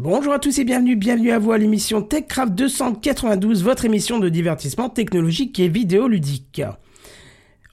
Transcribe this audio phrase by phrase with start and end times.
[0.00, 4.28] Bonjour à tous et bienvenue, bienvenue à vous à l'émission TechCraft 292, votre émission de
[4.28, 6.62] divertissement technologique et vidéoludique.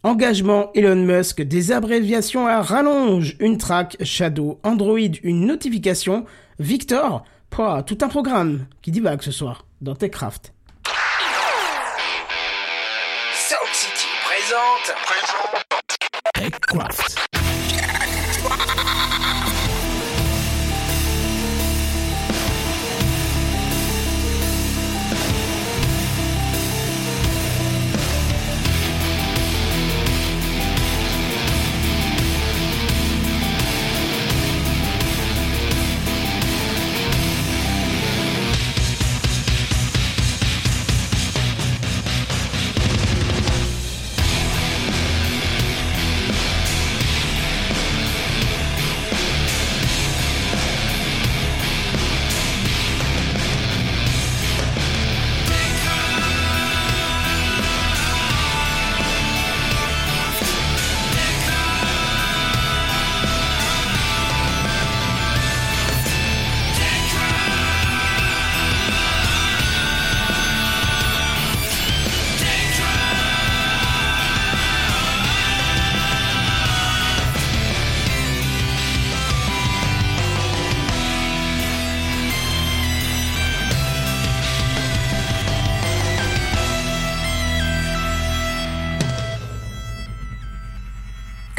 [0.02, 6.26] Engagement Elon Musk, des abréviations à rallonge, une track, Shadow, Android, une notification,
[6.58, 10.52] Victor, Pouah, tout un programme qui divague ce soir dans TechCraft.
[13.36, 14.96] Sound City présente.
[16.34, 17.15] TechCraft.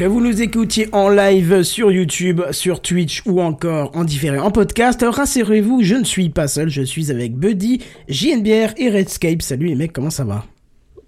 [0.07, 4.53] Que vous nous écoutiez en live sur YouTube, sur Twitch ou encore en différé en
[4.53, 9.43] podcast, rassurez-vous, je ne suis pas seul, je suis avec Buddy, JNBR et Redscape.
[9.43, 10.45] Salut les mecs, comment ça va?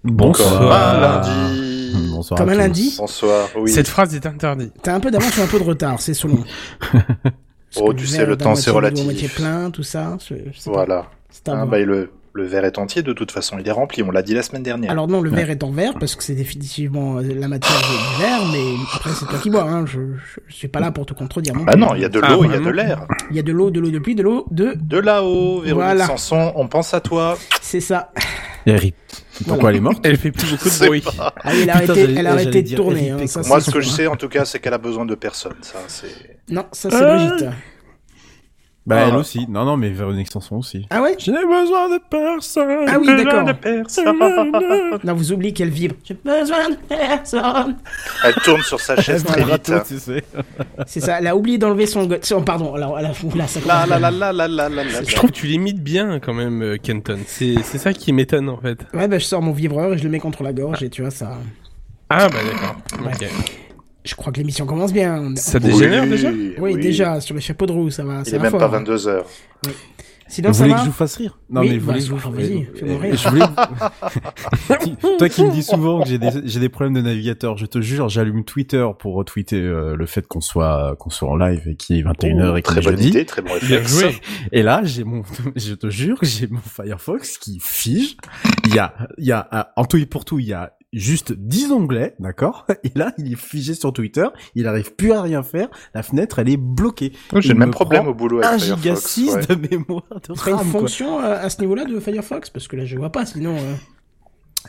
[0.03, 0.99] Bonsoir.
[0.99, 2.09] lundi.
[2.11, 2.37] Bonsoir.
[2.39, 2.59] Comme à un tous.
[2.61, 2.95] lundi?
[2.97, 3.47] Bonsoir.
[3.57, 3.71] Oui.
[3.71, 4.73] Cette phrase est interdite.
[4.83, 6.43] T'as un peu d'avance ou un peu de retard, c'est selon.
[7.79, 9.05] Oh, tu sais, le temps, c'est relatif.
[9.05, 10.17] moitié plein, tout ça.
[10.27, 10.75] je- je sais pas.
[10.75, 11.05] Voilà.
[11.29, 11.67] C'est à Ah, voir.
[11.67, 13.57] bah, le, le verre est entier de toute façon.
[13.59, 14.03] Il est rempli.
[14.03, 14.91] On l'a dit la semaine dernière.
[14.91, 18.41] Alors non, le verre est en verre parce que c'est définitivement la matière du verre,
[18.51, 18.63] mais
[18.95, 19.63] après c'est toi qui bois.
[19.63, 19.85] Hein.
[19.85, 21.55] Je, je, je suis pas là pour te contredire.
[21.55, 21.79] non ah plus.
[21.81, 23.07] non, il y a de Ah, l'eau, il y a de l'air.
[23.31, 24.73] Il y a de l'eau, de l'eau de pluie, de l'eau de.
[24.75, 26.05] De là-haut, Véronique Voilà.
[26.07, 27.37] Sanson, on pense à toi.
[27.61, 28.11] C'est ça.
[28.65, 28.95] Et Rip.
[29.47, 31.01] Pourquoi elle est morte Elle fait plus beaucoup de bruit.
[31.01, 33.09] pas- Ah, elle a Putain, arrêté, j'allais- elle a arrêté j'allais de tourner.
[33.11, 35.15] Hein, ça, Moi, ce que je sais, en tout cas, c'est qu'elle a besoin de
[35.15, 35.55] personne.
[35.61, 36.07] Ça, c'est.
[36.49, 36.99] Non, ça c'est.
[37.05, 37.49] Brigitte.
[38.85, 39.17] Bah elle Ah.
[39.17, 39.45] aussi.
[39.47, 40.87] Non non mais Véronique Sanson aussi.
[40.89, 42.85] Ah ouais Je n'ai besoin de personne.
[42.87, 43.43] Ah oui, d'accord.
[43.45, 44.17] De personne.
[45.03, 45.95] Non, vous oubliez qu'elle vibre.
[46.03, 47.75] J'ai besoin de personne.
[48.23, 49.67] Elle tourne sur sa chaise très vite.
[49.67, 50.23] Vibrato, tu sais.
[50.87, 52.05] C'est ça, elle a oublié d'enlever son...
[52.05, 53.11] go- son- Pardon, alors, elle a...
[53.35, 54.83] Là, ça la la la la la la.
[55.03, 57.19] Je trouve que tu l'imites bien quand même, euh, Kenton.
[57.27, 58.79] C'est c'est ça qui m'étonne en fait.
[58.93, 61.01] Ouais, bah je sors mon vibreur et je le mets contre la gorge et tu
[61.01, 61.33] vois, ça...
[62.09, 62.75] Ah bah d'accord.
[63.05, 63.13] Ouais.
[63.13, 63.29] Ok.
[64.09, 65.33] Je crois que l'émission commence bien.
[65.35, 68.21] Ça dégénère Oui, déjà Oui, déjà, sur le chapeau de roue, ça va.
[68.25, 68.59] Il ça est va même fort.
[68.59, 69.25] pas 22 heures.
[70.31, 71.39] Sinon, Vous ça voulez va que je vous fasse rire?
[71.49, 73.15] Non Oui, mais vous bah, voulez que je vas-y, vous fais-moi rire.
[73.17, 77.57] Je voulais- Toi qui me dis souvent que j'ai des j'ai des problèmes de navigateur,
[77.57, 81.35] je te jure, j'allume Twitter pour retweeter euh, le fait qu'on soit qu'on soit en
[81.35, 83.07] live et qu'il est 21h et qu'il Très est bonne jeudi.
[83.09, 84.03] idée, très bon réflexe.
[84.51, 85.23] Et là, j'ai mon,
[85.55, 88.15] je te jure, j'ai mon Firefox qui fige.
[88.67, 90.73] Il y a, il y a, euh, en tout et pour tout, il y a
[90.93, 92.65] juste 10 onglets, d'accord?
[92.83, 94.27] Et là, il est figé sur Twitter.
[94.55, 95.69] Il arrive plus à rien faire.
[95.93, 97.13] La fenêtre, elle est bloquée.
[97.37, 99.11] J'ai le même me problème au boulot 1 avec giga Firefox.
[99.11, 99.45] 6 ouais.
[99.45, 102.85] de mémoire de C'est une fonction euh, à ce niveau-là de Firefox Parce que là,
[102.85, 103.55] je vois pas, sinon...
[103.55, 103.75] euh,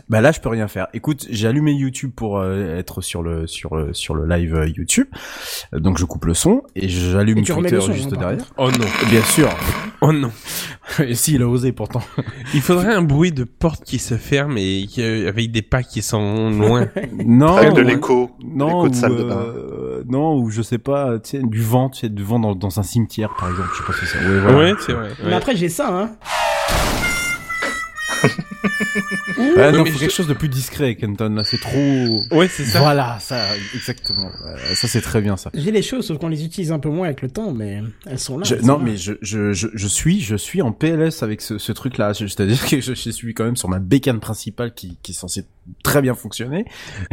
[0.09, 0.87] Bah là, je peux rien faire.
[0.95, 4.69] Écoute, j'ai allumé YouTube pour euh, être sur le sur le sur le live euh,
[4.69, 5.09] YouTube.
[5.75, 8.45] Euh, Donc je coupe le son et j'allume Twitter le son, juste hein, derrière.
[8.57, 8.87] Oh non.
[9.11, 9.49] Bien sûr.
[10.03, 10.31] Oh non.
[11.01, 12.01] et si il a osé pourtant.
[12.55, 15.83] Il faudrait un bruit de porte qui se ferme et qui, euh, avec des pas
[15.83, 16.89] qui sont loin.
[17.13, 17.57] Non.
[17.57, 18.31] Avec de l'écho.
[18.43, 19.37] Non, L'écho de ou, salle de bain.
[19.37, 22.55] euh, non, ou je sais pas, tu sais, du vent, tu sais, du vent dans,
[22.55, 24.19] dans un cimetière, par exemple, je sais pas si c'est.
[24.27, 24.59] Ouais, voilà.
[24.59, 25.11] Ouais, c'est vrai.
[25.23, 26.11] Mais après, j'ai ça, hein.
[29.41, 31.77] Non, mais faut je- quelque chose de plus discret, Kenton, là, c'est trop...
[32.33, 32.81] Ouais, c'est ça.
[32.81, 33.39] Voilà, ça,
[33.75, 34.31] exactement.
[34.47, 35.51] Euh, ça, c'est très bien, ça.
[35.55, 38.19] J'ai les choses, sauf qu'on les utilise un peu moins avec le temps, mais elles
[38.19, 38.45] sont là.
[38.45, 38.85] Je- elles sont non, là.
[38.85, 42.15] mais je, je, je, je suis, je suis en PLS avec ce, ce truc-là.
[42.15, 45.45] C'est-à-dire que je, je suis quand même sur ma bécane principale qui, qui est censée
[45.83, 46.65] très bien fonctionner.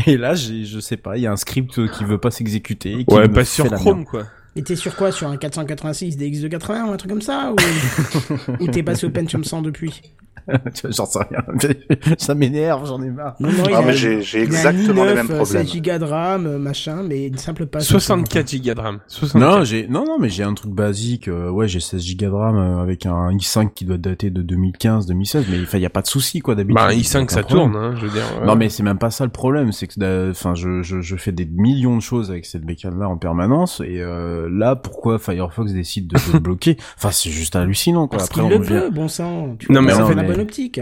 [0.06, 3.06] Et là, j'ai, je sais pas, il y a un script qui veut pas s'exécuter.
[3.06, 4.26] qui Ouais, pas sur Chrome quoi.
[4.56, 5.12] Et t'es sur quoi?
[5.12, 7.54] Sur un 486 DX280 ou un truc comme ça?
[7.54, 10.02] Ou, ou t'es passé au Pentium 100 depuis?
[10.90, 11.44] J'en sais rien.
[12.18, 13.36] Ça m'énerve, j'en ai marre.
[13.40, 15.66] Non, Ah, mais j'ai exactement les i9, mêmes problèmes.
[15.68, 17.84] 16 Go de RAM, euh, machin, mais une simple page.
[17.84, 19.00] 64 Go de RAM.
[19.08, 19.42] 64.
[19.42, 21.28] Non, j'ai non non mais j'ai un truc basique.
[21.28, 24.42] euh, ouais, j'ai 16 Go de RAM euh, avec un i5 qui doit dater de
[24.42, 26.76] 2015, 2016, mais enfin il y a pas de souci quoi d'habitude.
[26.76, 27.72] Bah, a i5 aucun ça problème.
[27.72, 28.24] tourne, hein, je veux dire.
[28.46, 31.32] Non mais c'est même pas ça le problème, c'est que enfin je, je je fais
[31.32, 35.72] des millions de choses avec cette bécane là en permanence et euh, là pourquoi Firefox
[35.74, 36.78] décide de, le bloquer?
[36.98, 38.18] Enfin c'est juste hallucinant quoi.
[38.20, 39.56] Parce Après qu'il on le veut, bon sang.
[39.60, 40.80] Tu Non, mais en fait bonne optique.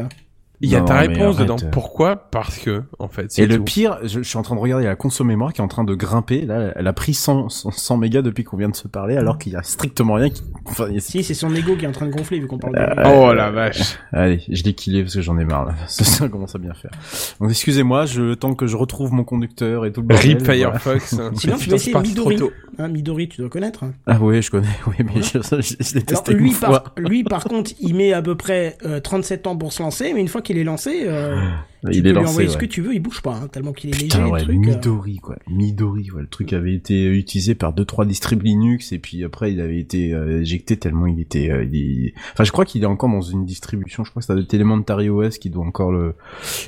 [0.61, 1.57] Il y a Non, ta réponse dedans.
[1.71, 2.15] Pourquoi?
[2.15, 3.63] Parce que, en fait, c'est Et le tout.
[3.63, 5.83] pire, je, je suis en train de regarder la console mémoire qui est en train
[5.83, 6.41] de grimper.
[6.45, 9.37] Là, elle a pris 100, 100, 100 mégas depuis qu'on vient de se parler, alors
[9.37, 10.43] qu'il y a strictement rien qui.
[10.65, 12.47] Enfin, il y a- Si, c'est son ego qui est en train de gonfler vu
[12.47, 13.97] qu'on parle Euh, de Oh la vache.
[14.13, 15.65] Allez, je l'ai killé parce que j'en ai marre.
[15.65, 15.75] Là.
[15.87, 16.91] Ça, ça commence à bien faire.
[17.39, 20.27] Donc excusez-moi, je le temps que je retrouve mon conducteur et tout le bordel.
[20.37, 20.79] Rip voilà.
[20.79, 21.13] Firefox.
[21.13, 21.31] hein.
[21.35, 22.37] Sinon, tu vas essayer Midori.
[22.37, 22.51] tôt.
[22.77, 23.83] Hein, Midori, tu dois connaître.
[23.83, 23.93] hein.
[24.07, 24.67] Ah oui, je connais.
[24.87, 26.81] Oui, mais je, je, je l'ai Alors, testé lui une fois.
[26.83, 30.11] par, lui, par contre, il met à peu près euh, 37 ans pour se lancer,
[30.13, 31.35] mais une fois qu'il est lancé, euh,
[31.91, 32.29] tu il peux est lui lancé.
[32.31, 32.59] envoyer ce ouais.
[32.61, 34.55] que tu veux, il bouge pas, hein, tellement qu'il est Putain, léger, ouais, le truc.
[34.57, 34.59] euh.
[34.75, 35.35] Midori, quoi.
[35.49, 36.21] Midori, ouais.
[36.21, 39.79] Le truc avait été utilisé par deux, trois distribs Linux, et puis après, il avait
[39.79, 43.21] été euh, éjecté tellement il était, euh, il Enfin, je crois qu'il est encore dans
[43.21, 46.13] une distribution, je crois que c'est Elementary OS qui doit encore le,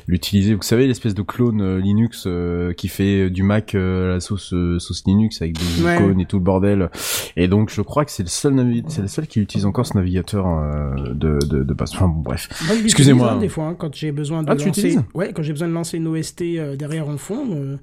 [0.07, 0.53] l'utiliser.
[0.55, 4.19] Vous savez, l'espèce de clone euh, Linux, euh, qui fait du Mac euh, à la
[4.19, 5.95] sauce, euh, sauce Linux avec des Ouais.
[5.95, 6.89] icônes et tout le bordel.
[7.35, 9.85] Et donc, je crois que c'est le seul navi- c'est le seul qui utilise encore
[9.85, 11.91] ce navigateur, euh, de, de, de base.
[11.93, 12.49] Enfin, bon, bref.
[12.83, 13.31] Excusez-moi.
[13.33, 14.97] hein, des fois, hein, quand j'ai besoin de Ah, lancer.
[15.13, 17.77] Ouais, quand j'ai besoin de lancer une OST euh, derrière en fond, euh,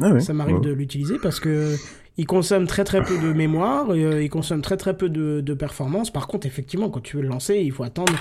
[0.00, 0.20] Ah ouais.
[0.20, 0.62] ça m'arrive Ouais.
[0.66, 1.76] de l'utiliser parce que
[2.18, 5.40] il consomme très très peu de mémoire, et, euh, il consomme très très peu de,
[5.40, 6.10] de performance.
[6.12, 8.12] Par contre, effectivement, quand tu veux le lancer, il faut attendre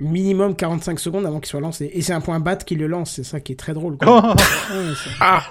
[0.00, 1.88] minimum 45 secondes avant qu'il soit lancé.
[1.94, 3.96] Et c'est un point bat qui le lance, c'est ça qui est très drôle.
[3.96, 4.32] quoi.
[4.32, 4.34] Ouais,
[4.94, 5.42] ça- Ah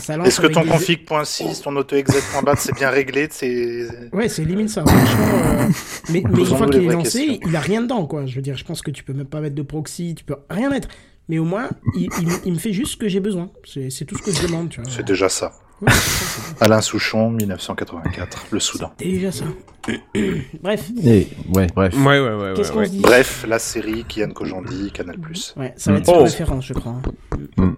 [0.00, 3.86] ça lance Est-ce que ton des- config.6, ton autoexec.bat, c'est bien réglé c'est...
[4.12, 4.84] Ouais, c'est limite ça.
[4.86, 5.68] Franchement, euh,
[6.10, 7.48] mais, mais une fois qu'il est lancé, questions.
[7.48, 8.26] il a rien dedans, quoi.
[8.26, 10.36] Je veux dire, je pense que tu peux même pas mettre de proxy, tu peux
[10.50, 10.88] rien mettre.
[11.30, 13.50] Mais au moins, il, il, il me fait juste ce que j'ai besoin.
[13.64, 14.90] C'est tout ce que je demande, tu vois.
[14.90, 15.52] C'est déjà ça.
[15.80, 16.24] Ouais, c'est
[16.58, 18.92] ça, Alain Souchon, 1984, le Soudan.
[18.98, 19.44] c'est déjà ça.
[20.62, 21.94] Bref, Et, ouais, bref.
[21.96, 22.52] Ouais, ouais, ouais.
[22.54, 22.86] qu'est-ce ouais, qu'on ouais.
[22.86, 22.98] se dit?
[23.00, 25.16] Bref, la série, Kian Kojandi, Canal+.
[25.56, 26.14] Ouais, ça va être Oh.
[26.16, 26.96] sans référence, je crois.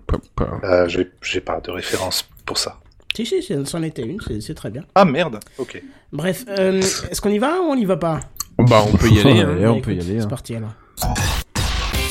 [0.07, 0.89] Pas- pas- Euh,
[1.23, 2.81] j'ai pas de référence pour ça.
[3.15, 4.83] Si, si, c'en était une, c'est très bien.
[4.95, 5.81] Ah merde, ok.
[6.13, 8.19] Bref, euh, est-ce qu'on y va ou on y va pas?
[8.59, 9.41] Bah, on peut y aller.
[9.43, 9.57] hein.
[9.59, 10.29] Ouais, on peut y aller, C'est hein.
[10.29, 10.73] parti alors.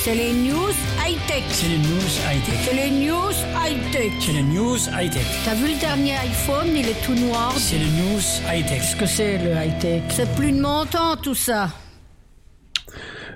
[0.03, 0.73] C'est les news
[1.05, 1.43] high-tech.
[1.49, 2.57] C'est les news high-tech.
[2.65, 4.11] C'est les news high-tech.
[4.19, 5.25] C'est les news high-tech.
[5.45, 7.53] T'as vu le dernier iPhone, il est tout noir.
[7.55, 8.19] C'est les news
[8.51, 8.79] high-tech.
[8.79, 10.01] Qu'est-ce que c'est le high-tech?
[10.09, 11.69] C'est plus de mon temps tout ça.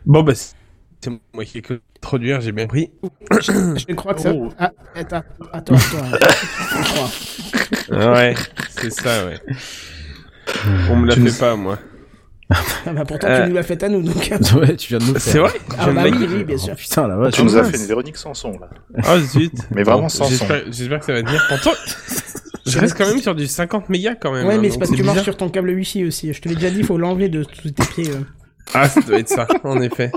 [0.08, 1.64] Bon, bah, c'est moi qui ai
[1.98, 2.90] introduire, j'ai bien pris.
[3.32, 4.34] Je crois que ça.
[4.34, 4.52] Oh.
[4.58, 5.22] Ah, attends,
[5.54, 7.12] attends, attends.
[8.12, 8.34] Ouais,
[8.70, 9.40] c'est ça, ouais.
[10.90, 11.78] On me la fait pas, moi.
[12.52, 13.44] Ah bah pourtant, Euh.
[13.44, 14.16] tu nous l'as fait à nous, donc.
[14.56, 16.74] Ouais, tu viens de nous C'est vrai Ah bah oui, bien sûr.
[16.74, 17.34] Oh, putain, la vache.
[17.34, 18.70] Tu nous as fait une Véronique Sanson, là.
[19.04, 19.52] Ah, zut.
[19.72, 21.44] Mais vraiment Bon, sans J'espère j'espère que ça va tenir.
[21.50, 21.72] Pourtant,
[22.68, 24.46] je reste quand même sur du 50 mégas quand même.
[24.48, 26.34] Ouais, hein, mais c'est parce que tu marches sur ton câble Wi-Fi aussi.
[26.34, 28.10] Je te l'ai déjà dit, il faut l'enlever de tous tes pieds.
[28.12, 28.22] euh.
[28.76, 30.12] Ah, ça doit être ça, en effet.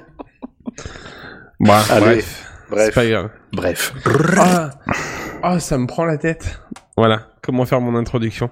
[1.90, 2.44] Allez, bref.
[2.68, 3.30] C'est Bref, pas grave.
[3.54, 3.94] bref.
[4.36, 4.70] Ah,
[5.42, 6.60] ah, ça me prend la tête.
[6.98, 8.50] Voilà, comment faire mon introduction?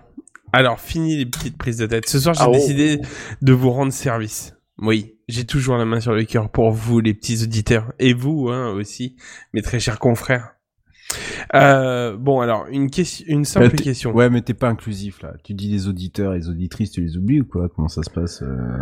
[0.52, 2.08] Alors, fini les petites prises de tête.
[2.08, 2.52] Ce soir, j'ai Ah, oh.
[2.52, 3.00] décidé
[3.42, 4.54] de vous rendre service.
[4.78, 8.48] Oui, j'ai toujours la main sur le cœur pour vous, les petits auditeurs, et vous
[8.50, 9.16] hein, aussi,
[9.54, 10.52] mes très chers confrères.
[11.54, 14.12] Euh, bon, alors, une, question, une simple Ouais, t'es- question.
[14.12, 15.34] Ouais, mais t'es pas inclusif là.
[15.44, 17.68] Tu dis les auditeurs et les auditrices, tu les oublies ou quoi?
[17.74, 18.78] Comment ça se passe euh?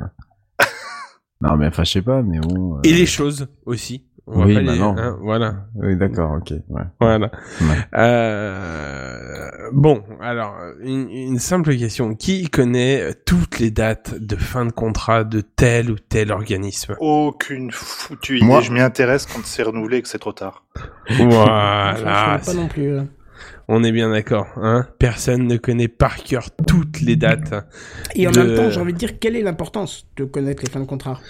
[1.44, 2.76] Non, mais enfin, je sais pas, mais bon.
[2.76, 4.04] euh, Et les choses aussi.
[4.26, 4.94] On va Oui, pas bah les- non.
[4.96, 5.66] hein, voilà.
[5.74, 6.52] Oui, d'accord, ok.
[6.70, 6.82] Ouais.
[6.98, 7.30] Voilà.
[7.60, 7.76] Ouais.
[7.94, 9.38] Euh,
[9.72, 12.14] bon, alors, une, une simple question.
[12.14, 16.96] Qui connaît toutes les dates de fin de contrat de tel ou tel organisme?
[17.00, 18.46] Aucune foutue idée.
[18.46, 20.64] Moi- Je m'y intéresse quand c'est renouvelé et que c'est trop tard.
[21.10, 21.94] Voilà.
[21.98, 22.88] Je pas non plus.
[22.94, 23.02] euh.
[23.68, 27.54] On est bien d'accord, hein Personne ne connaît par cœur toutes les dates.
[28.14, 30.70] Et en De- même temps, j'ai envie de dire, quelle est l'importance de connaître les
[30.70, 31.20] fins de contrat?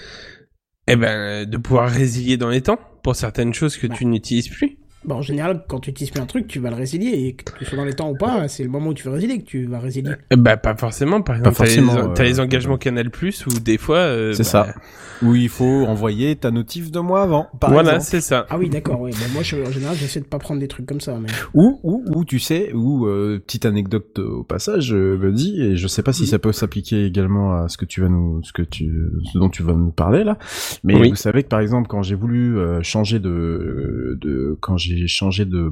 [0.86, 4.78] Eh ben, de pouvoir résilier dans les temps pour certaines choses que tu n'utilises plus.
[5.04, 7.08] Bon, en général, quand tu utilises plus un truc, tu vas le résilier.
[7.10, 9.12] Et que tu sois dans les temps ou pas, c'est le moment où tu veux
[9.12, 10.12] résilier que tu vas résilier.
[10.30, 11.22] Eh Ben, pas forcément.
[11.22, 13.96] Par exemple, t'as les, forcément, t'as euh, les engagements Canal Plus où des fois.
[13.98, 14.74] euh, C'est bah, ça.
[15.22, 18.46] Où il faut envoyer ta notif de mois avant, par voilà, c'est ça.
[18.50, 19.12] Ah oui, d'accord, oui.
[19.12, 21.16] Bon, moi, je, en général, j'essaie de pas prendre des trucs comme ça.
[21.20, 21.28] Mais...
[21.54, 25.62] Ou, ou, ou tu sais, ou euh, petite anecdote euh, au passage, euh, me dit,
[25.62, 28.42] et je sais pas si ça peut s'appliquer également à ce que tu vas nous,
[28.42, 28.92] ce que tu,
[29.32, 30.36] ce dont tu vas nous parler là,
[30.82, 31.10] mais Oui.
[31.10, 35.06] vous savez que par exemple quand j'ai voulu euh, changer de, de, quand j'ai j'ai
[35.06, 35.70] changé de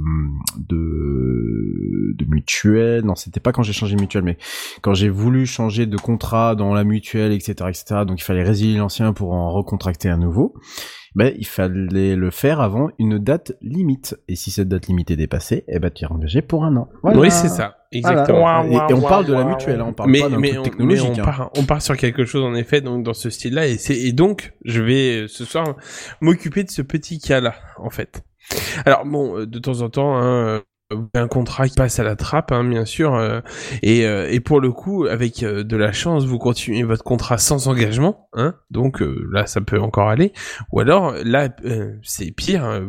[0.59, 3.05] de de mutuelle.
[3.05, 4.39] Non, c'était pas quand j'ai changé de mutuelle, mais
[4.81, 7.85] quand j'ai voulu changer de contrat dans la mutuelle, etc., etc.
[8.07, 10.55] Donc il fallait résilier l'ancien pour en recontracter un nouveau.
[11.15, 14.17] Ben, il fallait le faire avant une date limite.
[14.29, 16.89] Et si cette date limite est dépassée, eh ben, tu es engagé pour un an.
[17.03, 17.19] Voilà.
[17.19, 18.63] Oui, c'est ça, exactement.
[18.63, 18.89] Voilà.
[18.89, 20.61] Et, et on parle de la mutuelle, hein, on parle mais, pas d'un mais, truc
[20.61, 21.11] on, technologique.
[21.11, 21.25] mais on, hein.
[21.25, 24.81] part, on part sur quelque chose en effet donc dans ce style-là et donc je
[24.81, 25.77] vais euh, ce soir
[26.21, 28.25] m'occuper de ce petit cas-là en fait.
[28.85, 32.17] Alors bon, euh, de temps en temps, hein, euh, un contrat qui passe à la
[32.17, 33.41] trappe, hein, bien sûr, euh,
[33.83, 37.39] et, euh, et pour le coup, avec euh, de la chance, vous continuez votre contrat
[37.39, 40.33] sans engagement, hein, donc euh, là, ça peut encore aller,
[40.71, 42.83] ou alors là, euh, c'est pire.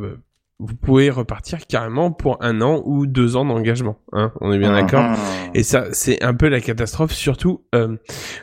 [0.60, 3.98] vous pouvez repartir carrément pour un an ou deux ans d'engagement.
[4.14, 5.04] Hein, on est bien d'accord.
[5.04, 5.18] Mhm.
[5.56, 7.98] Et ça, c'est un peu la catastrophe, surtout euh,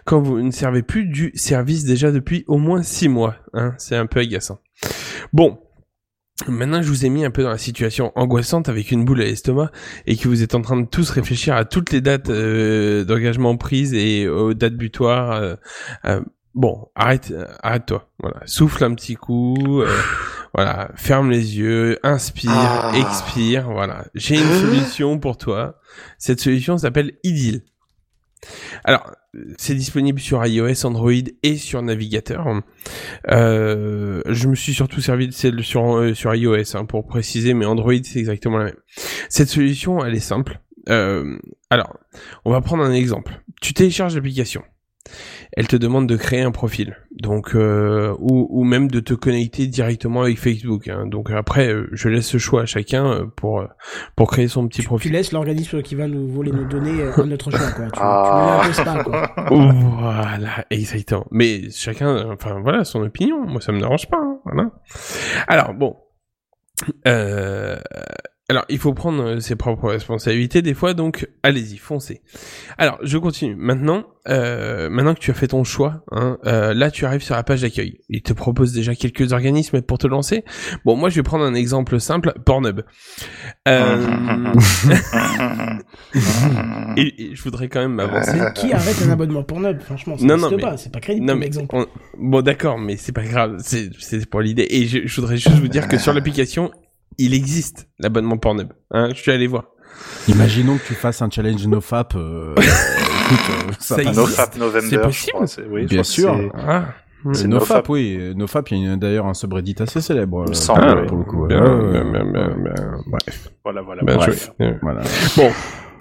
[0.04, 3.36] quand vous ne servez plus du service déjà depuis au moins six mois.
[3.54, 4.58] Hein, c'est un peu agaçant.
[5.32, 5.60] Bon.
[6.48, 9.24] Maintenant, je vous ai mis un peu dans la situation angoissante avec une boule à
[9.24, 9.70] l'estomac
[10.06, 13.56] et que vous êtes en train de tous réfléchir à toutes les dates euh, d'engagement
[13.56, 15.32] prises et aux dates butoirs.
[15.32, 15.54] euh,
[16.06, 16.20] euh,
[16.54, 18.08] bon, arrête, euh, arrête-toi.
[18.18, 19.80] Voilà, souffle un petit coup.
[19.82, 19.88] euh,
[20.54, 22.92] voilà, ferme les yeux, inspire, Ah.
[22.96, 23.70] expire.
[23.70, 25.78] Voilà, j'ai une solution pour toi.
[26.18, 27.62] Cette solution s'appelle Idyll.
[28.84, 29.10] Alors,
[29.58, 32.46] c'est disponible sur iOS, Android et sur navigateur.
[33.30, 37.54] Euh, je me suis surtout servi de celle sur, euh, sur iOS hein, pour préciser,
[37.54, 38.76] mais Android c'est exactement la même.
[39.28, 40.60] Cette solution, elle est simple.
[40.88, 41.96] Euh, alors,
[42.44, 43.42] on va prendre un exemple.
[43.60, 44.62] Tu télécharges l'application.
[45.56, 49.66] Elle te demande de créer un profil, donc euh, ou, ou même de te connecter
[49.66, 50.86] directement avec Facebook.
[50.88, 51.06] hein.
[51.06, 53.66] Donc après, euh, je laisse ce choix à chacun euh, pour euh,
[54.14, 55.12] pour créer son petit Tu profil.
[55.12, 57.86] laisses l'organisme qui va nous voler nos données un autre choix, quoi.
[57.86, 58.60] Tu, Ah.
[58.62, 59.34] tu ne l'imposes pas, quoi.
[59.50, 61.26] Voilà, exactement.
[61.32, 63.44] Mais chacun, enfin voilà, son opinion.
[63.46, 64.18] Moi, ça me dérange pas.
[64.18, 64.70] hein, voilà.
[65.48, 65.96] Alors bon,
[67.08, 67.76] euh,
[68.50, 70.94] alors il faut prendre euh, ses propres responsabilités des fois.
[70.94, 72.22] Donc allez-y, foncez.
[72.78, 73.54] Alors je continue.
[73.56, 77.34] Maintenant, euh, maintenant que tu as fait ton choix, hein, euh, là tu arrives sur
[77.34, 77.98] la page d'accueil.
[78.08, 80.44] Il te propose déjà quelques organismes pour te lancer.
[80.84, 82.32] Bon, moi je vais prendre un exemple simple.
[82.44, 82.80] Pornhub.
[83.68, 84.06] Euh,
[86.96, 88.38] et, et je voudrais quand même m'avancer.
[88.54, 89.80] Qui arrête un abonnement Pornhub?
[89.80, 90.76] Franchement, ça Non, n'existe non, mais- pas.
[90.76, 91.74] C'est pas crédible Non comme mais exemple.
[91.76, 91.86] on-
[92.18, 94.66] bon d'accord, mais c'est pas grave, c'est c'est pour l'idée.
[94.70, 96.70] Et je, je voudrais juste vous dire que sur l'application,
[97.24, 98.72] il existe l'abonnement Pornhub.
[98.90, 99.64] Hein, je suis allé voir.
[100.28, 102.14] Imaginons que tu fasses un challenge nofap.
[102.16, 104.12] Euh, écoute, euh, ça, Ça.
[104.12, 104.86] NoFap November.
[104.88, 106.34] C'est possible oui, Bien sûr.
[106.36, 106.94] c'est- Ah,
[107.46, 108.16] nofap, oui.
[108.18, 110.44] euh, Nofap, il y a d'ailleurs un subreddit assez célèbre.
[110.46, 111.06] Il me semble, pour- oui.
[111.06, 111.46] pour le coup.
[111.46, 112.10] bien, ouais, ouais, bien, ouais.
[112.12, 112.74] bien, bien, bien,
[113.06, 113.50] bref.
[113.64, 114.02] Voilà, voilà.
[114.02, 114.50] Ben, bref.
[114.58, 115.00] je- Voilà.
[115.36, 115.50] Bon,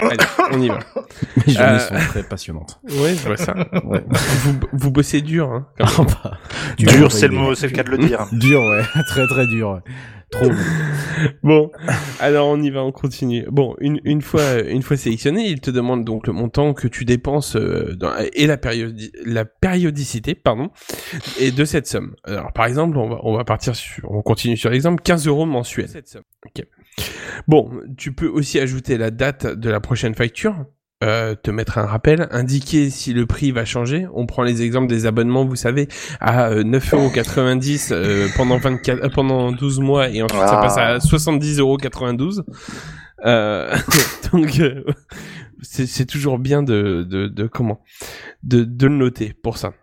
[0.08, 0.18] allez,
[0.54, 0.80] on y va.
[1.46, 2.80] Les journées Euh, sont très passionnantes.
[3.02, 3.54] Ouais, je vois ça.
[3.84, 4.04] Ouais.
[4.10, 5.68] Vous, vous bossez dur, hein.
[5.78, 6.08] quand même.
[6.24, 6.38] Ah bah,
[6.78, 8.26] Dur, c'est le mot, c'est le cas de le dire.
[8.32, 8.84] Dur, ouais.
[9.08, 9.72] très très dur.
[9.72, 9.92] ouais.
[10.32, 10.52] Trop.
[11.44, 11.70] Bon,
[12.22, 13.46] alors on y va, on continue.
[13.52, 17.04] Bon, une, une fois une fois sélectionné, il te demande donc le montant que tu
[17.04, 20.70] dépenses euh, dans- et la périodi la périodicité, pardon,
[21.42, 22.16] et de cette somme.
[22.24, 25.46] Alors par exemple, on va on va partir sur, on continue sur l'exemple, 15 euros
[25.46, 25.90] mensuels.
[26.46, 26.66] Ok.
[27.50, 30.56] Bon, tu peux aussi ajouter la date de la prochaine facture.
[31.04, 34.08] Euh, te mettre un rappel, indiquer si le prix va changer.
[34.14, 35.88] On prend les exemples des abonnements, vous savez,
[36.20, 40.62] à euh, 9,90€ euh, pendant 24, euh, pendant 12 mois et ensuite ça Ah.
[40.62, 42.44] passe à 70,92€.
[43.26, 43.76] Euh,
[44.34, 44.84] donc euh,
[45.62, 47.82] c'est c'est toujours bien de, de, de comment
[48.44, 49.74] de, de le noter pour ça.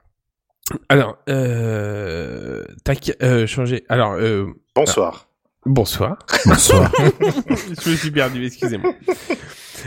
[0.89, 3.85] Alors, euh, tac, euh, changer.
[3.89, 5.29] Alors, euh, Bonsoir.
[5.67, 6.19] Bonsoir.
[6.47, 6.91] Bonsoir.
[7.85, 8.93] Je me suis perdu, excusez-moi.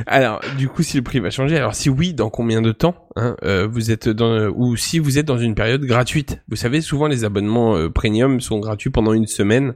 [0.08, 2.96] Alors, du coup, si le prix va changer, alors si oui, dans combien de temps
[3.16, 6.42] hein, euh, vous êtes dans, ou si vous êtes dans une période gratuite?
[6.48, 9.74] Vous savez, souvent les abonnements euh, premium sont gratuits pendant une semaine.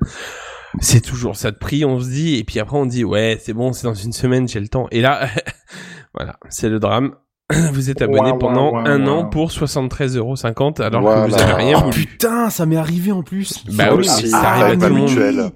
[0.80, 3.54] C'est toujours ça de prix, on se dit, et puis après on dit ouais, c'est
[3.54, 4.88] bon, c'est dans une semaine, j'ai le temps.
[4.92, 5.28] Et là,
[6.16, 7.16] voilà, c'est le drame.
[7.74, 11.26] Vous êtes abonné pendant un an pour 73,50€ alors Voilà.
[11.26, 12.06] que vous avez rien Oh voulu.
[12.06, 13.66] putain, ça m'est arrivé en plus.
[13.74, 15.52] Bah oui, ça arrive à tout le monde.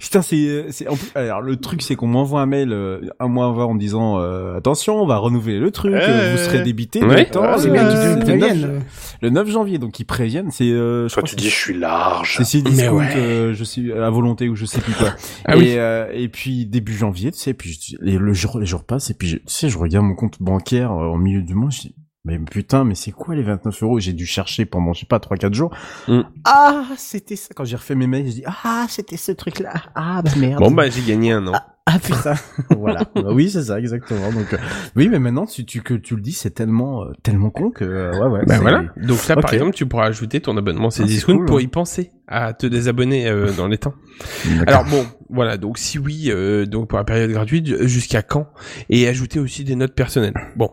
[0.00, 3.28] Putain, c'est, c'est, en plus, alors, le truc, c'est qu'on m'envoie un mail, euh, un
[3.28, 7.04] mois avant en disant, euh, attention, on va renouveler le truc, euh, vous serez débité
[7.04, 7.26] Ouais.
[7.26, 8.82] de temps, Ouais, C'est Euh, euh, le, 9, préviennent.
[9.20, 11.78] le 9 janvier, donc ils préviennent, c'est, euh, je Toi, crois tu dis, je suis
[11.78, 12.34] large.
[12.38, 13.12] c'est c'est Mais discount, ouais.
[13.16, 15.08] euh, je sais, à volonté ou je sais plus quoi.
[15.44, 15.74] Ah et, oui.
[15.76, 19.10] euh, et puis début janvier, tu sais, puis je- et le jour, les jours passent,
[19.10, 21.70] et puis je, tu sais, je regarde mon compte bancaire euh, au milieu du mois,
[21.70, 23.98] je dis, mais putain, mais c'est quoi les 29 euros?
[23.98, 25.74] J'ai dû chercher pendant, je sais pas, 3-4 jours.
[26.06, 26.20] Mm.
[26.44, 27.48] Ah, c'était ça.
[27.54, 29.72] Quand j'ai refait mes mails, je dis, ah, c'était ce truc-là.
[29.94, 30.60] Ah, bah merde.
[30.60, 31.54] Bon bah j'ai gagné un an.
[31.92, 32.34] Ah putain,
[32.78, 33.00] voilà.
[33.16, 34.30] Bah oui, c'est ça, exactement.
[34.30, 34.58] Donc, euh,
[34.94, 37.84] oui, mais maintenant, tu, tu, que tu le dis, c'est tellement, euh, tellement con que,
[37.84, 38.40] euh, ouais, ouais.
[38.46, 38.84] Ben c'est- voilà.
[38.96, 41.46] Donc là, par exemple, tu pourras ajouter ton abonnement Ah, c'est Cdiscount cool.
[41.46, 43.94] pour y penser à te désabonner euh, dans les temps.
[44.68, 45.56] Alors bon, voilà.
[45.56, 48.46] Donc si oui, euh, donc pour la période gratuite, jusqu'à quand?
[48.88, 50.34] Et ajouter aussi des notes personnelles.
[50.56, 50.70] Bon.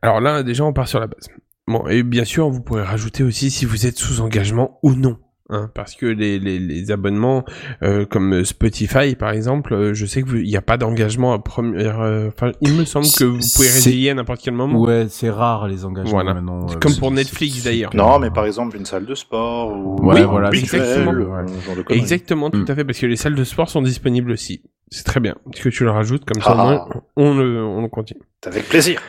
[0.00, 1.28] Alors là, déjà, on part sur la base.
[1.66, 5.18] Bon, et bien sûr, vous pourrez rajouter aussi si vous êtes sous engagement ou non.
[5.52, 7.44] Hein, parce que les, les, les abonnements
[7.82, 12.00] euh, comme Spotify par exemple, euh, je sais qu'il n'y a pas d'engagement à première.
[12.00, 14.78] euh, Enfin, il me semble que vous pouvez résilier à n'importe quel moment.
[14.80, 16.34] Ouais, c'est rare les engagements Voilà.
[16.34, 16.66] maintenant.
[16.70, 17.90] euh, Comme pour Netflix d'ailleurs.
[17.94, 21.10] Non, mais par exemple, une salle de sport ou Ouais, ou voilà, exactement.
[21.12, 21.44] Ouais.
[21.48, 22.00] ce genre de conneries.
[22.00, 22.66] Exactement, tout Mm.
[22.70, 24.62] à fait, parce que les salles de sport sont disponibles aussi.
[24.90, 26.86] C'est très bien que tu le rajoutes, comme ça Ah.
[27.16, 28.20] on le, on le continue.
[28.46, 29.00] Avec plaisir.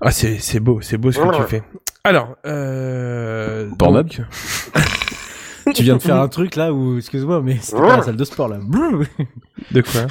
[0.00, 1.62] Ah, c'est, c'est beau, c'est beau ce que tu fais.
[2.04, 3.68] Alors, euh...
[3.78, 4.08] Pornhub
[5.74, 8.24] Tu viens de faire un truc là où, excuse-moi, mais c'était pas la salle de
[8.24, 8.58] sport là.
[9.70, 10.06] De quoi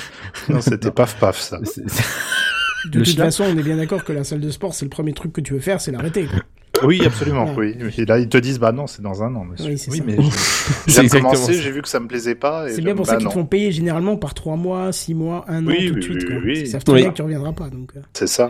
[0.49, 1.57] Non, c'était paf paf ça.
[1.59, 4.89] De Le toute façon, on est bien d'accord que la salle de sport, c'est le
[4.89, 6.27] premier truc que tu veux faire, c'est l'arrêter.
[6.83, 7.75] Oui, absolument, Ouais.
[7.81, 7.93] oui.
[7.97, 9.71] Et là, ils te disent, bah non, c'est dans un an, monsieur.
[9.71, 10.03] Oui, c'est ça.
[10.05, 10.17] mais
[10.87, 12.67] j'ai commencé, j'ai vu que ça me plaisait pas.
[12.69, 15.45] C'est bien pour bah ça qu'ils te font payer généralement par 3 mois, 6 mois,
[15.47, 16.17] 1 an Oui, tout de oui, suite.
[16.23, 16.35] oui, quoi.
[16.45, 16.59] oui.
[16.61, 17.01] Ils savent très Oui.
[17.01, 17.69] bien que tu reviendras pas.
[17.69, 18.01] Donc, euh.
[18.13, 18.49] C'est ça.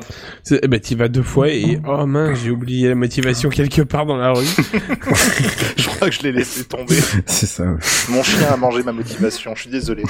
[0.49, 4.05] Eh ben, t'y vas deux fois et, oh mince, j'ai oublié la motivation quelque part
[4.05, 4.45] dans la rue.
[5.77, 6.95] Je crois que je l'ai laissé tomber.
[7.25, 7.63] C'est ça.
[7.63, 7.79] ouais.
[8.09, 9.53] Mon chien a mangé ma motivation.
[9.55, 10.03] Je suis désolé.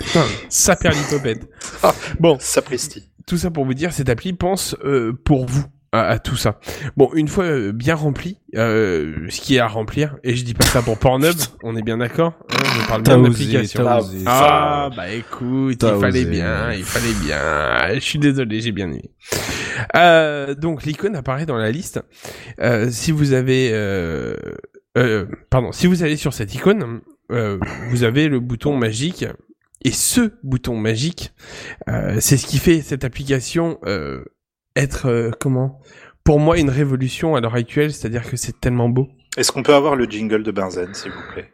[0.00, 0.24] Putain,
[0.90, 1.48] l'hypopète.
[2.20, 3.08] Bon, Sapristi.
[3.26, 6.60] tout ça pour vous dire, cette appli pense euh, pour vous à, à tout ça.
[6.96, 10.54] Bon, une fois euh, bien rempli, euh, ce qui est à remplir, et je dis
[10.54, 13.84] pas ça pour Pornhub, on est bien d'accord hein, Je parle bien d'application.
[13.86, 14.00] Ah.
[14.26, 16.30] Ah, bah écoute, il fallait osé.
[16.30, 17.94] bien, il fallait bien.
[17.94, 19.10] Je suis désolé, j'ai bien aimé.
[19.96, 22.00] Euh, donc l'icône apparaît dans la liste.
[22.60, 24.34] Euh, si vous avez, euh,
[24.96, 27.58] euh, pardon, si vous allez sur cette icône, euh,
[27.90, 29.26] vous avez le bouton magique.
[29.84, 31.32] Et ce bouton magique,
[31.88, 34.24] euh, c'est ce qui fait cette application euh,
[34.78, 35.80] être euh, comment?
[36.24, 37.92] Pour moi, une révolution à l'heure actuelle.
[37.92, 39.08] C'est-à-dire que c'est tellement beau.
[39.36, 41.52] Est-ce qu'on peut avoir le jingle de Benzen, s'il vous plaît?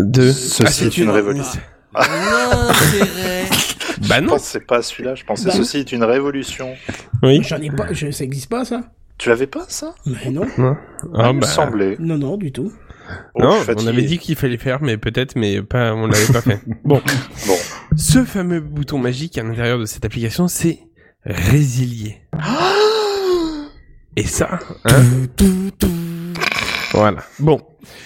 [0.00, 1.60] De Ceci c'est est une révolution.
[4.08, 4.34] Bah Je non.
[4.36, 5.14] que c'est pas celui-là.
[5.14, 5.52] Je pensais Bah.
[5.56, 6.74] ceci est une révolution.
[7.22, 7.40] Oui.
[7.42, 8.82] J'en ai pas, je, ça existe pas ça?
[9.18, 9.94] Tu l'avais pas ça?
[10.06, 10.46] Mais non,
[11.14, 11.46] Ah, Il me bah.
[11.48, 11.96] semblait.
[11.98, 12.72] non, non, du tout.
[13.34, 16.32] Oh, non, je on avait dit qu'il fallait faire, mais peut-être, mais pas, on l'avait
[16.32, 16.60] pas fait.
[16.84, 17.00] Bon.
[17.46, 17.56] Bon.
[17.96, 20.78] Ce fameux bouton magique à l'intérieur de cette application, c'est
[21.24, 22.16] résilier.
[24.16, 25.02] Et ça, hein
[26.92, 27.18] Voilà.
[27.38, 27.60] Bon.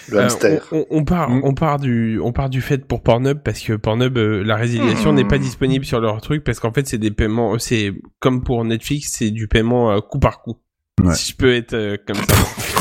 [0.09, 0.67] Le Euh, hamster.
[0.73, 1.41] on, on- on part, Mm.
[1.45, 5.13] on part du, on part du fait pour Pornhub parce que Pornhub, euh, la résiliation
[5.13, 5.17] Mm.
[5.17, 8.65] n'est pas disponible sur leur truc parce qu'en fait c'est des paiements, c'est comme pour
[8.65, 10.57] Netflix, c'est du paiement euh, coup par coup.
[11.03, 11.15] Ouais.
[11.15, 12.23] Si je peux être euh, comme ça.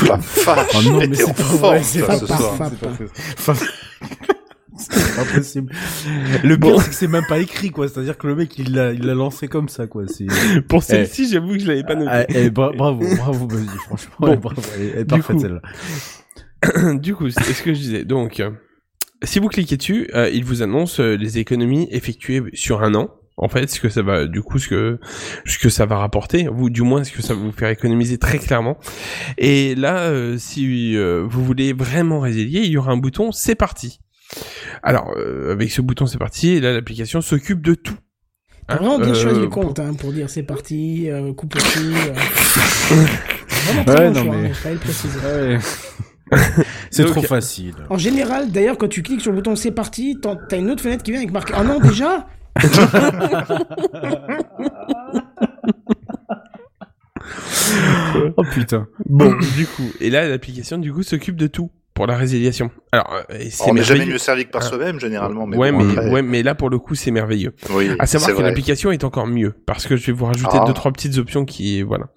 [0.07, 2.01] La vache, Oh non, mais c'est en pas vrai, c'est
[4.89, 5.73] C'est pas possible.
[6.43, 7.87] Le pire, c'est que c'est même pas écrit, quoi.
[7.87, 10.03] C'est-à-dire que le mec, il l'a, il l'a lancé comme ça, quoi.
[10.07, 10.27] C'est...
[10.67, 12.09] Pour celle-ci, j'avoue que je l'avais pas noté.
[12.11, 14.15] Ah, eh, bra- bravo, bravo, vas-y, franchement.
[14.19, 14.27] Bon.
[14.29, 15.41] ouais, bravo, elle est- parfaite, coup.
[15.41, 16.93] celle-là.
[16.99, 18.03] du coup, c'est ce que je disais.
[18.05, 18.51] Donc, euh,
[19.23, 23.09] si vous cliquez dessus, euh, il vous annonce euh, les économies effectuées sur un an.
[23.37, 24.99] En fait, ce que ça va, du coup, ce que
[25.45, 28.19] ce que ça va rapporter, ou du moins ce que ça va vous faire économiser
[28.19, 28.77] très clairement.
[29.39, 33.99] Et là, euh, si vous voulez vraiment résilier, il y aura un bouton c'est parti.
[34.83, 37.95] Alors, euh, avec ce bouton c'est parti, là l'application s'occupe de tout.
[38.67, 41.59] Hein, vraiment bien euh, choisi le compte hein, pour dire c'est parti, euh, coupe euh.
[43.65, 45.57] Vraiment très Ouais, bon non, choix, mais- hein, le préciser.
[46.91, 47.73] c'est Donc- trop facile.
[47.89, 50.81] En général, d'ailleurs, quand tu cliques sur le bouton c'est parti, t'en- t'as une autre
[50.81, 52.27] fenêtre qui vient avec marqué Ah non, déjà
[58.37, 58.87] Oh putain.
[59.05, 62.71] Bon, du coup, et là l'application du coup s'occupe de tout pour la résiliation.
[62.91, 64.67] Alors, euh, c'est On n'est jamais mieux servi que par Ah.
[64.69, 65.45] soi-même, généralement.
[65.45, 67.53] Mais ouais, bon, mais après- ouais, mais là pour le coup c'est merveilleux.
[67.71, 70.63] Oui, À savoir que l'application est encore mieux parce que je vais vous rajouter Ah.
[70.65, 72.07] deux trois petites options qui voilà.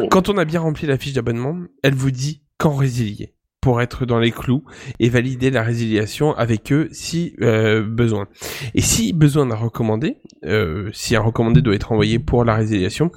[0.00, 0.08] Oh.
[0.10, 4.06] Quand on a bien rempli la fiche d'abonnement, elle vous dit quand résilier pour être
[4.06, 4.64] dans les clous
[5.00, 8.26] et valider la résiliation avec eux si euh, besoin.
[8.74, 10.16] Et si besoin d'un recommandé,
[10.46, 13.10] euh, si un recommandé doit être envoyé pour la résiliation,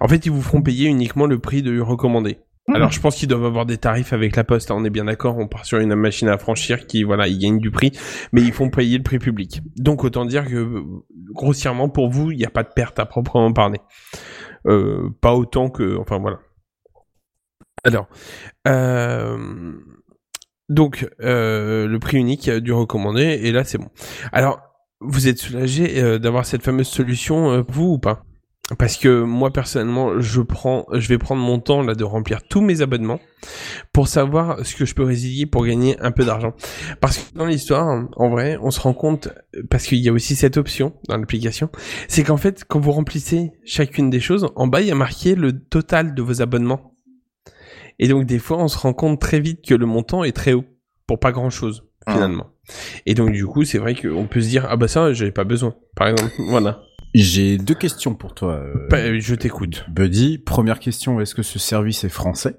[0.00, 2.38] en fait ils vous feront payer uniquement le prix de recommandé.
[2.68, 5.04] Alors je pense qu'ils doivent avoir des tarifs avec la poste, hein, on est bien
[5.04, 7.90] d'accord, on part sur une machine à franchir qui voilà, ils gagnent du prix,
[8.32, 9.60] mais ils font payer le prix public.
[9.76, 10.82] Donc autant dire que
[11.32, 13.80] grossièrement pour vous, il n'y a pas de perte à proprement parler.
[14.66, 16.38] Euh, pas autant que enfin voilà.
[17.82, 18.08] Alors
[18.68, 19.72] euh,
[20.68, 23.88] donc euh, le prix unique du recommandé et là c'est bon.
[24.32, 24.60] Alors
[25.00, 28.22] vous êtes soulagé euh, d'avoir cette fameuse solution vous ou pas?
[28.78, 32.60] Parce que moi personnellement, je prends, je vais prendre mon temps là de remplir tous
[32.60, 33.20] mes abonnements
[33.92, 36.54] pour savoir ce que je peux résilier pour gagner un peu d'argent.
[37.00, 39.28] Parce que dans l'histoire, en vrai, on se rend compte
[39.70, 41.70] parce qu'il y a aussi cette option dans l'application,
[42.08, 45.34] c'est qu'en fait, quand vous remplissez chacune des choses, en bas il y a marqué
[45.34, 46.94] le total de vos abonnements.
[47.98, 50.52] Et donc des fois, on se rend compte très vite que le montant est très
[50.52, 50.64] haut
[51.06, 52.46] pour pas grand chose finalement.
[53.06, 55.44] Et donc du coup, c'est vrai qu'on peut se dire ah bah ça, j'avais pas
[55.44, 55.74] besoin.
[55.96, 56.82] Par exemple, voilà.
[57.14, 59.84] J'ai deux questions pour toi, euh, Bah, je t'écoute.
[59.88, 60.38] Buddy.
[60.38, 62.56] Première question, est-ce que ce service est français?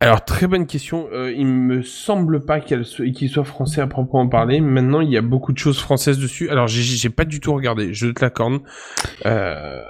[0.00, 1.08] Alors très bonne question.
[1.12, 4.60] Euh, il me semble pas qu'elle soit- qu'il soit français à proprement parler.
[4.60, 6.50] Maintenant, il y a beaucoup de choses françaises dessus.
[6.50, 7.94] Alors j'ai- pas du tout regardé.
[7.94, 8.60] Je te l'accorde.
[9.24, 9.80] Euh,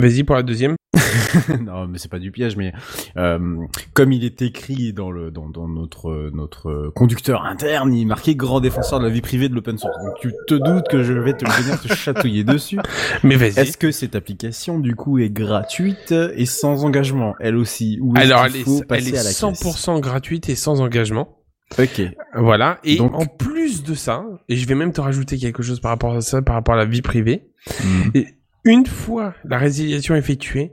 [0.00, 0.76] Vas-y pour la deuxième.
[1.66, 2.72] non, mais c'est pas du piège, mais
[3.16, 3.56] euh,
[3.92, 8.36] comme il est écrit dans le dans, dans notre notre conducteur interne, il est marqué
[8.36, 9.96] grand défenseur de la vie privée de l'open source.
[10.04, 12.78] Donc tu te doutes que je vais te venir te chatouiller dessus.
[13.24, 13.58] Mais vas-y.
[13.58, 18.26] Est-ce que cette application du coup est gratuite et sans engagement, elle aussi ou est-ce
[18.30, 21.38] Alors qu'il elle est, faut elle passer est à la 100% gratuite et sans engagement.
[21.78, 22.02] Ok.
[22.34, 22.78] Voilà.
[22.84, 25.90] Et Donc- en plus de ça, et je vais même te rajouter quelque chose par
[25.90, 27.48] rapport à ça, par rapport à la vie privée.
[27.82, 28.10] Mhm.
[28.14, 28.26] Et
[28.64, 30.72] une fois la résiliation effectuée,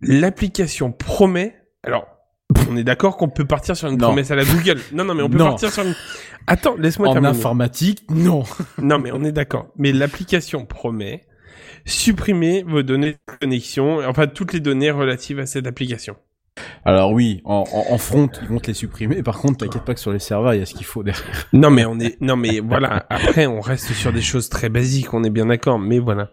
[0.00, 1.56] l'application promet.
[1.82, 2.06] Alors,
[2.70, 4.08] on est d'accord qu'on peut partir sur une Non.
[4.08, 4.78] promesse à la Google.
[4.92, 5.46] Non, non, mais on peut Non.
[5.46, 5.94] partir sur une.
[6.46, 7.30] Attends, laisse-moi En terminer.
[7.36, 8.44] informatique, non.
[8.80, 9.68] Non, mais on est d'accord.
[9.76, 11.24] Mais l'application promet
[11.84, 16.16] supprimer vos données de connexion, enfin toutes les données relatives à cette application.
[16.84, 19.22] Alors oui, en, en, en front, ils vont te les supprimer.
[19.22, 21.46] Par contre, t'inquiète pas que sur les serveurs, il y a ce qu'il faut derrière.
[21.52, 23.06] Non, mais on est, non, mais voilà.
[23.10, 25.78] Après, on reste sur des choses très basiques, on est bien d'accord.
[25.78, 26.30] Mais voilà.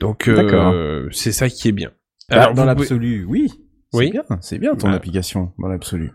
[0.00, 1.90] Donc, euh, c'est ça qui est bien.
[2.28, 3.52] Alors, vous dans pouvez- l'absolu, oui.
[3.92, 4.10] C'est Oui.
[4.10, 6.10] bien, c'est bien ton application, dans l'absolu.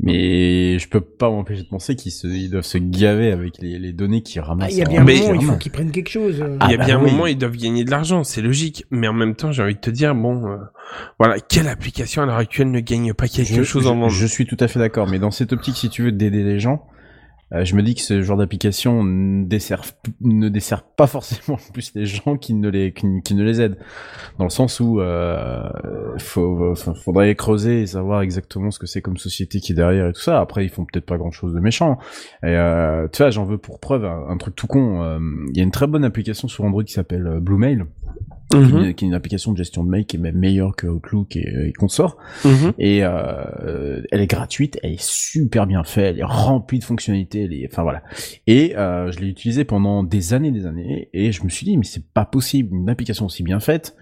[0.00, 3.78] Mais je peux pas m'empêcher de penser qu'ils se, ils doivent se gaver avec les,
[3.78, 4.72] les données qu'ils Ah, ramassent.
[4.72, 6.40] Il y a en- bien un moment, il faut qu'ils prennent quelque chose.
[6.40, 6.56] euh.
[6.60, 7.10] Ah, il y a bah bien un oui.
[7.10, 8.84] moment, ils doivent gagner de l'argent, c'est logique.
[8.90, 10.56] Mais en même temps, j'ai envie de te dire, bon, euh,
[11.18, 14.10] voilà, quelle application à l'heure actuelle ne gagne pas quelque je, chose je- en vente?
[14.10, 16.58] je suis tout à fait d'accord, mais dans cette optique, si tu veux d'aider les
[16.60, 16.86] gens,
[17.54, 22.36] euh, je me dis que ce genre d'application ne dessert, pas forcément plus les gens
[22.36, 23.78] qui ne les, qui, ne les aident.
[24.38, 25.68] Dans le sens où euh,
[26.18, 30.20] faudrait creuser et savoir exactement ce que c'est comme société qui est derrière et tout
[30.20, 30.40] ça.
[30.40, 31.98] Après, ils font peut-être pas grand-chose de méchant.
[32.42, 35.02] Et euh, tu vois, j'en veux pour preuve un, truc tout con.
[35.02, 35.18] euh,
[35.50, 37.40] Il y a une très bonne application sur Android qui s'appelle euh,
[38.50, 40.38] Qui, est Mhm, une- qui est une application de gestion de mail qui est même
[40.38, 42.16] meilleure que Outlook et, et consorts.
[42.44, 42.72] mhm.
[42.78, 47.44] Et euh, elle est gratuite, elle est super bien faite, elle est remplie de fonctionnalités,
[47.44, 47.68] elle est...
[47.70, 48.02] enfin voilà.
[48.46, 51.76] Et euh, je l'ai utilisée pendant des années, des années, et je me suis dit
[51.76, 53.94] mais c'est pas possible une application aussi bien faite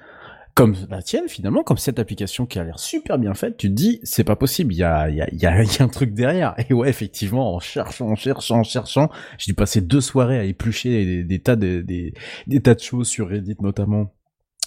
[0.55, 3.59] comme la tienne finalement, comme cette application qui a l'air super bien faite.
[3.59, 5.83] Tu te dis c'est pas possible, il y a y a, y, a, y a
[5.83, 6.55] un truc derrière.
[6.71, 10.45] Et ouais effectivement en cherchant, en cherchant, en cherchant, j'ai dû passer deux soirées à
[10.45, 12.15] éplucher des, des tas de des,
[12.47, 14.15] des tas de choses sur Reddit notamment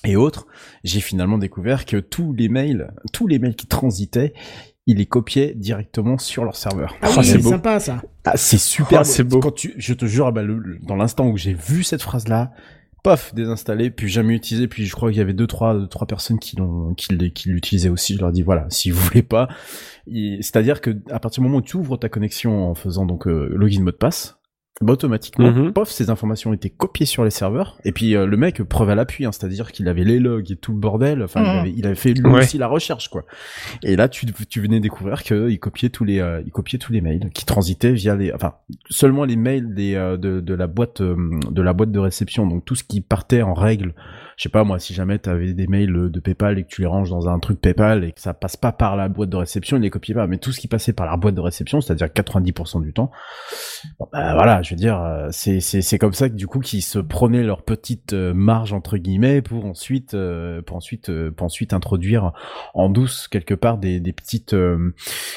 [0.05, 0.47] et autres,
[0.83, 4.33] j'ai finalement découvert que tous les mails, tous les mails qui transitaient,
[4.87, 6.95] ils les copiaient directement sur leur serveur.
[7.01, 8.01] Ah Oh, oui, c'est sympa ça.
[8.25, 9.01] Ah, c'est super.
[9.01, 9.39] Oh, c'est beau.
[9.39, 12.01] Quand tu, je te jure, ah bah, le- le- dans l'instant où j'ai vu cette
[12.01, 12.51] phrase-là,
[13.03, 16.07] paf, désinstallé, puis jamais utilisé, puis je crois qu'il y avait deux, trois, deux, trois
[16.07, 18.15] personnes qui l'ont, qui, l'utilisaient aussi.
[18.15, 19.47] Je leur dis voilà, si vous voulez pas,
[20.07, 23.49] c'est-à-dire que à partir du moment où tu ouvres ta connexion en faisant donc euh,
[23.55, 24.38] login mot de passe,
[24.81, 25.73] bah, automatiquement, Mhm.
[25.73, 27.77] pof, ces informations étaient copiées sur les serveurs.
[27.83, 30.55] Et puis euh, le mec, preuve à l'appui, hein, c'est-à-dire qu'il avait les logs et
[30.55, 31.21] tout le bordel.
[31.23, 31.59] Enfin, il, Mhm.
[31.59, 32.39] avait, il avait fait lui Ouais.
[32.39, 33.25] aussi la recherche, quoi.
[33.83, 37.01] Et là, tu, tu venais découvrir qu'il copiait tous les, euh, il copiait tous les
[37.01, 38.53] mails qui transitaient via les, enfin,
[38.89, 41.15] seulement les mails des, euh, de, de la boîte, euh,
[41.51, 42.47] de la boîte de réception.
[42.47, 43.93] Donc tout ce qui partait en règle.
[44.39, 46.87] Je sais pas moi, si jamais t'avais des mails de PayPal et que tu les
[46.87, 49.75] ranges dans un truc PayPal et que ça passe pas par la boîte de réception,
[49.75, 50.27] il les copiait pas.
[50.27, 53.11] Mais tout ce qui passait par la boîte de réception, c'est-à-dire 90% du temps,
[54.13, 56.99] bah, voilà, je veux dire, euh, c'est c'est comme ça que du coup qu'ils se
[56.99, 61.73] prenaient leur petite euh, marge entre guillemets pour ensuite euh, pour ensuite euh, pour ensuite
[61.73, 62.31] introduire
[62.73, 64.93] en douce quelque part des des petites euh,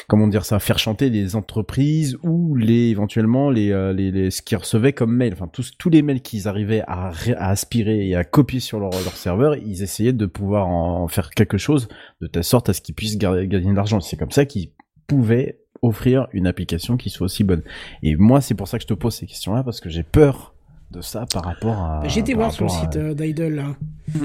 [0.09, 4.43] comment dire ça faire chanter les entreprises ou les éventuellement les euh, les, les ce
[4.43, 8.15] qu'ils recevaient comme mail enfin tous tous les mails qu'ils arrivaient à, à aspirer et
[8.15, 11.89] à copier sur leur leur serveur ils essayaient de pouvoir en faire quelque chose
[12.21, 14.71] de telle sorte à ce qu'ils puissent gagner de l'argent c'est comme ça qu'ils
[15.07, 17.63] pouvaient offrir une application qui soit aussi bonne
[18.03, 20.03] et moi c'est pour ça que je te pose ces questions là parce que j'ai
[20.05, 20.55] peur
[20.93, 23.15] de ça par rapport à J'ai été par voir sur le rapport à- site euh,
[23.15, 23.55] d'Idle.
[23.55, 23.65] là.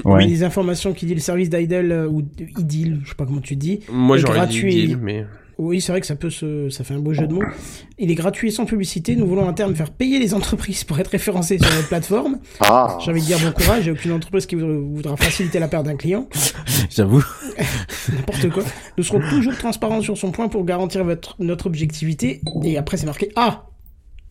[0.04, 0.24] Ouais.
[0.24, 2.22] Il y a des informations qui dit le service d'Idle euh, ou
[2.58, 3.80] Idil, je sais pas comment tu dis.
[3.90, 4.86] Moi, j'aurais dit gratuit.
[4.88, 5.24] deal, mais
[5.58, 7.42] Oui, c'est vrai que ça peut se, ça fait un beau jeu de mots.
[7.98, 9.16] Il est gratuit et sans publicité.
[9.16, 12.38] Nous voulons à terme faire payer les entreprises pour être référencées sur notre plateforme.
[12.60, 13.82] Ah, J'ai envie de dire bon courage.
[13.82, 16.28] J'ai aucune entreprise qui voudra faciliter la perte d'un client.
[16.90, 17.24] j'avoue
[18.12, 18.62] N'importe quoi.
[18.96, 22.40] Nous serons toujours transparents sur son point pour garantir votre, notre objectivité.
[22.62, 23.64] Et après, c'est marqué Ah!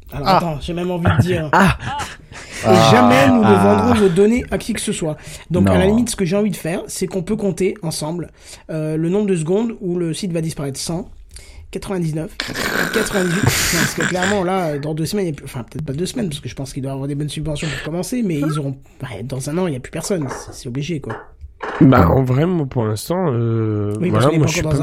[0.09, 0.37] Alors Ah.
[0.37, 1.49] attends, j'ai même envie de dire.
[1.51, 1.77] ah
[2.31, 3.75] Et Ah, jamais nous ne ah.
[3.83, 5.17] vendrons vos données à qui que ce soit.
[5.51, 8.31] Donc à la limite, ce que j'ai envie de faire, c'est qu'on peut compter ensemble
[8.69, 11.09] euh, le nombre de secondes où le site va disparaître 100,
[11.79, 12.35] 99,
[12.93, 13.41] 98.
[13.41, 15.45] parce que clairement, là, dans deux semaines, il y a plus...
[15.45, 17.67] enfin peut-être pas deux semaines, parce que je pense qu'il doit avoir des bonnes subventions
[17.67, 18.77] pour commencer, mais ils auront...
[19.03, 20.27] ouais, dans un an, il n'y a plus personne.
[20.51, 21.15] C'est- obligé, quoi.
[21.81, 24.73] Bah, en vrai, moi, pour l'instant, euh, Oui, voilà, moi, je suis pas.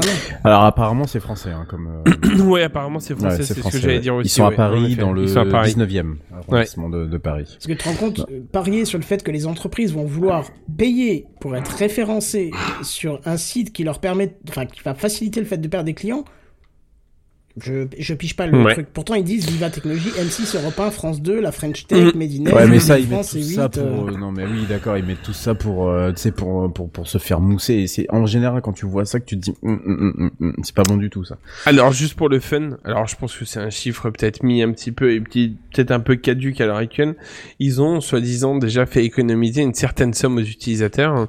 [0.43, 2.01] Alors apparemment c'est français hein, comme.
[2.07, 3.99] euh, ouais, apparemment, c'est français, ouais, c'est ce que j'allais ouais.
[3.99, 4.27] dire aussi.
[4.27, 5.01] Ils sont à ouais, Paris effet.
[5.01, 5.73] dans le Ils sont à Paris.
[5.73, 6.15] 19e
[6.49, 7.45] arrondissement de, de Paris.
[7.45, 10.05] Parce que tu te rends compte, euh, parier sur le fait que les entreprises vont
[10.05, 10.45] vouloir
[10.77, 15.45] payer pour être référencées sur un site qui leur permet, enfin, qui va faciliter le
[15.45, 16.25] fait de perdre des clients,
[17.61, 18.73] je, je pige pas le Ouais.
[18.73, 18.87] truc.
[18.93, 22.13] Pourtant, ils disent Viva Technologie, M6, Europe 1, France 2, la French Tech.
[22.15, 23.81] Made in Ouais, mais ça, ils mettent France, tout C8, ça pour.
[23.83, 26.71] euh, euh, non, mais oui, d'accord, ils mettent tout ça pour, euh, tu sais, pour,
[26.73, 27.73] pour, pour se faire mousser.
[27.75, 30.13] Et c'est en général quand tu vois ça que tu te dis, Hum, hum, hum,
[30.17, 31.37] hum, hum, c'est pas bon du tout ça.
[31.65, 34.71] Alors, juste pour le fun, alors je pense que c'est un chiffre peut-être mis un
[34.71, 37.15] petit peu, et petit- peut-être un peu caduque à l'heure actuelle.
[37.59, 41.27] Ils ont, soi-disant, déjà fait économiser une certaine somme aux utilisateurs.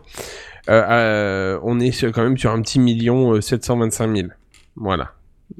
[0.69, 4.29] Euh, euh, on est sur- quand même sur un petit million euh, 725 000.
[4.75, 5.12] Voilà.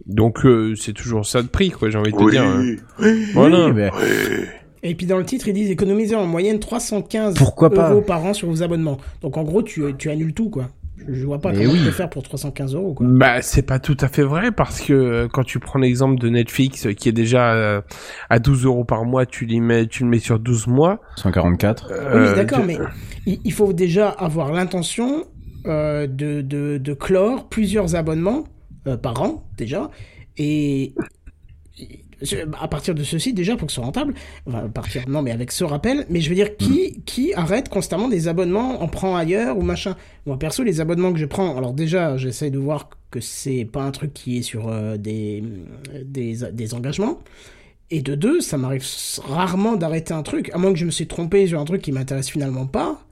[0.07, 2.43] Donc, euh, c'est toujours ça de prix, quoi, j'ai envie de te dire.
[2.45, 2.77] hein.
[3.35, 3.67] Voilà.
[3.67, 3.91] Oui, mais
[4.83, 8.25] Et puis dans le titre, ils disent économiser en moyenne 315 Pourquoi pas euros par
[8.25, 8.99] an sur vos abonnements.
[9.23, 10.69] Donc en gros, tu, tu annules tout, quoi.
[11.09, 11.79] Je, vois pas Mais comment oui.
[11.81, 13.07] tu peux faire pour 315 euros, quoi.
[13.09, 16.29] Bah, c'est pas tout à fait vrai parce que euh, quand tu prends l'exemple de
[16.31, 17.81] Netflix euh, qui est déjà euh,
[18.31, 21.01] à 12 euros par mois, tu les mets, tu le mets sur 12 mois.
[21.17, 21.93] 144.
[22.15, 22.79] Oui, d'accord, tu- mais
[23.27, 25.25] il, il faut déjà avoir l'intention
[25.67, 28.45] euh, de, de, de clore plusieurs abonnements
[28.87, 29.91] euh, par an, déjà.
[30.39, 30.95] Et
[32.59, 34.15] à partir de ceci, déjà, pour que ce soit rentable,
[34.47, 37.69] enfin, à partir, non, mais avec ce rappel, mais je veux dire, qui, qui arrête
[37.69, 39.97] constamment des abonnements, en prend ailleurs ou machin?
[40.25, 43.83] Moi, perso, les abonnements que je prends, alors déjà, j'essaie de voir que c'est pas
[43.83, 45.45] un truc qui est sur euh, des,
[46.05, 47.19] des, des engagements.
[47.91, 48.85] Et de deux, ça m'arrive
[49.25, 51.93] rarement d'arrêter un truc, à moins que je me suis trompé sur un truc qui
[51.93, 53.06] m'intéresse finalement pas.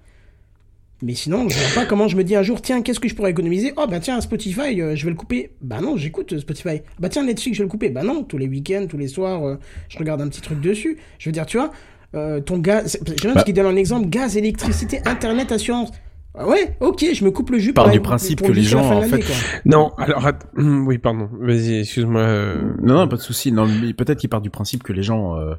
[1.04, 3.14] Mais sinon, je vois pas comment je me dis un jour, tiens, qu'est-ce que je
[3.14, 3.74] pourrais économiser?
[3.76, 5.50] Oh, bah tiens, Spotify, euh, je vais le couper.
[5.60, 6.80] Bah non, j'écoute euh, Spotify.
[6.98, 7.90] Bah tiens, Netflix, je vais le couper.
[7.90, 9.58] Bah non, tous les week-ends, tous les soirs, euh,
[9.90, 10.96] je regarde un petit truc dessus.
[11.18, 11.72] Je veux dire, tu vois,
[12.14, 12.98] euh, ton gaz...
[13.20, 13.40] J'ai même Bah.
[13.42, 15.90] ce qui donne un exemple, gaz, électricité, internet, assurance.
[16.36, 18.58] Ah ouais, ok, je me coupe le jus Part pour du principe pour que le
[18.58, 19.34] les gens, en fait, quoi.
[19.66, 21.28] Non, alors att- hum, oui, pardon.
[21.40, 22.22] Vas-y, excuse-moi.
[22.22, 23.52] euh, Non, non, pas de souci.
[23.52, 25.54] Non, peut-être qu'il part du principe que les gens, euh,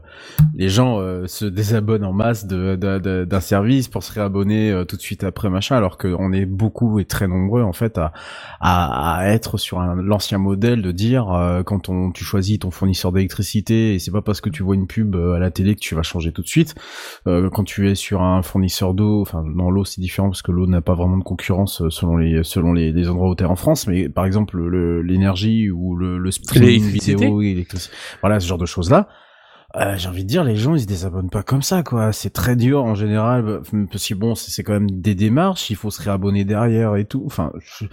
[0.53, 4.69] les gens euh, se désabonnent en masse de- de- de- d'un service pour se réabonner
[4.69, 7.97] euh, tout de suite après machin, alors qu'on est beaucoup et très nombreux en fait
[7.97, 8.11] à,
[8.59, 12.69] à, à être sur un- l'ancien modèle de dire euh, quand on, tu choisis ton
[12.71, 15.79] fournisseur d'électricité et c'est pas parce que tu vois une pub à la télé que
[15.79, 16.75] tu vas changer tout de suite.
[17.27, 20.51] Euh, quand tu es sur un fournisseur d'eau, enfin non l'eau c'est différent parce que
[20.51, 23.45] l'eau n'a pas vraiment de concurrence euh, selon les selon les, les endroits où t'es
[23.45, 26.83] en France, mais par exemple le- l'énergie ou le, le streaming
[27.15, 27.19] vidéo,
[28.21, 29.07] voilà ce genre de choses là.
[29.77, 32.13] Euh, j'ai envie de dire, les gens, ils se désabonnent pas comme ça, quoi.
[32.13, 33.59] C'est très dur en général, bah,
[33.91, 37.03] parce que bon, c'est c'est quand même des démarches, il faut se réabonner derrière et
[37.03, 37.23] tout.
[37.25, 37.85] Enfin, je-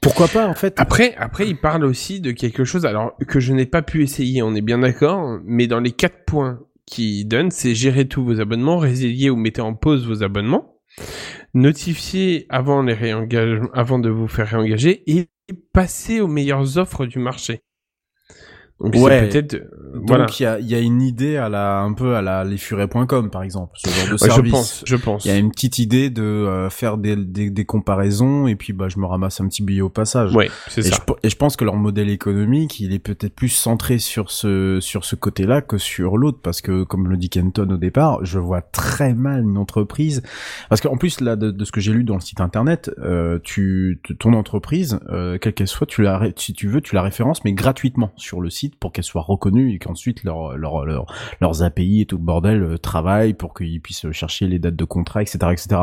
[0.00, 0.74] pourquoi pas en fait?
[0.78, 4.40] Après, après, il parle aussi de quelque chose, alors que je n'ai pas pu essayer,
[4.42, 8.40] on est bien d'accord, mais dans les quatre points qu'il donne, c'est gérer tous vos
[8.40, 10.75] abonnements, résilier ou mettez en pause vos abonnements,
[11.54, 12.86] notifier avant
[13.74, 15.28] avant de vous faire réengager et
[15.72, 17.62] passer aux meilleures offres du marché.
[18.78, 19.26] Donc Ouais.
[19.28, 22.20] peut-être, euh, Donc il y a, y a une idée à la un peu à
[22.20, 24.44] la lesfurets.com par exemple, ce genre de Ouais, service.
[24.44, 25.24] je pense, je pense.
[25.24, 28.74] Il y a une petite idée de euh, faire des, des, des comparaisons et puis
[28.74, 30.34] bah je me ramasse un petit billet au passage.
[30.34, 30.98] Ouais, c'est Et ça.
[31.08, 34.78] je, et je pense que leur modèle économique, il est peut-être plus centré sur ce
[34.80, 38.38] sur ce côté-là que sur l'autre, parce que comme le dit Kenton au départ, je
[38.38, 40.22] vois très mal une entreprise,
[40.68, 43.38] parce qu'en plus là de, de ce que j'ai lu dans le site internet, euh,
[43.42, 47.42] tu ton entreprise, euh, quelle qu'elle soit, tu la si tu veux, tu la références
[47.44, 51.06] mais gratuitement sur le site pour qu'elle soit reconnue et qu'ensuite leur, leur, leur-
[51.40, 54.84] leurs API et tout le bordel euh, travaillent pour qu'ils puissent chercher les dates de
[54.84, 55.80] contrat, etc., etc.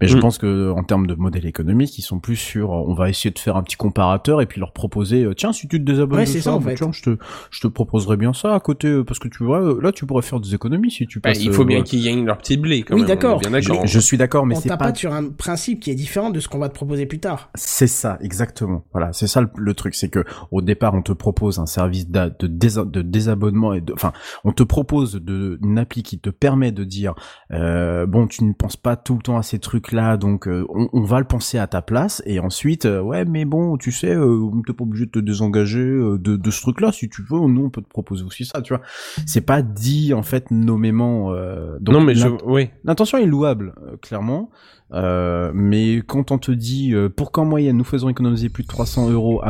[0.00, 0.20] Mais je Mm.
[0.20, 3.38] pense que en termes de modèle économique, ils sont plus sur, on va essayer de
[3.38, 6.24] faire un petit comparateur et puis leur proposer, euh, tiens, si tu te désabonnes Ouais,
[6.24, 6.76] de c'est ça, ça, en bah, fait.
[6.76, 7.16] tiens, je te,
[7.50, 10.22] je te proposerais bien ça à côté, euh, parce que tu vois, là, tu pourrais
[10.22, 11.42] faire des économies si tu Bah, passes.
[11.42, 11.84] il faut euh, bien ouais.
[11.84, 13.38] qu'ils gagnent leur petit blé quand Oui, d'accord.
[13.40, 13.86] Bien d'accord.
[13.86, 14.94] Je, je suis d'accord, mais c'est pas.
[14.94, 17.50] sur un principe qui est différent de ce qu'on va te proposer plus tard.
[17.54, 18.84] C'est ça, exactement.
[18.92, 21.97] Voilà, c'est ça le, le truc, c'est que au départ, on te propose un service
[22.06, 24.12] de, désa- de désabonnement et de, enfin,
[24.44, 27.14] on te propose de une appli qui te permet de dire,
[27.52, 30.88] euh, bon, tu ne penses pas tout le temps à ces trucs-là, donc euh, on,
[30.92, 34.16] on va le penser à ta place, et ensuite, euh, ouais, mais bon, tu sais,
[34.16, 37.64] on t'es pas obligé de te désengager de, de ce truc-là, si tu veux, nous
[37.64, 38.82] on peut te proposer aussi ça, tu vois.
[39.26, 41.32] C'est pas dit en fait nommément.
[41.80, 42.70] Donc, non mais je, oui.
[42.84, 44.50] L'intention est louable, clairement.
[44.92, 48.68] Euh, mais quand on te dit euh, pour qu'en moyenne nous faisons économiser plus de
[48.68, 49.42] 300 euros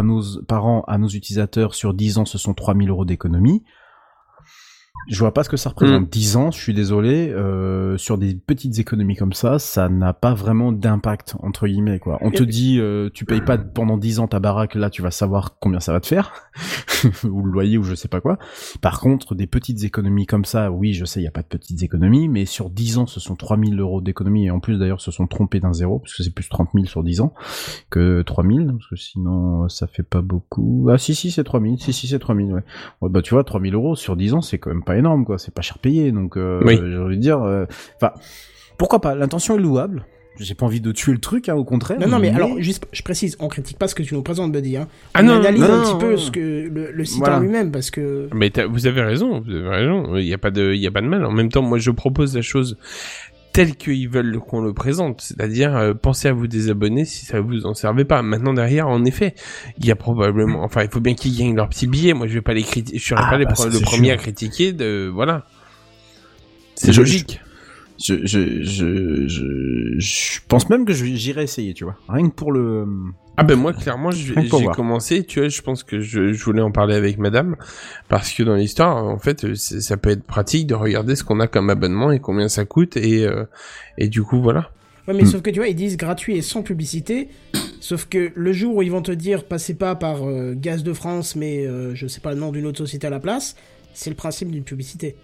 [0.48, 3.62] par an à nos utilisateurs sur 10 ans, ce sont 3000 euros d'économie.
[5.09, 6.11] Je vois pas ce que ça représente.
[6.11, 10.35] 10 ans, je suis désolé, euh, sur des petites économies comme ça, ça n'a pas
[10.35, 12.18] vraiment d'impact, entre guillemets, quoi.
[12.21, 15.11] On te dit, euh, tu payes pas pendant 10 ans ta baraque, là, tu vas
[15.11, 16.33] savoir combien ça va te faire.
[17.25, 18.38] ou le loyer, ou je sais pas quoi.
[18.83, 21.47] Par contre, des petites économies comme ça, oui, je sais, il y a pas de
[21.47, 25.01] petites économies, mais sur 10 ans, ce sont 3000 euros d'économies, et en plus, d'ailleurs,
[25.01, 27.33] se sont trompés d'un zéro, parce que c'est plus 30 000 sur 10 ans
[27.88, 30.88] que 3000, parce que sinon, ça fait pas beaucoup.
[30.92, 32.62] Ah, si, si, c'est 3000, si, si, c'est 3000, ouais.
[33.01, 35.38] Ouais, bah, tu vois, 3000 euros sur 10 ans, c'est quand même pas énorme, quoi.
[35.38, 36.76] C'est pas cher payé, donc, euh, Oui.
[36.82, 37.64] j'ai envie de dire, euh,
[37.96, 38.12] enfin,
[38.76, 39.14] pourquoi pas?
[39.14, 40.04] L'intention est louable.
[40.40, 41.98] J'ai pas envie de tuer le truc, hein, au contraire.
[41.98, 44.52] Non, non, mais alors, juste, je précise, on critique pas ce que tu nous présentes,
[44.52, 44.76] Buddy.
[44.76, 44.87] Hein.
[45.14, 47.38] Ah on non, analyse non, un non, petit peu ce que le, le site Voilà.
[47.38, 48.28] en lui-même, parce que.
[48.32, 50.16] Mais vous avez raison, vous avez raison.
[50.16, 51.24] Il y a pas de, il y a pas de mal.
[51.24, 52.76] En même temps, moi, je propose la chose
[53.59, 57.66] telle qu'ils veulent qu'on le présente, c'est-à-dire euh, pensez à vous désabonner si ça vous
[57.66, 58.23] en servait pas.
[58.23, 59.35] Maintenant derrière, en effet,
[59.79, 62.14] il y a probablement, enfin, il faut bien qu'ils gagnent leur petit billet.
[62.14, 63.73] Moi, je vais pas les critiquer, je serai Ah, pas les bah, pre- ça, le
[63.73, 64.14] c'est premier sûr.
[64.14, 64.73] à critiquer.
[64.73, 65.44] De voilà,
[66.77, 67.40] c'est logique.
[68.00, 71.96] Je, je, je, je, je pense même que je- j'irai essayer, tu vois.
[72.08, 72.87] Rien que pour le,
[73.37, 74.34] Ah ben moi clairement j'ai
[74.72, 77.56] commencé, tu vois, je pense que je, je voulais en parler avec madame
[78.08, 81.40] parce que dans l'histoire en fait euh, ça peut être pratique de regarder ce qu'on
[81.40, 83.44] a comme abonnement et combien ça coûte et euh,
[83.98, 84.70] et du coup voilà.
[85.08, 85.26] Ouais, mais Hmm.
[85.26, 87.28] sauf que tu vois, ils disent gratuit et sans publicité.
[87.80, 90.92] Sauf que le jour où ils vont te dire passez pas par euh, Gaz de
[90.92, 93.56] France, mais euh, je sais pas le nom d'une autre société à la place,
[93.94, 95.16] c'est le principe d'une publicité.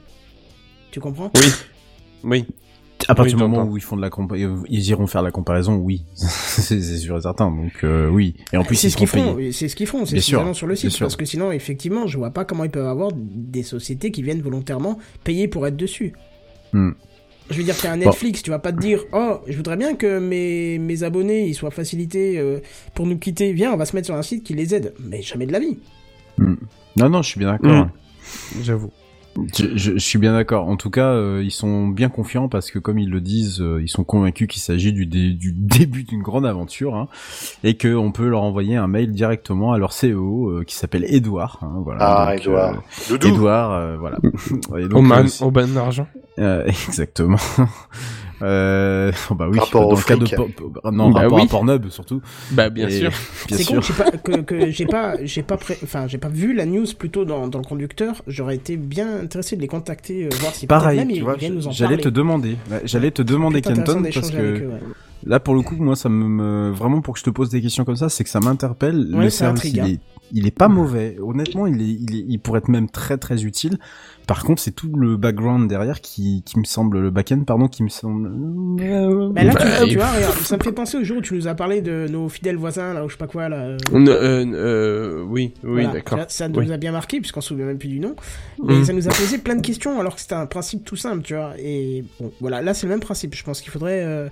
[0.90, 1.30] Tu comprends?
[1.36, 1.42] Oui.
[2.24, 2.44] Oui.
[3.08, 4.36] à partir Oui, du moment où ils font de la compa-
[4.68, 7.50] ils iront faire la comparaison, oui, c'est sûr et certain.
[7.50, 8.34] Donc euh, oui.
[8.52, 10.54] Et en plus c'est ils ce qu'ils font, c'est ce qu'ils font, c'est ce qu'ils
[10.54, 10.98] sur le site.
[10.98, 14.40] Parce que sinon, effectivement, je vois pas comment ils peuvent avoir des sociétés qui viennent
[14.42, 16.12] volontairement payer pour être dessus.
[16.72, 16.92] Hmm.
[17.50, 18.06] Je veux dire, t'es un Bon.
[18.06, 21.54] Netflix, tu vas pas te dire, oh, je voudrais bien que mes, mes abonnés ils
[21.54, 22.60] soient facilités euh,
[22.94, 23.52] pour nous quitter.
[23.52, 24.94] Viens, on va se mettre sur un site qui les aide.
[24.98, 25.76] Mais jamais de la vie.
[26.38, 27.84] Non non, je suis bien d'accord.
[27.86, 27.90] Mm.
[28.62, 28.90] J'avoue.
[29.56, 30.68] Je, je- je suis bien d'accord.
[30.68, 33.82] En tout cas, euh, ils sont bien confiants parce que, comme ils le disent, euh,
[33.82, 37.08] ils sont convaincus qu'il s'agit du, dé- du début d'une grande aventure hein,
[37.64, 41.04] et que on peut leur envoyer un mail directement à leur CEO euh, qui s'appelle
[41.08, 41.58] Edouard.
[41.62, 42.00] hein, voilà.
[42.04, 42.74] Ah, Donc, Edouard.
[42.74, 43.26] euh, Doudou.
[43.28, 44.18] Edouard, euh, voilà.
[44.78, 46.06] Et Au donc, man, euh, c'est- au ban d'argent.
[46.38, 47.38] euh, exactement.
[48.42, 50.36] Euh, oh, bah oui, Rapport dans au le cas de fric.
[50.36, 51.44] po- po- non Bah rapport oui.
[51.44, 52.20] à Pornhub surtout.
[52.50, 53.10] Bah bien Et- sûr.
[53.48, 53.74] Bien C'est sûr.
[53.76, 56.66] con que j'ai pas, que, que j'ai pas, j'ai pas, enfin, j'ai pas vu la
[56.66, 58.22] news plutôt dans, dans le conducteur.
[58.26, 61.54] J'aurais été bien intéressé de les contacter, euh, voir si Pareil, tu ils vois, viennent
[61.54, 62.02] nous en j'allais parler.
[62.04, 64.80] te demander, j'allais te demander Kenton parce que avec eux, ouais.
[65.26, 67.62] Là, pour le coup, moi, ça me, me- vraiment pour que je te pose des
[67.62, 69.08] questions comme ça, c'est que ça m'interpelle.
[69.14, 69.86] Ouais, le service, il hein.
[69.86, 70.00] est,
[70.34, 71.16] il est pas mauvais.
[71.22, 73.78] Honnêtement, il est, il est, il pourrait être même très très utile.
[74.26, 77.82] Par contre, c'est tout le background derrière qui, qui me semble, le back-end, pardon, qui
[77.82, 78.30] me semble.
[79.32, 81.20] Bah là, Bah, tu, il- tu vois, regarde, ça me fait penser au jour où
[81.20, 83.56] tu nous as parlé de nos fidèles voisins, là, ou je sais pas quoi, là.
[83.56, 85.88] euh, Euh, euh, oui, oui, voilà.
[85.92, 86.18] d'accord.
[86.20, 86.72] Ça, ça nous Oui.
[86.72, 88.14] a bien marqué, puisqu'on se souvient même plus du nom.
[88.64, 88.84] Mais Mm.
[88.84, 91.34] ça nous a posé plein de questions, alors que c'était un principe tout simple, tu
[91.34, 91.52] vois.
[91.58, 93.34] Et bon, voilà, là, c'est le même principe.
[93.34, 94.02] Je pense qu'il faudrait.
[94.04, 94.28] euh,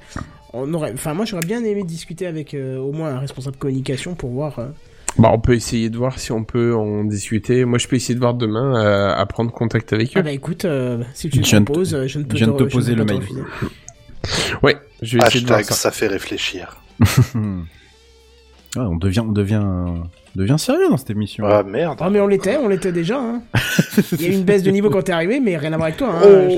[0.54, 4.14] on aurait, enfin, moi, j'aurais bien aimé discuter avec euh, au moins un responsable communication
[4.14, 4.58] pour voir.
[5.18, 7.64] Bah on peut essayer de voir si on peut en discuter.
[7.64, 10.20] Moi je peux essayer de voir demain euh, à prendre contact avec eux.
[10.20, 12.24] Ah bah écoute, euh, si tu Je viens te de te- proposes, euh, je ne
[12.24, 13.28] peux je viens de te ne poser le pas te mail.
[14.62, 15.82] Ouais, je vais essayer de voir Hashtag ça.
[15.82, 16.76] ça fait réfléchir.
[18.74, 19.62] Ah, on devient, on devient,
[20.36, 21.44] on devient sérieux dans cette émission.
[21.46, 21.98] Ah merde.
[22.00, 23.18] Ah mais on l'était, on l'était déjà.
[23.20, 23.42] Hein.
[24.12, 25.86] Il y a eu une baisse de niveau quand t'es arrivé, mais rien à voir
[25.88, 26.10] avec toi.
[26.22, 26.48] Hein.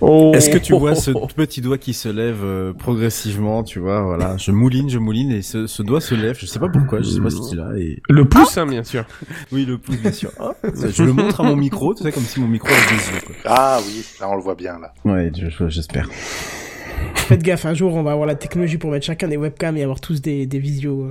[0.00, 0.32] Oh.
[0.34, 4.36] Est-ce que tu vois ce petit doigt qui se lève euh, progressivement, tu vois, voilà,
[4.36, 7.08] je mouline, je mouline et ce, ce doigt se lève, je sais pas pourquoi, je
[7.08, 9.04] sais pas ce qu'il a et Le pouce, hein, bien sûr.
[9.52, 10.30] oui, le pouce bien sûr.
[10.38, 13.14] Ah, je le montre à mon micro, tu sais comme si mon micro avait des
[13.14, 13.34] yeux quoi.
[13.46, 14.92] Ah oui, là on le voit bien là.
[15.04, 16.08] Ouais, je- je- j'espère.
[17.14, 19.82] Faites gaffe, un jour on va avoir la technologie pour mettre chacun des webcams et
[19.82, 21.10] avoir tous des, des visios.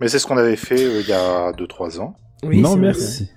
[0.00, 2.14] Mais c'est ce qu'on avait fait euh, il y a 2-3 ans.
[2.42, 3.30] Oui, non, merci.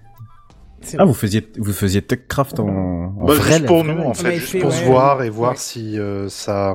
[0.97, 4.33] Ah, vous faisiez vous faisiez TechCraft en, en Bah, vrai juste pour nous, en fait,
[4.37, 5.29] juste fait, pour ouais, se voir et ouais.
[5.29, 6.73] voir si euh, ça,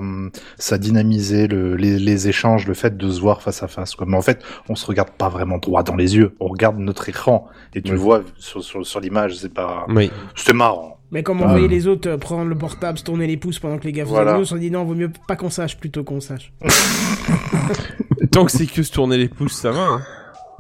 [0.58, 3.96] ça dynamisait le, les, les échanges, le fait de se voir face à face.
[3.96, 4.06] Quoi.
[4.08, 6.36] Mais en fait, on se regarde pas vraiment droit dans les yeux.
[6.38, 9.38] On regarde notre écran et tu le vois sur, sur, sur l'image.
[9.38, 10.08] C'est pas, Oui.
[10.36, 11.00] c'était marrant.
[11.10, 11.50] Mais comme on Ah.
[11.52, 14.14] voyait les autres prendre le portable, se tourner les pouces pendant que les gars faisaient
[14.14, 14.34] Voilà.
[14.34, 16.52] le on s'est dit non, vaut mieux pas qu'on sache plutôt qu'on sache.
[18.36, 19.80] Tant que c'est que se tourner les pouces, ça va.
[19.80, 20.02] Hein.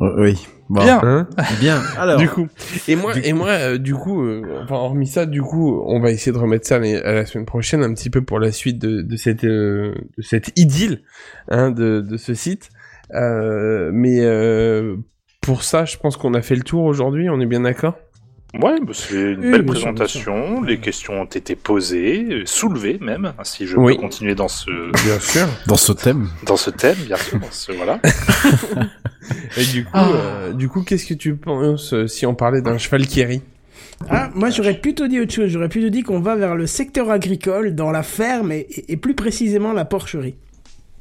[0.00, 0.46] Euh, oui.
[0.70, 0.98] Bon, Bien.
[1.02, 1.28] Hein
[1.60, 1.82] bien.
[1.98, 2.48] Alors, du coup.
[2.88, 6.10] Et moi, et moi, euh, du coup, euh, enfin, hormis ça, du coup, on va
[6.10, 8.78] essayer de remettre ça les- à la semaine prochaine, un petit peu pour la suite
[8.78, 11.02] de, de cette, euh, de cette idylle,
[11.50, 12.70] hein, de, de ce site.
[13.12, 14.96] Euh, mais euh,
[15.42, 17.28] pour ça, je pense qu'on a fait le tour aujourd'hui.
[17.28, 17.98] On est bien d'accord?
[18.54, 20.62] Ouais, bah, c'est une Oui, belle présentation.
[20.62, 23.32] Les questions ont été posées, soulevées même.
[23.42, 23.94] Si je Oui.
[23.96, 24.70] peux continuer dans ce,
[25.04, 25.46] Bien sûr.
[25.66, 27.38] dans ce thème, dans ce thème, bien sûr.
[27.38, 28.00] dans ce- voilà.
[29.58, 30.08] Et du coup, Ah.
[30.14, 33.42] euh, du coup, qu'est-ce que tu penses euh, si on parlait d'un cheval qui rit
[34.08, 35.50] Ah, moi j'aurais plutôt dit autre chose.
[35.50, 38.96] J'aurais plutôt dit qu'on va vers le secteur agricole, dans la ferme et, et- et
[38.96, 40.36] plus précisément la porcherie.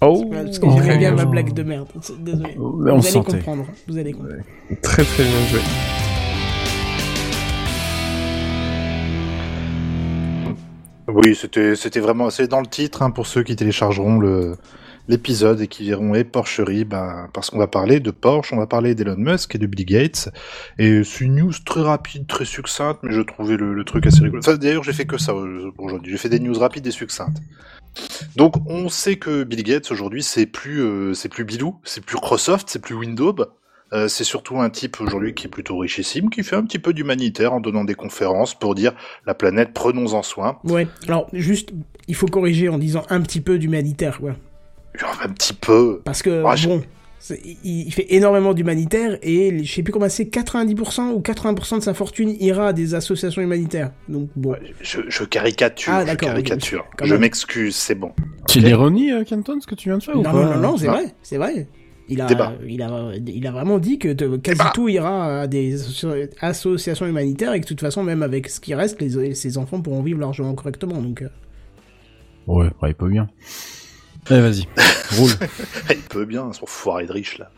[0.02, 1.88] Oh, Parce que j'aimais bien ma blague de merde.
[2.20, 2.50] Désolé.
[2.50, 3.32] Mais on vous allez sentait.
[3.38, 3.66] comprendre.
[3.88, 4.36] Vous allez comprendre.
[4.82, 5.60] Très très bien joué.
[11.08, 14.56] Oui, c'était vraiment c'est dans le titre hein, pour ceux qui téléchargeront le
[15.08, 18.68] l'épisode et qui verront et Porcherie, ben, parce qu'on va parler de Porsche, on va
[18.68, 20.30] parler d'Elon Musk et de Bill Gates.
[20.80, 24.22] Et c'est une news très rapide, très succincte, mais je trouvais le, le truc assez
[24.22, 24.40] rigolo.
[24.40, 26.12] Enfin, D'ailleurs, j'ai fait que ça euh, aujourd'hui.
[26.12, 27.38] J'ai fait des news rapides et succinctes.
[28.36, 32.16] Donc, on sait que Bill Gates aujourd'hui, c'est plus euh, c'est plus Bilou, c'est plus
[32.16, 33.36] Microsoft, c'est plus Windows.
[33.96, 36.92] Euh, c'est surtout un type aujourd'hui qui est plutôt richissime, qui fait un petit peu
[36.94, 38.94] d'humanitaire en donnant des conférences pour dire
[39.26, 40.58] la planète, prenons-en soin.
[40.66, 41.70] Ouais, alors juste,
[42.10, 44.36] il faut corriger en disant un petit peu d'humanitaire, quoi.
[44.96, 46.02] Genre, un petit peu.
[46.04, 46.84] Parce que, Ah, je- bon,
[47.64, 51.94] il, fait énormément d'humanitaire et je sais plus comment c'est, 90% ou 80% de sa
[51.94, 53.92] fortune ira à des associations humanitaires.
[54.10, 54.56] Donc, bon.
[54.82, 56.86] Je, je caricature, Ah, je d'accord, caricature.
[57.02, 58.12] Je m'excuse, c'est bon.
[58.48, 60.60] C'est l'ironie, euh, Canton, ce que tu viens de faire ou Non, pas non, non,
[60.72, 61.68] non, c'est vrai, c'est vrai.
[62.08, 62.28] Il a,
[62.68, 64.72] il, a, il a vraiment dit que de- quasi Débat.
[64.76, 68.60] tout ira à des asso- associations humanitaires et que de toute façon, même avec ce
[68.60, 71.02] qui reste, les, ses enfants pourront vivre largement correctement.
[71.02, 71.30] Donc, euh,
[72.48, 73.28] Ouais, ouais, pas bien.
[74.30, 74.68] Allez, vas-y,
[75.18, 75.32] roule.
[75.90, 77.50] Il peut bien, son foiré de riche là.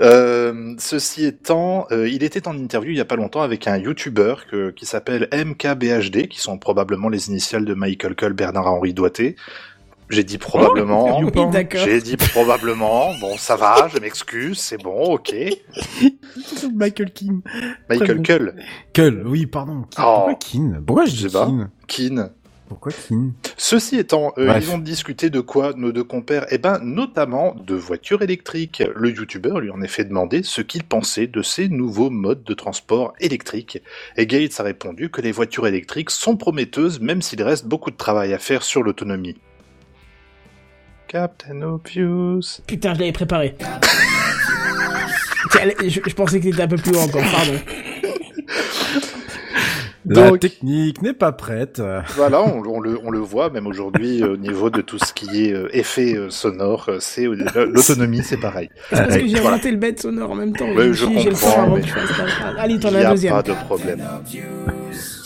[0.00, 3.76] Euh, ceci étant, euh, il était en interview il y a pas longtemps avec un
[3.76, 9.36] YouTuber que- qui s'appelle MKBHD, qui sont probablement les initiales de Michael Cull, Bernard-Henri Doigté.
[10.10, 11.20] J'ai dit probablement.
[11.20, 11.80] oui, d'accord.
[11.84, 13.12] J'ai dit probablement.
[13.20, 15.34] Bon, ça va, je m'excuse, c'est bon, ok.
[16.74, 17.42] Michael Keane.
[17.90, 18.22] Michael.
[18.22, 18.54] Cull,
[18.94, 19.84] Kull, oui, pardon.
[19.98, 20.02] Oh.
[20.02, 20.82] Pourquoi Keane?
[20.86, 21.34] Pourquoi je Je dis.
[21.34, 21.70] Keane?
[21.86, 22.30] Keane.
[22.68, 23.32] Pourquoi Keane?
[23.56, 26.46] Ceci étant, euh, ils ont discuté de quoi nos deux compères?
[26.50, 28.82] Eh ben, notamment de voitures électriques.
[28.94, 33.14] Le youtubeur lui en effet demandé ce qu'il pensait de ces nouveaux modes de transport
[33.20, 33.82] électriques.
[34.16, 37.96] Et Gates a répondu que les voitures électriques sont prometteuses, même s'il reste beaucoup de
[37.96, 39.36] travail à faire sur l'autonomie.
[41.08, 42.60] Captain Obvious.
[42.66, 43.56] putain, je l'avais préparé.
[45.50, 47.54] Tiens, je, je pensais que t'étais un peu plus haut encore, pardon.
[50.10, 51.82] La Donc- technique n'est pas prête.
[52.16, 55.12] Voilà, on, on le, on le voit même aujourd'hui euh, au niveau de tout ce
[55.12, 58.70] qui est euh, effet euh, sonore, c'est l'autonomie, c'est pareil.
[58.88, 59.56] C'est parce que j'ai Voilà.
[59.56, 60.66] inventé le bête sonore en même temps.
[60.74, 61.82] Je le comprends, avant mais-
[62.58, 63.34] Allez, t'en Il as n'y un a deuxième.
[63.34, 64.00] pas de problème.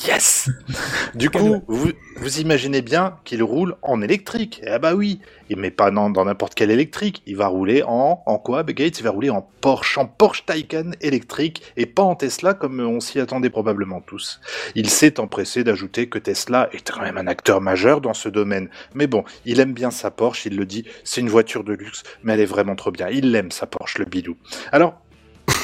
[0.07, 0.51] Yes
[1.15, 4.61] Du coup, vous, vous imaginez bien qu'il roule en électrique.
[4.67, 5.21] Eh bah oui,
[5.57, 7.23] mais pas dans dans n'importe quel électrique.
[7.27, 10.93] Il va rouler en en quoi Gates, il va rouler en Porsche, en Porsche Taycan
[11.01, 14.41] électrique et pas en Tesla comme on s'y attendait probablement tous.
[14.75, 18.69] Il s'est empressé d'ajouter que Tesla est quand même un acteur majeur dans ce domaine.
[18.95, 22.03] Mais bon, il aime bien sa Porsche, il le dit, c'est une voiture de luxe,
[22.23, 23.09] mais elle est vraiment trop bien.
[23.09, 24.37] Il l'aime sa Porsche, le bidou.
[24.73, 24.95] Alors,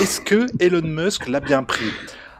[0.01, 1.91] est-ce que Elon Musk l'a bien pris?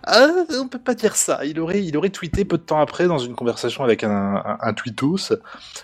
[0.05, 0.29] Ah,
[0.61, 1.45] on peut pas dire ça.
[1.45, 4.59] Il aurait, il aurait tweeté peu de temps après dans une conversation avec un, un,
[4.61, 5.35] un tweetos.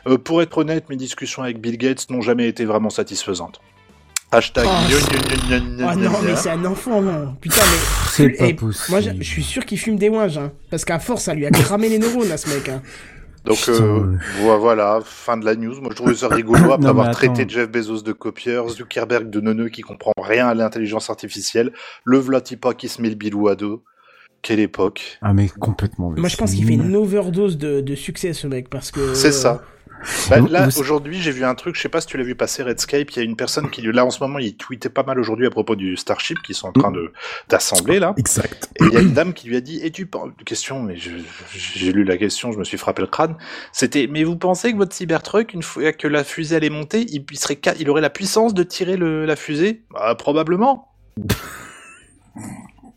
[0.06, 3.60] Euh, pour être honnête, mes discussions avec Bill Gates n'ont jamais été vraiment satisfaisantes.
[4.32, 4.66] Hashtag.
[4.66, 4.94] Oh,
[5.80, 7.36] Oh non, mais c'est un enfant, non.
[7.40, 7.78] Putain, mais.
[8.10, 8.90] C'est pas possible.
[8.90, 10.52] Moi, je, suis sûr qu'il fume des ouinges, hein.
[10.70, 12.82] Parce qu'à force, ça lui a cramé les neurones à ce mec, hein.
[13.44, 15.78] Donc euh, voilà, fin de la news.
[15.80, 19.40] Moi je trouve ça rigolo après Non, avoir traité Jeff Bezos de copieur, Zuckerberg de
[19.40, 21.70] neuneux qui comprend rien à l'intelligence artificielle,
[22.04, 23.84] le Vlatipa qui se met le bilou à dos.
[24.44, 25.18] Quelle époque.
[25.22, 26.10] Ah, mais complètement.
[26.10, 29.14] Moi, je pense qu'il fait une overdose de, de succès, ce mec, parce que.
[29.14, 29.62] C'est ça.
[30.28, 32.34] Bah, Vous- là, aujourd'hui, j'ai vu un truc, je sais pas si tu l'as vu
[32.34, 35.02] passer, Redscape, il y a une personne qui, là, en ce moment, il tweetait pas
[35.02, 37.10] mal aujourd'hui à propos du Starship qu'ils sont en train de,
[37.48, 38.12] d'assembler, là.
[38.18, 38.68] Exact.
[38.80, 40.96] Et il y a une dame qui lui a dit, et tu penses, question, mais
[40.98, 43.36] j'ai lu la question, je me suis frappé le crâne.
[43.72, 47.24] C'était, mais vous pensez que votre Cybertruck, une fois que la fusée allait monter, il,
[47.30, 49.84] il serait, il aurait la puissance de tirer le, la fusée?
[49.90, 50.88] Bah, probablement.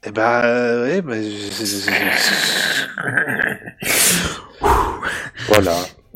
[0.07, 1.15] Eh ben, euh, ouais, bah,
[1.89, 2.11] voilà.
[5.49, 5.71] Voilà,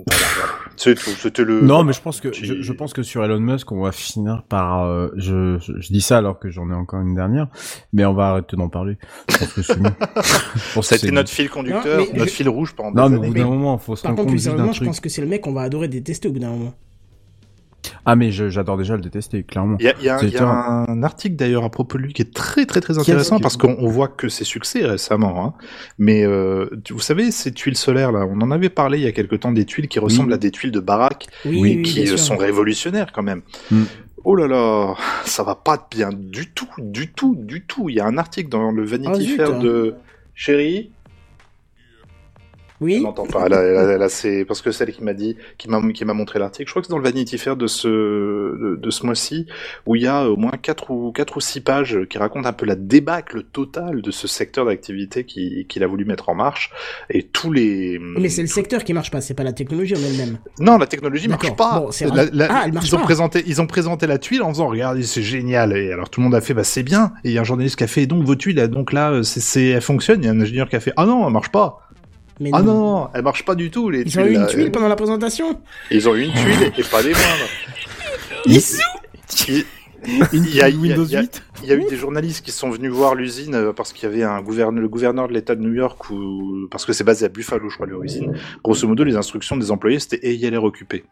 [0.08, 0.50] voilà.
[0.78, 1.62] C'est tout, c'était le.
[1.62, 4.44] Non, mais je pense que je, je pense que sur Elon Musk, on va finir
[4.50, 4.84] par.
[4.86, 7.48] euh, je, je, je dis ça alors que j'en ai encore une dernière,
[7.94, 8.98] mais on va arrêter d'en parler.
[9.30, 9.92] Je pense que c'est mieux.
[10.82, 13.28] Ça a été notre fil conducteur, Non, notre je- fil rouge pendant Non, des mais
[13.28, 14.84] au bout d'un moment, faut se Par rendre contre, compte plus juste d'un sérieusement, je
[14.86, 16.74] pense que c'est le mec qu'on va adorer détester au bout d'un moment.
[18.06, 19.78] Ah, mais je- j'adore déjà le détester, clairement.
[19.80, 21.70] Il y a, il y a un- C'est il y a un article d'ailleurs à
[21.70, 24.30] propos de lui qui est très très très intéressant qui- parce qu'on on voit que
[24.30, 25.46] ses succès récemment.
[25.46, 25.54] Hein.
[25.98, 29.12] Mais euh, vous savez, ces tuiles solaires là, on en avait parlé il y a
[29.12, 32.38] quelque temps des tuiles qui ressemblent à des tuiles de baraque Oui, qui euh, sont
[32.38, 33.42] révolutionnaires quand même.
[33.72, 33.84] Mm.
[34.24, 34.94] Oh là là,
[35.26, 37.90] ça va pas bien du tout, du tout, du tout.
[37.90, 39.96] Il y a un article dans le Vanity Ah, Fair de
[40.36, 40.92] Chérie.
[42.82, 42.96] Oui.
[42.96, 43.48] Elle m'entend pas.
[43.48, 46.68] Là, c'est parce que celle qui m'a dit, qui m'a, qui m'a montré l'article.
[46.68, 49.46] Je crois que c'est dans le Vanity Fair de ce, de, de ce mois-ci,
[49.86, 52.54] où il y a au moins quatre ou quatre ou six pages qui racontent un
[52.54, 56.72] peu la débâcle totale de ce secteur d'activité qui, qu'il a voulu mettre en marche
[57.10, 58.00] et tous les.
[58.18, 60.40] Mais c'est le secteur qui marche pas, c'est pas la technologie en elle-même.
[60.60, 61.80] Non, la technologie marche pas.
[61.82, 63.04] Bon, La- la- Ah, elle marche ils ont pas.
[63.04, 65.78] présenté, ils ont présenté la tuile en faisant, regardez, c'est génial.
[65.78, 67.14] Et alors tout le monde a fait, bah c'est bien.
[67.24, 69.66] Et il y a un journaliste qui a fait, donc vos tuiles, donc là, c'est,
[69.68, 70.22] elles fonctionnent.
[70.24, 71.80] Il y a un ingénieur qui a fait, ah non, elle marche pas.
[72.42, 73.90] Mais Ah non, non, elle marche pas du tout.
[73.90, 74.48] Les Ils tuiles, ont eu une là.
[74.48, 75.62] tuile pendant la présentation
[75.92, 77.50] Ils ont eu une tuile et pas des moindres.
[78.48, 78.58] Il,
[79.48, 79.66] il-
[80.34, 81.86] il y a, il y a- Windows il y a- 8 il y a eu
[81.86, 84.90] des journalistes qui sont venus voir l'usine euh, parce qu'il y avait un gouverneur, le
[84.90, 87.86] gouverneur de l'État de New York ou parce que c'est basé à Buffalo, je crois,
[87.86, 88.34] l'origine.
[88.64, 91.04] Grosso modo, les instructions des employés c'était ayez l'air occupé.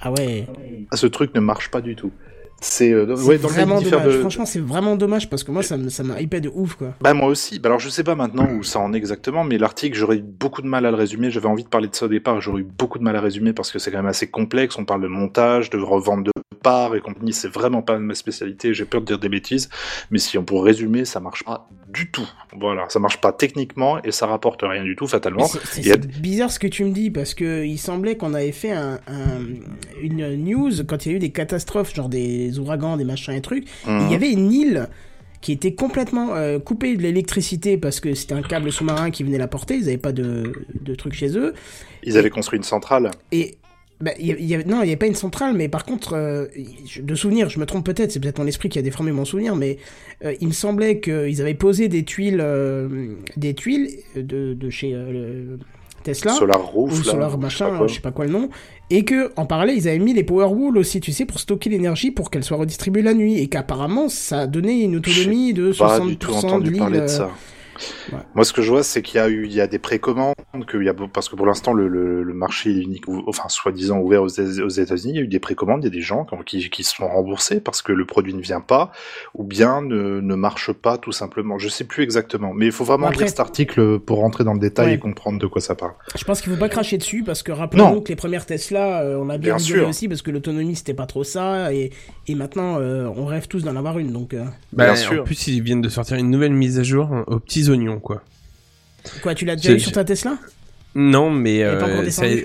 [0.00, 0.46] Ah ouais.
[0.92, 2.12] Ah, ce truc ne marche pas du tout.
[2.60, 4.04] C'est euh, ouais, vraiment dommage.
[4.14, 6.74] de- Franchement, c'est vraiment dommage parce que moi, ça me- ça m'a hypé de ouf,
[6.74, 6.94] quoi.
[7.02, 7.58] Bah moi aussi.
[7.58, 10.22] Bah alors je sais pas maintenant où ça en est exactement, mais l'article j'aurais eu
[10.22, 11.30] beaucoup de mal à le résumer.
[11.30, 13.52] J'avais envie de parler de ça au départ, j'aurais eu beaucoup de mal à résumer
[13.52, 14.78] parce que c'est quand même assez complexe.
[14.78, 16.32] On parle de montage, de revente de
[16.62, 17.32] parts et compagnie.
[17.34, 18.72] C'est vraiment pas ma spécialité.
[18.74, 19.68] J'ai peur de dire des bêtises,
[20.10, 22.26] mais si on pourrait résumer, ça marche pas du tout.
[22.58, 25.46] Voilà, ça marche pas techniquement et ça rapporte rien du tout fatalement.
[25.46, 28.72] c'est- a- bizarre ce que tu me dis parce que il semblait qu'on avait fait
[28.72, 29.44] un, un-
[30.02, 33.40] une news quand il y a eu des catastrophes, genre des ouragans, des machins et
[33.40, 33.64] trucs.
[33.86, 34.06] Mhm.
[34.06, 34.88] Il y avait une île
[35.42, 39.38] qui était complètement euh, coupée de l'électricité parce que c'était un câble sous-marin qui venait
[39.38, 39.74] la porter.
[39.76, 41.52] Ils n'avaient pas de, de truc chez eux.
[42.02, 43.10] Ils avaient construit une centrale.
[43.32, 43.54] Et
[44.00, 46.14] bah, y a- y avait- non, il n'y avait pas une centrale, mais par contre,
[46.14, 46.46] euh,
[47.00, 49.56] de souvenir, je me trompe peut-être, c'est peut-être mon esprit qui a déformé mon souvenir,
[49.56, 49.78] mais
[50.24, 54.94] euh, il me semblait qu'ils avaient posé des tuiles, euh, des tuiles de, de chez
[56.06, 58.48] Tesla Solar Roof, ou là, Solar je sais machin, je sais pas quoi le nom,
[58.90, 62.12] et que en parallèle ils avaient mis les Powerwall aussi, tu sais, pour stocker l'énergie
[62.12, 65.78] pour qu'elle soit redistribuée la nuit, et qu'apparemment ça a donné une autonomie de 60%
[65.78, 66.78] pas du tout de entendu l'île.
[66.78, 67.30] parler de ça.
[68.12, 68.18] Ouais.
[68.34, 70.34] Moi, ce que je vois, c'est qu'il y a eu, il y a des précommandes,
[70.70, 73.48] qu'il y a, parce que pour l'instant, le, le, le marché est unique, ou- enfin,
[73.48, 76.00] soi-disant ouvert aux, aux États-Unis, il y a eu des précommandes, il y a des
[76.00, 78.92] gens qui, qui se sont remboursés parce que le produit ne vient pas,
[79.34, 81.58] ou bien ne, ne marche pas, tout simplement.
[81.58, 84.52] Je sais plus exactement, mais il faut vraiment Après- lire cet article pour rentrer dans
[84.54, 84.94] le détail Ouais.
[84.94, 85.92] et comprendre de quoi ça parle.
[86.16, 89.18] Je pense qu'il faut pas cracher dessus parce que rappelons-nous que les premières Tesla, euh,
[89.20, 89.88] on a bien, Bien sûr.
[89.88, 91.90] aussi parce que l'autonomie c'était pas trop ça et,
[92.28, 95.24] et maintenant euh, on rêve tous d'en avoir une donc euh, Bah, Bien en sûr.
[95.24, 98.22] plus, ils viennent de sortir une nouvelle mise à jour hein, aux petits oignons, quoi.
[99.22, 100.38] quoi tu l'as déjà eu sur ta Tesla?
[100.94, 102.44] Non, mais Elle euh, encore ça- descendue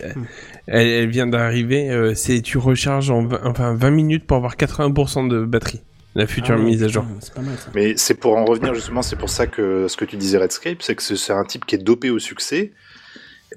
[0.68, 1.90] elle, elle vient d'arriver.
[1.90, 5.82] euh, c'est tu recharges en 20, enfin 20 minutes pour avoir 80% de batterie.
[6.14, 7.04] La future Ah mise à jour.
[7.06, 7.72] putain, C'est pas mal ça.
[7.74, 10.82] Mais c'est pour en revenir justement, c'est pour ça que ce que tu disais Redscape,
[10.82, 12.74] c'est que c'est un type qui est dopé au succès.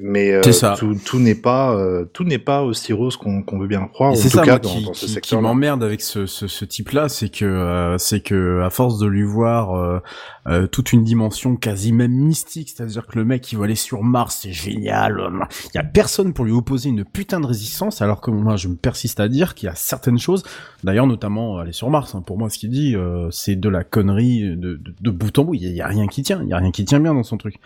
[0.00, 0.74] Mais euh, ça.
[0.76, 3.86] tout, tout n'est pas euh, tout n'est pas aussi rose qu'on qu'on veut bien le
[3.88, 4.16] croire.
[4.16, 6.64] C'est tout ça cas moi, dans, qui, dans ce qui- m'emmerde avec ce, ce, ce
[6.64, 10.00] type-là, c'est que euh, c'est que à force de lui voir euh,
[10.48, 14.02] euh, toute une dimension quasi même mystique, c'est-à-dire que le mec il va aller sur
[14.02, 15.22] Mars, c'est génial.
[15.66, 18.66] Il y a personne pour lui opposer une putain de résistance, alors que moi je
[18.66, 20.42] me persiste à dire qu'il y a certaines choses,
[20.82, 22.16] d'ailleurs notamment aller sur Mars.
[22.16, 25.38] hein, pour moi, ce qu'il dit, euh, c'est de la connerie de, de, de bout
[25.38, 25.54] en bout.
[25.54, 27.22] Il y, y a rien qui tient, il y a rien qui tient bien dans
[27.22, 27.56] son truc.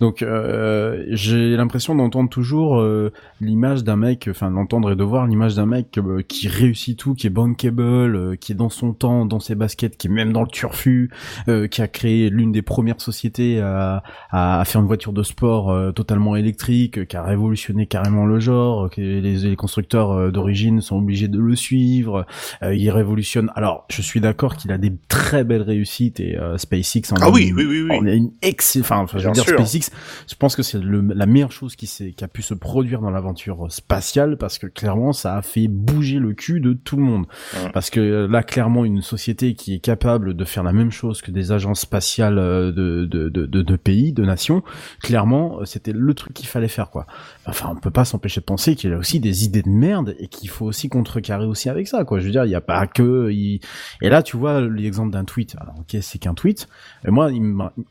[0.00, 5.26] Donc euh, j'ai l'impression d'entendre toujours euh, l'image d'un mec, enfin d'entendre et de voir
[5.26, 8.92] l'image d'un mec euh, qui réussit tout, qui est bankable, euh, qui est dans son
[8.92, 11.10] temps, dans ses baskets, qui est même dans le turfu,
[11.48, 15.22] euh, qui a créé l'une des premières sociétés à, à, à faire une voiture de
[15.22, 20.32] sport euh, totalement électrique, euh, qui a révolutionné carrément le genre, que les, les constructeurs
[20.32, 22.26] d'origine sont obligés de le suivre.
[22.62, 23.50] Euh, il révolutionne.
[23.54, 27.30] Alors, je suis d'accord qu'il a des très belles réussites et euh, SpaceX en Ah
[27.30, 29.54] oui, une- oui, oui, une ex, enfin, je veux dire sûr.
[29.58, 29.90] SpaceX.
[30.28, 33.10] Je pense que c'est la meilleure chose qui s'est, qui a pu se produire dans
[33.10, 37.26] l'aventure spatiale parce que clairement, ça a fait bouger le cul de tout le monde.
[37.72, 41.22] Parce que euh, là, clairement, une société qui est capable de faire la même chose
[41.22, 44.62] que des agences spatiales euh, de, de, de, pays, de nations,
[45.00, 47.06] clairement, euh, c'était le truc qu'il fallait faire, quoi.
[47.46, 50.14] Enfin, on peut pas s'empêcher de penser qu'il y a aussi des idées de merde
[50.18, 52.18] et qu'il faut aussi contrecarrer aussi avec ça, quoi.
[52.18, 53.60] Je veux dire, il y a pas que, il...
[54.00, 55.56] et là, tu vois l'exemple d'un tweet.
[55.60, 56.68] Alors, ok, c'est qu'un tweet.
[57.06, 57.42] Et moi, il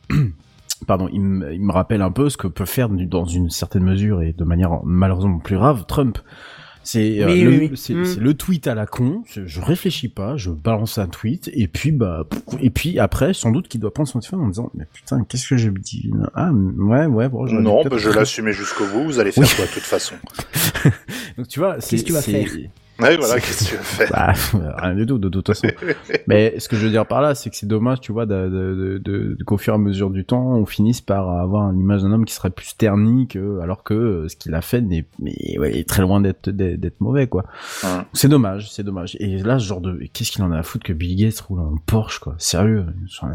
[0.87, 3.49] pardon, il me, il me rappelle un peu ce que peut faire du- dans une
[3.49, 6.17] certaine mesure et de manière malheureusement plus grave Trump.
[6.83, 7.77] C'est euh, Oui, le, oui, oui.
[7.77, 8.19] c'est- Mm.
[8.19, 9.21] le tweet à la con.
[9.27, 13.35] Je, je réfléchis pas, je balance un tweet et puis bah pff, et puis après
[13.35, 16.09] sans doute qu'il doit prendre son téléphone en disant mais putain qu'est-ce que j'ai dit
[16.33, 19.03] Ah ouais ouais bon j'aurais Non, bah, je l'assumais jusqu'au bout.
[19.03, 19.49] Vous allez faire Oui.
[19.55, 20.15] quoi de toute façon?
[21.37, 22.47] Donc tu vois c'est Qu'est-ce que tu vas faire?
[23.01, 24.33] Ouais, voilà, qu'est-ce que tu veux faire Bah,
[24.77, 25.67] rien du tout, de toute façon.
[26.27, 28.47] Mais ce que je veux dire par là, c'est que c'est dommage, tu vois, de,
[28.49, 31.79] de, de, de- qu'au fur et à mesure du temps, on finisse par avoir une
[31.79, 34.81] image d'un homme qui serait plus terni que, alors que euh, ce qu'il a fait
[34.81, 37.45] n'est, mais ouais, est très loin d'être, d'être mauvais, quoi.
[37.83, 37.89] Ouais.
[38.13, 39.17] C'est dommage, c'est dommage.
[39.19, 41.59] Et là, ce genre de, qu'est-ce qu'il en a à foutre que Bill Gates roule
[41.61, 42.35] en Porsche, quoi?
[42.37, 42.85] Sérieux?
[43.05, 43.33] Enfin,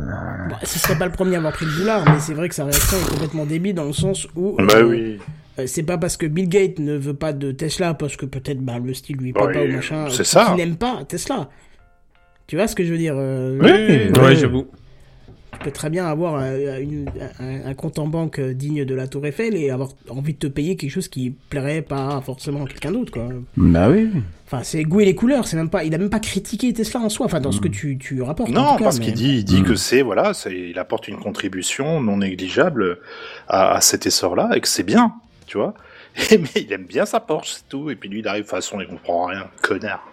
[0.51, 2.55] Bah, ce serait pas le premier à avoir pris le boulard, mais c'est vrai que
[2.55, 4.57] sa réaction est complètement débile dans le sens où.
[4.59, 5.19] Bah euh, oui.
[5.59, 8.61] Euh, c'est pas parce que Bill Gates ne veut pas de Tesla, parce que peut-être
[8.61, 10.47] bah, le style lui plaît Ouais, pas ou machin, c'est ça.
[10.47, 11.49] qu'il n'aime pas Tesla.
[12.47, 14.67] Tu vois ce que je veux dire euh, Oui, Ouais, j'avoue.
[15.53, 17.07] Tu peux très bien avoir euh, une-
[17.41, 20.47] un, un compte en banque digne de la Tour Eiffel et avoir envie de te
[20.49, 23.29] payer quelque chose qui plairait pas forcément à quelqu'un d'autre, quoi.
[23.57, 24.11] bah oui.
[24.45, 27.01] Enfin, c'est goût et les couleurs, c'est même pas, il a même pas critiqué Tesla
[27.01, 28.51] en soi, enfin, dans ce que tu, tu rapportes.
[28.51, 29.65] en Non, tout cas, parce mais- qu'il dit, il dit Mm.
[29.65, 32.99] que c'est voilà, c'est- il apporte une contribution non négligeable
[33.49, 35.15] à, à cet essor-là et que c'est bien,
[35.47, 35.75] tu vois.
[36.31, 37.91] Et, mais il aime bien sa Porsche, c'est tout.
[37.91, 40.07] Et puis lui, il arrive de toute façon, il comprend rien, connard.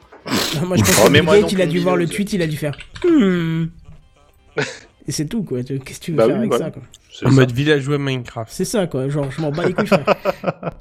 [0.65, 2.07] Moi, je pense Oh, que mais Bill moi Gates, non il a dû voir le
[2.07, 2.77] tweet, il a dû faire.
[3.03, 3.65] Hmm.
[5.07, 5.61] Et c'est tout, quoi.
[5.63, 6.65] Qu'est-ce que tu veux Bah faire oui, avec voilà.
[6.65, 6.81] ça, quoi?
[7.11, 7.35] C'est En ça.
[7.35, 8.49] mode villageois Minecraft.
[8.51, 9.09] C'est ça, quoi.
[9.09, 10.05] Genre, je m'en bats les couilles, frère.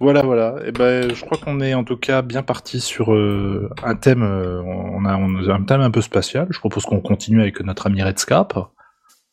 [0.00, 0.56] Voilà, voilà.
[0.66, 4.22] Et ben, je crois qu'on est en tout cas bien parti sur euh, un thème.
[4.24, 6.48] euh, on a, on a un thème un peu spatial.
[6.50, 8.54] Je propose qu'on continue avec notre ami Redscape.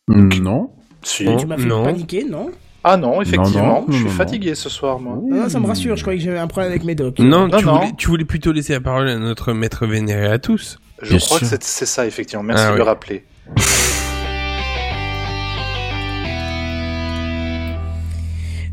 [0.07, 0.71] Non.
[1.01, 1.25] Si.
[1.37, 1.83] Tu m'as fait Non.
[1.85, 2.51] paniquer, non?
[2.83, 4.15] Ah non, effectivement, non, je suis non, non.
[4.15, 5.17] fatigué ce soir, moi.
[5.17, 7.19] Ah, non, Ça me rassure, je croyais que j'avais un problème avec mes docs.
[7.19, 7.75] Non, Non, tu, non.
[7.75, 10.79] Voulais, tu voulais plutôt laisser la parole à notre maître vénéré à tous.
[11.01, 11.49] Je Bien crois sûr.
[11.49, 12.43] que c'est ça, effectivement.
[12.43, 12.77] Merci Ah de oui.
[12.77, 13.25] le rappeler.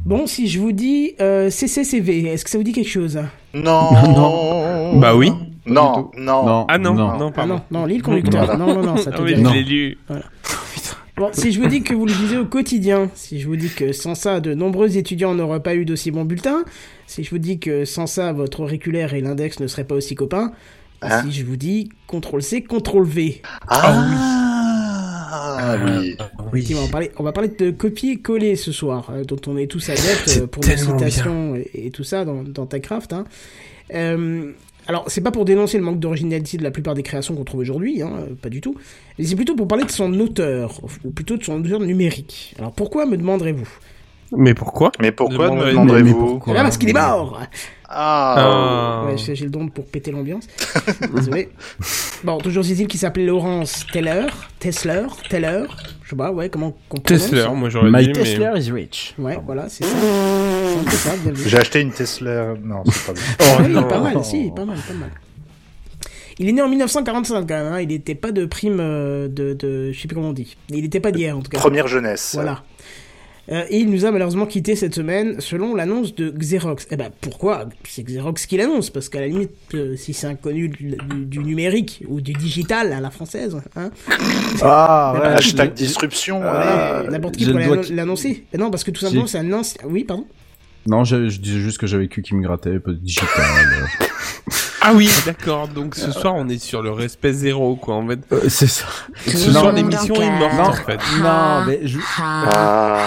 [0.05, 3.19] Bon, si je vous dis euh, CCCV, est-ce que ça vous dit quelque chose?
[3.55, 3.91] Non.
[4.15, 4.99] Non.
[4.99, 5.33] Bah oui.
[5.67, 6.45] Non, non.
[6.47, 6.65] Non.
[6.69, 7.29] Ah non, non, non.
[7.31, 7.55] Ah pardon.
[7.73, 8.45] non, non, l'île conducteur.
[8.45, 8.57] Voilà.
[8.57, 9.53] Non, non, non, ça te Ah oui, dit je Non.
[9.53, 9.99] l'ai lu.
[11.17, 13.71] Bon, si je vous dis que vous le lisez au quotidien, si je vous dis
[13.71, 16.65] que sans ça, de nombreux étudiants n'auraient pas eu d'aussi bons bulletins,
[17.07, 20.15] si je vous dis que sans ça, votre auriculaire et l'index ne seraient pas aussi
[20.15, 20.53] copains,
[21.03, 24.15] Hein si je vous dis CTRL-C, CTRL-V, Ah, oui.
[26.53, 29.67] Effectivement, on va parler, on va parler de copier-coller ce soir, euh, dont on est
[29.67, 33.13] tous adeptes euh, pour nos citations et, et tout ça dans, dans TechCraft.
[33.13, 33.25] Hein.
[33.95, 34.53] Euh,
[34.89, 37.61] alors, c'est pas pour dénoncer le manque d'originalité de la plupart des créations qu'on trouve
[37.61, 38.77] aujourd'hui, hein, euh, pas du tout,
[39.19, 42.55] mais c'est plutôt pour parler de son auteur, ou plutôt de son auteur numérique.
[42.59, 43.69] Alors, pourquoi me demanderez-vous?
[44.33, 44.93] Mais pourquoi?
[45.01, 47.41] Mais pourquoi me demanderez-vous Eh bien, parce qu'il est mort
[47.89, 48.35] Ah.
[48.39, 49.07] Ah.
[49.07, 50.47] Ouais, j'ai le don pour péter l'ambiance.
[51.15, 51.51] Désolé.
[52.25, 54.27] Bon, toujours dit-il qui s'appelait Laurence Teller,
[54.59, 55.65] Tesler, Teller,
[56.03, 57.05] je sais pas, ouais, comment prononce.
[57.05, 58.25] Tesla, moi j'aurais My dit, mais...
[58.25, 59.15] Tesla is rich.
[59.19, 61.11] Ouais, voilà, c'est ça.
[61.47, 62.55] J'ai acheté une Tesla.
[62.63, 63.23] Non, c'est pas bien.
[63.41, 63.85] Oh oui, non.
[63.85, 65.11] pas mal, si, pas mal, pas mal.
[66.39, 67.81] Il est né en 1945 quand même, hein.
[67.81, 69.91] il n'était pas de prime euh, de, de...
[69.93, 70.57] Je sais plus comment on dit.
[70.69, 71.59] Il n'était pas d'hier en tout cas.
[71.59, 72.33] Première jeunesse.
[72.35, 72.63] Voilà.
[73.49, 76.89] Euh, et il nous a malheureusement quitté cette semaine selon l'annonce de Xerox.
[76.91, 80.69] Eh ben pourquoi C'est Xerox qui l'annonce, parce qu'à la limite, euh, si c'est inconnu
[80.69, 83.91] du, du- du numérique ou du digital à la française, hein,
[84.63, 85.27] Ah, ouais.
[85.29, 86.41] Hashtag disruption.
[86.41, 88.45] ouais, n'importe qui pourrait qui- l'annoncer.
[88.53, 89.81] Eh non, parce que tout simplement c'est un ancien...
[89.87, 90.27] Oui, pardon?
[90.89, 93.29] Non, je, je disais juste que j'avais cul qui me grattait, peu de digital.
[94.89, 95.67] Ah oui, d'accord.
[95.67, 97.97] Donc ce soir, on est sur le respect zéro, quoi.
[97.97, 98.85] En fait, Euh, c'est ça.
[99.27, 99.61] ce Non.
[99.61, 100.63] soir, l'émission est morte, Non.
[100.69, 101.01] en fait.
[101.21, 101.99] Non, mais je...
[102.21, 102.99] Ah.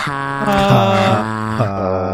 [1.59, 2.09] Ah.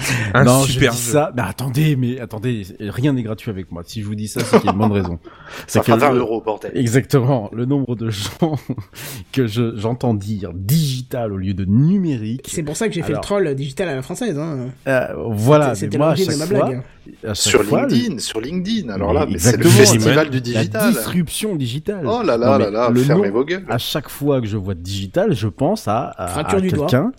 [0.34, 1.12] Un non, super je dis jeu.
[1.12, 1.32] ça.
[1.36, 3.82] Mais attendez, mais attendez, rien n'est gratuit avec moi.
[3.84, 5.18] Si je vous dis ça, c'est qu'il y a une bonne raison.
[5.66, 6.72] Ça que 20 le- euros, bordel.
[6.74, 7.50] Exactement.
[7.52, 8.56] Le nombre de gens
[9.32, 12.46] que je, j'entends dire digital au lieu de numérique.
[12.48, 14.38] C'est pour ça que j'ai fait le troll digital à la française.
[14.38, 14.68] Hein.
[14.86, 15.74] Euh, voilà.
[15.74, 16.82] C'était mais moi, à l'origine chaque de ma fois, blague.
[17.24, 18.88] à chaque Sur fois, le- LinkedIn, sur LinkedIn.
[18.92, 20.92] Alors là, Mais c'est le festival du La digital.
[20.92, 22.04] disruption digitale.
[22.06, 23.64] Oh là Non, là là là, le fermez nom- vos gueules.
[23.68, 26.86] À chaque fois que je vois digital, je pense à, à, Fracture à du doigt.
[26.86, 27.12] quelqu'un.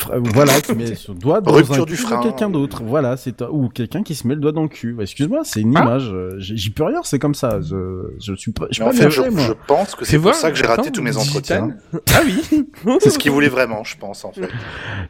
[0.00, 2.22] Fra- Voilà, qui met son doigt dans Rupture un du cul de frein.
[2.22, 2.82] quelqu'un d'autre.
[2.84, 4.96] Voilà, c'est ou quelqu'un qui se met le doigt dans le cul.
[5.00, 5.82] Excuse-moi, c'est une Ah.
[5.82, 6.10] image.
[6.12, 7.60] euh, J'y peux rien, c'est comme ça.
[7.60, 9.42] Je, je suis pas, je suis pas fait, je, fait, moi.
[9.46, 11.70] je pense que c'est pour voir, ça que j'ai raté tous mes entretiens.
[12.14, 12.64] Ah oui.
[13.00, 14.48] C'est ce qu'il voulait vraiment, je pense, en fait.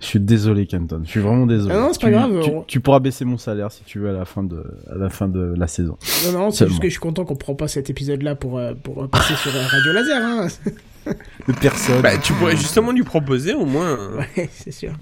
[0.01, 1.01] Je suis désolé, Kenton.
[1.05, 1.74] Je suis vraiment désolé.
[1.76, 3.99] Ah non, c'est pas Tu- grave, Tu, on- tu pourras baisser mon salaire si tu
[4.01, 5.97] veux à la fin de, à la fin de la saison.
[6.26, 8.74] Non, non, c'est juste que je suis content qu'on prend pas cet épisode-là pour, euh,
[8.74, 10.22] pour euh, passer sur euh, Radio Laser.
[10.22, 10.47] Hein.
[11.49, 12.03] De personne.
[12.03, 13.99] Bah, tu pourrais justement lui proposer au moins.
[14.37, 14.93] Ouais, c'est sûr.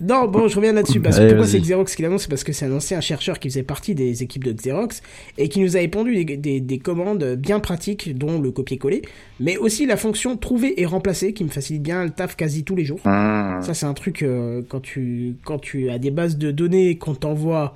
[0.00, 1.00] Non, bon, je reviens là-dessus.
[1.00, 2.22] Parce que Allez, pourquoi c'est Xerox qui l'annonce?
[2.22, 5.02] C'est parce que c'est un ancien chercheur qui faisait partie des équipes de Xerox
[5.38, 9.02] et qui nous a épondu des, des- des commandes bien pratiques, dont le copier-coller,
[9.40, 12.76] mais aussi la fonction trouver et remplacer qui me facilite bien le taf quasi tous
[12.76, 13.00] les jours.
[13.04, 13.62] Mmh.
[13.62, 17.14] Ça, c'est un truc euh, quand tu quand tu as des bases de données qu'on
[17.14, 17.74] t'envoie.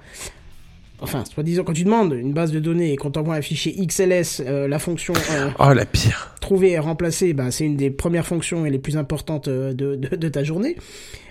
[1.03, 3.75] Enfin, soit disant quand tu demandes une base de données et qu'on t'envoie un fichier
[3.87, 5.13] XLS, euh, la fonction.
[5.33, 6.35] euh, Oh la pire.
[6.41, 9.97] trouver et remplacer, bah, c'est une des premières fonctions et les plus importantes euh, de,
[9.97, 10.77] de, de ta journée.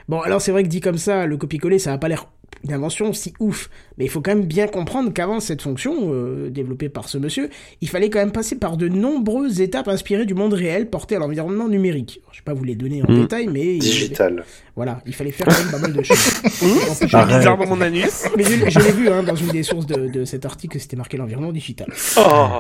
[0.10, 2.28] Bon, alors c'est vrai que dit comme ça, le copier-coller, ça a pas l'air
[2.64, 6.50] une invention si ouf, mais il faut quand même bien comprendre qu'avant cette fonction, euh,
[6.50, 7.50] développée par ce monsieur,
[7.82, 11.20] il fallait quand même passer par de nombreuses étapes inspirées du monde réel porté à
[11.20, 12.20] l'environnement numérique.
[12.24, 13.22] Alors, je vais pas vous les donner en Mm.
[13.22, 13.78] détail, mais...
[13.78, 14.44] Digital.
[14.76, 16.18] Voilà, il fallait faire quand même pas mal de choses.
[17.08, 17.38] Je- Arrête.
[17.40, 18.24] bizarre dans mon anus.
[18.38, 20.96] mais je, je l'ai vu hein, dans une des sources de, de cet article, c'était
[20.98, 21.92] marqué l'environnement digital.
[22.18, 22.60] Oh,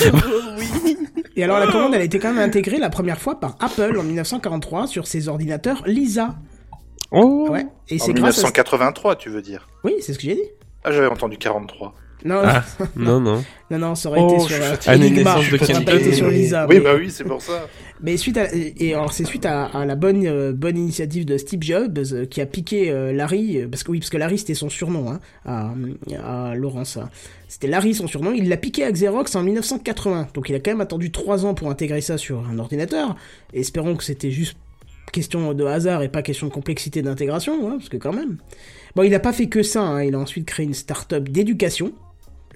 [1.36, 3.96] Et alors la commande, elle a été quand même intégrée la première fois par Apple
[3.98, 6.34] en 1943 sur ses ordinateurs Lisa.
[7.16, 7.48] Oh.
[7.50, 7.66] Ouais.
[7.88, 8.42] Et en c'est grâce à...
[8.42, 10.42] 1983, tu veux dire Oui, c'est ce que j'ai dit.
[10.84, 11.94] Ah, j'avais entendu 43.
[12.24, 12.64] Non, Ah.
[12.96, 13.44] Non, non.
[13.70, 15.96] non, non, ça aurait Oh, été je sur euh, Enigma, de ça aurait pas Kennedy.
[16.08, 16.66] été sur Lisa.
[16.68, 17.68] oui, mais- bah oui, c'est pour ça.
[18.02, 21.38] Mais suite à et alors c'est suite à, à la bonne euh, bonne initiative de
[21.38, 24.52] Steve Jobs euh, qui a piqué euh, Larry parce que oui parce que Larry c'était
[24.52, 25.70] son surnom hein, à,
[26.50, 27.08] à Laurence hein.
[27.48, 30.72] c'était Larry son surnom il l'a piqué à Xerox en 1980 donc il a quand
[30.72, 33.16] même attendu trois ans pour intégrer ça sur un ordinateur
[33.54, 34.58] Et espérons que c'était juste
[35.16, 38.36] question de hasard et pas question de complexité d'intégration hein, parce que quand même.
[38.94, 41.92] Bon il a pas fait que ça hein, il a ensuite créé une start-up d'éducation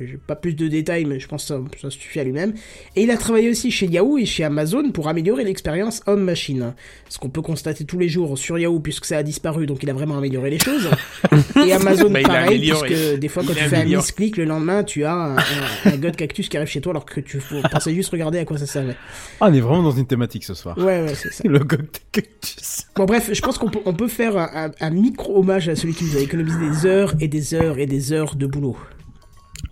[0.06, 2.54] j'ai pas plus de détails, mais je pense que ça, ça suffit à lui-même.
[2.96, 6.74] Et il a travaillé aussi chez Yahoo et chez Amazon pour améliorer l'expérience homme-machine.
[7.08, 9.90] Ce qu'on peut constater tous les jours sur Yahoo, puisque ça a disparu, donc il
[9.90, 10.88] a vraiment amélioré les choses.
[11.66, 14.44] Et Amazon, Bah, pareil, puisque des fois, quand Il tu a fais un misclick, le
[14.44, 15.42] lendemain, tu as un, un,
[15.84, 17.38] un god cactus qui arrive chez toi, alors que tu
[17.70, 18.96] pensais juste regarder à quoi ça servait.
[19.40, 20.76] Ah, on est vraiment dans une thématique ce soir.
[20.78, 21.42] Ouais, ouais, c'est ça.
[21.48, 22.86] Le cocktail cactus.
[22.96, 24.36] Bon, bref, je pense qu'on peut, on peut faire
[24.80, 28.12] un micro-hommage à celui qui nous a économisé des heures et des heures et des
[28.12, 28.76] heures de boulot.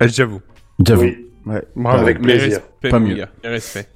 [0.00, 0.40] Ah, J'avoue.
[0.84, 1.02] J'avoue.
[1.02, 1.26] Oui.
[1.46, 1.62] Ouais.
[1.76, 2.02] Bravo.
[2.02, 2.60] Avec plaisir.
[2.82, 3.14] Pas mieux.
[3.16, 3.30] gars.
[3.42, 3.88] Mes respects.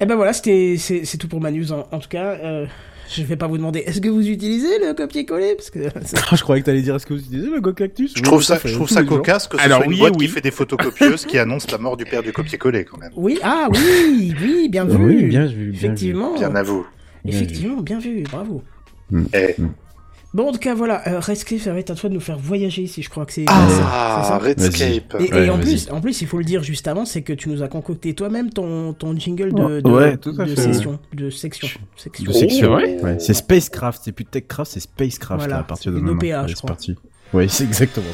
[0.00, 2.32] Eh ben voilà, c'était c'est c'est tout pour ma news en, en tout cas.
[2.42, 2.66] Euh,
[3.14, 5.54] je vais pas vous demander est-ce que vous utilisez le copier-coller?
[5.56, 5.78] Parce que
[6.36, 8.58] je croyais que t'allais dire est-ce que vous utilisez le cocktail cactus Je trouve ça,
[8.64, 10.26] je trouve ça cocasse que ce Alors, soit une oui et boîte oui.
[10.26, 13.10] qui fait des photocopieuses qui annonce la mort du père du copier-coller quand même.
[13.16, 15.74] oui ah oui oui bien vu Oui, bien vu, bien vu.
[15.74, 16.86] effectivement Bien à vous.
[17.24, 17.44] Bien vu.
[17.44, 18.62] effectivement bien vu bravo.
[19.34, 19.54] Eh.
[20.34, 22.36] Bon en tout cas voilà euh, Redscape ça va être à toi de nous faire
[22.36, 24.38] voyager ici je crois que c'est Ah, c'est ça.
[24.38, 25.16] Redscape.
[25.20, 27.32] Et, et Ouais, en plus, en plus, il faut le dire juste avant, c'est que
[27.32, 30.54] tu nous as concocté toi-même ton, ton jingle de, Ouais, de, ouais, tout à de
[30.56, 30.60] fait.
[30.60, 32.24] session, de section, section.
[32.26, 32.74] De section.
[32.74, 36.46] Ouais, c'est Spacecraft, c'est plus Techcraft, c'est Spacecraft Voilà, là, à partir de maintenant.
[36.48, 36.96] C'est parti.
[37.32, 38.06] Oui, c'est exactement.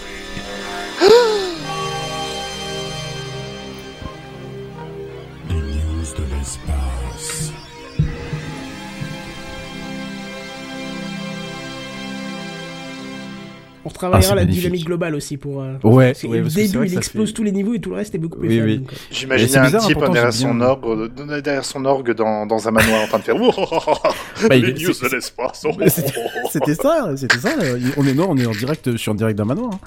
[13.91, 14.61] On retravaillera Ah, la magnifique.
[14.63, 15.63] dynamique globale aussi pour.
[15.63, 17.43] euh, Ouais, parce que ouais, le parce c'est début, il que ça explose fait- tous
[17.43, 18.69] les niveaux et tout le reste est beaucoup plus Oui, faible.
[18.69, 18.87] oui.
[18.89, 18.95] euh.
[19.11, 20.85] C'est un bizarre, type derrière son bien- orgue,
[21.19, 23.35] euh, derrière son orgue dans, dans un manoir en train de faire
[24.49, 25.67] Bah, il les est- news de l'espace.
[25.69, 26.13] oh, Mais c'était-
[26.51, 27.51] C'était ça, c'était ça.
[27.97, 29.71] On est non, on est en direct, je suis en direct d'un manoir.
[29.75, 29.79] hein.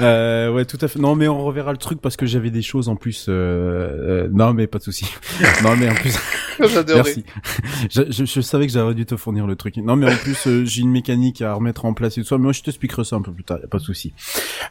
[0.00, 0.98] Euh, ouais, tout à fait.
[0.98, 3.26] Non, mais on reverra le truc parce que j'avais des choses en plus.
[3.28, 3.34] Euh,
[4.24, 5.04] euh, non, mais pas de souci.
[5.62, 6.16] non, mais en plus,
[6.94, 7.24] merci.
[7.90, 9.76] je, je, je savais que j'aurais dû te fournir le truc.
[9.76, 12.36] Non, mais en plus, j'ai une mécanique à remettre en place et tout ça.
[12.38, 13.58] Mais moi, je t'expliquerai ça un peu plus tard.
[13.60, 14.12] Y a pas de souci.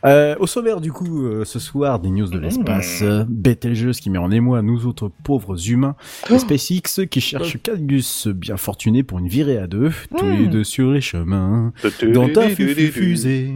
[0.05, 3.01] Euh, au sommaire, du coup, euh, ce soir, des news de l'espace.
[3.01, 3.05] Mmh.
[3.05, 5.95] Euh, Betelgeuse qui met en émoi nous autres pauvres humains.
[6.29, 6.37] Oh.
[6.37, 10.91] SpaceX qui cherche Calgus bien fortuné pour une virée à deux, tous les deux sur
[10.91, 11.73] les chemins.
[12.13, 13.53] Dans ta fusée,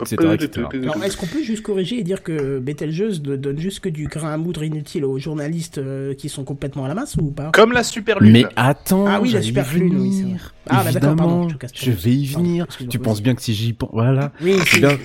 [0.00, 0.66] etc., etc.
[0.82, 4.06] Alors, est-ce qu'on peut juste corriger et dire que Betelgeuse ne donne juste que du
[4.06, 7.50] grain à moudre inutile aux journalistes euh, qui sont complètement à la masse ou pas?
[7.52, 8.32] Comme la super lune.
[8.32, 10.38] Mais attends, Ah oui, la super lune, oui, c'est vrai.
[10.68, 12.66] Ah, bah, Évidemment, bah pardon, je, je, vais y venir.
[12.66, 14.32] Pardon, tu penses bien que si j'y pense, voilà.
[14.40, 14.80] Oui, si.
[14.80, 14.96] Bien,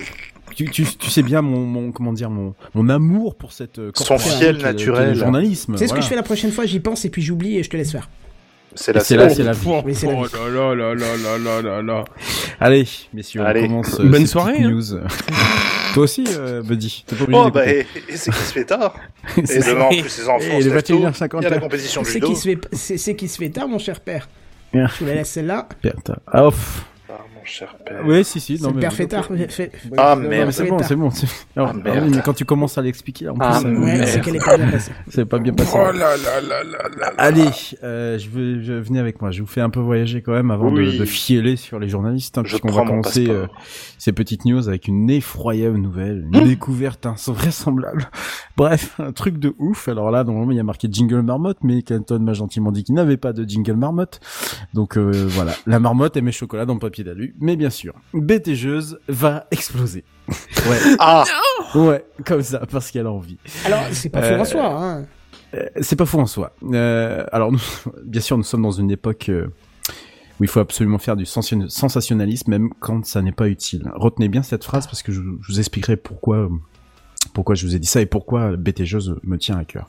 [0.54, 3.92] tu, tu, tu, sais bien mon, mon, comment dire mon, mon amour pour cette euh,
[3.94, 5.76] son fiel euh, naturel le journalisme.
[5.76, 6.66] C'est ce que je fais la prochaine fois.
[6.66, 8.08] J'y pense et puis j'oublie et je te laisse faire.
[8.74, 9.52] C'est la, c'est la, c'est la.
[9.66, 10.12] Oh, oui, la
[10.50, 12.04] là là là là là là là.
[12.60, 13.62] Allez, messieurs, Allez.
[13.62, 13.98] on commence.
[13.98, 14.62] Euh, Bonne soirée.
[14.62, 14.78] Hein.
[15.94, 17.04] Toi aussi, euh, Buddy.
[17.06, 18.94] T'es pas obligé oh, bah, et, et c'est qui se fait tard.
[19.36, 20.60] et demain, en plus, c'est en France.
[20.60, 21.38] Et le 21h50.
[21.38, 21.60] Il y a la hein.
[21.60, 22.34] compétition de judo.
[22.72, 24.28] C'est qui se fait tard, mon cher père?
[24.72, 25.68] Je vous la laisse celle-là.
[25.80, 26.16] Putain.
[26.32, 26.84] Off.
[27.48, 28.04] Ah, cher père.
[28.06, 28.58] Ouais, si, si.
[28.58, 29.24] C'est Non, le mais père fêtard.
[29.26, 30.50] fait- fait- Ah le- merde.
[30.50, 31.10] c'est bon, c'est bon.
[31.10, 31.26] c'est-
[31.56, 32.04] Alors, Ah, ah merde.
[32.06, 34.04] oui, mais quand tu commences à l'expliquer, en plus, Ah, euh, Ouais, merde.
[34.06, 34.92] c'est qu'elle est pas bien passée.
[35.08, 35.70] c'est pas bien passé.
[35.74, 37.12] Oh là là là là là.
[37.16, 37.48] Allez,
[37.82, 39.30] euh, je veux, je, venez avec moi.
[39.30, 40.92] Je vous fais un peu voyager quand même avant Oui.
[40.92, 43.46] de, de filer sur les journalistes, hein, puisqu'on va commencer euh,
[43.98, 48.10] ces petites news avec une effroyable nouvelle, une découverte invraisemblable.
[48.56, 49.88] Bref, un truc de ouf.
[49.88, 52.94] Alors là, normalement, il y a marqué jingle marmotte, mais Canton m'a gentiment dit qu'il
[52.94, 54.20] n'avait pas de jingle marmotte.
[54.74, 57.34] Donc euh, voilà, la marmotte et mes chocolats dans le papier d'alu.
[57.40, 60.04] Mais bien sûr, BTGeuse va exploser.
[60.68, 61.24] Ouais, Ah,
[61.74, 63.38] ouais, comme ça, parce qu'elle a envie.
[63.64, 64.66] Alors, c'est pas Euh, faux en soi.
[64.66, 65.06] Hein.
[65.54, 66.52] Euh, c'est pas faux en soi.
[66.64, 67.60] Euh, alors, nous,
[68.04, 69.46] bien sûr, nous sommes dans une époque euh,
[70.38, 73.90] où il faut absolument faire du sensation- sensationnalisme, même quand ça n'est pas utile.
[73.94, 76.48] Retenez bien cette phrase parce que je, je vous expliquerai pourquoi,
[77.32, 79.88] pourquoi je vous ai dit ça et pourquoi BTGeuse me tient à cœur.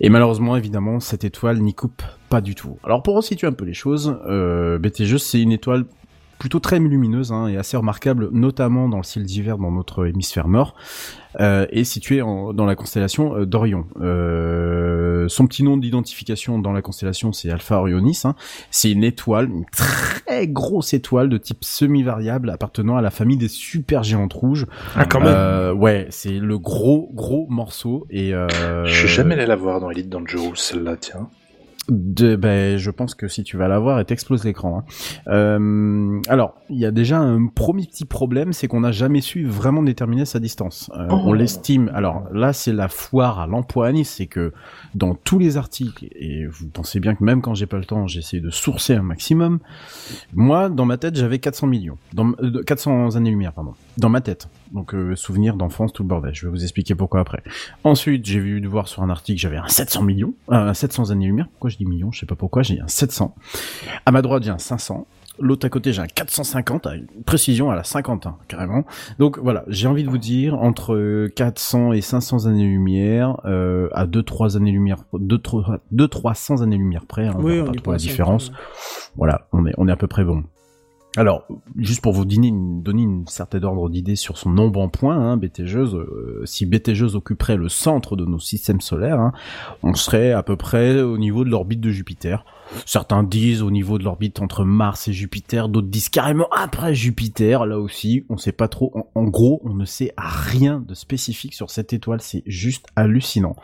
[0.00, 2.78] Et malheureusement, évidemment, cette étoile n'y coupe pas du tout.
[2.84, 4.78] Alors pour resituer un peu les choses, euh,
[5.18, 5.84] c'est une étoile
[6.42, 10.48] plutôt très lumineuse hein, et assez remarquable, notamment dans le ciel d'hiver dans notre hémisphère
[10.48, 10.74] nord,
[11.38, 13.86] euh, et située en- dans la constellation euh, d'Orion.
[14.00, 18.22] Euh, son petit nom d'identification dans la constellation, c'est Alpha Orionis.
[18.24, 18.34] hein.
[18.72, 23.46] C'est une étoile, une très grosse étoile de type semi-variable appartenant à la famille des
[23.46, 24.66] supergéantes rouges.
[24.96, 25.28] Ah, quand même.
[25.32, 29.78] Euh, ouais, c'est le gros gros morceau et euh, Je suis jamais allé la voir
[29.78, 31.28] dans Elite Dangerous, celle-là, tiens.
[31.88, 34.78] De, ben, je pense que si tu vas la voir, elle t'explose l'écran.
[34.78, 34.84] hein.
[35.28, 39.44] Euh, alors, il y a déjà un premier petit problème, c'est qu'on n'a jamais su
[39.46, 40.90] vraiment déterminer sa distance.
[40.96, 41.90] Euh, On l'estime.
[41.94, 44.52] Alors là, c'est la foire à l'empoigne, c'est que
[44.94, 48.06] dans tous les articles, et vous pensez bien que même quand j'ai pas le temps,
[48.06, 49.58] j'essaie de sourcer un maximum.
[50.34, 54.48] Moi, dans ma tête, j'avais 400 millions, dans, euh, 400 années-lumière, pardon, dans ma tête.
[54.72, 56.34] Donc souvenir d'enfance, tout le bordel.
[56.34, 57.42] Je vais vous expliquer pourquoi après.
[57.84, 61.10] Ensuite, j'ai vu de voir sur un article, j'avais un 700 millions, euh, un 700
[61.10, 61.48] années-lumière.
[61.72, 62.62] Je dis millions Je sais pas pourquoi.
[62.62, 63.34] J'ai un 700.
[64.06, 65.06] À ma droite, j'ai un 500.
[65.38, 68.84] L'autre à côté, j'ai un 450, à une précision à la 51, carrément.
[69.18, 74.58] Donc voilà, j'ai envie de vous dire, entre 400 et 500 années-lumière, euh, à 2-3
[74.58, 78.52] années-lumière, 2-300 années-lumière près, hein, on Oui, verra on pas trop la différence.
[79.16, 80.44] Voilà, on est, on est à peu près bon.
[81.18, 81.46] Alors,
[81.76, 85.32] juste pour vous donner une, donner une certaine ordre d'idée sur son nombre en points,
[85.32, 89.32] hein, euh, si Betelgeuse occuperait le centre de nos systèmes solaires, hein,
[89.82, 92.46] on serait à peu près au niveau de l'orbite de Jupiter.
[92.86, 97.66] Certains disent au niveau de l'orbite entre Mars et Jupiter, d'autres disent carrément après Jupiter.
[97.66, 98.90] Là aussi, on sait pas trop.
[98.94, 102.22] En, en gros, on ne sait rien de spécifique sur cette étoile.
[102.22, 103.56] C'est juste hallucinant.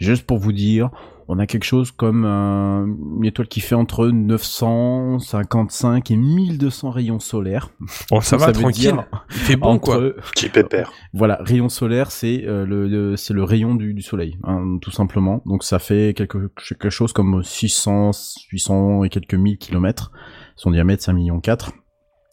[0.00, 0.90] Juste pour vous dire,
[1.28, 2.86] on a quelque chose comme un-
[3.18, 7.70] une étoile qui fait entre 955 et 1200 rayons solaires.
[8.10, 8.82] Bon, ça Ça va, tranquille.
[8.92, 10.00] dire Il fait bon, entre, quoi.
[10.32, 10.92] Petit pépère.
[11.12, 14.90] Voilà, rayon solaire, c'est euh, le, le- c'est le rayon du, du soleil, hein, tout
[14.90, 15.42] simplement.
[15.46, 18.10] Donc ça fait quelque, quelque chose comme 600,
[18.52, 20.10] 800 et quelques mille kilomètres.
[20.56, 21.40] Son diamètre, c'est 1,4 million.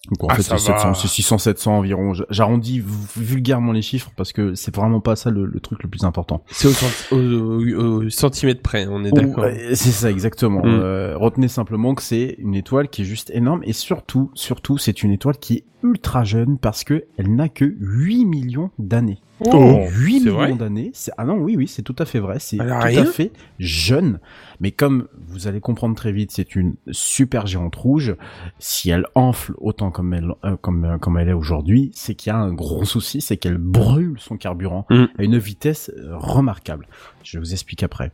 [0.09, 0.57] Donc en Ah, fait, c'est va.
[0.57, 2.13] 700, c'est 600, 700 environ.
[2.29, 2.83] J'arrondis
[3.17, 6.43] vulgairement les chiffres parce que c'est vraiment pas ça le, le truc le plus important.
[6.51, 9.45] C'est au, centi- au- au- au centimètre près, on est d'accord.
[9.73, 10.59] C'est ça exactement.
[10.61, 10.65] Mm.
[10.69, 15.01] Euh, retenez simplement que c'est une étoile qui est juste énorme et surtout, surtout, c'est
[15.03, 19.19] une étoile qui est ultra jeune parce que elle n'a que 8 millions d'années.
[19.39, 20.91] Oh, 8 c'est millions d'années.
[21.17, 24.19] Ah non, oui oui, c'est tout à fait vrai, c'est tout à fait jeune.
[24.59, 28.15] Mais comme vous allez comprendre très vite, c'est une super géante rouge.
[28.59, 32.31] Si elle enfle autant comme elle euh, comme euh, comme elle est aujourd'hui, c'est qu'il
[32.31, 35.05] y a un gros souci, c'est qu'elle brûle son carburant Mm.
[35.17, 36.87] à une vitesse euh, remarquable.
[37.23, 38.11] Je vous explique après.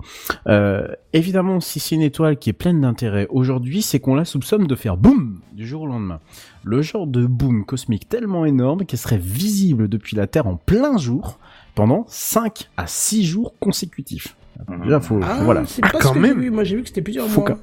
[0.48, 4.68] Euh, évidemment, si c'est une étoile qui est pleine d'intérêt aujourd'hui, c'est qu'on la soupçonne
[4.68, 6.20] de faire boum du jour au lendemain.
[6.64, 10.98] Le genre de boom cosmique tellement énorme qu'elle serait visible depuis la Terre en plein
[10.98, 11.40] jour
[11.76, 14.36] pendant 5 à 6 jours consécutifs.
[14.84, 15.64] Déjà, faut, Ah, faut- voilà.
[15.66, 16.36] c'est pas Ah, ce quand que même.
[16.36, 16.52] j'ai vu.
[16.52, 17.58] Moi, j'ai vu que c'était plusieurs Faut mois.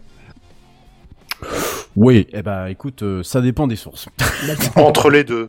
[1.97, 4.09] Oui, eh ben, écoute, euh, ça dépend des sources.
[4.76, 5.49] Entre les deux.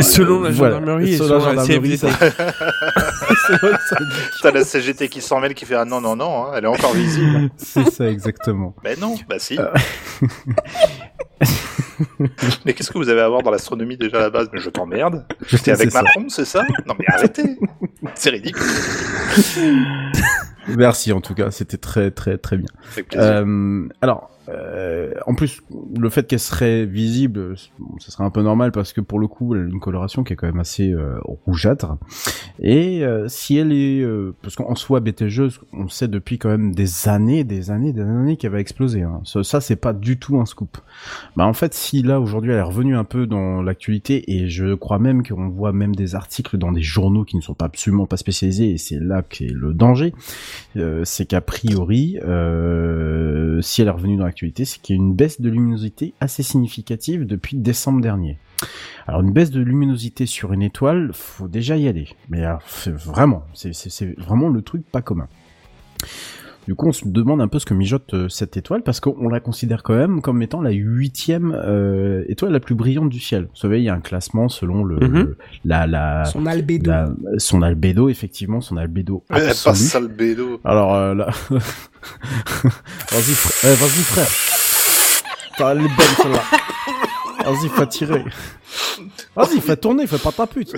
[0.00, 0.78] Selon la Voilà.
[0.78, 2.00] gendarmerie et Selon selon la ça dit-
[4.42, 6.68] T'as la CGT qui s'en mêle, qui fait ah non non non, hein, elle est
[6.68, 7.50] encore visible.
[7.56, 8.74] C'est ça exactement.
[8.84, 9.58] Mais non, bah si.
[9.58, 9.68] Euh.
[12.64, 14.48] mais qu'est-ce que vous avez à voir dans l'astronomie déjà à la base?
[14.52, 15.24] Mais je t'emmerde.
[15.48, 15.92] Sais, avec.
[15.92, 16.62] Macron, c'est ça?
[16.86, 17.58] Non mais arrêtez.
[18.14, 18.62] C'est ridicule.
[20.68, 22.68] Merci en tout cas, c'était très très très bien.
[22.92, 23.28] Avec plaisir.
[23.30, 25.62] Euh, alors, euh, en plus,
[25.96, 29.28] le fait qu'elle serait visible, bon, ça serait un peu normal parce que pour le
[29.28, 31.96] coup, elle a une coloration qui est quand même assez euh, rougeâtre.
[32.60, 34.04] Et euh, si elle est,
[34.42, 38.36] parce qu'en soi, Betelgeuse, on sait depuis quand même des années, des années, des années
[38.36, 39.02] qu'elle va exploser.
[39.02, 39.20] Hein.
[39.24, 40.78] Ça, ça, c'est pas du tout un scoop.
[41.36, 44.74] Bah en fait, si là aujourd'hui, elle est revenue un peu dans l'actualité et je
[44.74, 48.06] crois même qu'on voit même des articles dans des journaux qui ne sont pas absolument
[48.06, 50.12] pas spécialisés et c'est là qu'est le danger.
[51.04, 52.18] C'est qu'a priori,
[53.60, 54.31] si elle est revenue dans
[54.64, 58.38] c'est qu'il y a une baisse de luminosité assez significative depuis décembre dernier.
[59.06, 62.08] Alors une baisse de luminosité sur une étoile, faut déjà y aller.
[62.28, 62.44] Mais
[62.86, 65.28] vraiment, c'est vraiment le truc pas commun.
[66.68, 69.28] Du coup, on se demande un peu ce que mijote euh, cette étoile parce qu'on
[69.28, 73.44] la considère quand même comme étant la huitième euh, étoile la plus brillante du ciel.
[73.50, 75.12] Vous savez, il y a un classement selon le, Mhm.
[75.14, 76.88] le- la, la, Son albédo.
[76.90, 79.76] la- son albédo, effectivement, son albédo Eh, pas absolu.
[79.76, 80.60] sale bédo.
[80.64, 83.72] Alors euh, là, vas-y, frère.
[83.72, 84.28] Eh, vas-y, frère.
[85.58, 86.42] T'as les bonnes celle-là.
[87.44, 88.24] Vas-y, fais tirer.
[89.36, 90.74] Vas-y, fais tourner, fais pas ta pute.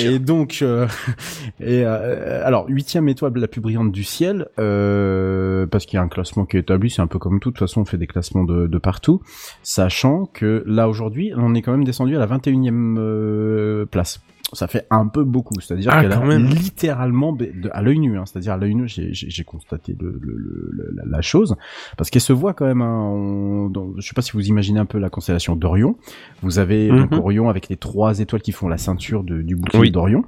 [0.00, 0.86] Et donc, euh,
[1.60, 6.02] et euh, alors huitième étoile la plus brillante du ciel, euh, parce qu'il y a
[6.02, 7.50] un classement qui est établi, c'est un peu comme tout.
[7.50, 9.20] De toute façon, on fait des classements de, de partout,
[9.62, 14.20] sachant que là aujourd'hui, on est quand même descendu à la 21e euh, place.
[14.52, 15.60] Ça fait un peu beaucoup.
[15.60, 16.46] C'est-à-dire Ah, qu'elle a même.
[16.46, 20.36] littéralement, de- à l'œil nu, hein, c'est-à-dire à l'œil nu, j'ai- constaté le, le-
[20.72, 21.56] le- la, la chose,
[21.96, 22.80] parce qu'elle se voit quand même.
[22.82, 25.96] Hein, on- dans- je sais pas si vous imaginez un peu la constellation d'Orion.
[26.42, 27.18] Vous avez donc Mhm.
[27.18, 29.90] Orion avec les trois étoiles qui font la ceinture de- du bouclier Oui.
[29.90, 30.24] d'Orion.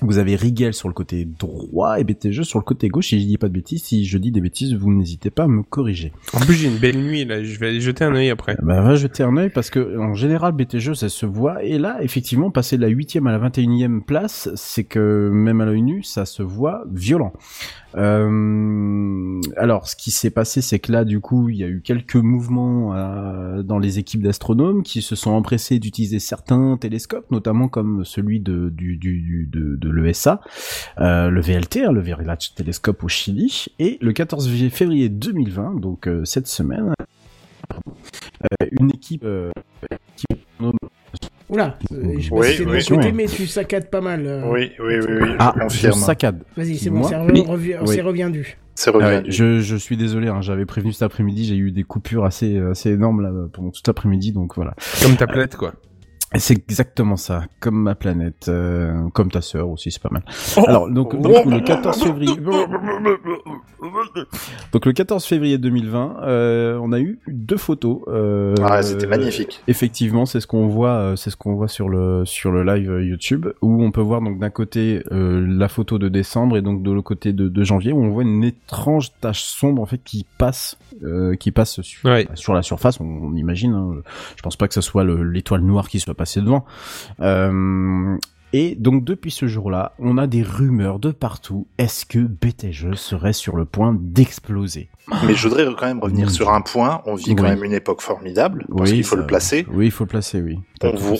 [0.00, 3.08] Vous avez Rigel sur le côté droit et BTG sur le côté gauche.
[3.08, 5.48] Si je dis pas de bêtises, si je dis des bêtises, vous n'hésitez pas à
[5.48, 6.12] me corriger.
[6.34, 7.42] En plus, j'ai une belle nuit, là.
[7.42, 8.56] Je vais aller jeter un œil après.
[8.62, 11.98] Bah, va jeter un œil parce que en général BTG ça se voit et là
[12.02, 16.02] effectivement passer de la 8 à la 21e place c'est que même à l'œil nu
[16.02, 17.32] ça se voit violent.
[17.96, 21.80] Euh, alors ce qui s'est passé c'est que là du coup il y a eu
[21.80, 27.68] quelques mouvements euh, dans les équipes d'astronomes qui se sont empressés d'utiliser certains télescopes notamment
[27.68, 29.48] comme celui de du,
[29.82, 30.42] l'ESA
[30.98, 35.80] euh, le VLT hein, le Very Large Telescope au Chili et le 14 février 2020
[35.80, 36.92] donc euh, cette semaine
[38.42, 39.50] euh, une équipe, euh,
[41.48, 44.26] Oula, euh, je sais pas Oui, si oui, mais tu saccades pas mal.
[44.26, 44.42] euh.
[44.50, 46.42] Oui, oui, oui, oui, Ah, je saccade.
[46.56, 48.58] Vas-y, c'est bon, c'est revi- c'est reviendu.
[48.74, 49.32] C'est Ah ouais, revenu.
[49.32, 52.90] je, je suis désolé, hein, j'avais prévenu cet après-midi, j'ai eu des coupures assez, assez
[52.90, 54.74] énormes là, pendant tout l'après-midi, donc voilà.
[55.02, 55.72] Comme ta planète, quoi.
[56.38, 60.22] C'est exactement ça, comme ma planète, euh, comme ta sœur aussi, c'est pas mal.
[60.56, 60.64] Oh.
[60.66, 62.34] Alors, donc, donc, le 14 février...
[64.72, 68.00] Donc le 14 février 2020, euh, on a eu deux photos.
[68.08, 69.62] Euh, Ah, c'était magnifique.
[69.68, 73.46] Effectivement, c'est ce qu'on voit, c'est ce qu'on voit sur le sur le live YouTube
[73.62, 76.90] où on peut voir donc d'un côté euh, la photo de décembre et donc de
[76.90, 80.26] l'autre côté de, de janvier où on voit une étrange tache sombre en fait qui
[80.38, 82.26] passe euh, qui passe sur Ouais.
[82.34, 83.00] sur la surface.
[83.00, 83.72] On, on imagine.
[83.72, 83.94] hein.
[84.36, 86.64] Je pense pas que ce soit le- l'étoile noire qui soit passée devant.
[87.20, 88.16] Euh,
[88.52, 91.66] et donc depuis ce jour-là, on a des rumeurs de partout.
[91.78, 94.88] Est-ce que BTG serait sur le point d'exploser
[95.26, 97.02] Mais je voudrais quand même revenir sur un point.
[97.06, 97.50] On vit quand Oui.
[97.50, 99.66] même une époque formidable, parce qu'il faut ça- le placer.
[99.70, 100.58] Oui, il faut le placer, oui.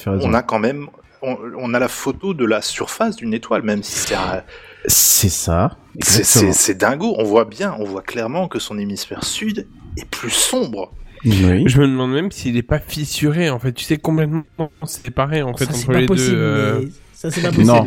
[0.07, 0.87] On, a quand même,
[1.23, 4.43] on, on a la photo de la surface d'une étoile, même si c'est un-
[4.87, 5.77] C'est ça.
[6.01, 7.15] c'est dingo.
[7.19, 9.67] On voit bien, on voit clairement que son hémisphère sud
[9.99, 10.93] est plus sombre.
[11.27, 11.65] Oui.
[11.67, 13.73] Je me demande même s'il est pas fissuré, en fait.
[13.73, 14.45] Tu sais, complètement
[14.85, 16.31] séparé, en fait, ça, c'est entre pas les possible.
[16.37, 16.41] deux.
[16.43, 16.81] euh.
[16.85, 17.67] mais Ça, c'est pas possible.
[17.67, 17.85] Non,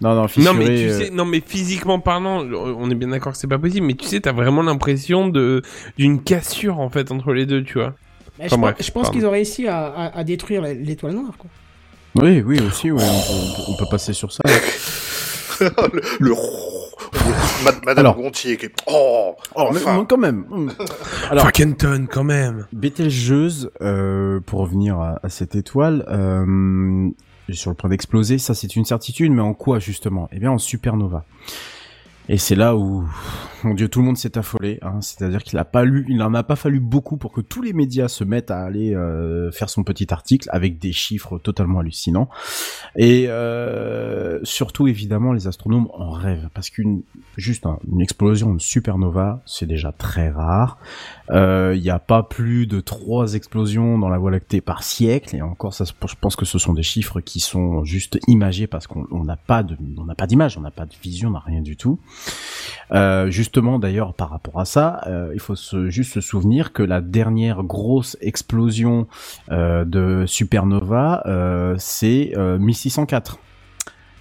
[0.00, 3.08] non, non, fissuré, Non mais tu euh, sais, non mais physiquement parlant, on est bien
[3.08, 5.62] d'accord que c'est pas possible, mais tu sais, t'as vraiment l'impression de
[5.98, 7.94] d'une cassure en fait entre les deux, tu vois.
[8.38, 9.18] Mais je, Enfin, pense- bref, je pense pardon.
[9.18, 11.34] qu'ils ont réussi à, à- à détruire l'étoile noire.
[11.38, 11.50] Quoi.
[12.16, 14.42] Oui, oui, aussi, oui, on, peut- on peut passer sur ça.
[15.60, 15.70] le,
[16.18, 16.34] le-
[17.64, 18.16] Madame Alors.
[18.16, 18.72] Gontier qui est...
[18.86, 19.98] Oh, Oh, mais enfin.
[20.00, 20.44] mais quand même.
[20.50, 20.72] hum.
[21.30, 22.66] Alors, Fuckenton quand même.
[22.72, 27.08] Betelgeuse, euh, pour revenir à, à cette étoile, euh,
[27.50, 30.28] sur le point d'exploser, ça c'est une certitude, mais en quoi justement?
[30.32, 31.24] Eh bien en supernova.
[32.32, 33.04] Et c'est là où,
[33.64, 34.78] mon dieu, tout le monde s'est affolé.
[34.82, 37.60] Hein, C'est-à-dire qu'il a pas lu, il en a pas fallu beaucoup pour que tous
[37.60, 41.80] les médias se mettent à aller euh, faire son petit article avec des chiffres totalement
[41.80, 42.28] hallucinants.
[42.94, 47.02] Et euh, surtout, évidemment, les astronomes en rêvent parce qu'une
[47.36, 50.78] juste un- une explosion, une supernova, c'est déjà très rare.
[51.32, 55.34] Euh, Il n'y a pas plus de trois explosions dans la Voie lactée par siècle,
[55.34, 58.86] et encore, ça, je pense que ce sont des chiffres qui sont juste imagés parce
[58.86, 61.32] qu'on on n'a pas de, on n'a pas d'image, on n'a pas de vision, on
[61.32, 61.98] n'a rien du tout.
[62.92, 65.54] Euh, justement, d'ailleurs, par rapport à ça, euh, il faut
[65.88, 69.06] juste se souvenir que la dernière grosse explosion
[69.50, 71.22] euh, de supernova,
[71.78, 73.38] c'est euh, 1604.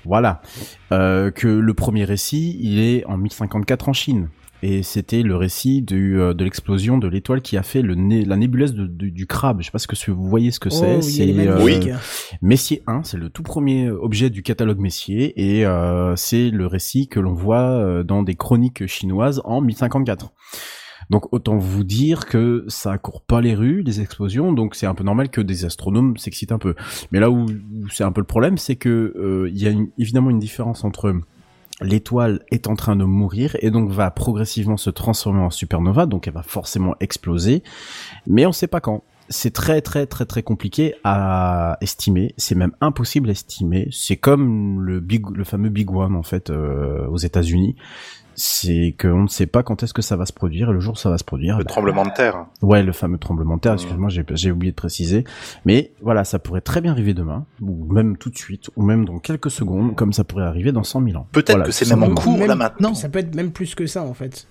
[0.05, 0.41] Voilà.
[0.89, 4.29] Que le premier récit, il est en 1054 en Chine.
[4.61, 8.25] Et c'était le récit du, euh, de l'explosion de l'étoile qui a fait le né-
[8.25, 9.61] la nébuleuse de- du, du crabe.
[9.61, 10.97] Je sais pas ce que ce- vous voyez ce que c'est.
[10.97, 11.57] Oh, c'est elle est euh.
[12.41, 17.07] Messier 1, c'est le tout premier objet du catalogue Messier et euh, c'est le récit
[17.07, 20.33] que l'on voit euh, dans des chroniques chinoises en 1054.
[21.09, 24.93] Donc autant vous dire que ça court pas les rues, les explosions, donc c'est un
[24.93, 26.75] peu normal que des astronomes s'excitent un peu.
[27.11, 29.71] Mais là où, où c'est un peu le problème, c'est que euh, il y a
[29.71, 31.15] une- évidemment une différence entre
[31.81, 36.27] l'étoile est en train de mourir et donc va progressivement se transformer en supernova, donc
[36.27, 37.63] elle va forcément exploser,
[38.27, 39.03] mais on sait pas quand.
[39.31, 43.87] C'est très très très très compliqué à estimer, c'est même impossible à estimer.
[43.91, 47.75] C'est comme le big, le fameux Big One en fait euh, aux États-Unis.
[48.41, 50.93] C'est qu'on ne sait pas quand est-ce que ça va se produire et le jour
[50.93, 51.57] où ça va se produire.
[51.57, 52.45] Le bah, tremblement de terre.
[52.61, 53.79] Ouais, le fameux tremblement de terre, Mhm.
[53.79, 55.25] excuse-moi, j'ai, j'ai oublié de préciser.
[55.65, 59.03] Mais voilà, ça pourrait très bien arriver demain, ou même tout de suite, ou même
[59.03, 61.27] dans quelques secondes, comme ça pourrait arriver dans 100 000 ans.
[61.33, 62.93] Peut-être Voilà, que c'est même en cours, là, maintenant.
[62.93, 64.47] Ça peut être même plus que ça en fait.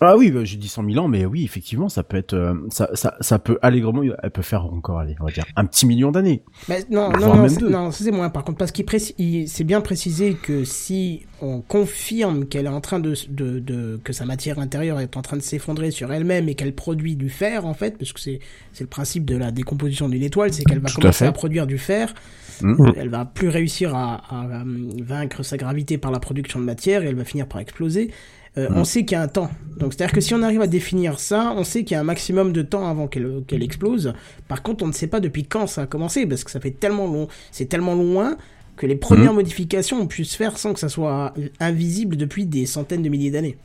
[0.00, 2.54] Ah oui, bah, j'ai dit 100 000 ans, mais oui, effectivement, ça peut être, euh,
[2.70, 5.86] ça, ça, ça peut allègrement, elle peut faire encore, allez, on va dire, un petit
[5.86, 6.42] million d'années.
[6.68, 8.28] Mais non, non, non, c'est- non, c'est moins.
[8.28, 12.70] Par contre, parce qu'il précise, il- c'est bien précisé que si on confirme qu'elle est
[12.70, 16.12] en train de, de, de- que sa matière intérieure est en train de s'effondrer sur
[16.12, 18.40] elle-même et qu'elle produit du fer, en fait, parce que c'est,
[18.74, 21.66] c'est le principe de la décomposition d'une étoile, c'est qu'elle va Tout commencer à, produire
[21.66, 22.12] du fer.
[22.60, 22.92] Mhm.
[22.96, 24.62] Elle va plus réussir à, à,
[25.02, 28.10] vaincre sa gravité par la production de matière et elle va finir par exploser.
[28.58, 28.76] Euh, Mhm.
[28.78, 29.50] On sait qu'il y a un temps.
[29.78, 32.04] Donc, c'est-à-dire que si on arrive à définir ça, on sait qu'il y a un
[32.04, 34.14] maximum de temps avant qu'elle explose.
[34.48, 36.70] Par contre, on ne sait pas depuis quand ça a commencé, parce que ça fait
[36.70, 38.36] tellement long, c'est tellement loin
[38.76, 39.36] que les premières Mhm.
[39.36, 43.30] modifications ont pu se faire sans que ça soit invisible depuis des centaines de milliers
[43.30, 43.56] d'années.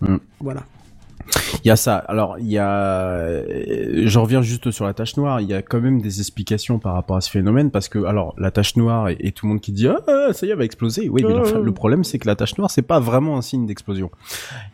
[0.00, 0.20] Mhm.
[0.40, 0.64] Voilà.
[1.64, 1.96] Il y a ça.
[1.96, 5.40] Alors, il y a, euh, je reviens juste sur la tache noire.
[5.40, 8.34] Il y a quand même des explications par rapport à ce phénomène parce que, alors,
[8.38, 10.52] la tache noire et, et tout le monde qui dit ah ah, ça y est,
[10.52, 11.08] elle va exploser.
[11.08, 14.10] Oui, mais le problème c'est que la tache noire c'est pas vraiment un signe d'explosion.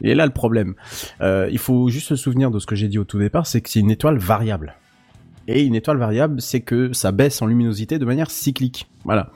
[0.02, 0.74] Et là le problème.
[1.20, 3.60] Euh, il faut juste se souvenir de ce que j'ai dit au tout départ, c'est
[3.60, 4.74] que c'est une étoile variable.
[5.46, 8.88] Et une étoile variable, c'est que ça baisse en luminosité de manière cyclique.
[9.04, 9.30] Voilà.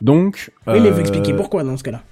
[0.00, 0.52] Donc.
[0.66, 2.02] Oui, mais euh, vous expliquez pourquoi dans ce cas-là.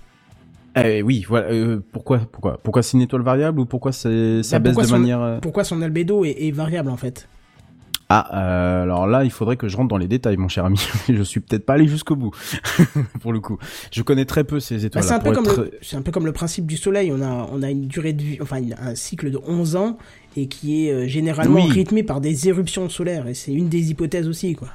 [0.77, 1.49] Eh oui, voilà.
[1.51, 4.89] euh, pourquoi, pourquoi, pourquoi c'est une étoile variable ou pourquoi c'est, ça Bah, baisse de
[4.89, 5.21] son- manière.
[5.23, 7.29] euh, Pourquoi son albédo est, est variable en fait?
[8.11, 10.79] Ah, euh, alors là, il faudrait que je rentre dans les détails, mon cher ami.
[11.09, 12.33] je suis peut-être pas allé jusqu'au bout,
[13.21, 13.57] pour le coup.
[13.91, 15.05] Je connais très peu ces Bah, étoiles.
[15.05, 17.11] c'est un peu comme le, c'est un peu comme le principe du soleil.
[17.13, 19.97] On a, on a une durée de vie, enfin un cycle de 11 ans
[20.37, 21.71] et qui est généralement Oui.
[21.71, 23.27] rythmé par des éruptions solaires.
[23.27, 24.69] Et c'est une des hypothèses aussi, quoi.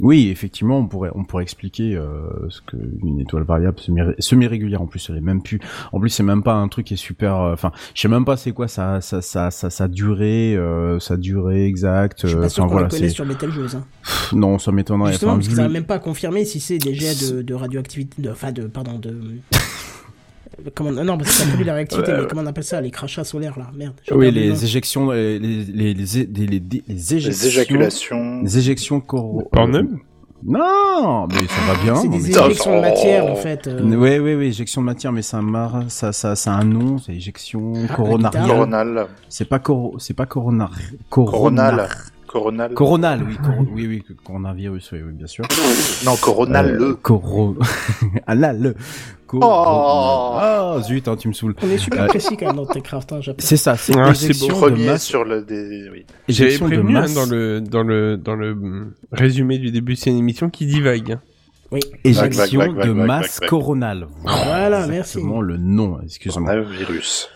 [0.00, 4.80] Oui, effectivement, on pourrait, on pourrait expliquer euh, ce que une étoile variable semi- semi-régulière
[4.80, 5.58] en plus, elle est même plus.
[5.92, 7.34] En plus, c'est même pas un truc qui est super.
[7.40, 10.98] euh, Enfin, je sais même pas c'est quoi sa sa sa sa, sa durée, euh,
[11.00, 12.20] sa durée exacte.
[12.22, 13.08] Je suis euh, pas sûr enfin, qu'on voilà, c'est.
[13.08, 13.74] sur Betelgeuse.
[13.74, 13.84] Hein.
[14.32, 15.10] Non, ça m'étonnerait.
[15.12, 18.22] Justement, parce qu'ils n'arrivent même pas à confirmer si c'est des jets de, de radioactivité,
[18.22, 19.16] de, enfin de, pardon, de.
[20.74, 23.24] Comment, non, parce que ça produit la réactivité, mais comment on appelle ça Les crachats
[23.24, 23.66] solaires, là?
[23.74, 23.94] Merde.
[24.10, 25.94] Oui, les éjections, les les les
[26.88, 28.42] les, éjaculations.
[28.42, 29.48] Les éjections coro...
[29.52, 29.88] Pornhub
[30.44, 31.94] Non, mais ça va bien.
[31.96, 33.66] C'est des éjections de matière, en fait.
[33.66, 35.84] euh, Ouais, ouais, ouais, éjection de matière, mais ça, mar...
[35.88, 39.06] ça, ça, ça a un nom, c'est éjection Ah, coronariale.
[39.28, 39.96] C'est pas coro...
[39.98, 40.72] c'est pas coronar...
[41.10, 41.88] Coronal.
[42.26, 42.74] Coronal.
[42.74, 43.36] Coronal, oui,
[43.74, 45.46] oui, oui, coronavirus, oui, oui, bien sûr.
[46.04, 46.94] Non, coronal, Euh, le.
[46.94, 47.56] Coro...
[48.26, 48.74] ah là, le...
[49.28, 49.44] Coro...
[49.44, 50.36] Oh.
[50.40, 51.54] Ah, zut, hein, tu me saoules.
[51.62, 53.44] On est super Euh, précis quand même dans Techcraft, hein, j'appelle.
[53.44, 55.04] C'est ça, c'est Ah, c'est éjection de masse...
[55.04, 55.42] sur le.
[55.42, 55.88] Des...
[55.92, 56.06] Oui.
[56.28, 57.14] J'avais prévenu hein, masse...
[57.14, 58.56] dans le dans le dans le
[59.12, 61.18] résumé du début de cette émission qui divague.
[61.70, 61.80] Oui.
[62.02, 64.08] Éjection Vague, vague, vague, de masse coronale.
[64.24, 65.18] Voilà, merci.
[65.18, 66.50] Exactement le nom, excuse-moi.
[66.50, 67.28] Coronavirus.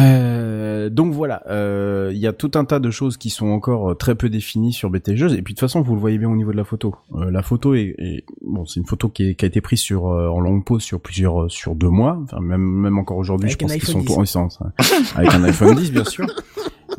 [0.00, 3.90] Euh, donc voilà, euh, il y a tout un tas de choses qui sont encore
[3.90, 6.28] euh, très peu définies sur BTG et puis de toute façon vous le voyez bien
[6.30, 6.94] au niveau de la photo.
[7.14, 9.80] Euh, la photo est, est- bon, c'est une photo qui, est- qui a été prise
[9.80, 13.16] sur euh, en longue pause sur plusieurs euh, sur deux mois, enfin même même encore
[13.16, 14.16] aujourd'hui, je pense qu'ils sont 10.
[14.18, 14.72] en essence hein.
[15.16, 16.26] avec un iPhone 10 bien sûr.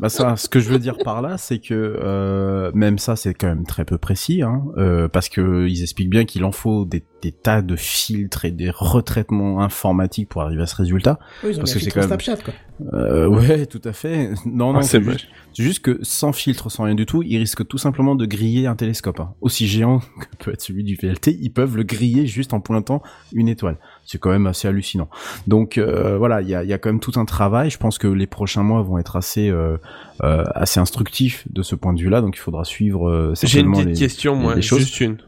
[0.00, 3.34] Bah ça, ce que je veux dire par là, c'est que euh, même ça, c'est
[3.34, 6.84] quand même très peu précis, hein, euh, parce que ils expliquent bien qu'il en faut
[6.86, 11.18] des, des tas de filtres et des retraitements informatiques pour arriver à ce résultat.
[11.44, 12.54] Oui, ils ont parce que c'est quand même- Snapchat, quoi.
[12.94, 14.30] Euh, ouais, tout à fait.
[14.46, 17.68] Non, non, Ah, juste, c'est juste que sans filtre, sans rien du tout, ils risquent
[17.68, 19.20] tout simplement de griller un télescope.
[19.20, 19.34] hein.
[19.42, 19.98] Aussi géant
[20.38, 23.02] que peut être celui du VLT, ils peuvent le griller juste en pointant
[23.34, 23.76] une étoile.
[24.04, 25.08] C'est quand même assez hallucinant.
[25.46, 27.70] Donc euh, voilà, il y a, il y a quand même tout un travail.
[27.70, 29.76] Je pense que les prochains mois vont être assez euh,
[30.24, 32.20] euh, assez instructifs de ce point de vue-là.
[32.20, 34.80] Donc il faudra suivre euh, J'ai une petite les, question, moi, les choses.
[34.80, 35.18] juste une.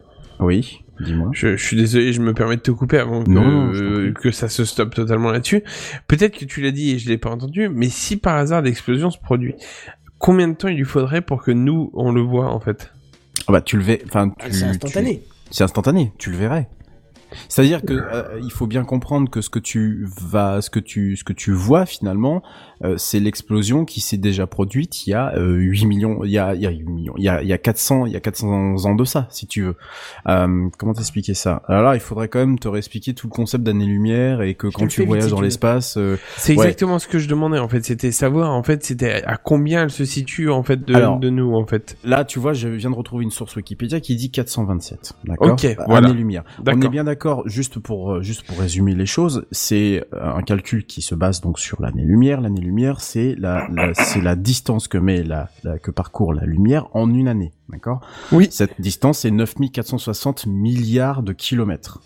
[0.41, 1.29] Oui, dis-moi.
[1.33, 4.33] Je, je suis désolé, je me permets de te couper avant que, Non, euh, que
[4.33, 5.62] ça se stoppe totalement là-dessus.
[6.09, 9.11] Peut-être que tu l'as dit et je l'ai pas entendu, mais si par hasard l'explosion
[9.12, 9.55] se produit,
[10.18, 12.93] combien de temps il lui faudrait pour que nous on le voit en fait?
[13.47, 14.03] Ah bah tu le verrais.
[14.07, 15.23] Enfin, Ah, C'est tu- instantané.
[15.53, 16.68] C'est instantané, tu le verrais.
[17.49, 21.16] C'est-à-dire que euh, il faut bien comprendre que ce que tu vas, ce que tu,
[21.16, 22.43] ce que tu vois finalement,
[22.85, 26.39] euh, c'est l'explosion qui s'est déjà produite il y a euh, 8 millions, il y
[26.39, 28.16] a, il y a 8 millions, il y a, il y a 400, il y
[28.16, 29.76] a 400 ans de ça, si tu veux.
[30.28, 31.62] Euh, comment t'expliquer ça?
[31.68, 34.87] Alors là, il faudrait quand même te réexpliquer tout le concept d'année-lumière et que quand
[34.87, 36.64] tu vite, voyages dans l'espace, euh, C'est Ouais.
[36.66, 37.85] exactement ce que je demandais en fait.
[37.85, 41.18] C'était savoir en fait c'était à combien elle se situe en fait de, Alors.
[41.18, 41.97] de nous en fait.
[42.05, 45.53] là, tu vois, je viens de retrouver une source Wikipédia qui dit 427, d'accord?
[45.53, 46.09] Ok, voilà.
[46.09, 46.45] Année-lumière.
[46.66, 50.85] On est bien d'accord, juste pour euh, juste pour résumer les choses, c'est un calcul
[50.85, 52.41] qui se base donc sur l'année-lumière.
[52.41, 56.89] L'année-lumière, c'est la, la- c'est la distance que met la, la- que parcourt la lumière
[56.95, 58.01] en une année, d'accord?
[58.33, 58.49] Oui.
[58.51, 62.01] Cette distance, c'est 9460 milliards de kilomètres.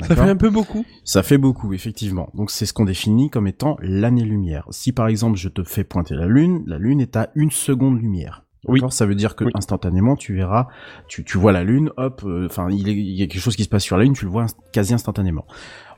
[0.00, 0.84] Ça fait un peu beaucoup.
[1.02, 2.28] ça fait beaucoup, effectivement.
[2.34, 4.64] Donc c'est ce qu'on définit comme étant l'année-lumière.
[4.70, 8.00] Si par exemple je te fais pointer la Lune, la Lune est à une seconde
[8.00, 8.44] lumière.
[8.66, 8.80] Oui.
[8.90, 9.50] Ça veut dire que Oui.
[9.54, 10.68] instantanément tu verras,
[11.08, 13.68] tu, tu vois la Lune, hop, euh, enfin il, y a quelque chose qui se
[13.68, 15.46] passe sur la Lune, tu le vois inst- quasi instantanément.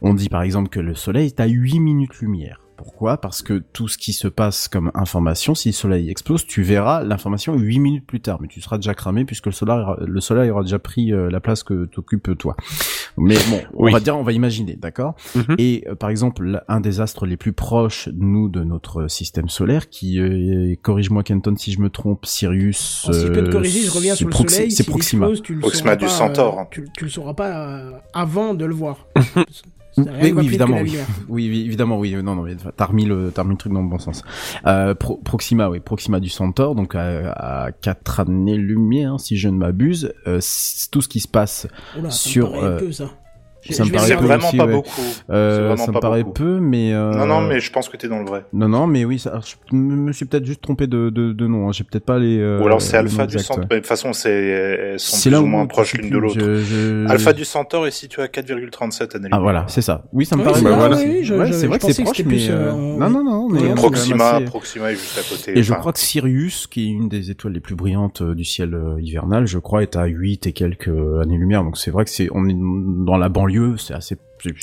[0.03, 2.61] On dit par exemple que le Soleil est à 8 minutes lumière.
[2.83, 3.19] Pourquoi?
[3.19, 7.03] Parce que tout ce qui se passe comme information, si le soleil explose, tu verras
[7.05, 10.51] l'information 8 minutes plus tard, mais tu seras déjà cramé puisque le soleil, le soleil
[10.51, 12.57] aura déjà pris euh, la place que t'occupes toi.
[13.19, 13.93] Mais bon, on Oui.
[13.93, 15.15] va dire, on va imaginer, d'accord?
[15.35, 15.57] Mhm.
[15.59, 19.91] Et euh, par exemple, un des astres les plus proches, nous, de notre système solaire,
[19.91, 23.03] qui, euh, corrige-moi Kenton si je me trompe, Sirius...
[23.05, 24.71] Alors, si je peux te euh, corriger, je reviens c'est sur le soleil.
[24.71, 25.27] C'est Proxima.
[25.27, 26.59] explose, tu le Proxima du pas, Centaure.
[26.61, 29.07] euh, tu, tu le sauras pas euh, avant de le voir.
[29.97, 30.85] Rien Oui, oui, évidemment, oui.
[30.85, 31.07] lumière.
[31.29, 32.15] Oui, oui, évidemment, oui.
[32.23, 32.45] Non, non,
[32.77, 34.23] t'as remis le, t'as remis le truc dans le bon sens.
[34.67, 37.31] Euh, Pro- Proxima, oui, Proxima du Centaure, donc à,
[37.67, 40.13] à 4 années-lumière, si je ne m'abuse.
[40.27, 40.41] Euh,
[40.93, 41.67] tout ce qui se passe,
[41.99, 43.11] Oula, ça Sur, me paraît euh, peu, ça.
[43.63, 44.73] Je- ça me paraît peu vraiment aussi, pas ouais.
[44.73, 44.89] beaucoup.
[45.31, 46.33] Euh, vraiment ça me paraît beaucoup.
[46.35, 48.45] peu, mais euh, Non, non, mais je pense que t'es dans le vrai.
[48.53, 49.41] non, non, mais oui, ça,
[49.71, 51.69] je me suis peut-être juste trompé de, de, de nom.
[51.69, 51.73] hein.
[51.73, 52.39] J'ai peut-être pas les.
[52.39, 53.67] euh, Ou alors c'est Alpha du Centaure.
[53.67, 56.39] De toute façon, c'est elles sont C'est plus là ou moins proches l'une de l'autre.
[56.41, 59.29] je- Alpha du Centaure est situé à 4,37 années.
[59.33, 60.05] Ah voilà, c'est ça.
[60.13, 60.59] Oui, ça me Oui, paraît.
[60.59, 60.97] c'est Bah, vrai, voilà.
[60.97, 63.49] oui, je- Ouais, je- c'est vrai que c'est proche, mais euh, euh, non, non, non,
[63.51, 65.59] mais Proxima, assez- Proxima est juste à côté.
[65.59, 68.45] Et je crois que Sirius, qui est une des étoiles les plus brillantes euh, du
[68.45, 71.63] ciel euh, hivernal, je crois, est à 8 et quelques euh, années-lumière.
[71.65, 74.17] Donc c'est vrai que c'est, on est dans la banlieue, c'est assez.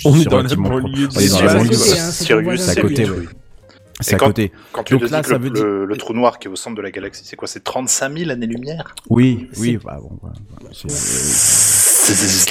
[0.06, 1.74] On est dans la banlieue On est dans C'est la à banlieue.
[1.74, 3.28] c'est à côté, oui.
[4.00, 4.52] C'est à quand- côté.
[4.72, 6.56] Quand tu Donc là, que ça le, veut dire- le- trou noir qui est au
[6.56, 7.48] centre de la galaxie, c'est quoi?
[7.48, 8.94] C'est 35 000 années-lumière?
[9.10, 10.88] Oui, oui, bah bon, voilà, voilà, c'est-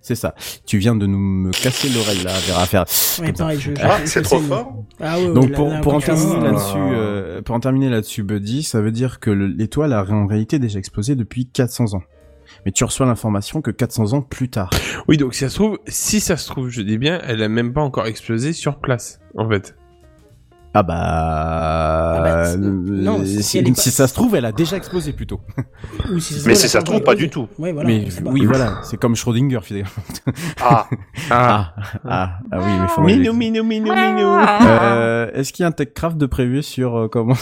[0.00, 0.34] c'est ça.
[0.66, 2.84] Tu viens de nous me casser l'oreille là, Vera, à faire.
[3.20, 3.32] Ouais,
[3.82, 6.44] Ah, c'est trop fort Ah, ouais, Donc là- pour, là, pour en terminer Ah.
[6.44, 10.26] là-dessus, euh, pour en terminer là-dessus, Buddy, ça veut dire que le- l'étoile a en
[10.26, 12.02] réalité déjà explosé depuis 400 ans.
[12.68, 14.68] Mais tu reçois l'information que 400 ans plus tard.
[15.08, 17.48] Oui, donc si ça se trouve, si ça se trouve, je dis bien, elle a
[17.48, 19.74] même pas encore explosé sur place, en fait.
[20.80, 24.34] Ah bah, bah, c'est- euh, non, si si, elle est pas- si ça se trouve,
[24.36, 25.40] elle a déjà explosé plutôt.
[26.12, 27.48] Ou si Mais si ça se trouve, pas du tout.
[27.58, 27.88] Ouais, voilà.
[27.88, 29.90] mais oui, voilà, c'est comme Schrödinger finalement.
[30.62, 30.86] Ah,
[31.30, 31.74] Ah,
[32.08, 34.36] ah, ah oui, mais faudrait- Minou, minou, minou, minou.
[34.62, 37.34] Euh, Est-ce qu'il y a un TechCraft de prévu sur euh, comment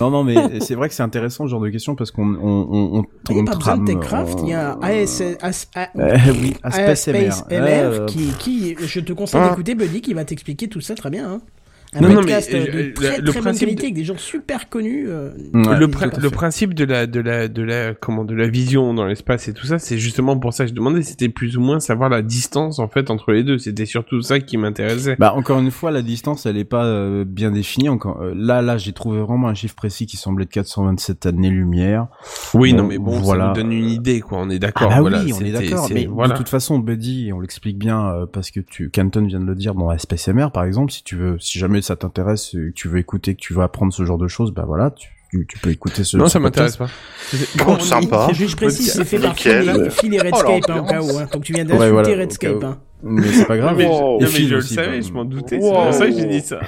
[0.00, 2.66] Non, non, mais c'est vrai que c'est intéressant ce genre de question parce qu'on on
[2.70, 5.68] on on, Il n'y a pas besoin de TechCraft, on- il y a AS, AS,
[5.98, 6.56] Euh, oui,
[8.06, 9.50] qui, qui, je te conseille Ah.
[9.50, 11.40] d'écouter Buddy qui va t'expliquer tout ça très bien.
[11.92, 13.86] Un Non, non, podcast mais, euh, euh, de très, le très bonne principe qualité de-
[13.86, 15.06] avec des gens super connus.
[15.08, 15.76] euh, Ouais.
[15.76, 15.88] le,
[16.30, 19.66] principe de la de la de la comment de la vision dans l'espace et tout
[19.66, 22.78] ça, c'est justement pour ça que je demandais, c'était plus ou moins savoir la distance
[22.78, 23.58] en fait entre les deux.
[23.58, 25.16] C'était surtout ça qui m'intéressait.
[25.18, 27.88] Bah encore une fois, la distance, elle est pas euh, bien définie.
[27.88, 32.06] Encore euh, là, là, j'ai trouvé vraiment un chiffre précis qui semblait de 427 années-lumière.
[32.54, 33.46] oui, bon, non, mais bon, voilà.
[33.46, 34.38] ça nous donne une idée, quoi.
[34.38, 34.90] On est Ah d'accord.
[34.90, 35.88] bah voilà, oui, on est d'accord.
[35.92, 36.34] Mais voilà.
[36.34, 39.56] de toute façon, Buddy, on l'explique bien euh, parce que tu, Canton vient de le
[39.56, 42.88] dire dans SPCMR, par exemple, si tu veux, si jamais ça t'intéresse, euh, que tu
[42.88, 45.58] veux écouter, que tu veux apprendre ce genre de choses, bah voilà, tu, tu, tu
[45.58, 46.16] peux écouter ce.
[46.16, 46.88] non, ce ça m'intéresse pas.
[47.80, 48.28] Sympa.
[48.32, 49.36] Je, je précise, c'est fait par.
[49.36, 49.50] Phil
[49.86, 51.18] et, Phil et Oh, Redscape hein, au cas où.
[51.18, 51.26] Hein.
[51.32, 52.64] Donc tu viens Ouais, d'insulter voilà, au Redscape.
[52.64, 52.78] Hein.
[53.02, 53.76] Mais c'est pas grave.
[53.78, 55.06] mais, je- Et non, mais Phil je le savais, bah.
[55.06, 55.56] je m'en doutais.
[55.58, 55.62] Wow.
[55.62, 56.60] C'est pour ça que j'ai dit ça.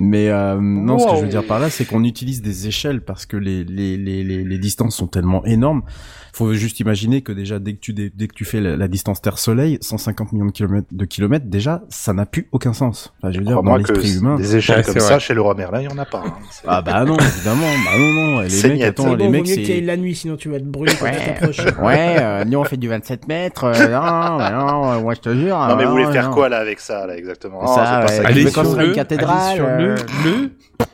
[0.00, 3.00] Mais euh, non, ce que je veux dire par là, c'est qu'on utilise des échelles
[3.00, 5.82] parce que les, les, les, les, les distances sont tellement énormes.
[6.32, 8.88] Faut juste imaginer que déjà dès que tu dès, dès que tu fais la, la
[8.88, 13.12] distance Terre-Soleil, 150 millions de kilomètres, de kilomètres, déjà ça n'a plus aucun sens.
[13.18, 14.36] Enfin, je veux dire dans l'esprit humain.
[14.36, 15.20] des échelles Ouais, comme ça, vrai.
[15.20, 16.22] chez Laura Merlin, il y en a pas.
[16.26, 16.32] hein.
[16.66, 19.30] Ah bah non, évidemment, bah non non, les C'est mecs attends, C'est les bon, vaut
[19.32, 21.24] mecs mieux c'est la nuit, sinon tu vas te brûler quand tu Ouais.
[21.24, 21.60] t'approches.
[21.82, 23.64] Ouais, euh, nous on fait du 27 mètres.
[23.64, 25.58] euh, non, bah non, euh, moi je te jure.
[25.58, 27.66] Non, mais euh, vous voulez non, faire quoi là avec ça, là, exactement?
[27.66, 28.48] Ça, veux.
[28.50, 30.50] sur une cathédrale, le, euh, le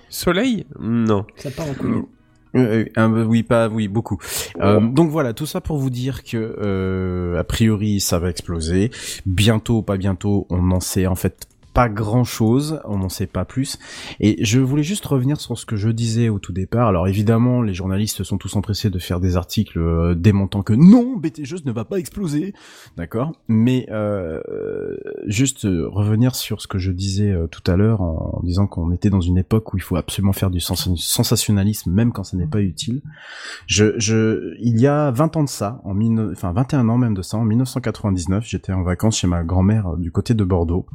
[0.08, 1.26] soleil Non.
[1.36, 2.02] Ça part en couille.
[2.56, 4.18] Euh, euh, oui, pas, oui, beaucoup.
[4.60, 8.90] Euh, donc voilà, tout ça pour vous dire que euh, a priori ça va exploser.
[9.26, 11.46] Bientôt, pas bientôt, on n'en sait en fait
[11.76, 13.78] pas grand chose, on n'en sait pas plus.
[14.18, 16.88] Et je voulais juste revenir sur ce que je disais au tout départ.
[16.88, 21.18] Alors évidemment, les journalistes sont tous empressés de faire des articles euh, démontant que non,
[21.18, 22.54] BTG ne va pas exploser,
[22.96, 23.32] d'accord?
[23.48, 24.40] Mais euh,
[25.26, 28.90] juste euh, revenir sur ce que je disais euh, tout à l'heure en, disant qu'on
[28.90, 32.38] était dans une époque où il faut absolument faire du sens- sensationnalisme, même quand ça
[32.38, 33.02] n'est pas utile.
[33.66, 35.94] Je, je, il y a 20 ans de ça, en
[36.32, 39.96] enfin 21 ans même de ça, en 1999, j'étais en vacances chez ma grand-mère euh,
[39.98, 40.86] du côté de Bordeaux.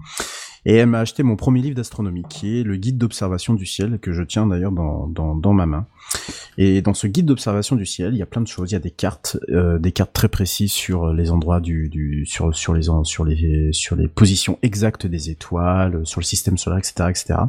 [0.65, 3.97] Et elle m'a acheté mon premier livre d'astronomie, qui est le guide d'observation du ciel,
[3.99, 5.87] que je tiens d'ailleurs dans, dans, dans ma main.
[6.57, 8.71] Et dans ce guide d'observation du ciel, il y a plein de choses.
[8.71, 12.25] Il y a des cartes, euh, des cartes très précises sur les endroits du, du
[12.27, 16.79] sur sur les sur les sur les positions exactes des étoiles, sur le système solaire,
[16.79, 17.39] etc., etc.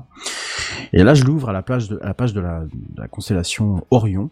[0.94, 3.08] Et là, je l'ouvre à la page de à la page de la, de la
[3.08, 4.30] constellation Orion,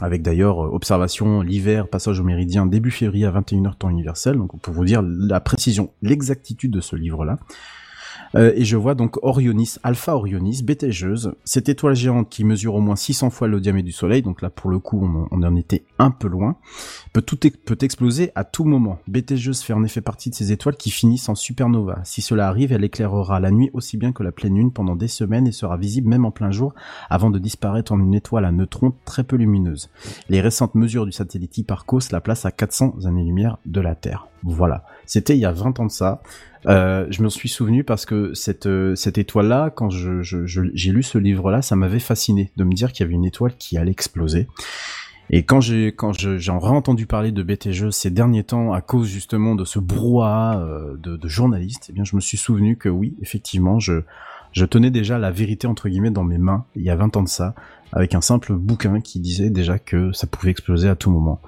[0.00, 4.36] avec d'ailleurs euh, observation l'hiver, passage au méridien début février à 21h temps universel.
[4.36, 7.38] Donc pour vous dire la précision, l'exactitude de ce livre-là.
[8.36, 12.80] Euh, et je vois donc Orionis, Alpha Orionis, bétégeuse, cette étoile géante qui mesure au
[12.80, 15.84] moins 600 fois le diamètre du Soleil, donc là pour le coup on, en était
[15.98, 16.56] un peu loin,
[17.12, 18.98] peut tout peut exploser à tout moment.
[19.08, 22.00] Bétégeuse fait en effet partie de ces étoiles qui finissent en supernova.
[22.04, 25.08] Si cela arrive, elle éclairera la nuit aussi bien que la pleine lune pendant des
[25.08, 26.74] semaines et sera visible même en plein jour
[27.10, 29.90] avant de disparaître en une étoile à neutrons très peu lumineuse.
[30.28, 34.28] Les récentes mesures du satellite Hipparcos la placent à 400 années-lumière de la Terre.
[34.44, 34.84] Voilà.
[35.06, 36.20] C'était il y a 20 ans de ça.
[36.66, 41.02] Euh, je me suis souvenu parce que cette euh, cette étoile là, quand j'ai lu
[41.02, 43.76] ce livre là, ça m'avait fasciné de me dire qu'il y avait une étoile qui
[43.76, 44.48] allait exploser.
[45.30, 49.08] Et quand j'ai quand je- j'ai entendu parler de BTG ces derniers temps à cause
[49.08, 52.88] justement de ce brouhaha euh, de, de journalistes, eh bien je me suis souvenu que
[52.88, 54.02] oui, effectivement, je
[54.52, 57.22] je tenais déjà la vérité entre guillemets dans mes mains il y a 20 ans
[57.22, 57.54] de ça,
[57.92, 61.40] avec un simple bouquin qui disait déjà que ça pouvait exploser à tout moment.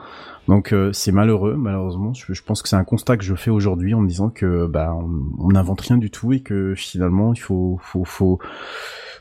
[0.49, 2.13] Donc euh, c'est malheureux, malheureusement.
[2.15, 5.11] Je, pense que c'est un constat que je fais aujourd'hui en disant que bah on
[5.39, 8.39] on n'invente rien du tout et que finalement il faut faut faut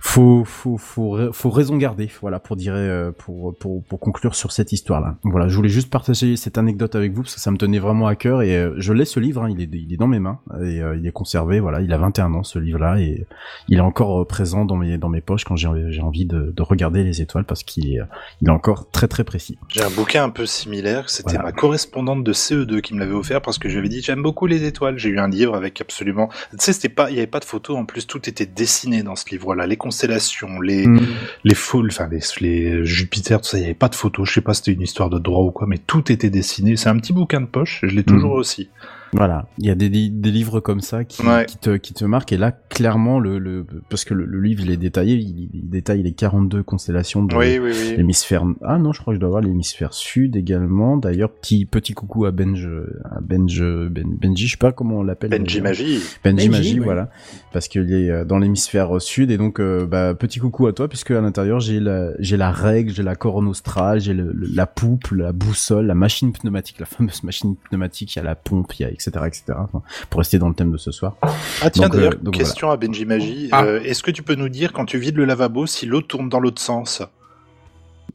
[0.07, 2.09] faut faut faut, ra- faut raison garder.
[2.21, 5.15] Voilà pour dire euh, pour pour pour conclure sur cette histoire là.
[5.23, 8.05] Voilà, je voulais juste partager cette anecdote avec vous parce que ça me tenait vraiment
[8.07, 9.43] à cœur et euh, je l'ai ce livre.
[9.43, 11.59] hein, il est il est dans mes mains et euh, il est conservé.
[11.59, 13.25] Voilà, il a 21 ans ce livre là et
[13.67, 15.67] il est encore présent dans mes dans mes poches quand j'ai
[16.01, 17.99] envie de, de regarder les étoiles parce qu'il est
[18.41, 19.57] il est encore très très précis.
[19.69, 21.45] J'ai un bouquin un peu similaire, c'était Voilà.
[21.45, 24.21] ma correspondante de CE2 qui me l'avait offert parce que je lui avais dit j'aime
[24.21, 24.97] beaucoup les étoiles.
[24.99, 27.45] J'ai eu un livre avec absolument, tu sais, c'était pas, il y avait pas de
[27.45, 30.99] photos en plus, tout était dessiné dans ce livre-là, les constellations, les Mm.
[31.45, 34.27] les foules, enfin les, les Jupiter, tout ça, il y avait pas de photos.
[34.27, 36.75] Je sais pas, si c'était une histoire de droit ou quoi, mais tout était dessiné.
[36.75, 38.39] C'est un petit bouquin de poche, je l'ai toujours Mhm.
[38.39, 38.69] aussi.
[39.15, 41.45] Voilà, il y a des, li- des livres comme ça qui, Ouais.
[41.45, 44.61] qui, te, qui te marquent et là clairement le, le parce que le, le livre
[44.63, 47.95] il est détaillé, il, il détaille les 42 constellations de Oui, oui, oui.
[47.97, 51.93] l'hémisphère ah non je crois que je dois avoir l'hémisphère sud également d'ailleurs petit petit
[51.93, 52.67] coucou à Benj
[53.05, 55.61] à Benj ben, Benji je sais pas comment on l'appelle Benji.
[55.61, 55.99] Magie.
[56.23, 57.09] Benji Benji, Magie, voilà,
[57.53, 60.87] parce qu'il est euh, dans l'hémisphère sud et donc euh, bah, petit coucou à toi
[60.89, 64.47] puisque à l'intérieur j'ai la j'ai la règle, j'ai la corne australe, j'ai le- le-
[64.53, 68.35] la poupe, la boussole, la machine pneumatique, la fameuse machine pneumatique, il y a la
[68.35, 69.43] pompe, il y a etc etc.
[69.57, 71.15] Enfin, pour rester dans le thème de ce soir.
[71.61, 73.49] Ah tiens, euh, d'ailleurs, question à Benji Magie.
[73.51, 73.63] Ah.
[73.63, 76.29] Euh, Est-ce que tu peux nous dire quand tu vides le lavabo si l'eau tourne
[76.29, 77.01] dans l'autre sens?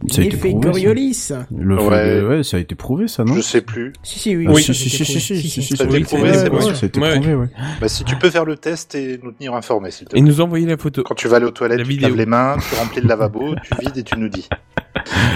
[0.09, 0.71] Ça a été L'effet prouvé, ça.
[0.71, 1.29] Coriolis.
[1.57, 1.89] Le Ouais.
[1.89, 2.23] ouais.
[2.37, 3.93] ouais, ça a été prouvé ça non Je sais plus.
[4.03, 4.47] Si, si, oui.
[4.49, 5.21] Ah, oui, si, ça, si, c'était si, prouvé.
[5.21, 6.61] si, si, si, si, Ça a été prouvé, c'est bon.
[6.61, 7.49] ça a été Ouais, prouvé, ouais.
[7.81, 10.29] Bah, si tu peux faire le test et nous tenir informés, s'il te Et plaît.
[10.31, 11.03] nous envoyer la photo.
[11.03, 13.55] Quand tu vas aller aux toilettes, La tu laves les mains, tu remplis le lavabo,
[13.63, 14.49] tu vides et tu nous dis.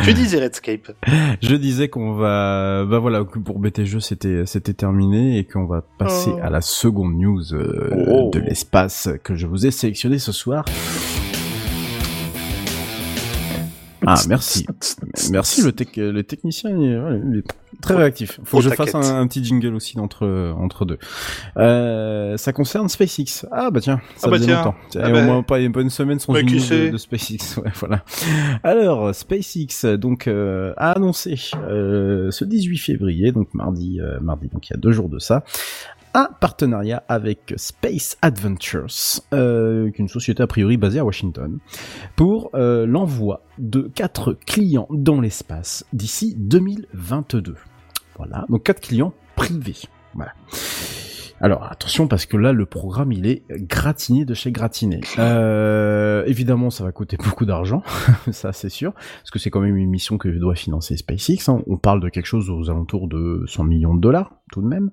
[0.02, 0.92] Tu disais Redscape.
[1.42, 6.30] Je disais qu'on va, bah voilà, pour BTG c'était c'était terminé et qu'on va passer
[6.34, 6.40] Oh.
[6.42, 8.30] à la seconde news euh, Oh.
[8.32, 10.64] de l'espace que je vous ai sélectionné ce soir.
[14.06, 14.66] Ah merci,
[15.30, 15.72] merci le
[16.12, 17.44] le technicien il est, ouais, il est
[17.80, 18.40] très réactif.
[18.44, 20.98] Faut Au que je fasse un, un petit jingle aussi entre entre deux.
[21.56, 23.46] Euh, ça concerne SpaceX.
[23.50, 24.56] Ah bah tiens, ça Ah bah faisait tiens.
[24.58, 24.74] longtemps.
[24.96, 25.22] Ah bah.
[25.22, 27.38] au moins pas, pas une semaine sans Mais une de, de SpaceX.
[27.64, 28.04] Ouais, voilà.
[28.62, 31.34] Alors, SpaceX donc euh, a annoncé
[31.68, 35.44] euh, ce 18 février, donc mardi, mardi, donc il y a deux jours de ça,
[36.14, 41.58] un partenariat avec Space Adventures, euh, une société a priori basée à Washington,
[42.16, 47.56] pour euh, l'envoi de quatre clients dans l'espace d'ici 2022.
[48.16, 49.82] Voilà, donc quatre clients privés.
[50.14, 50.32] Voilà.
[51.44, 55.02] Alors attention parce que là le programme il est gratiné de chez gratiné.
[55.18, 57.82] Euh, évidemment ça va coûter beaucoup d'argent,
[58.32, 61.50] ça c'est sûr, parce que c'est quand même une mission que doit financer SpaceX.
[61.50, 61.62] hein.
[61.66, 64.90] On parle de quelque chose aux alentours de 100 millions de dollars tout de même.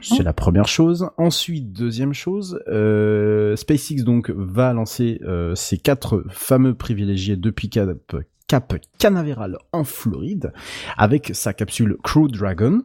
[0.00, 1.10] C'est la première chose.
[1.18, 7.90] Ensuite deuxième chose, euh, SpaceX donc va lancer euh, ses quatre fameux privilégiés depuis Cap,
[8.46, 10.54] Cap Canaveral en Floride
[10.96, 12.80] avec sa capsule Crew Dragon.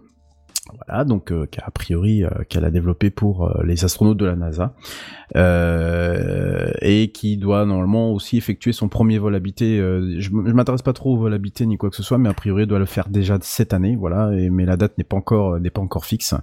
[0.76, 4.26] Voilà, donc euh, qu'a- a priori euh, qu'elle a développé pour euh, les astronautes de
[4.26, 4.73] la NASA
[5.35, 9.80] euh, et qui doit normalement aussi effectuer son premier vol habité.
[9.80, 12.30] euh, je je m'intéresse pas trop au vol habité ni quoi que ce soit, mais
[12.30, 14.30] a priori doit le faire déjà cette année, voilà.
[14.52, 16.34] Mais la date n'est pas encore n'est pas encore fixe.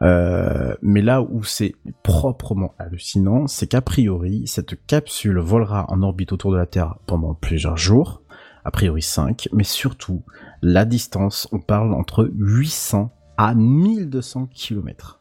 [0.00, 6.52] Mais là où c'est proprement hallucinant, c'est qu'a priori cette capsule volera en orbite autour
[6.52, 8.22] de la Terre pendant plusieurs jours,
[8.64, 10.22] a priori 5, mais surtout
[10.62, 15.14] la distance, on parle entre 800 à 1200 km.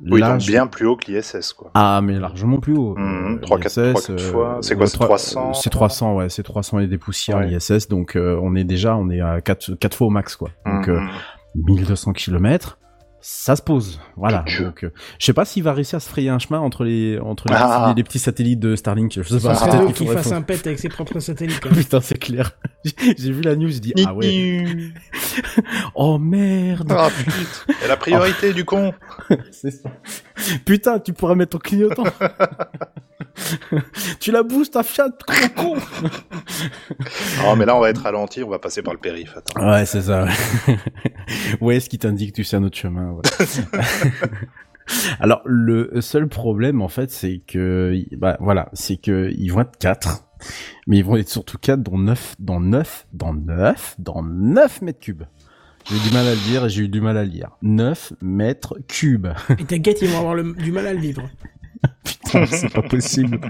[0.00, 1.72] Oui, donc bien plus haut que l'ISS, quoi.
[1.74, 2.96] Ah, mais largement plus haut.
[2.98, 4.58] Euh, trois, quatre euh, fois.
[4.62, 5.54] C'est quoi, ouais, c'est trois- 300?
[5.54, 7.48] C'est 300, ouais, c'est 300 et des poussières Ouais.
[7.48, 10.50] l'ISS, donc euh, on est déjà, on est à 4, quatre fois au max, quoi.
[10.66, 10.94] Donc Mhm.
[10.96, 11.00] euh,
[11.56, 12.78] 1200 km,
[13.30, 14.00] ça se pose.
[14.16, 14.42] Voilà.
[14.58, 17.18] Donc, euh, je sais pas s'il va réussir à se frayer un chemin entre les
[17.18, 17.84] entre les, Ah.
[17.88, 19.12] petits, les petits satellites de Starlink.
[19.16, 19.54] Je sais Ça pas.
[19.54, 21.60] serait peut-être drôle qu'il fasse un pet avec ses propres satellites.
[21.66, 21.74] hein.
[21.74, 22.52] Putain, c'est clair.
[23.18, 24.64] J'ai vu la news, je dis ah ouais.
[25.94, 26.90] Oh merde.
[26.96, 28.94] Ah putain, et la priorité du con.
[29.52, 29.90] C'est ça.
[30.64, 32.04] Putain, tu pourrais mettre ton clignotant.
[34.20, 35.10] tu la boostes ta Fiat,
[35.56, 35.76] gros con
[37.42, 39.34] Non, mais là, on va être ralenti, on va passer par le périph'.
[39.36, 39.70] Attends.
[39.70, 40.26] Ouais, c'est ça.
[41.60, 43.12] ouais, ce qui t'indique que tu sais un autre chemin.
[43.12, 43.22] ouais.
[45.20, 49.76] Alors, le seul problème, en fait, c'est que, bah, voilà, c'est que ils vont être
[49.78, 50.24] quatre.
[50.86, 55.00] Mais ils vont être surtout quatre dans neuf, dans neuf, dans neuf, dans neuf mètres
[55.00, 55.24] cubes.
[55.90, 57.50] J'ai eu du mal à le dire et j'ai eu du mal à le lire.
[57.62, 59.28] 9 mètres cubes.
[59.58, 61.22] Et t'inquiète, ils vont avoir le- du mal à le vivre.
[62.04, 63.40] Putain, c'est pas possible.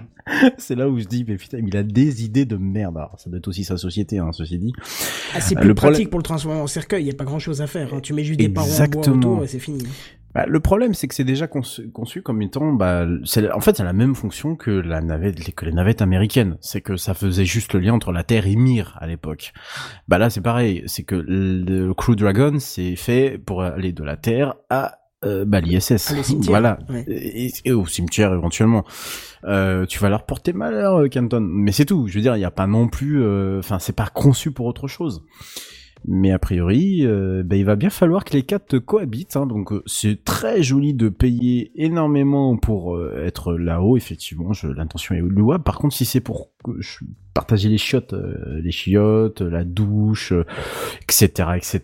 [0.58, 2.96] c'est là où je dis, mais putain, il a des idées de merde.
[2.96, 4.72] Alors, ça doit être aussi sa société, hein, ceci dit.
[5.34, 7.24] Ah, c'est Euh, plus le problème- pratique pour le transformer en cercueil, y a pas
[7.24, 7.92] grand chose à faire.
[7.94, 8.00] hein.
[8.00, 9.16] Tu mets juste des parois en bois Exactement.
[9.16, 9.82] autour et c'est fini.
[10.34, 13.06] Bah, le problème, c'est que c'est déjà conçu, conçu comme étant, bah,
[13.54, 16.58] en fait, c'est la même fonction que la navette, que les navettes américaines.
[16.60, 19.52] C'est que ça faisait juste le lien entre la Terre et Mir à l'époque.
[20.06, 20.82] Bah là, c'est pareil.
[20.86, 25.60] C'est que le Crew Dragon, c'est fait pour aller de la Terre à euh, bah,
[25.60, 26.12] l'ISS.
[26.46, 26.78] Voilà.
[26.88, 27.04] ouais.
[27.08, 28.84] Et, et au cimetière éventuellement.
[29.44, 31.40] Euh, tu vas leur porter malheur, euh, Canton.
[31.40, 32.06] Mais c'est tout.
[32.08, 33.22] Je veux dire, il n'y a pas non plus.
[33.22, 35.24] euh, Enfin, c'est pas conçu pour autre chose.
[36.06, 39.36] Mais a priori, euh, bah, il va bien falloir que les quatre cohabitent.
[39.36, 43.96] Hein, donc euh, c'est très joli de payer énormément pour euh, être là-haut.
[43.96, 45.64] Effectivement, je- l'intention est louable.
[45.64, 46.98] Par contre, si c'est pour que je-
[47.34, 50.44] partager les chiottes, euh, les chiottes, la douche, euh,
[51.02, 51.80] etc., etc.,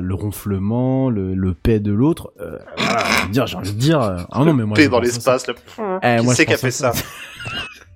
[0.00, 3.72] le ronflement, le, le paix de l'autre, euh, voilà, j'ai envie de dire, j'ai envie
[3.72, 5.46] de dire, euh, ah non mais moi Paix dans l'espace.
[5.46, 5.52] ça.
[6.02, 6.92] Eh, Qui c'est qui a fait ça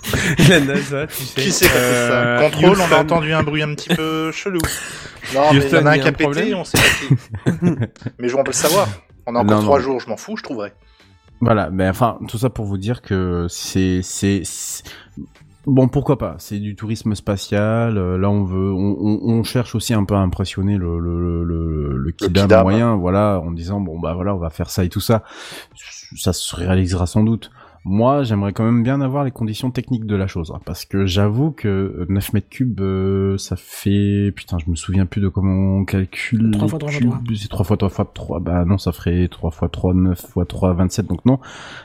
[0.49, 1.41] La NASA, tu sais.
[1.43, 4.61] Qui c'est fait ça Euh, Contrôle, on a entendu un bruit un petit peu chelou.
[5.35, 7.59] Non, mais il y en a un qui a pété, problème on sait pas qui.
[8.19, 8.89] mais je- on peut le savoir.
[9.27, 9.85] On a encore Non, trois non.
[9.85, 10.73] jours, je m'en fous, je trouverai.
[11.43, 14.85] Voilà, mais enfin, tout ça pour vous dire que c'est, c'est, c'est-
[15.67, 16.37] bon, pourquoi pas?
[16.39, 17.99] C'est du tourisme spatial.
[17.99, 21.45] euh, là, on veut, on, on, on cherche aussi un peu à impressionner le le
[21.45, 24.83] le, le kidam kidam, moyen, voilà, en disant bon bah voilà, on va faire ça
[24.83, 25.25] et tout ça.
[26.17, 27.51] Ça se réalisera sans doute.
[27.85, 31.07] Moi, j'aimerais quand même bien avoir les conditions techniques de la chose, hein, parce que
[31.07, 35.79] j'avoue que 9 mètres cubes, euh, ça fait, putain, je me souviens plus de comment
[35.79, 36.51] on calcule.
[36.51, 37.11] Trois les fois trois fois cubes.
[37.11, 37.37] trois.
[37.37, 40.45] C'est 3 fois 3 fois 3, bah non, ça ferait 3 fois 3, 9 fois
[40.45, 41.39] 3, 27, donc non.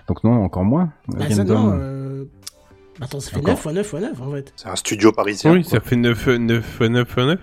[0.08, 0.92] Donc non, encore moins.
[1.08, 2.26] Bah, ça, non, euh...
[3.02, 3.54] Attends, ça fait Encore.
[3.54, 4.54] 9 fois 9 fois 9 en fait.
[4.56, 5.54] C'est un studio parisien.
[5.54, 5.72] Oui, quoi.
[5.72, 7.40] ça fait 9, 9 fois 9 fois 9.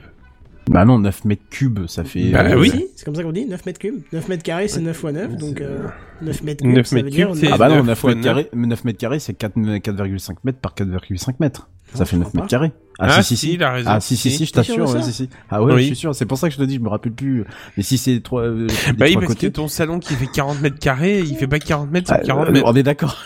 [0.71, 2.31] Bah non, 9 mètres cubes, ça fait...
[2.31, 2.71] Bah euh, oui.
[2.71, 4.03] Si, C'est comme ça qu'on dit, 9 mètres cubes.
[4.13, 5.81] 9 mètres carrés, c'est 9 fois 9, donc euh,
[6.23, 7.27] 9 mètres cubes, 9 ça veut mètres dire...
[7.29, 9.35] cubes, c'est- Ah bah non, 9 9 fois mètres carrés, mais 9 mètres carrés, c'est
[9.35, 11.69] 4 4,5 mètres par 4,5 mètres.
[11.93, 12.73] Non, Ça fait je 9 crois mètres carrés.
[13.01, 13.91] Ah, si, il a raison.
[13.91, 15.29] Ah si, si, si, je t'assure, ouais, si, si.
[15.51, 15.81] Ah ouais, Oui.
[15.81, 17.45] je suis sûr, c'est pour ça que je te dis, je me rappelle plus.
[17.77, 19.51] Mais si c'est trois, euh, Bah oui, parce que côtés...
[19.51, 22.49] ton salon qui fait 40 mètres carrés, il fait pas 40 mètres, c'est Ah, 40
[22.49, 22.67] euh, mètres.
[22.69, 23.17] on est d'accord.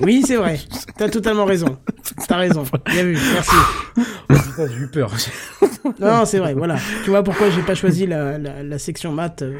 [0.00, 0.58] Oui, c'est vrai.
[0.96, 1.78] T'as totalement raison.
[2.28, 2.64] T'as raison.
[2.86, 3.50] Bien vu, merci.
[4.28, 5.10] Putain, j'ai eu peur.
[6.00, 6.76] Non, c'est vrai, voilà.
[7.04, 9.54] Tu vois pourquoi j'ai pas choisi la, la, la section maths euh.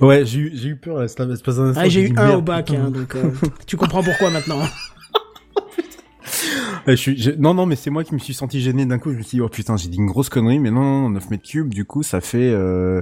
[0.00, 1.30] Ouais, j'ai eu, j'ai eu peur, là, c'est pas un
[1.68, 3.30] instant, Ah, j'ai eu dit, 1 merde, au bac, hein, donc euh,
[3.66, 4.60] tu comprends pourquoi maintenant.
[6.88, 9.10] J'ai- non, non, mais c'est moi qui me suis senti gêné d'un coup.
[9.12, 11.10] Je me suis dit, oh putain, j'ai dit une grosse connerie, mais non, non, non,
[11.10, 13.00] 9 mètres cubes, du coup, ça fait, euh,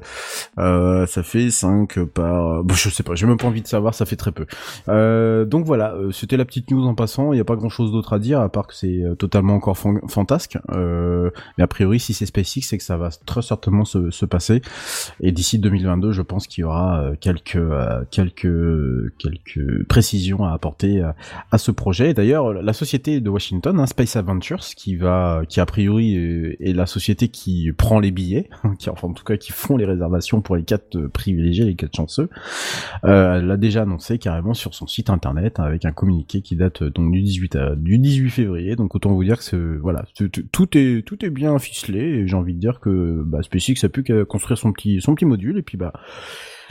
[0.58, 3.94] euh, ça fait 5 par, bon, je sais pas, j'ai même pas envie de savoir,
[3.94, 4.46] ça fait très peu.
[4.88, 7.68] Euh, donc voilà, euh, c'était la petite news en passant, il y a pas grand
[7.68, 11.64] chose d'autre à dire, à part que c'est euh, totalement encore fan- fantasque, euh, mais
[11.64, 14.62] a priori, si c'est SpaceX, c'est que ça va très certainement se, se passer,
[15.20, 20.52] et d'ici 2022, je pense qu'il y aura euh, quelques, euh, quelques, quelques précisions à
[20.52, 21.02] apporter
[21.50, 22.10] à, ce projet.
[22.10, 26.56] Et D'ailleurs, la société de Washington, hein, Space Adventures, qui va, qui a priori est,
[26.60, 28.48] est la société qui prend les billets,
[28.78, 31.74] qui enfin en tout cas qui font les réservations pour les quatre euh, privilégiés, les
[31.74, 32.28] quatre chanceux,
[33.04, 36.90] euh, l'a déjà annoncé carrément sur son site internet avec un communiqué qui date euh,
[36.90, 38.76] donc du 18 à- du 18 février.
[38.76, 40.04] Donc autant vous dire que voilà,
[40.52, 42.26] tout est tout est bien ficelé.
[42.26, 45.58] J'ai envie de dire que bah, SpaceX a pu construire son petit son petit module
[45.58, 45.92] et puis bah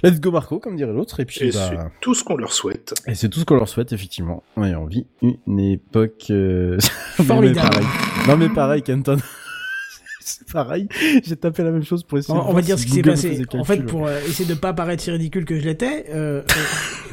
[0.04, 2.52] Let's go Marco, comme dirait l'autre, et puis Et bah, c'est tout ce qu'on leur
[2.52, 2.94] souhaite.
[3.08, 4.44] et c'est tout ce qu'on leur souhaite, effectivement.
[4.58, 6.26] Ouais, on vit une époque...
[6.30, 6.78] euh,
[7.26, 7.70] Formidable.
[7.86, 9.18] Non mais pareil, non, mais pareil Kenton.
[10.20, 10.88] c'est pareil,
[11.24, 12.94] j'ai tapé la même chose pour essayer On, de on va dire si ce qui
[12.96, 13.42] s'est passé.
[13.54, 16.44] En fait, pour euh, essayer de pas paraître si ridicule que je l'étais, euh, euh,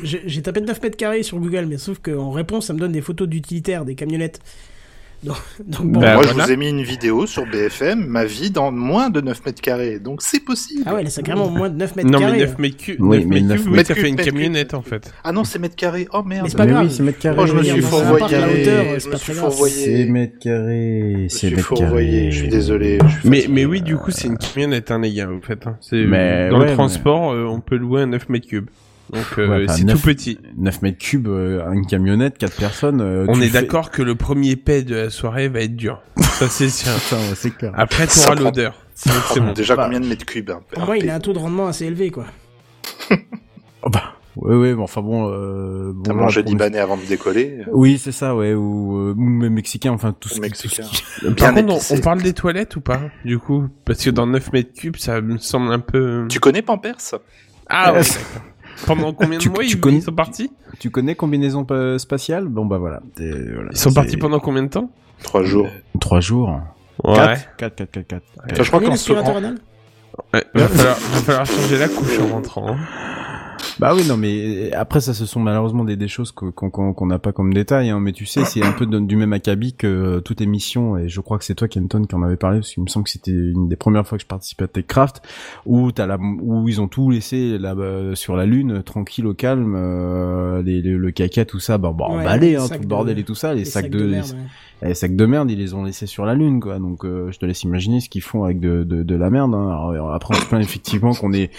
[0.03, 2.93] j'ai j'ai tapé 9 mètres carrés sur Google, mais sauf qu'en réponse, ça me donne
[2.93, 4.41] des photos d'utilitaires, des camionnettes.
[5.23, 5.37] Donc,
[5.67, 6.01] donc bon.
[6.01, 6.31] Bah, Moi, voilà.
[6.33, 9.61] je vous ai mis une vidéo sur BFM, ma vie dans moins de 9 mètres
[9.61, 9.99] carrés.
[9.99, 10.83] Donc c'est possible.
[10.87, 12.33] Ah ouais, là, c'est carrément moins de 9 mètres Non, carrés.
[12.39, 14.17] mais 9 mètres cubes, Oui, 9 mais mètres 9 cubes, oui, mètres ça fait une
[14.17, 15.13] camionnette, en fait.
[15.23, 16.09] Ah non, c'est mètres carrés.
[16.15, 16.45] Oh merde.
[16.45, 16.87] Mais c'est pas Mais grave.
[16.87, 17.37] oui, c'est mètres carrés.
[17.39, 18.17] Oh, je me suis fourvoyé.
[18.17, 19.75] appart, la hauteur, Je c'est me pas suis fourvoyé.
[19.75, 22.31] C'est mètres carrés, Je c'est suis mètres fourvoyé, carrés.
[22.33, 22.99] je suis désolé.
[23.25, 25.67] Mais, oui, du coup, c'est une camionnette, hein, les gars, en fait.
[25.67, 25.77] hein.
[25.83, 28.71] C'est, dans le transport, euh, on peut louer un 9 mètres cubes.
[29.13, 30.39] Donc, euh, Ouais, c'est 9 tout petit.
[30.57, 33.01] 9 mètres cubes, euh, une camionnette, 4 personnes.
[33.01, 36.01] euh, On est fais- d'accord que le premier paix de la soirée va être dur.
[36.19, 36.93] Ça, c'est sûr.
[37.35, 37.73] C'est clair.
[37.77, 38.75] Après, t'auras l'odeur.
[39.37, 39.53] Bon.
[39.55, 39.85] Déjà Bah.
[39.87, 42.11] combien de mètres cubes hein, Au moins, il a un taux de rendement assez élevé,
[42.11, 42.27] quoi.
[43.83, 45.29] Oh, bah, Ouais, ouais, bon, enfin bon.
[45.33, 48.97] Euh, bon T'as là, mangé pour- libanais avant de décoller Oui, c'est ça, ouais, ou,
[48.97, 50.85] euh, mexicain, enfin tout ce qui- Mexicain.
[50.85, 54.05] tout ce qui- Par Bien contre, on, parle des toilettes ou pas Du coup, parce
[54.05, 56.27] que dans 9 mètres cubes, ça me semble un peu.
[56.29, 56.97] Tu connais Pampers?
[57.69, 58.03] Ah ouais.
[58.87, 61.99] Pendant combien de Tu- mois tu ils, connais- ils sont partis Tu connais combinaison pa-
[61.99, 63.01] spatiale Bon bah voilà.
[63.19, 64.91] Ils sont partis pendant combien de temps
[65.23, 65.69] Trois jours.
[66.01, 66.59] trois jours.
[67.05, 67.15] Ouais.
[67.57, 68.23] 4 4 4 4 4.
[68.55, 69.41] Toi, je crois l'aspirateur se-
[70.35, 72.69] Ouais, va, falloir, va falloir changer la couche en rentrant.
[72.71, 72.77] hein.
[73.81, 77.33] Bah oui, non, mais après, ça, ce sont malheureusement des, des choses qu'on n'a pas
[77.33, 80.21] comme détail, hein, mais tu sais, c'est un peu de- du même acabit que euh,
[80.21, 82.83] toute émission, et je crois que c'est toi, Kenton, qui en avait parlé, parce qu'il
[82.83, 85.23] me semble que c'était une des premières fois que je participais à TechCraft,
[85.65, 87.75] où t'as la, où ils ont tout laissé là
[88.15, 92.07] sur la lune, tranquille, au calme, euh, les, les- le caca, tout ça, bah, bah
[92.11, 94.27] Ouais, emballé, hein, tout le bordel de- et tout ça, les, Les sacs, de, merde,
[94.83, 94.89] ouais.
[94.89, 96.79] les sacs de merde, ils les ont laissés sur la lune, quoi.
[96.79, 99.55] Donc, euh, je te laisse imaginer ce qu'ils font avec de, de, de la merde.
[99.55, 99.69] Hein.
[99.71, 101.51] Alors, après, on se plaint effectivement qu'on est,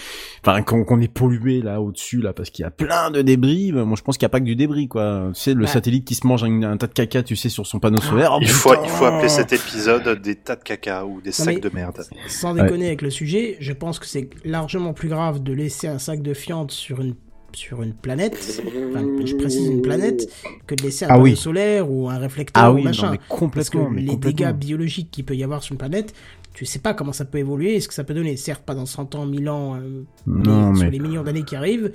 [0.46, 3.72] enfin, qu'on qu'on est pollué là au-dessus, là, parce qu'il y a plein de débris.
[3.72, 5.30] Moi, je pense qu'il n'y a pas que du débris, quoi.
[5.34, 5.66] Tu sais, le Ouais.
[5.66, 8.32] satellite qui se mange un, un tas de caca, tu sais, sur son panneau solaire.
[8.34, 11.32] Oh, Il faut, il faut appeler cet épisode des tas de caca ou des Non,
[11.44, 12.04] sacs de merde.
[12.28, 15.98] Sans déconner avec le sujet, je pense que c'est largement plus grave de laisser un
[15.98, 17.14] sac de fientes sur une
[17.54, 20.26] sur une planète, enfin, je précise une planète,
[20.66, 21.36] que de laisser un Ah panneau oui.
[21.36, 23.08] solaire ou un réflecteur Ah ou oui, machin.
[23.08, 23.36] non, mais Parce que
[23.76, 24.46] complètement, mais les complètement.
[24.48, 26.14] dégâts biologiques qu'il peut y avoir sur une planète,
[26.54, 28.36] tu sais pas comment ça peut évoluer et ce que ça peut donner.
[28.36, 31.56] Certes, pas dans 100 ans, 1000 ans, euh, Non, mais sur les millions d'années qui
[31.56, 31.92] arrivent.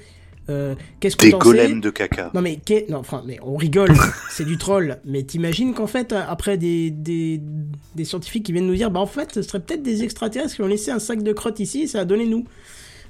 [0.49, 2.31] Euh, Qu'est-ce que Des t'en golems de caca.
[2.33, 3.91] Non mais qu'est- non, enfin, mais on rigole,
[4.31, 4.97] c'est du troll.
[5.03, 7.41] Mais t'imagines qu'en fait, après des, des,
[7.95, 10.61] des scientifiques qui viennent nous dire, bah en fait, ce serait peut-être des extraterrestres qui
[10.61, 12.45] ont laissé un sac de crotte ici, et ça a donné nous.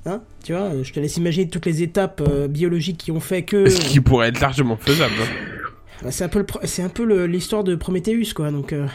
[0.07, 3.43] Hein tu vois, je te laisse imaginer toutes les étapes euh, biologiques qui ont fait
[3.43, 3.69] que.
[3.69, 5.13] Ce qui pourrait être largement faisable.
[5.21, 5.27] hein.
[6.01, 8.49] Bah, c'est un peu le pro- c'est un peu le- l'histoire de Prometheus quoi.
[8.51, 8.87] Donc euh,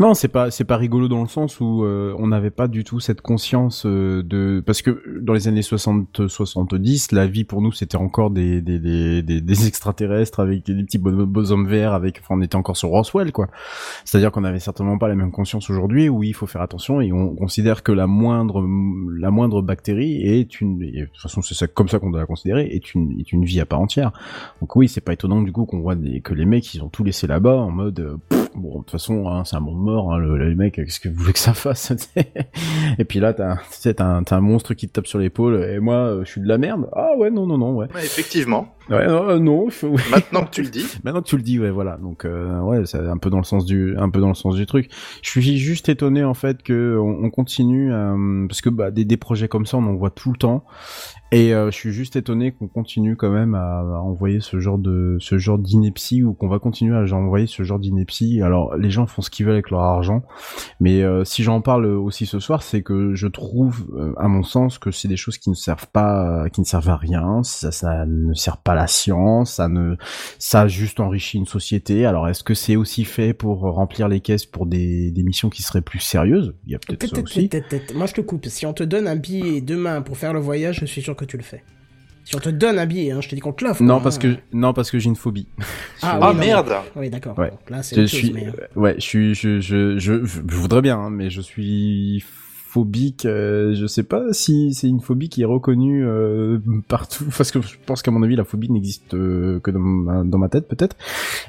[0.00, 2.84] Non, c'est pas c'est pas rigolo dans le sens où euh, on n'avait pas du
[2.84, 7.60] tout cette conscience euh, de parce que dans les années 60 70, la vie pour
[7.62, 12.20] nous c'était encore des des, des des extraterrestres avec des petits bon- bonshommes verts avec
[12.22, 13.48] enfin on était encore sur Roswell quoi.
[14.04, 17.12] C'est-à-dire qu'on avait certainement pas la même conscience aujourd'hui où il faut faire attention et
[17.12, 18.64] on considère que la moindre
[19.18, 22.26] la moindre bactérie est une de toute façon c'est ça comme ça qu'on doit la
[22.26, 24.12] considérer est une est une vie à part entière.
[24.60, 27.04] Donc oui, c'est pas étonnant du coup qu'on voit que les mecs ils ont tout
[27.04, 28.16] laissé là-bas en mode euh,
[28.54, 31.08] bon de toute façon hein, c'est un monde mort hein, le, les mecs qu'est-ce que
[31.08, 31.92] vous voulez que ça fasse
[32.98, 33.56] Et puis là t'as
[33.98, 36.58] un, un monstre qui te tape sur l'épaule et moi euh, je suis de la
[36.58, 36.88] merde.
[36.94, 37.86] Ah ouais non non non ouais.
[37.94, 38.74] Ouais, effectivement.
[38.90, 39.68] Ouais non euh, non.
[39.70, 40.84] faut- Maintenant que tu le dis.
[41.04, 41.98] Maintenant que tu le dis, ouais, voilà.
[41.98, 44.54] Donc, euh, ouais, c'est un peu dans le sens du, un peu dans le sens
[44.54, 44.88] du truc.
[45.22, 49.04] Je suis juste étonné en fait que on, on continue, euh, parce que bah, des,
[49.04, 50.64] des projets comme ça, on en voit tout le temps.
[51.30, 54.78] Et euh, je suis juste étonné qu'on continue quand même à, à envoyer ce genre
[54.78, 58.40] de, ce genre d'ineptie ou qu'on va continuer à envoyer ce genre d'ineptie.
[58.40, 60.22] Alors, les gens font ce qu'ils veulent avec leur argent,
[60.80, 64.42] mais euh, si j'en parle aussi ce soir, c'est que je trouve, euh, à mon
[64.42, 67.42] sens, que c'est des choses qui ne servent pas, qui ne servent à rien.
[67.42, 69.96] Ça, ça ne sert pas la science, ça ne,
[70.38, 72.06] ça a juste enrichi une société.
[72.06, 75.62] Alors, est-ce que c'est aussi fait pour remplir les caisses pour des, des missions qui
[75.62, 76.54] seraient plus sérieuses?
[76.64, 77.50] Il y a peut-être ça aussi.
[77.94, 78.46] Moi je te coupe.
[78.46, 81.24] Si on te donne un billet demain pour faire le voyage, je suis sûr que
[81.26, 81.62] tu le fais.
[82.24, 83.82] Si on te donne un billet, hein, je te dis qu'on te l'offre.
[83.82, 84.00] Non, hein.
[84.02, 85.48] parce que non, parce que j'ai une phobie.
[86.02, 87.38] Ah, Ah oui, non, merde Oui d'accord.
[87.38, 87.50] Ouais.
[87.70, 90.80] Là c'est Je chose, suis, mais, euh, ouais, je suis, je, je, je, je voudrais
[90.82, 92.22] bien, hein, mais je suis
[92.68, 93.24] phobique.
[93.24, 97.62] euh, je sais pas si c'est une phobie qui est reconnue euh, partout, parce que
[97.62, 100.68] je pense qu'à mon avis la phobie n'existe euh, que dans ma, dans ma tête
[100.68, 100.96] peut-être.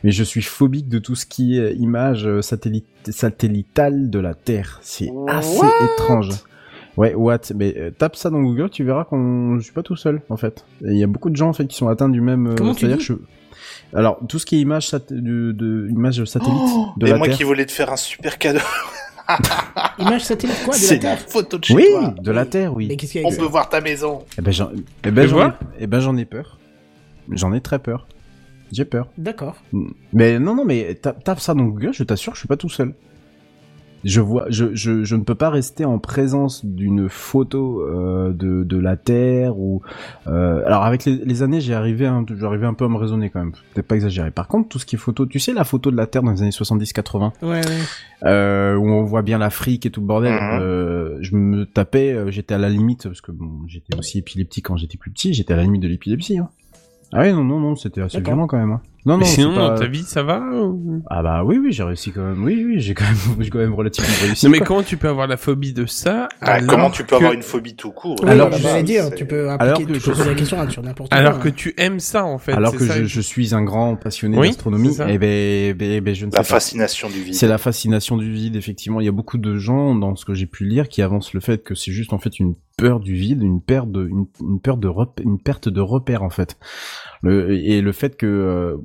[0.06, 4.80] Mais je suis phobique de tout ce qui est image satellite, satellitale de la Terre.
[4.82, 5.60] C'est assez
[5.94, 6.30] étrange.
[7.00, 7.40] Ouais, what?
[7.56, 10.36] Mais euh, tape ça dans Google, tu verras qu'on je suis pas tout seul en
[10.38, 10.66] fait.
[10.82, 12.48] Il y a beaucoup de gens en fait qui sont atteints du même.
[12.48, 13.14] euh, Comment tu c'est-à-dire dis que
[13.94, 15.00] je- Alors tout ce qui est image sat...
[15.10, 16.60] de, de image satellite
[16.98, 17.38] de Et la moi Terre.
[17.38, 18.60] qui voulais te faire un super cadeau.
[20.00, 22.14] Image satellite quoi de la C'est la Terre photo de chez Oui, toi.
[22.22, 22.88] de la Terre, oui.
[22.90, 24.24] Mais qu'est-ce qu'il y a On peut voir ta maison.
[24.38, 24.72] Eh ben j'en
[25.06, 25.52] eh ben, j'en ai...
[25.80, 26.58] eh ben, j'en ai peur.
[27.32, 28.08] J'en ai très peur.
[28.72, 29.08] J'ai peur.
[29.18, 29.56] D'accord.
[30.14, 32.70] Mais non, non, mais tape, tape ça dans Google, je t'assure, je suis pas tout
[32.70, 32.94] seul.
[34.06, 38.64] Je vois, je, je, je ne peux pas rester en présence d'une photo euh, de,
[38.64, 39.82] de la Terre ou.
[40.28, 43.30] euh, alors avec les, les années, j'ai arrivé, un, j'arrivais un peu à me raisonner
[43.30, 43.52] quand même.
[43.74, 44.32] Peut-être pas exagéré.
[44.32, 46.32] Par contre, tout ce qui est photo, tu sais la photo de la Terre dans
[46.32, 47.62] les années 70-80, Ouais ouais.
[48.24, 50.34] euh, où on voit bien l'Afrique et tout le bordel.
[50.34, 50.60] Mhm.
[50.62, 54.66] euh, je me tapais, euh, j'étais à la limite parce que bon, j'étais aussi épileptique
[54.68, 55.34] quand j'étais plus petit.
[55.34, 56.38] J'étais à la limite de l'épilepsie.
[56.38, 56.50] Hein.
[57.12, 58.72] Ah oui, non, non, non, c'était assez violent quand même.
[58.72, 58.82] Hein.
[59.06, 61.72] Non, non, Mais sinon, pas- dans ta vie, ça va ou- Ah bah oui, oui,
[61.72, 62.44] j'ai réussi quand même.
[62.44, 64.46] Oui, oui, j'ai quand même, j'ai quand même relativement réussi.
[64.46, 64.68] Non, mais quoi.
[64.68, 67.32] comment tu peux avoir la phobie de ça Ah, alors comment tu peux que- avoir
[67.34, 70.00] une phobie tout court Oui, Alors, bah, je- j'allais dire, tu peux alors que tu
[70.00, 71.18] je- poser la question sur n'importe quoi.
[71.18, 72.52] Alors que tu aimes ça, en fait.
[72.54, 76.14] Alors que ça je, je suis un grand passionné Oui, d'astronomie, et ben, ben, ben,
[76.16, 76.50] je ne sais La pas.
[76.50, 77.34] fascination du vide.
[77.36, 79.00] C'est la fascination du vide, effectivement.
[79.00, 81.40] Il y a beaucoup de gens, dans ce que j'ai pu lire, qui avancent le
[81.40, 84.60] fait que c'est juste, en fait, une peur du vide, une perte de, une, une
[84.62, 86.58] peur de rep- une perte de repère, en fait.
[87.22, 88.78] Le, et le fait que euh,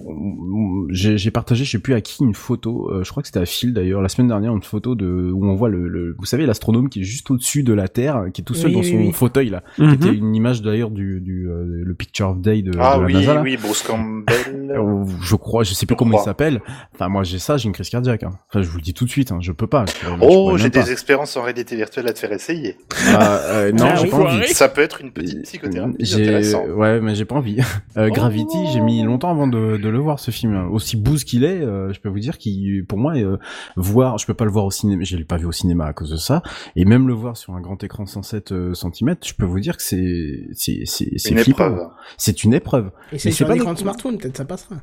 [0.90, 3.40] j'ai j'ai partagé, je sais plus à qui, une photo, euh, je crois que c'était
[3.40, 6.24] à Phil d'ailleurs, la semaine dernière, une photo de où on voit le, le vous
[6.24, 8.81] savez, l'astronome qui est juste au-dessus de la Terre, qui est tout seul Oui, dans
[8.81, 9.12] oui, son oui.
[9.12, 9.89] fauteuil là, Mhm.
[9.89, 13.01] qui était une image d'ailleurs du, du euh, le picture of day de, Ah de
[13.02, 13.40] la oui, NASA.
[13.43, 14.35] oui, Bruce Campbell.
[14.74, 16.61] Euh, Je crois, je sais plus Je comment il s'appelle.
[16.94, 18.23] Enfin, moi j'ai ça, j'ai une crise cardiaque.
[18.24, 18.31] hein.
[18.48, 19.85] Enfin, je vous le dis tout de suite, hein, je peux pas.
[19.86, 22.77] Je Oh, j'ai des expériences en réalité virtuelle à te faire essayer.
[23.09, 24.11] Ah, euh, non, Ah j'ai oui.
[24.11, 24.48] pas envie.
[24.48, 26.69] Ça peut être une petite psychothérapie J'ai, intéressante.
[26.74, 27.59] ouais, mais j'ai pas envie.
[27.97, 28.15] Euh, Oh.
[28.29, 30.69] Gravity, j'ai mis longtemps avant de, de le voir ce film.
[30.71, 33.37] Aussi bouse qu'il est, euh, je peux vous dire qu'il, pour moi, euh,
[33.77, 35.93] voir, je peux pas le voir au cinéma, je l'ai pas vu au cinéma à
[35.93, 36.43] cause de ça,
[36.77, 39.83] et même le voir sur un grand écran 107 cm, je peux vous dire que
[39.83, 41.67] c'est, c'est, c'est, c'est Une flippant.
[41.69, 41.89] épreuve.
[42.17, 42.91] C'est une épreuve.
[43.13, 44.77] Et c'est sur un écran de smartphone, peut-être ça passera.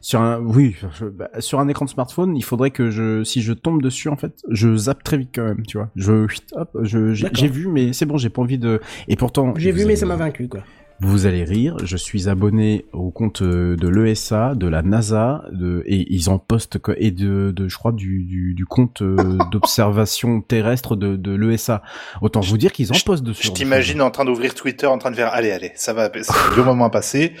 [0.00, 3.42] Sur un, oui, je- bah, sur un écran de smartphone, il faudrait que je, si
[3.42, 5.90] je tombe dessus, en fait, je zappe très vite quand même, tu vois.
[5.96, 9.52] Je, hop, je, j'ai, vu, mais c'est bon, j'ai pas envie de, et pourtant.
[9.56, 10.60] J'ai vu, mais ça m'a vaincu, quoi.
[11.00, 15.82] Vous allez rire, je suis abonné au compte euh, de l'ESA, de la NASA, de,
[15.86, 20.40] et ils en postent, et de, de, je crois, du, du, du compte euh, d'observation
[20.40, 21.82] terrestre de, de l'ESA.
[22.22, 23.48] Autant vous dire qu'ils en postent dessus.
[23.48, 26.30] Je t'imagine en train d'ouvrir Twitter, en train de faire allez, allez, ça va, c'est
[26.50, 27.34] un vieux moment à passer.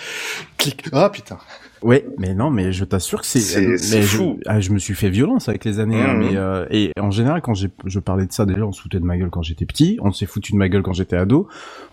[0.58, 0.86] Clic.
[0.92, 1.38] Ah putain.
[1.84, 3.60] Ouais, mais non, mais je t'assure que c'est, C'est-
[3.94, 4.40] mais je- fou.
[4.46, 6.18] ah, Je, me suis fait violence avec les années, hein, Mhm.
[6.18, 8.98] mais euh, et en général quand j'ai, je parlais de ça déjà, on se foutait
[9.00, 11.46] de ma gueule quand j'étais petit, on s'est foutu de ma gueule quand j'étais ado,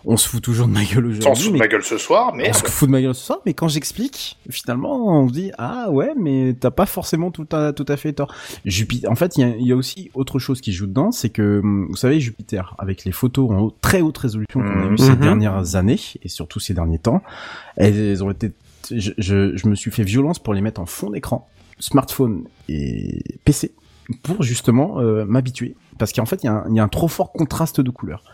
[0.06, 1.28] on se fout toujours de ma gueule aujourd'hui.
[1.28, 3.14] On se fout de ma gueule ce soir, mais On se fout de ma gueule
[3.14, 7.30] ce soir, mais quand j'explique, finalement, on se dit ah ouais, mais t'as pas forcément
[7.30, 8.34] tout à tout à fait tort.
[8.64, 9.10] Jupiter.
[9.10, 11.28] En fait, il y a, il y a aussi autre chose qui joue dedans, c'est
[11.28, 14.94] que hum, vous savez Jupiter, avec les photos en très haute résolution qu'on a Mhm.
[14.94, 15.20] eues ces Mhm.
[15.20, 17.22] dernières années et surtout ces derniers temps,
[17.76, 18.52] elles ont été.
[18.90, 21.48] Je, je, je me suis fait violence pour les mettre en fond d'écran,
[21.78, 23.72] smartphone et PC,
[24.22, 26.88] pour justement euh, m'habituer, parce qu'en fait, il y, a un- il y a un
[26.88, 28.24] trop fort contraste de couleurs.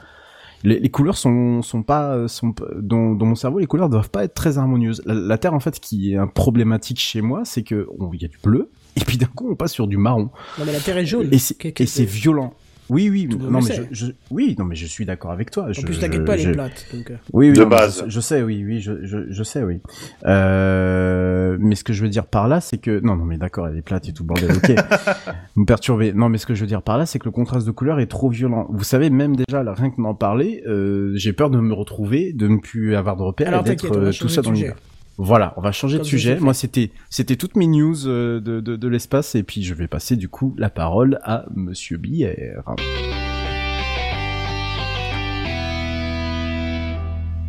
[0.65, 4.25] Les, les couleurs sont sont pas sont dans, dans mon cerveau les couleurs doivent pas
[4.25, 5.01] être très harmonieuses.
[5.07, 8.25] La, la terre en fait qui est un problématique chez moi c'est que il y
[8.25, 10.31] a du bleu et puis d'un coup on passe sur du marron.
[10.59, 11.29] Non, mais la Terre est jaune.
[11.33, 11.39] et
[11.87, 12.05] c'est?
[12.05, 12.55] violent
[12.91, 15.31] oui oui Tout le non le mais je, je- oui non mais je suis d'accord
[15.31, 16.87] avec toi En je, plus, t'inquiète pas, elle je- est plate.
[16.93, 18.05] Donc, euh, oui, oui, De non, base.
[18.07, 19.81] Je, je sais, oui, oui, je, je, je sais, oui.
[20.27, 23.69] Euh, mais ce que je veux dire par là, c'est que non, non, mais d'accord,
[23.69, 24.71] elle est plate et tout bordel, ok.
[25.55, 26.13] Vous me perturbez.
[26.13, 28.01] Non, mais ce que je veux dire par là, c'est que le contraste de couleur
[28.01, 28.67] est trop violent.
[28.71, 32.33] Vous savez, même déjà, là, rien que d'en parler, euh, j'ai peur de me retrouver,
[32.33, 34.77] de ne plus avoir de repères Alors et d'être euh, tout ça dans l'univers.
[35.19, 36.39] Voilà, on va changer Comme de sujet.
[36.39, 39.89] Moi, c'était, c'était toutes mes news euh, de, de, de l'espace, et puis je vais
[39.89, 42.63] passer du coup la parole à Monsieur Bière.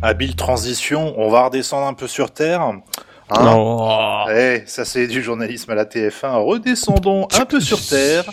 [0.02, 2.62] habile transition, on va redescendre un peu sur Terre.
[2.62, 2.82] Hein?
[3.32, 4.24] Oh.
[4.34, 6.42] Eh, ça c'est du journalisme à la TF1.
[6.44, 8.24] Redescendons un peu sur Terre.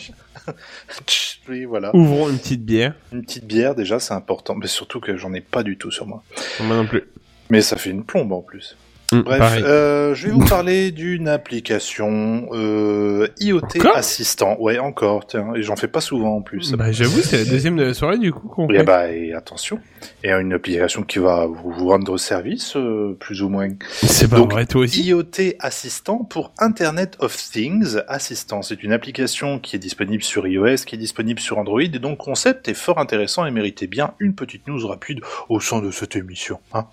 [1.06, 1.96] Tch, oui, voilà.
[1.96, 2.96] Ouvrons une petite bière.
[3.12, 4.56] Une petite bière déjà, c'est important.
[4.56, 6.24] Mais surtout que j'en ai pas du tout sur moi.
[6.62, 7.04] Moi non plus.
[7.50, 8.76] Mais ça fait une plombe en plus.
[9.14, 13.96] Mm, Bref, euh, je vais vous parler d'une application euh, IoT Encore?
[13.96, 14.58] assistant.
[14.60, 16.74] Ouais, encore, tiens, et j'en fais pas souvent en plus.
[16.74, 18.84] Bah, j'avoue, c'est la deuxième de la soirée du coup qu'on Et fait.
[18.84, 19.80] bah, et attention,
[20.26, 23.70] et une application qui va vous, vous rendre service, euh, plus ou moins.
[23.92, 25.04] C'est pas Donc, vrai, toi aussi.
[25.04, 28.62] IoT Assistant pour Internet of Things Assistant.
[28.62, 32.18] C'est une application qui est disponible sur iOS, qui est disponible sur Android, et donc
[32.18, 36.18] concept est fort intéressant et méritait bien une petite news rapide au sein de cette
[36.18, 36.60] émission.
[36.74, 36.88] hein.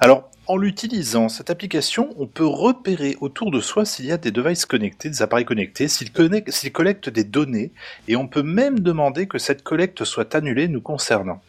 [0.00, 4.32] Alors, en l'utilisant, cette application, on peut repérer autour de soi s'il y a des
[4.32, 6.10] devices connectés, des appareils connectés, s'ils
[6.72, 7.70] collectent des données,
[8.08, 11.40] et on peut même demander que cette collecte soit annulée nous concernant.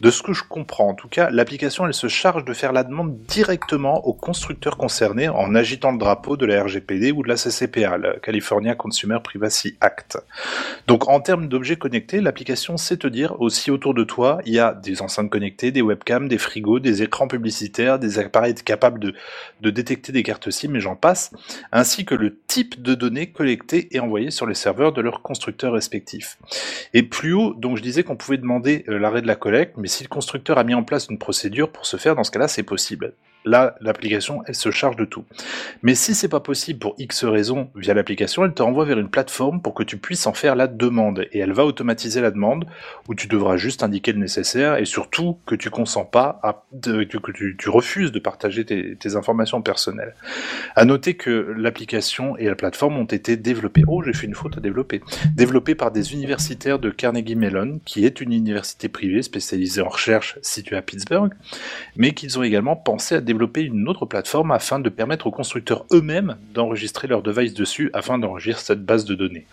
[0.00, 2.82] De ce que je comprends, en tout cas, l'application elle se charge de faire la
[2.82, 7.36] demande directement aux constructeurs concernés en agitant le drapeau de la RGPD ou de la
[7.36, 10.16] CCPA, la California Consumer Privacy Act.
[10.86, 14.60] Donc en termes d'objets connectés, l'application sait te dire aussi autour de toi, il y
[14.60, 19.14] a des enceintes connectées, des webcams, des frigos, des écrans publicitaires, des appareils capables de,
[19.60, 21.32] de détecter des cartes SIM et j'en passe,
[21.72, 25.72] ainsi que le type de données collectées et envoyées sur les serveurs de leurs constructeurs
[25.72, 26.38] respectifs.
[26.94, 29.88] Et plus haut, donc je disais qu'on pouvait demander euh, l'arrêt de la collecte, mais
[29.88, 32.48] si le constructeur a mis en place une procédure pour ce faire, dans ce cas-là,
[32.48, 33.12] c'est possible.
[33.46, 35.24] Là, l'application, elle se charge de tout.
[35.82, 39.08] Mais si c'est pas possible pour X raisons via l'application, elle te renvoie vers une
[39.08, 41.28] plateforme pour que tu puisses en faire la demande.
[41.30, 42.66] Et elle va automatiser la demande,
[43.08, 47.52] où tu devras juste indiquer le nécessaire, et surtout que tu consens pas à, que
[47.56, 50.16] tu, refuses de partager tes, tes informations personnelles.
[50.74, 53.84] À noter que l'application et la plateforme ont été développées.
[53.86, 55.02] Oh, j'ai fait une faute à développer.
[55.36, 60.36] Développées par des universitaires de Carnegie Mellon, qui est une université privée spécialisée en recherche
[60.42, 61.32] située à Pittsburgh,
[61.94, 65.84] mais qu'ils ont également pensé à développer une autre plateforme afin de permettre aux constructeurs
[65.92, 69.46] eux-mêmes d'enregistrer leurs devices dessus afin d'enregistrer cette base de données.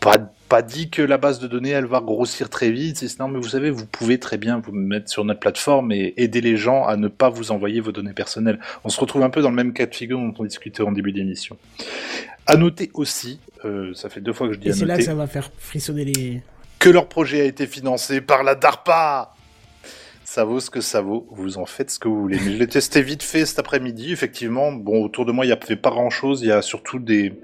[0.00, 0.18] Pas,
[0.48, 3.48] pas dit que la base de données elle va grossir très vite, non mais vous
[3.48, 6.96] savez, vous pouvez très bien vous mettre sur notre plateforme et aider les gens à
[6.96, 8.60] ne pas vous envoyer vos données personnelles.
[8.84, 10.92] On se retrouve un peu dans le même cas de figure dont on discutait en
[10.92, 11.56] début d'émission.
[12.46, 14.94] À noter aussi, euh, ça fait deux fois que je dis Et à c'est là
[14.94, 16.42] noter, que ça va faire frissonner les.
[16.78, 19.33] que leur projet a été financé par la DARPA.
[20.24, 22.38] Ça vaut ce que ça vaut, vous en faites ce que vous voulez.
[22.42, 24.72] Mais je l'ai testé vite fait cet après-midi, effectivement.
[24.72, 26.40] Bon, autour de moi, il n'y avait pas grand-chose.
[26.40, 27.34] Il y a surtout des,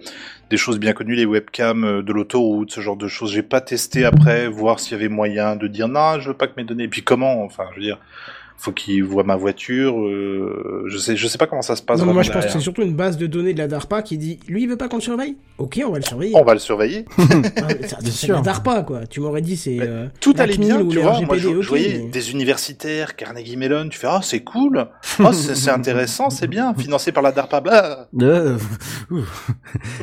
[0.48, 3.32] des choses bien connues, les webcams euh, de l'autoroute, ce genre de choses.
[3.32, 6.46] J'ai pas testé après, voir s'il y avait moyen de dire non, je veux pas
[6.46, 6.84] que mes données.
[6.84, 7.98] Et puis comment Enfin, je veux dire,
[8.60, 9.98] faut qu'ils voient ma voiture.
[10.00, 12.00] euh, je sais, je sais pas comment ça se passe.
[12.00, 12.52] Non, moi je pense que derrière.
[12.52, 14.88] c'est surtout une base de données de la DARPA qui dit lui il veut pas
[14.88, 15.36] qu'on le surveille?
[15.58, 16.36] Ok, on va le surveiller.
[16.36, 17.04] On va le surveiller.
[17.62, 17.68] Ah,
[18.04, 18.36] c'est sûr.
[18.36, 19.06] la DARPA quoi.
[19.06, 19.78] Tu m'aurais dit c'est.
[19.80, 21.12] euh, Tout la allait CNIL bien, ou tu vois.
[21.12, 24.40] RGPD, Moi, je, je ok, voyais mais- des universitaires, Carnegie Mellon, tu fais, ah, c'est
[24.40, 24.86] cool.
[25.18, 26.74] Ah, c'est c'est intéressant, c'est bien.
[26.74, 28.58] Financé par la DARPA, bah, Euh,
[29.10, 29.18] ouh.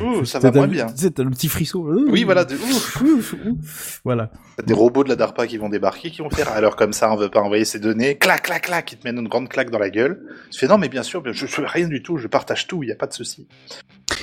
[0.04, 0.86] ouh, ça va moins bien.
[0.86, 1.84] Tu sais, t'as le petit frisson.
[2.08, 3.00] Oui, voilà, de ouf.
[3.02, 4.00] Ouf, ouf.
[4.04, 4.30] Voilà.
[4.64, 7.16] Des robots de la DARPA qui vont débarquer, qui vont faire, alors comme ça, on
[7.16, 9.78] veut pas envoyer ces données, clac, clac, clac, ils te mettent une grande claque dans
[9.78, 10.22] la gueule.
[10.50, 12.82] Tu fais, non, mais bien sûr, je, je fais rien du tout, je partage tout,
[12.82, 13.46] il y a pas de souci.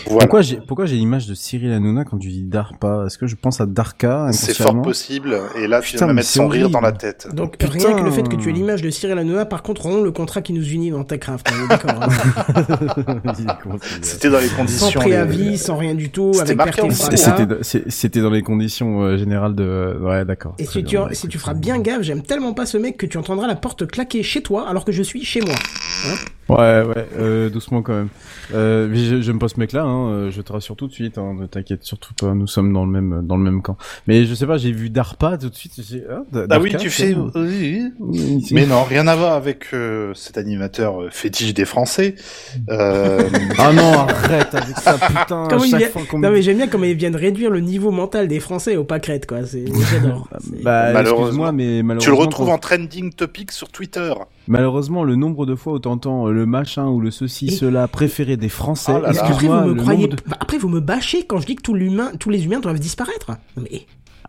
[0.07, 0.19] Voilà.
[0.21, 3.03] Pourquoi j'ai pourquoi j'ai l'image de Cyril Hanouna quand tu dis DARPA?
[3.07, 6.17] Est-ce que je pense à Darka C'est fort possible, et là, tu Putain, vas me
[6.17, 7.27] mettre son rire dans la tête.
[7.33, 7.71] Donc Putain.
[7.71, 10.11] rien que le fait que tu aies l'image de Cyril Hanouna, par contre, rendons le
[10.11, 11.47] contrat qui nous unit dans TechCraft.
[11.51, 11.91] on est D'accord.
[12.03, 12.07] hein.
[14.01, 14.99] C'était dans les sans conditions.
[14.99, 16.81] préavis, les- sans rien du tout, C'était avec marqué.
[17.89, 20.55] C'était dans- les conditions euh, générales de ouais d'accord.
[20.59, 22.97] Et si tu, bien, bah, si tu feras bien gaffe, j'aime tellement pas ce mec
[22.97, 25.55] que tu entendras la porte claquer chez toi alors que je suis chez moi.
[26.49, 28.09] Ouais ouais euh, doucement quand même.
[28.53, 31.17] Euh, je- j'aime pas ce mec là hein, euh, je te rassure tout de suite
[31.17, 33.77] hein, ne t'inquiète surtout pas nous sommes dans le même dans le même camp.
[34.07, 36.89] Mais je sais pas j'ai vu DARPA tout de suite j'ai ah, Ah oui, tu
[36.89, 37.15] fais.
[37.35, 37.83] oui.
[37.99, 42.15] Oui, c'est- Mais non, rien à voir avec euh, cet animateur euh, fétiche des Français.
[42.69, 43.21] Euh,
[43.59, 45.47] Ah non arrête avec ça putain.
[45.49, 48.27] Chaque vient- fois qu'on Non mais j'aime bien comment ils viennent réduire le niveau mental
[48.27, 49.45] des Français aux pâquerettes quoi.
[49.45, 50.27] C'est j'adore.
[50.39, 51.49] C'est- Bah, Malheureusement.
[51.49, 54.13] excuse-moi, mais tu le retrouves quand- en trending topic sur Twitter.
[54.47, 57.87] Malheureusement, le nombre de fois où t'entends euh, le machin ou le ceci, Et- cela
[57.87, 59.23] préféré des Français, Oh là là.
[59.25, 60.23] Après vous me croyez, nombre de...
[60.39, 63.31] après vous me bâchez quand je dis que tout l'humain, tous les humains doivent disparaître.
[63.57, 63.85] Mais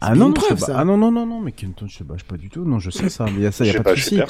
[0.07, 0.75] Ah non, une non, preuve, ça.
[0.79, 2.91] ah non, non, non, non, mais Kenton, je te bâche pas du tout, non, je
[2.91, 4.21] sais ça, mais y a ça, y a pas pas de souci.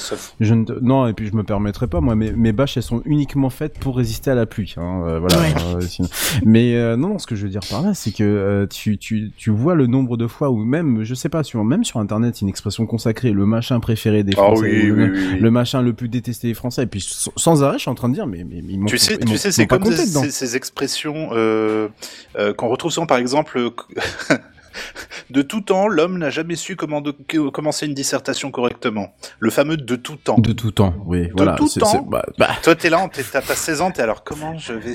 [0.41, 3.03] Je ne Non, et puis je me permettrai pas, moi, mes, mes bâches, elles sont
[3.05, 5.39] uniquement faites pour résister à la pluie, hein, euh, voilà.
[5.41, 5.55] Ouais.
[5.77, 6.09] euh, sinon-
[6.45, 8.99] Mais euh, non, non, ce que je veux dire par là, c'est que euh, tu,
[8.99, 11.99] tu, tu vois le nombre de fois où même, je sais pas, sur, même sur
[12.01, 15.41] Internet, une expression consacrée, le machin préféré des Ah Français, oui, le, oui, oui.
[15.41, 17.95] le machin le plus détesté des Français, et puis sans, sans arrêt, je suis en
[17.95, 20.07] train de dire, mais, mais, mais ils m'ont Tu sais, tu sais, c'est comme ces,
[20.07, 21.89] ces- ces expressions euh,
[22.39, 23.71] euh, qu'on retrouve souvent, par exemple, euh,
[25.31, 27.13] de tout temps, l'homme n'a jamais su comment de-
[27.51, 29.15] commencer une dissertation correctement.
[29.39, 30.39] Le fameux de tout temps.
[30.39, 31.55] De tout temps, oui, voilà.
[31.55, 34.25] tout c'est- temps bah, bah, Toi, t'es là, t'es- t'as t'as 16 ans, t'es alors
[34.25, 34.95] comment je vais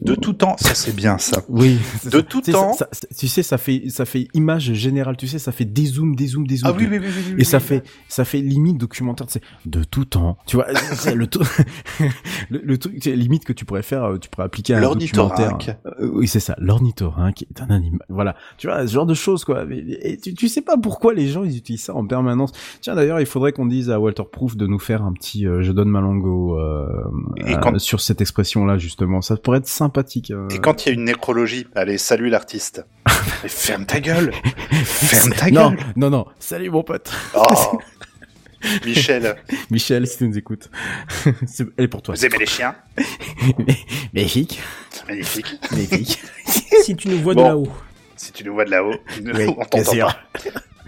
[0.00, 1.42] de tout temps Ça, c'est bien ça.
[1.48, 1.78] Oui.
[2.04, 2.72] De tout Tu sais, temps.
[2.72, 5.16] ça- ça- tu sais, ça fait, ça fait image générale.
[5.16, 6.70] Tu sais, ça fait des zooms, des zooms, des zooms.
[6.72, 7.62] Ah oui, oui, oui, oui, oui, Et ça oui.
[7.64, 9.26] fait, ça fait limite documentaire.
[9.26, 10.38] Tu sais, de tout temps.
[10.46, 11.40] Tu vois, c'est le, tout-
[12.50, 14.80] le, le truc, c'est limite que tu pourrais faire, euh, tu pourrais appliquer à un
[14.82, 15.50] documentaire.
[15.50, 15.76] L'ornithorynque.
[16.00, 16.54] Euh, oui, c'est ça.
[16.58, 18.00] L'ornithorynque est un animal.
[18.08, 18.36] Voilà.
[18.58, 19.64] Tu vois, ce genre de choses, quoi.
[19.64, 22.52] Mais, et tu, tu sais pas pourquoi les gens, ils utilisent ça en permanence.
[22.80, 25.62] Tiens, d'ailleurs, il faudrait qu'on dise à Walter Proof de nous faire un petit, euh,
[25.62, 26.86] je donne ma langue au, euh,
[27.36, 29.20] Et euh, quand- sur cette expression-là, justement.
[29.20, 30.30] Ça pourrait être sympathique.
[30.30, 30.48] euh.
[30.50, 32.86] Et quand il y a une nécrologie, allez, salut l'artiste.
[33.42, 34.32] Mais ferme ta gueule
[34.72, 36.26] Ferme ta non, gueule non, non.
[36.38, 37.10] Salut, mon pote.
[37.34, 37.78] Oh
[38.84, 39.36] Michel,
[39.70, 40.68] Michel, si tu nous écoutes.
[41.46, 42.14] C'est- Elle est pour toi.
[42.16, 42.74] vous aimez les chiens?
[44.12, 44.60] Magnifique.
[44.90, 45.46] C'est magnifique.
[45.70, 46.18] Magnifique.
[46.82, 47.42] si tu nous vois Bon.
[47.42, 47.68] de là-haut.
[48.18, 50.16] Si tu nous vois de là-haut, nous, Oui, on t'entend pas.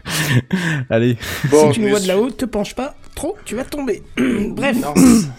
[0.90, 1.16] Allez.
[1.50, 4.02] Bon, si tu nous vois de là-haut, te penche pas trop, tu vas tomber.
[4.16, 4.76] Bref.
[4.80, 4.94] Non,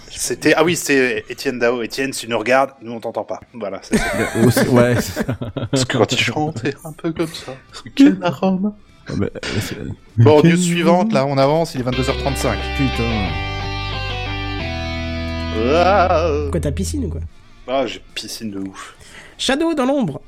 [0.09, 1.81] c'était ah oui, c'est Étienne Dao.
[1.81, 3.39] Étienne, si tu nous regardes, nous on t'entend pas.
[3.53, 3.79] Voilà.
[3.83, 3.97] c'est-
[4.51, 4.95] c'est- ouais.
[5.01, 5.25] c'est-
[5.71, 7.53] Parce que quand il chante, c'est un peu comme ça.
[7.95, 8.73] Quel arôme.
[9.09, 9.13] Oh,
[9.61, 9.77] c'est-
[10.17, 12.55] Bon, news suivante, là, on avance, il est 22h35.
[12.77, 13.27] Putain.
[16.51, 17.21] Quoi, ta piscine ou quoi?
[17.67, 18.95] Ah, j'ai piscine de ouf.
[19.37, 20.21] Shadow dans l'ombre.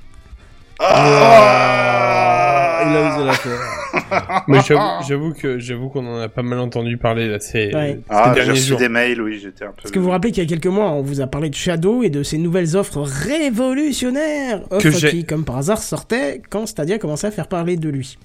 [0.79, 4.43] Ah, Il a osé la faire.
[4.47, 4.59] Mais
[5.07, 7.33] j'avoue- que j'avoue qu'on en a pas mal entendu parler là.
[7.35, 7.39] Ouais.
[7.39, 7.71] ces
[8.09, 8.79] Ah, j'ai derniers reçu jours.
[8.79, 9.83] des mails, oui, j'étais un peu.
[9.83, 11.55] Parce que vous vous rappelez qu'il y a quelques mois, on vous a parlé de
[11.55, 14.61] Shadow et de ses nouvelles offres révolutionnaires.
[14.71, 18.17] Offres qui, comme par hasard, sortaient quand Stadia commençait à faire parler de lui.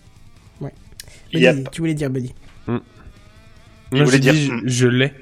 [0.60, 0.72] Ouais.
[1.32, 1.70] Buddy, Yep.
[1.70, 2.34] Tu voulais dire, Buddy
[2.66, 2.80] Moi,
[3.92, 5.12] voulait j'ai dire- je, je l'ai.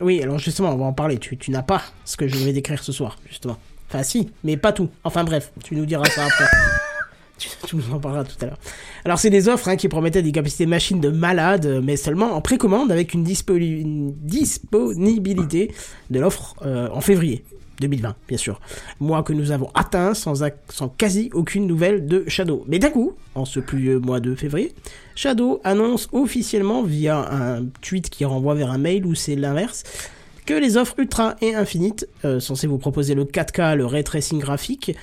[0.00, 1.18] Oui, alors justement, on va en parler.
[1.18, 3.58] Tu, tu n'as pas ce que je vais décrire ce soir, justement.
[3.88, 4.88] Enfin, si, mais pas tout.
[5.04, 6.44] Enfin, bref, tu nous diras ça après.
[7.38, 8.58] tu, tu nous en parleras tout à l'heure.
[9.04, 12.40] Alors, c'est des offres hein, qui promettaient des capacités machines de malade, mais seulement en
[12.42, 15.72] précommande avec une, dispo- une disponibilité
[16.10, 17.44] de l'offre euh, en février
[17.80, 18.60] 2020, bien sûr.
[18.98, 20.42] Mois que nous avons atteint sans,
[20.96, 22.64] quasi aucune nouvelle de Shadow.
[22.66, 24.74] Mais d'un coup, en ce pluvieux mois de février,
[25.14, 29.84] Shadow annonce officiellement via un tweet qui renvoie vers un mail où c'est l'inverse
[30.48, 34.38] que les offres ultra et infinites, euh, censées vous proposer le 4K, le ray tracing
[34.38, 34.96] graphique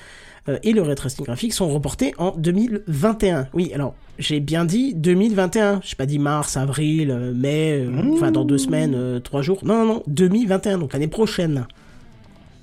[0.48, 3.46] euh, et le ray tracing graphique, sont reportées en 2021.
[3.54, 5.82] Oui, alors j'ai bien dit 2021.
[5.84, 9.60] J'ai pas dit mars, avril, euh, mai, euh, enfin dans deux semaines, trois jours.
[9.64, 11.64] Non, non, non, 2021, donc l'année prochaine.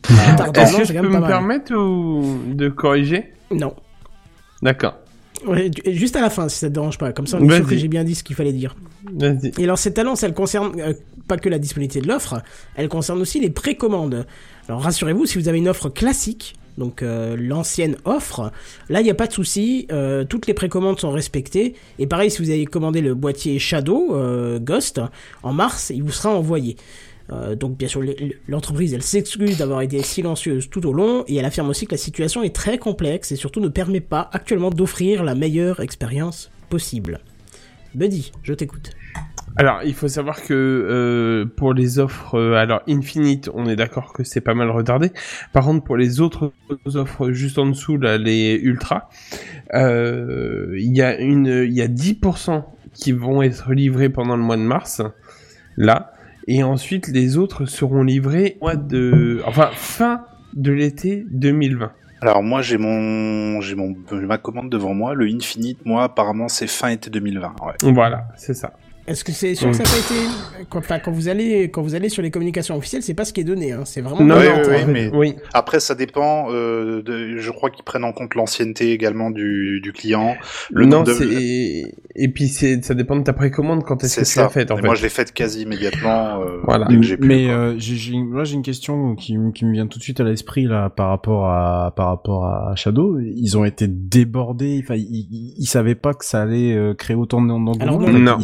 [0.10, 1.26] D'un Est-ce que je peux me mal.
[1.26, 3.32] permettre ou de corriger?
[3.50, 3.74] Non.
[4.62, 4.96] D'accord.
[5.48, 7.12] Ouais, juste à la fin, si ça te dérange pas.
[7.12, 8.76] Comme ça, on est sûr que j'ai bien dit ce qu'il fallait dire.
[9.58, 10.94] Et alors cette annonce, elle concerne euh,
[11.28, 12.42] pas que la disponibilité de l'offre,
[12.76, 14.26] elle concerne aussi les précommandes.
[14.68, 18.52] Alors rassurez-vous, si vous avez une offre classique, donc euh, l'ancienne offre,
[18.90, 21.76] là il n'y a pas de souci, euh, toutes les précommandes sont respectées.
[22.00, 25.02] Et pareil, si vous avez commandé le boîtier Shadow euh, Ghost
[25.44, 26.76] en mars, il vous sera envoyé.
[27.58, 28.04] Donc bien sûr,
[28.48, 31.98] l'entreprise, elle s'excuse d'avoir été silencieuse tout au long et elle affirme aussi que la
[31.98, 37.22] situation est très complexe et surtout ne permet pas actuellement d'offrir la meilleure expérience possible.
[37.96, 38.92] Buddy, je t'écoute.
[39.56, 44.12] Alors, il faut savoir que euh, pour les offres, euh, alors Infinite, on est d'accord
[44.12, 45.12] que c'est pas mal retardé.
[45.52, 46.54] Par contre, pour les autres
[46.96, 49.10] offres juste en dessous, là, les Ultra,
[49.74, 52.64] euh, il y a une, il y a 10%
[52.94, 55.02] qui vont être livrés pendant le mois de mars,
[55.78, 56.14] là,
[56.48, 61.92] et ensuite les autres seront livrés au mois de, enfin fin de l'été 2020.
[62.22, 66.68] Alors moi j'ai mon j'ai mon ma commande devant moi, le Infinite, moi apparemment c'est
[66.68, 67.56] fin été 2020.
[67.66, 67.92] Ouais.
[67.92, 68.74] Voilà, c'est ça.
[69.06, 71.82] Est-ce que c'est sûr que ça n'a pas été quand, enfin, quand vous allez quand
[71.82, 73.74] vous allez sur les communications officielles, c'est pas ce qui est donné.
[73.74, 73.82] Hein.
[73.84, 74.24] C'est vraiment.
[74.24, 75.36] Non, en fait, mais- oui.
[75.54, 76.48] Après ça dépend.
[76.52, 80.36] Euh, de, je crois qu'ils prennent en compte l'ancienneté également du, du client.
[80.72, 84.22] Le non, de- c'est et puis c'est ça dépend de ta précommande quand est-ce C'est
[84.22, 84.44] que tu ça.
[84.44, 84.86] l'as faite en Et fait.
[84.88, 86.40] Moi je l'ai faite quasi immédiatement.
[86.42, 86.86] Euh, Voilà.
[86.88, 89.88] dès que j'ai pu, mais euh, j'ai, j'ai- moi j'ai une question qui, me vient
[89.88, 93.20] tout de suite à l'esprit là par rapport à par rapport à Shadow.
[93.20, 94.80] Ils ont été débordés.
[94.82, 97.74] Enfin, ils, ils, ils savaient pas que ça allait euh, créer autant d'engouement.
[97.86, 98.10] Non, Non.
[98.12, 98.38] non, non,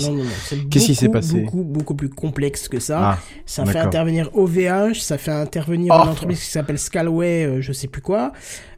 [0.70, 3.12] Qu'est-ce qui s'est passé Beaucoup, beaucoup plus complexe que ça.
[3.14, 6.04] Ah, ça fait intervenir OVH, ça fait intervenir Oh.
[6.04, 8.32] une entreprise qui s'appelle Scalway, euh, je sais plus quoi.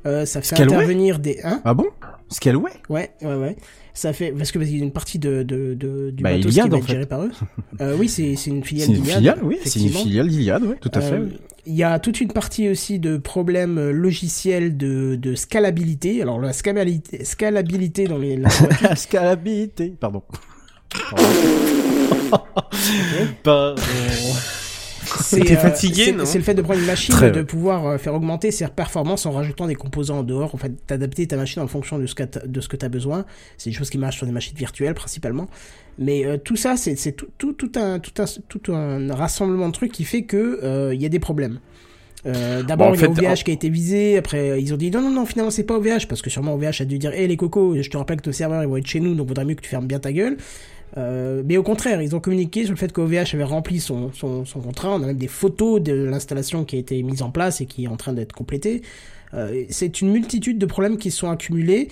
[0.06, 1.40] Euh, ça fait Scalway intervenir des.
[1.44, 1.86] Hein ah bon?
[2.30, 3.56] Scaleway Ouais, ouais, ouais.
[3.94, 6.32] Ça fait parce que parce qu'il y a une partie de, de, de du Bah,
[6.32, 7.32] bateau Iliad, qui va être gérée par eux.
[7.82, 9.58] Euh, oui, c'est c'est une filiale C'est une filiale, oui.
[9.66, 11.16] C'est une filiale d'Iliad, oui, tout à fait.
[11.16, 11.30] Euh.
[11.66, 16.22] Il y a toute une partie aussi de problèmes logiciels de, de scalabilité.
[16.22, 18.50] Alors la scalabilité, scalabilité dans les La
[18.96, 19.94] scalabilité.
[20.00, 20.22] Pardon.
[23.44, 23.76] Pardon.
[25.30, 27.42] T'es euh, fatigué, c'est- non C'est le fait de prendre une machine Très, et de
[27.42, 30.56] pouvoir euh, faire augmenter ses performances en rajoutant des composants en dehors.
[30.56, 32.86] En fait, d'adapter ta machine en fonction de ce que t'as- de ce que tu
[32.86, 33.26] as besoin.
[33.58, 35.48] C'est des choses qui marchent sur des machines virtuelles principalement.
[36.00, 39.74] Mais euh, tout ça, c'est tout, tout, tout, un, tout, un, tout un rassemblement de
[39.74, 41.60] trucs qui fait que euh, il y a des problèmes.
[42.26, 44.18] Euh, D'abord, Bon, il y a OVH en- qui a été visé.
[44.18, 46.54] Après, euh, ils ont dit non, non, non, finalement, c'est pas OVH parce que sûrement
[46.54, 48.78] OVH a dû dire, hé les cocos, je te rappelle que nos serveurs ils vont
[48.78, 50.38] être chez nous, donc vaudrait mieux que tu fermes bien ta gueule.
[50.98, 54.12] Euh, mais au contraire, ils ont communiqué sur le fait qu'OVH avait rempli son,
[54.64, 54.92] contrat.
[54.92, 57.86] On a même des photos de l'installation qui a été mise en place et qui
[57.86, 58.82] est en train d'être complétée.
[59.34, 61.90] Euh, c'est une multitude de problèmes qui sont accumulés.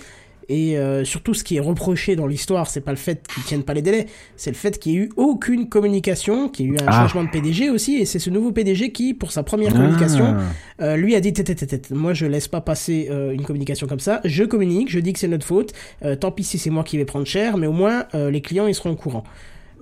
[0.48, 3.62] Et euh, surtout, ce qui est reproché dans l'histoire, c'est pas le fait qu'ils tiennent
[3.62, 4.06] pas les délais,
[4.36, 7.02] c'est le fait qu'il y ait eu aucune communication, qu'il y ait eu un Ah.
[7.02, 10.82] changement de PDG aussi, et c'est ce nouveau PDG qui, pour sa première communication, Ah.
[10.84, 11.90] euh, lui a dit tête, tête, tête, tête.
[11.90, 14.20] Moi, je laisse pas passer euh, une communication comme ça.
[14.24, 15.72] Je communique, je dis que c'est notre faute.
[16.20, 18.66] Tant pis si c'est moi qui vais prendre cher, mais au moins euh, les clients
[18.66, 19.24] ils seront au courant.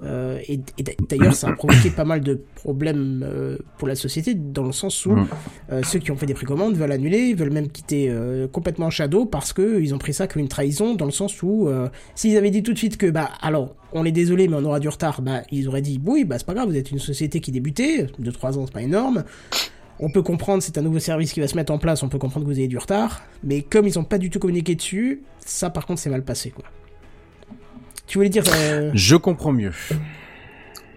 [0.04, 4.34] Euh, et et d'ailleurs, ça a provoqué pas mal de problèmes euh, pour la société
[4.34, 5.26] dans le sens où Mm.
[5.72, 8.14] euh, ceux qui ont fait des précommandes veulent annuler, veulent même quitter
[8.52, 11.68] complètement Shadow parce que ils ont pris ça comme une trahison dans le sens où
[12.14, 14.80] s'ils avaient dit tout de suite que bah alors on est désolé mais on aura
[14.80, 17.40] du retard, bah ils auraient dit oui bah c'est pas grave, vous êtes une société
[17.40, 19.24] qui débutait, de 3 ans c'est pas énorme.
[20.00, 22.18] On peut comprendre, c'est un nouveau service qui va se mettre en place, on peut
[22.18, 25.22] comprendre que vous ayez du retard, mais comme ils ont pas du tout communiqué dessus,
[25.44, 26.64] ça par contre c'est mal passé quoi.
[28.08, 29.72] Tu voulais dire euh, Je comprends mieux.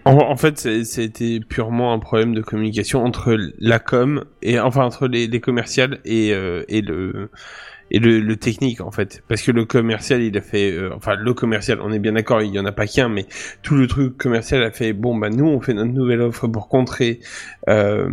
[0.04, 4.84] En, en fait, c'est- c'était purement un problème de communication entre la com et enfin
[4.84, 7.30] entre les, les commerciales et, euh, et le
[7.94, 11.14] et le, le technique en fait, parce que le commercial il a fait, euh, enfin
[11.14, 13.26] le commercial, on est bien d'accord, il y en a pas qu'un, mais
[13.62, 16.68] tout le truc commercial a fait bon bah nous on fait notre nouvelle offre pour
[16.68, 17.20] contrer
[17.68, 18.08] euh,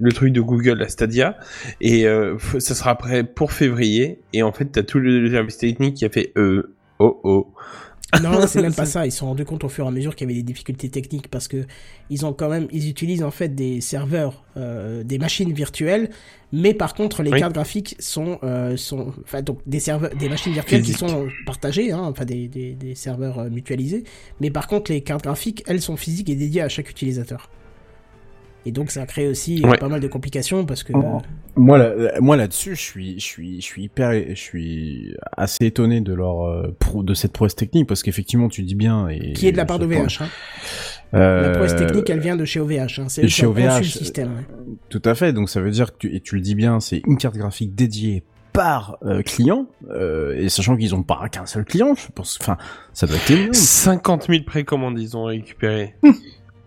[0.00, 1.38] le truc de Google, la Stadia,
[1.80, 5.94] et euh, ça sera prêt pour février, et en fait t'as tout le service technique
[5.94, 7.54] qui a fait euh, oh oh.
[8.22, 9.06] Non, c'est même pas ça.
[9.06, 10.88] Ils se sont rendus compte au fur et à mesure qu'il y avait des difficultés
[10.88, 11.66] techniques parce que
[12.10, 16.08] ils ont quand même, ils utilisent en fait des serveurs, euh, des machines virtuelles,
[16.52, 17.38] mais par contre les Oui.
[17.38, 21.92] cartes graphiques sont, euh, sont, enfin donc des serveurs, des machines virtuelles qui sont partagées,
[21.92, 24.04] hein, enfin des, des, des serveurs euh, mutualisés,
[24.40, 27.50] mais par contre les cartes graphiques, elles sont physiques et dédiées à chaque utilisateur.
[28.68, 29.78] Et donc ça crée aussi euh, Ouais.
[29.78, 31.22] pas mal de complications parce que Oh.
[31.56, 36.00] Moi, là, moi là-dessus, je suis, je suis, je suis hyper, je suis assez étonné
[36.02, 39.52] de leur euh, de cette prouesse technique parce qu'effectivement, tu dis bien et qui est
[39.52, 40.20] de la part d'OVH.
[40.20, 40.28] Hein.
[41.14, 43.00] Euh, La prouesse technique, elle vient de chez OVH.
[43.00, 43.06] Hein.
[43.08, 44.28] C'est chez OVH, le système.
[44.36, 44.44] ouais.
[44.90, 45.32] Tout à fait.
[45.32, 47.74] Donc ça veut dire que tu, et tu le dis bien, c'est une carte graphique
[47.74, 48.22] dédiée
[48.52, 52.38] par euh, client euh, et sachant qu'ils ont pas qu'un seul client, je pense.
[52.40, 52.56] Enfin,
[52.92, 53.54] ça doit être énorme.
[53.54, 55.94] 50 000 précommandes ils ont récupéré.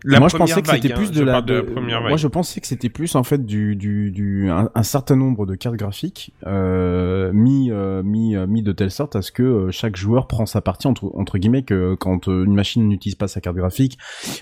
[0.06, 2.10] moi, je pensais que c'était plus hein, de la, de de- la première vague.
[2.10, 5.46] Moi, je pensais que c'était plus en fait du du, du un, un certain nombre
[5.46, 9.44] de cartes graphiques euh, mis euh, mis euh, mis de telle sorte à ce que
[9.44, 13.28] euh, chaque joueur prend sa partie entre entre guillemets que quand une machine n'utilise pas
[13.28, 13.98] sa carte graphique,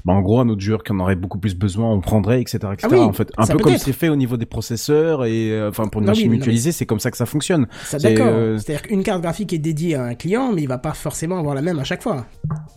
[0.06, 2.58] bah en gros un autre joueur qui en aurait beaucoup plus besoin on prendrait etc
[2.74, 2.78] etc.
[2.84, 5.70] Ah oui, en fait, un peu comme c'est fait au niveau des processeurs et euh,
[5.70, 7.68] enfin pour une Ah oui, machine mais mutualisée, c'est comme ça que ça fonctionne.
[7.94, 8.28] D'accord.
[8.30, 11.38] euh, C'est-à-dire qu'une carte graphique est dédiée à un client, mais il va pas forcément
[11.38, 12.26] avoir la même à chaque fois.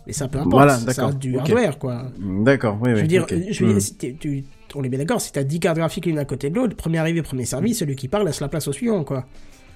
[0.07, 0.51] Et ça peu importe.
[0.51, 1.05] Voilà, ça d'accord.
[1.07, 2.03] reste du hardware, quoi.
[2.19, 2.91] D'accord, oui.
[2.95, 3.79] je veux dire, je veux
[4.19, 4.45] tu,
[4.75, 6.97] on est bien d'accord, si t'as 10 cartes graphiques l'une à côté de l'autre, premier
[6.97, 9.25] arrivé, premier servi, celui qui parle laisse la place au suivant, quoi.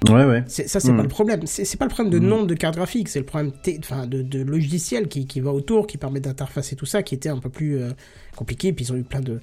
[0.07, 0.44] Ouais, ouais.
[0.48, 1.41] Ça, c'est pas le problème.
[1.45, 5.07] C'est pas le problème de nombre de cartes graphiques, c'est le problème de, de logiciel
[5.07, 7.91] qui, qui va autour, qui permet d'interfacer tout ça, qui était un peu plus euh,
[8.36, 8.74] compliqué.
[8.74, 9.40] Puis ils ont eu plein de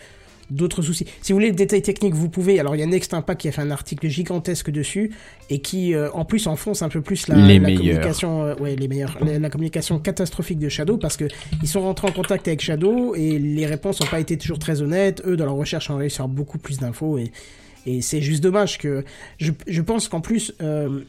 [0.51, 1.07] d'autres soucis.
[1.23, 2.61] Si vous voulez le détail technique, vous pouvez.
[2.61, 5.11] Alors il y a Next Impact qui a fait un article gigantesque dessus
[5.51, 7.79] et qui euh, en plus enfonce un peu plus la, Les la meilleurs.
[7.81, 11.25] communication, euh, ouais les meilleurs, la, la communication catastrophique de Shadow parce que
[11.63, 14.83] ils sont rentrés en contact avec Shadow et les réponses n'ont pas été toujours très
[14.83, 15.23] honnêtes.
[15.27, 17.31] Eux dans leur recherche ont réussi à avoir beaucoup plus d'infos et
[17.87, 19.05] et c'est juste dommage que
[19.39, 21.01] je, je pense qu'en plus euh,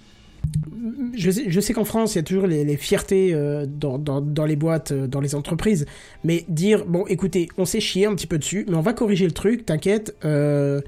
[1.15, 3.97] je sais, je sais qu'en France, il y a toujours les, les fiertés euh, dans,
[3.97, 5.85] dans, dans les boîtes, euh, dans les entreprises,
[6.23, 9.25] mais dire, bon, écoutez, on s'est chié un petit peu dessus, mais on va corriger
[9.25, 10.81] le truc, t'inquiète, euh,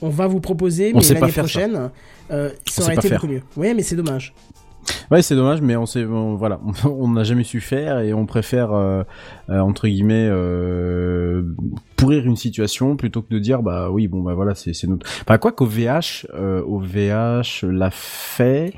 [0.00, 1.60] on va vous proposer, On mais l'année faire ça.
[1.60, 1.90] prochaine,
[2.30, 2.36] ça
[2.78, 3.20] On aurait été faire.
[3.20, 3.42] beaucoup mieux.
[3.56, 4.34] Ouais, mais c'est dommage.
[5.12, 8.26] Ouais, c'est dommage, mais on sait, on- voilà, on n'a jamais su faire et on
[8.26, 9.04] préfère euh,
[9.60, 11.42] entre guillemets euh,
[11.96, 15.06] pourrir une situation plutôt que de dire bah oui bon bah voilà c'est c'est notre.
[15.22, 18.72] Enfin quoi qu'au VH, euh, au VH l'a fait.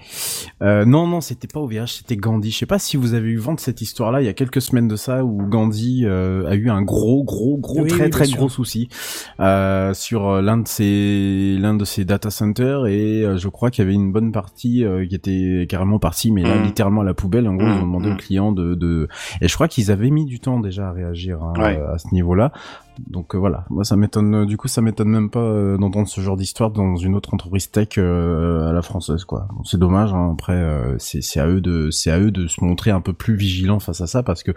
[0.62, 2.50] Euh, non non c'était pas au VH, c'était Gandhi.
[2.50, 4.60] Je sais pas si vous avez eu vent de cette histoire-là il y a quelques
[4.60, 8.10] semaines de ça où Gandhi euh, a eu un gros gros gros Oui, très oui,
[8.10, 8.88] très gros souci
[9.40, 13.70] euh, sur euh, l'un de ses l'un de ses data centers et euh, je crois
[13.70, 16.64] qu'il y avait une bonne partie euh, qui était carrément partie mais là Mm.
[16.64, 18.12] littéralement à la poubelle en gros ils ont Mm, demandé mm.
[18.12, 19.08] au client de, de
[19.40, 21.78] et je crois qu'ils avaient mis du temps déjà à réagir hein, Ouais.
[21.78, 22.50] euh, à ce niveau-là
[23.10, 26.06] donc euh, voilà moi ça m'étonne euh, du coup ça m'étonne même pas euh, d'entendre
[26.08, 29.78] ce genre d'histoire dans une autre entreprise tech euh, à la française quoi Bon, c'est
[29.78, 32.90] dommage hein, après euh, c'est c'est à eux de c'est à eux de se montrer
[32.92, 34.52] un peu plus vigilants face à ça parce que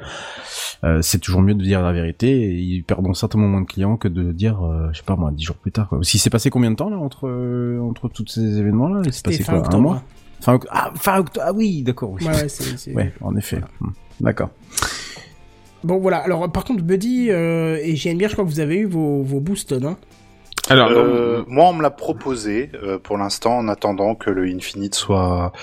[0.83, 3.97] euh, c'est toujours mieux de dire la vérité et ils perdront certainement moins de clients
[3.97, 5.99] que de dire euh, je sais pas moi dix jours plus tard quoi.
[5.99, 9.11] Qu'il s'est passé combien de temps là entre euh, entre tous ces événements là Il
[9.11, 10.01] s'est C'était passé fin quoi un mois?
[10.41, 12.23] Fin oct- ah fin octobre ah oui d'accord oui.
[12.23, 13.61] Ouais, ouais, c'est- c'est- Ouais, en effet.
[14.21, 14.49] D'accord.
[15.83, 16.17] Bon, voilà.
[16.17, 19.39] Alors, par contre, Buddy euh, et JNBR, je crois que vous avez eu vos, vos
[19.39, 19.95] boosts, non?
[20.69, 24.95] Alors, Euh, moi, on me l'a proposé euh, pour l'instant en attendant que le Infinite
[24.95, 25.53] soit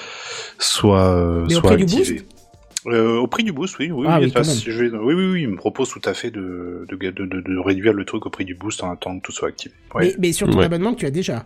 [0.59, 2.15] soit euh, Mais au soit prix du activé.
[2.21, 2.27] boost?
[2.87, 5.49] Euh, au prix du boost, oui, oui, Ah oui, je vais- oui, oui, oui, il
[5.49, 8.45] me propose tout à fait de, de, de, de- de réduire le truc au prix
[8.45, 9.75] du boost en attendant que tout soit activé.
[9.95, 10.07] Ouais.
[10.09, 10.65] mais, mais sur ton Ouais.
[10.67, 11.45] abonnement que tu as déjà.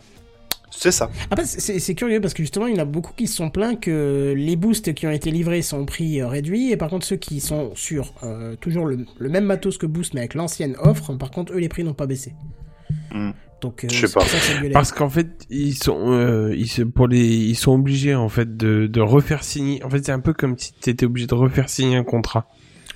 [0.70, 1.10] C'est ça.
[1.30, 3.50] Après, c'est c'est curieux parce que justement, il y en a beaucoup qui se sont
[3.50, 6.88] plaints que les boosts qui ont été livrés sont au prix euh, réduit et par
[6.90, 10.34] contre, ceux qui sont sur euh, toujours le, le même matos que Boost mais avec
[10.34, 12.34] l'ancienne offre, par contre, eux, les prix n'ont pas baissé.
[13.12, 13.30] Hmm.
[13.60, 14.24] Donc, euh, Je sais pas.
[14.24, 14.38] ça.
[14.72, 18.56] Parce qu'en fait, ils sont, euh, ils se, pour les, ils sont obligés en fait
[18.56, 19.82] de, de refaire signer.
[19.84, 22.46] En fait, c'est un peu comme si t'étais obligé de refaire signer un contrat.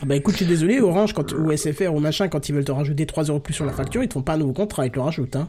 [0.00, 2.64] Ah Bah écoute, je suis désolé, Orange quand, ou SFR ou machin, quand ils veulent
[2.64, 4.86] te rajouter 3 euros plus sur la facture, ils te font pas un nouveau contrat,
[4.86, 5.36] ils te le rajoutent.
[5.36, 5.48] Hein.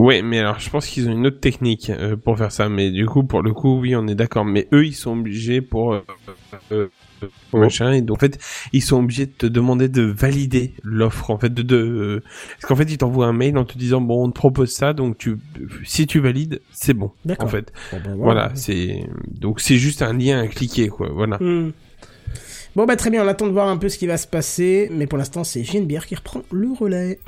[0.00, 2.70] Ouais, mais alors je pense qu'ils ont une autre technique euh, pour faire ça.
[2.70, 4.46] Mais du coup, pour le coup, oui, on est d'accord.
[4.46, 6.00] Mais eux, ils sont obligés pour euh,
[6.72, 6.88] euh,
[7.52, 7.92] machin.
[7.92, 8.38] Et donc, en fait,
[8.72, 11.30] ils sont obligés de te demander de valider l'offre.
[11.30, 12.22] En fait, de, de
[12.52, 14.94] parce qu'en fait, ils t'envoient un mail en te disant bon, on te propose ça,
[14.94, 15.36] donc tu,
[15.84, 17.10] si tu valides, c'est bon.
[17.26, 17.48] D'accord.
[17.48, 21.10] En fait, Bon, bah, voilà, c'est donc c'est juste un lien à cliquer, quoi.
[21.12, 21.36] Voilà.
[21.38, 21.72] Hmm.
[22.76, 24.88] Bon bah très bien, on attend de voir un peu ce qui va se passer,
[24.92, 27.18] mais pour l'instant c'est JNBR qui reprend le relais.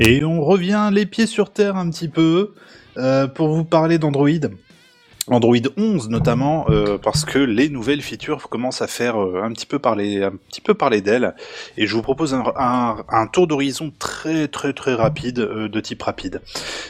[0.00, 2.54] Et on revient les pieds sur terre un petit peu
[2.96, 4.28] euh, pour vous parler d'Android.
[5.26, 9.64] Android 11 notamment euh, parce que les nouvelles features commencent à faire euh, un petit
[9.64, 11.34] peu parler un petit peu parler d'elles
[11.78, 15.80] et je vous propose un, un, un tour d'horizon très très très rapide euh, de
[15.80, 16.42] type rapide.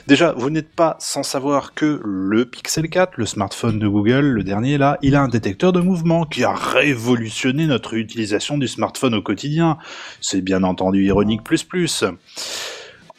[0.08, 4.42] Déjà, vous n'êtes pas sans savoir que le Pixel 4, le smartphone de Google, le
[4.42, 9.14] dernier là, il a un détecteur de mouvement qui a révolutionné notre utilisation du smartphone
[9.14, 9.78] au quotidien.
[10.20, 12.04] C'est bien entendu ironique plus plus.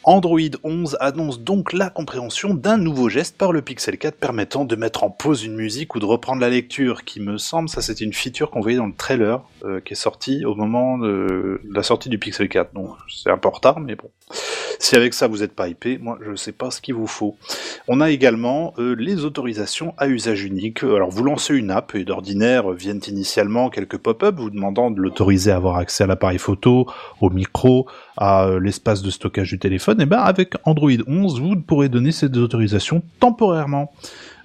[0.08, 4.76] Android 11 annonce donc la compréhension d'un nouveau geste par le Pixel 4 permettant de
[4.76, 8.04] mettre en pause une musique ou de reprendre la lecture, qui me semble, ça c'était
[8.04, 11.82] une feature qu'on voyait dans le trailer, euh, qui est sortie au moment de la
[11.82, 12.72] sortie du Pixel 4.
[12.72, 14.08] Donc c'est un peu en retard, mais bon.
[14.78, 17.08] Si avec ça vous n'êtes pas hypé, moi je ne sais pas ce qu'il vous
[17.08, 17.36] faut.
[17.88, 20.84] On a également euh, les autorisations à usage unique.
[20.84, 25.50] Alors vous lancez une app et d'ordinaire viennent initialement quelques pop-up vous demandant de l'autoriser
[25.50, 26.86] à avoir accès à l'appareil photo,
[27.20, 31.40] au micro, à euh, l'espace de stockage du téléphone et eh ben avec Android 11,
[31.40, 33.92] vous pourrez donner ces autorisations temporairement.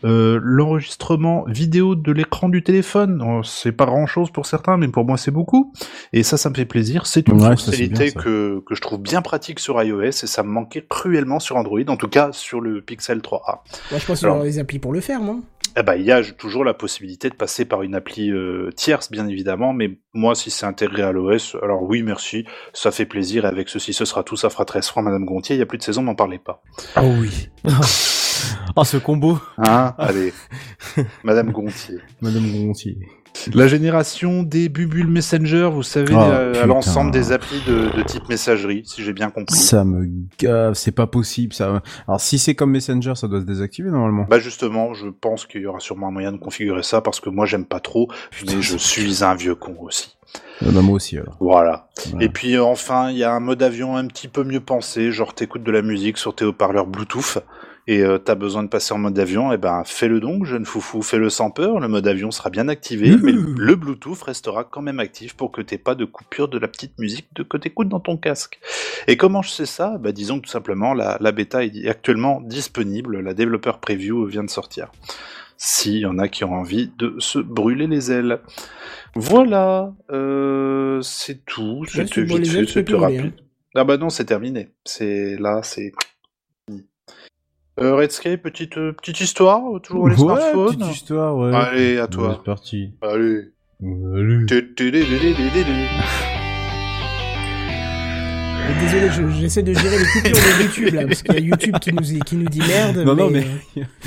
[0.04, 5.06] Euh, l'enregistrement vidéo de l'écran du téléphone, oh, c'est pas grand-chose pour certains, mais pour
[5.06, 5.74] moi c'est beaucoup.
[6.14, 7.06] Et ça, ça me fait plaisir.
[7.06, 10.50] C'est une ouais, fonctionnalité que, que je trouve bien pratique sur iOS et ça me
[10.50, 13.60] manquait cruellement sur Android, en tout cas sur le Pixel 3A.
[13.92, 15.42] Ouais, je pense qu'il y aura des applis pour le faire, non?
[15.78, 19.10] Eh ben, il y a toujours la possibilité de passer par une appli euh, tierce,
[19.10, 23.46] bien évidemment, mais moi, si c'est intégré à l'OS, alors oui, merci, ça fait plaisir,
[23.46, 25.66] et avec ceci, ce sera tout, ça fera 13 francs, Madame Gontier, il n'y a
[25.66, 26.62] plus de saison, m'en parlez pas.
[26.96, 27.50] Ah oh oui
[28.76, 30.34] oh, ce combo hein, Allez,
[31.24, 32.00] Madame Gontier.
[32.22, 32.98] Madame Gontier.
[33.54, 38.28] La génération des Bubule Messenger, vous savez, ah, euh, à l'ensemble des applis de, type
[38.30, 39.56] messagerie, si j'ai bien compris.
[39.56, 40.08] Ça me
[40.38, 41.54] gave, c'est pas possible.
[41.54, 41.82] Ça.
[42.08, 44.26] Alors si c'est comme Messenger, ça doit se désactiver normalement.
[44.30, 47.30] Bah justement, je pense qu'il y aura sûrement un moyen de configurer ça parce que
[47.30, 48.10] moi j'aime pas trop,
[48.46, 50.18] mais je suis un vieux con aussi.
[50.64, 51.18] Euh, bah, moi aussi.
[51.40, 51.90] Voilà.
[52.20, 55.12] Et puis euh, enfin, il y a un mode avion un petit peu mieux pensé,
[55.12, 57.40] genre t'écoutes de la musique sur tes haut-parleurs Bluetooth
[57.92, 61.02] et euh, t'as besoin de passer en mode avion, et ben fais-le donc, jeune foufou,
[61.02, 65.02] fais-le sans peur, le mode avion sera bien activé, mais le Bluetooth restera quand même
[65.02, 68.00] actif pour que t'aies pas de coupure de la petite musique de que t'écoutes dans
[68.00, 68.62] ton casque.
[69.08, 69.98] Et comment je sais ça?
[69.98, 74.50] Bah, disons que tout simplement, la, bêta est actuellement disponible, la développeur preview vient de
[74.50, 74.90] sortir
[75.58, 78.40] s'il y en a qui ont envie de se brûler les ailes.
[79.16, 81.84] Voilà, euh, c'est tout.
[81.88, 83.34] C'était vite fait, c'était rapide.
[83.76, 84.70] Ah bah non, c'est terminé.
[84.86, 85.92] C'est là, c'est
[87.80, 90.78] euh, Redscape, petite, euh, petite histoire, euh, toujours les ouais, smartphones.
[90.78, 91.56] Petite histoire, ouais.
[91.56, 92.36] Allez, à toi.
[92.38, 92.92] C'est parti.
[93.02, 93.46] Allez.
[93.82, 94.46] Allez.
[98.80, 102.36] Désolé, j'essaie de gérer les coupures de YouTube là, parce qu'il y a YouTube qui
[102.36, 102.98] nous, dit merde.
[102.98, 103.46] Non, non, mais.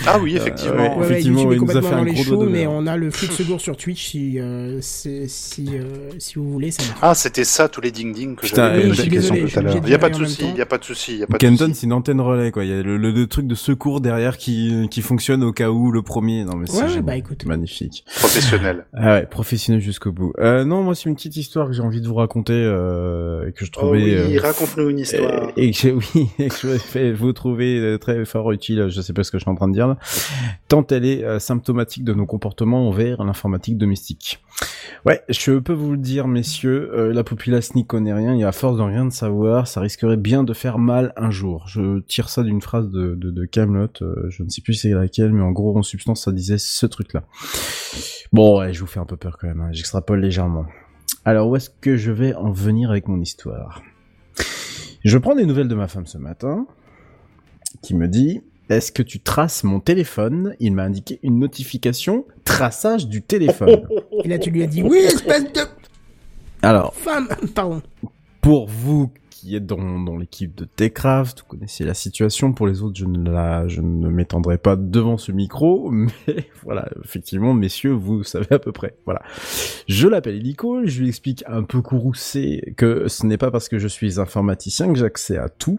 [0.06, 0.74] Ah oui, effectivement.
[0.74, 3.32] Ouais, ouais, effectivement YouTube est complètement dans les shows, mais on a le flux de
[3.32, 6.70] secours sur Twitch si, euh, si, si, euh, si vous voulez.
[6.70, 9.76] Ça ah, c'était ça tous les ding-ding que j'avais oui, désolé, tout à l'heure.
[9.76, 11.22] Il n'y a pas de souci, il n'y a pas de souci.
[11.38, 12.64] Kenton, c'est une antenne relais, quoi.
[12.64, 16.02] Il y a le, truc de secours derrière qui, qui fonctionne au cas où le
[16.02, 16.44] premier.
[16.44, 17.44] Non, mais c'est bah, écoute.
[17.46, 18.04] magnifique.
[18.16, 18.86] Professionnel.
[18.96, 20.32] Ah ouais, professionnel jusqu'au bout.
[20.38, 23.52] Euh, non, moi, c'est une petite histoire que j'ai envie de vous raconter euh, et
[23.52, 24.40] que je oh trouvais euh,
[25.56, 29.12] et, que oui, et que je vais vous trouver euh, très fort utile, je sais
[29.12, 29.98] pas ce que je suis en train de dire là,
[30.68, 34.43] tant elle est euh, symptomatique de nos comportements envers l'informatique domestique.
[35.05, 38.52] Ouais, je peux vous le dire, messieurs, euh, la populace n'y connaît rien, et à
[38.52, 41.66] force de rien de savoir, ça risquerait bien de faire mal un jour.
[41.68, 43.89] Je tire ça d'une phrase de, de, Camelot,
[44.28, 47.24] je ne sais plus c'est laquelle, mais en gros, en substance, ça disait ce truc-là.
[48.32, 50.66] Bon, ouais, je vous fais un peu peur quand même, hein, j'extrapole légèrement.
[51.24, 53.82] Alors, où est-ce que je vais en venir avec mon histoire?
[55.05, 56.66] Je prends des nouvelles de ma femme ce matin,
[57.82, 58.40] qui me dit
[58.70, 60.55] Est-ce que tu traces mon téléphone?
[60.60, 63.86] Il m'a indiqué une notification traçage du téléphone.
[64.24, 65.60] Et là, tu lui as dit oui, espèce de
[66.62, 67.28] Alors, femme.
[67.55, 67.82] Pardon.
[68.40, 69.10] pour vous
[69.44, 72.52] qui êtes dans, dans l'équipe de Techcraft, vous connaissez la situation.
[72.52, 75.90] Pour les autres, je ne la, je ne m'étendrai pas devant ce micro,
[76.26, 78.94] mais voilà, effectivement, messieurs, vous savez à peu près.
[79.04, 79.22] Voilà.
[79.86, 83.78] Je l'appelle Illico, je lui explique un peu courroucé que ce n'est pas parce que
[83.78, 85.78] je suis informaticien que j'ai accès à tout,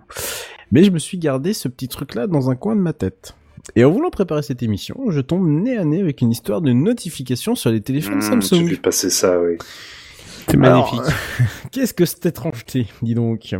[0.72, 3.36] mais je me suis gardé ce petit truc-là dans un coin de ma tête.
[3.76, 6.72] Et en voulant préparer cette émission, je tombe nez à nez avec une histoire de
[6.72, 8.66] notification sur les téléphones Mmh, J'ai Samsung.
[8.68, 9.58] vu passer ça, oui.
[10.48, 11.16] C'est Alors, magnifique.
[11.72, 13.56] Qu'est-ce que cette étrangeté, dis donc?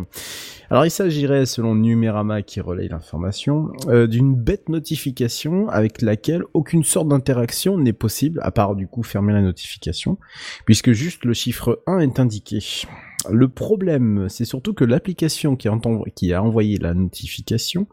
[0.70, 6.82] Alors il s'agirait, selon Numérama qui relaye l'information, euh, d'une bête notification avec laquelle aucune
[6.82, 10.18] sorte d'interaction n'est possible, à part du coup fermer la notification,
[10.64, 12.58] puisque juste le chiffre 1 est indiqué.
[13.30, 15.68] Le problème, c'est surtout que l'application qui,
[16.14, 17.86] qui a envoyé la notification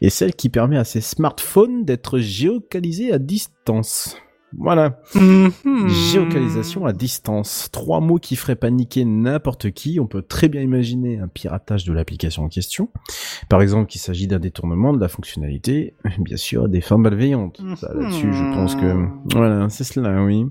[0.00, 4.16] est celle qui permet à ces smartphones d'être géocalisés à distance.
[4.58, 5.00] Voilà.
[5.14, 5.50] Mhm.
[5.88, 7.68] Géocalisation à distance.
[7.72, 10.00] Trois mots qui feraient paniquer n'importe qui.
[10.00, 12.88] On peut très bien imaginer un piratage de l'application en question.
[13.48, 17.60] Par exemple, qu'il s'agit d'un détournement de la fonctionnalité, bien sûr, à des fins malveillantes.
[17.76, 20.46] Ça, là-dessus, je pense que, voilà, c'est cela, oui.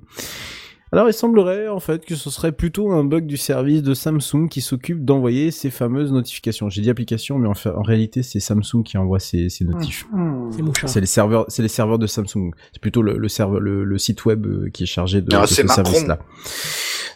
[0.95, 4.47] Alors, il semblerait, en fait, que ce serait plutôt un bug du service de Samsung
[4.49, 6.69] qui s'occupe d'envoyer ces fameuses notifications.
[6.69, 10.07] J'ai dit application, mais en, fait, en réalité, c'est Samsung qui envoie ces, ces notifs.
[10.51, 10.89] C'est mouchard.
[10.89, 12.51] C'est les serveurs, c'est les serveurs de Samsung.
[12.72, 15.41] C'est plutôt le, le serveur, le, le site web euh, qui est chargé de, Ah,
[15.41, 15.84] de c'est ce Macron.
[15.84, 16.19] service-là.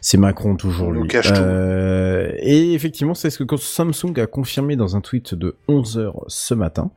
[0.01, 1.09] C'est Macron toujours lui.
[1.31, 6.23] Euh, et effectivement, c'est ce que Samsung a confirmé dans un tweet de 11 heures
[6.27, 6.91] ce matin,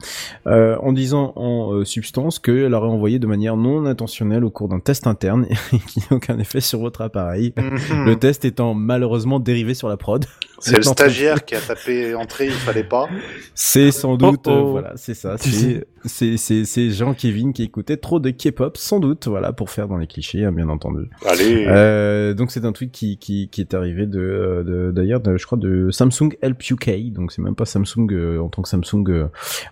[0.46, 4.68] euh, en disant en euh, substance qu'elle aurait envoyé de manière non intentionnelle au cours
[4.68, 7.52] d'un test interne et qui n'a aucun effet sur votre appareil.
[7.62, 8.04] Mhm.
[8.06, 10.24] Le test étant malheureusement dérivé sur la prod.
[10.58, 13.08] C'est le stagiaire qui a tapé entrée, il fallait pas.
[13.54, 14.70] C'est sans doute, Oh, euh, oh.
[14.72, 15.36] voilà, c'est ça.
[15.38, 20.06] C'est c'est Jean-Kevin qui écoutait trop de K-pop, sans doute, voilà, pour faire dans les
[20.06, 21.08] clichés, hein, bien entendu.
[21.26, 21.64] Allez.
[21.68, 25.46] Euh, donc c'est un tweet qui qui qui est arrivé de de- d'ailleurs de, je
[25.46, 29.04] crois de Samsung Help UK, donc c'est même pas Samsung euh, en tant que Samsung
[29.08, 29.26] euh,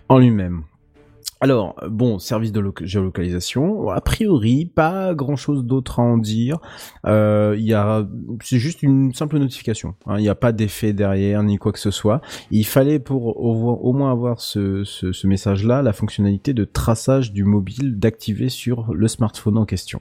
[0.09, 0.63] en lui-même.
[1.43, 6.59] Alors, bon, service de loca- géolocalisation, a priori, pas grand-chose d'autre à en dire.
[7.07, 8.07] Euh, Il y a,
[8.43, 9.95] c'est juste une simple notification.
[10.05, 10.17] hein.
[10.19, 12.21] Il n'y a pas d'effet derrière ni quoi que ce soit.
[12.51, 14.83] Il fallait pour au, moins avoir ce,
[15.25, 19.99] message-là, la fonctionnalité de traçage du mobile d'activer sur le smartphone en question.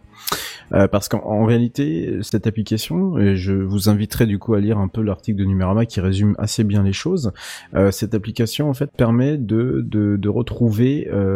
[0.75, 4.77] Euh, parce qu'en en réalité, cette application, et je vous inviterai du coup à lire
[4.77, 7.33] un peu l'article de Numérama qui résume assez bien les choses.
[7.75, 11.30] euh, cette application en fait permet de retrouver euh,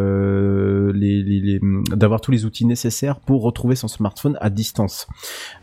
[0.95, 1.61] les-
[1.95, 5.07] d'avoir tous les outils nécessaires pour retrouver son smartphone à distance.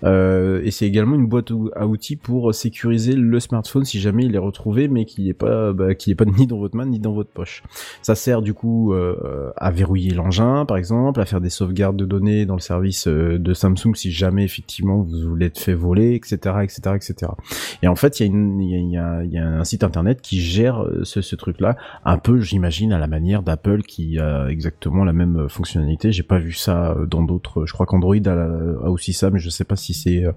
[0.03, 4.35] Euh, et c'est également une boîte à outils pour sécuriser le smartphone si jamais il
[4.35, 7.13] est retrouvé, mais qu'il n'est pas bah, qu'il pas ni dans votre main ni dans
[7.13, 7.63] votre poche.
[8.01, 12.05] Ça sert du coup euh, à verrouiller l'engin, par exemple, à faire des sauvegardes de
[12.05, 16.15] données dans le service euh, de Samsung si jamais effectivement vous vous l'êtes fait voler,
[16.15, 17.31] etc., etc., etc.
[17.83, 22.17] Et en fait, il y, a un site internet qui gère euh, ce truc-là, un
[22.17, 26.11] peu, j'imagine, à la manière d'Apple qui a exactement la même euh, fonctionnalité.
[26.11, 27.65] J'ai pas vu ça euh, dans d'autres.
[27.65, 30.31] Je crois qu'Android a, a aussi ça, mais je sais pas si c'est euh,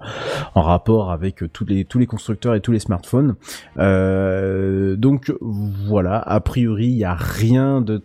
[0.54, 3.36] en rapport avec euh, tous les tous les constructeurs et tous les smartphones.
[3.78, 8.02] Euh, donc voilà, a priori, il y a rien de,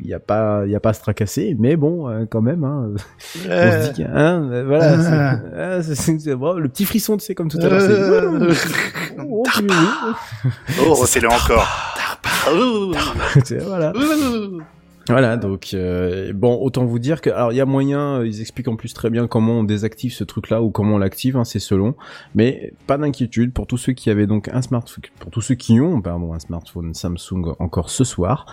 [0.00, 2.40] il y a pas, il y a pas à se tracasser, mais bon, euh, quand
[2.42, 2.90] même, hein,
[3.36, 6.84] on se dit, que, hein, euh, voilà, c'est- ah, c'est- c'est- c'est- bon, le petit
[6.84, 7.82] frisson, tu sais, comme tout à l'heure.
[7.82, 8.52] Euh.
[8.52, 8.68] c'est-
[9.30, 10.50] Oh, oui, oui.
[10.86, 11.66] Oh, refais-le encore.
[13.44, 13.92] C'est- voilà.
[15.08, 18.40] Voilà, donc euh, bon, autant vous dire que alors il y a moyen, euh, ils
[18.40, 21.44] expliquent en plus très bien comment on désactive ce truc-là ou comment on l'active, hein,
[21.44, 21.94] c'est selon.
[22.34, 25.80] Mais pas d'inquiétude pour tous ceux qui avaient donc un smartphone, pour tous ceux qui
[25.80, 28.46] ont pardon un smartphone Samsung encore ce soir,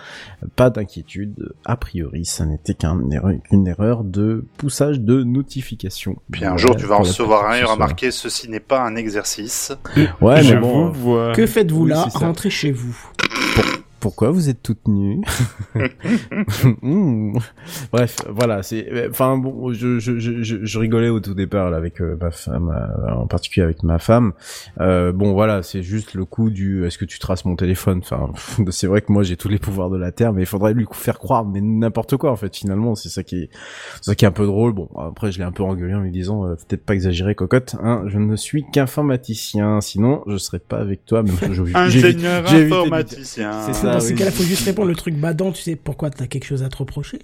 [0.56, 1.54] pas d'inquiétude.
[1.64, 6.16] A priori, ça n'était qu'un erreur, qu'une erreur de poussage de notification.
[6.30, 7.88] Puis un jour, tu vas recevoir un et il y aura histoire.
[7.88, 9.72] marqué ceci n'est pas un exercice.
[10.20, 10.92] Ouais, mais bon.
[11.34, 12.06] Que faites-vous oui, là.
[12.14, 12.96] Rentrez chez vous.
[14.00, 15.22] Pourquoi vous êtes toutes nues
[16.82, 17.38] Mmh.
[17.92, 19.08] Bref, voilà, c'est.
[19.10, 22.70] Enfin bon, je, je, je, je rigolais au tout départ là, avec euh, ma femme,
[22.70, 24.32] euh, en particulier avec ma femme.
[24.80, 26.84] Euh, bon, voilà, c'est juste le coup du.
[26.86, 28.00] Est-ce que tu traces mon téléphone?
[28.02, 28.30] Enfin,
[28.70, 30.86] c'est vrai que moi j'ai tous les pouvoirs de la terre, mais il faudrait lui
[30.92, 32.54] faire croire, mais n'importe quoi en fait.
[32.54, 33.50] Finalement, c'est ça qui est,
[33.96, 34.72] c'est ça qui est un peu drôle.
[34.72, 37.76] Bon, après je l'ai un peu engueulé en lui disant, euh, peut-être pas exagérer, cocotte.
[37.82, 41.22] Hein, je ne suis qu'informaticien, sinon je serais pas avec toi.
[41.22, 43.62] Même j'ai Ingénieur informaticien.
[43.66, 43.85] C'est ça.
[43.92, 46.62] Dans ces cas-là, faut juste répondre le truc badant, tu sais pourquoi t'as quelque chose
[46.62, 47.18] à te reprocher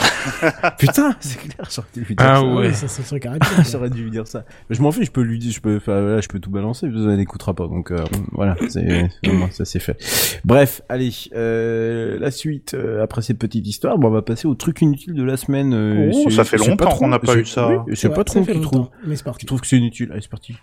[0.78, 2.44] Putain, c'est clair, j'aurais dû lui dire Ah ça.
[2.46, 2.72] ouais.
[2.72, 3.52] ça, c'est un truc à répondre.
[3.68, 4.44] J'aurais dû lui dire ça.
[4.70, 6.88] Mais je m'en fiche, je peux lui dire, je peux, voilà, je peux tout balancer,
[6.88, 9.08] vous n'écoutera pas, donc euh, voilà, c'est,
[9.50, 9.96] ça c'est fait.
[10.44, 14.54] Bref, allez, euh, la suite euh, après cette petite histoire, bon, on va passer au
[14.54, 15.72] truc inutile de la semaine.
[15.74, 17.68] euh, Oh, ça fait longtemps qu'on n'a pas eu ça.
[17.68, 19.40] oui, c'est Ouais, pas trop ça qui trouve, mais c'est parti.
[19.40, 20.10] qui trouve que c'est inutile?
[20.12, 20.54] Allez, c'est parti.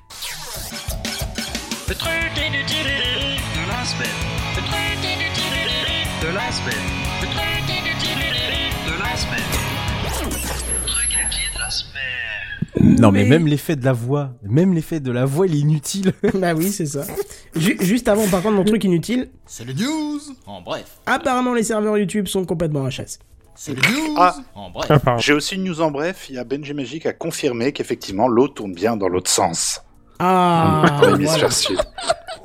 [1.90, 4.24] Le truc inutile de la semaine.
[6.36, 6.76] La semaine.
[7.22, 8.20] Le truc inutile
[8.86, 9.41] de la semaine.
[12.82, 13.02] Le.
[13.02, 15.60] Non, mais, Mais- même l'effet de la voix, même l'effet de la voix, il est
[15.60, 16.14] inutile.
[16.36, 17.03] bah oui, c'est ça.
[17.56, 20.86] Ju- juste avant, par contre, mon truc inutile, C'est les news en bref.
[21.06, 23.20] apparemment les serveurs YouTube sont complètement HS.
[23.56, 24.36] C'est les news Ah.
[24.53, 24.91] en bref.
[25.20, 26.26] J'ai aussi une news en bref.
[26.30, 29.82] Il y a Benji Magic a confirmé qu'effectivement l'eau tourne bien dans l'autre sens.
[30.19, 31.49] Ah, voilà.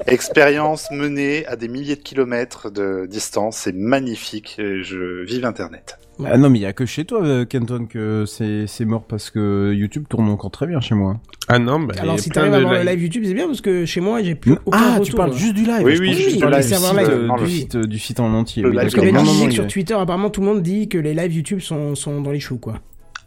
[0.07, 3.59] Expérience menée à des milliers de kilomètres de distance.
[3.59, 4.57] C'est magnifique.
[4.59, 5.99] et Je vive Internet.
[6.27, 9.31] Ah non, mais il y a que chez toi, euh, Kenton, que c'est, mort parce
[9.31, 11.19] que YouTube tourne encore très bien chez moi.
[11.49, 13.03] Ah non, bah, Alors si t'arrives à voir le live.
[13.03, 15.07] YouTube, c'est bien parce que chez moi, j'ai plus aucun Ah, retour.
[15.07, 15.37] tu parles là.
[15.37, 15.81] juste du live.
[15.83, 16.63] Oui, je oui, juste du live.
[16.63, 17.09] site, live.
[17.11, 18.63] euh, Non, du le- site, euh, du site en entier.
[18.63, 20.89] Le oui, live Parce que Non, non, sur a- Twitter, apparemment, tout le monde dit
[20.91, 22.75] que les lives YouTube sont, sont dans les choux, quoi.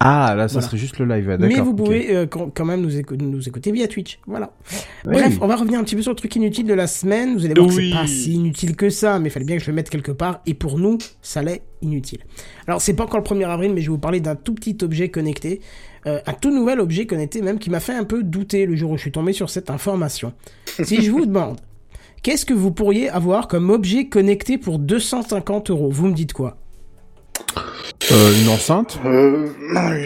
[0.05, 0.67] Ah, là, ça Voilà.
[0.67, 1.37] serait juste le live.
[1.39, 4.19] Mais vous pouvez euh, quand quand même nous, écou- nous écouter via Twitch.
[4.27, 4.51] Voilà.
[5.05, 5.13] Oui.
[5.13, 7.35] Bref, on va revenir un petit peu sur le truc inutile de la semaine.
[7.35, 7.75] Vous allez voir Oui.
[7.75, 9.89] que c'est pas si inutile que ça, mais il fallait bien que je le mette
[9.89, 10.41] quelque part.
[10.45, 12.19] Et pour nous, ça l'est inutile.
[12.67, 14.77] Alors, c'est pas encore le 1er avril, mais je vais vous parler d'un tout petit
[14.83, 15.61] objet connecté.
[16.05, 18.91] Euh, un tout nouvel objet connecté même qui m'a fait un peu douter le jour
[18.91, 20.33] où je suis tombé sur cette information.
[20.83, 21.61] si je vous demande,
[22.23, 25.89] qu'est-ce que vous pourriez avoir comme objet connecté pour 250 euros?
[25.89, 26.57] Vous me dites quoi?
[28.11, 28.99] Euh, une enceinte?
[29.05, 29.47] Euh,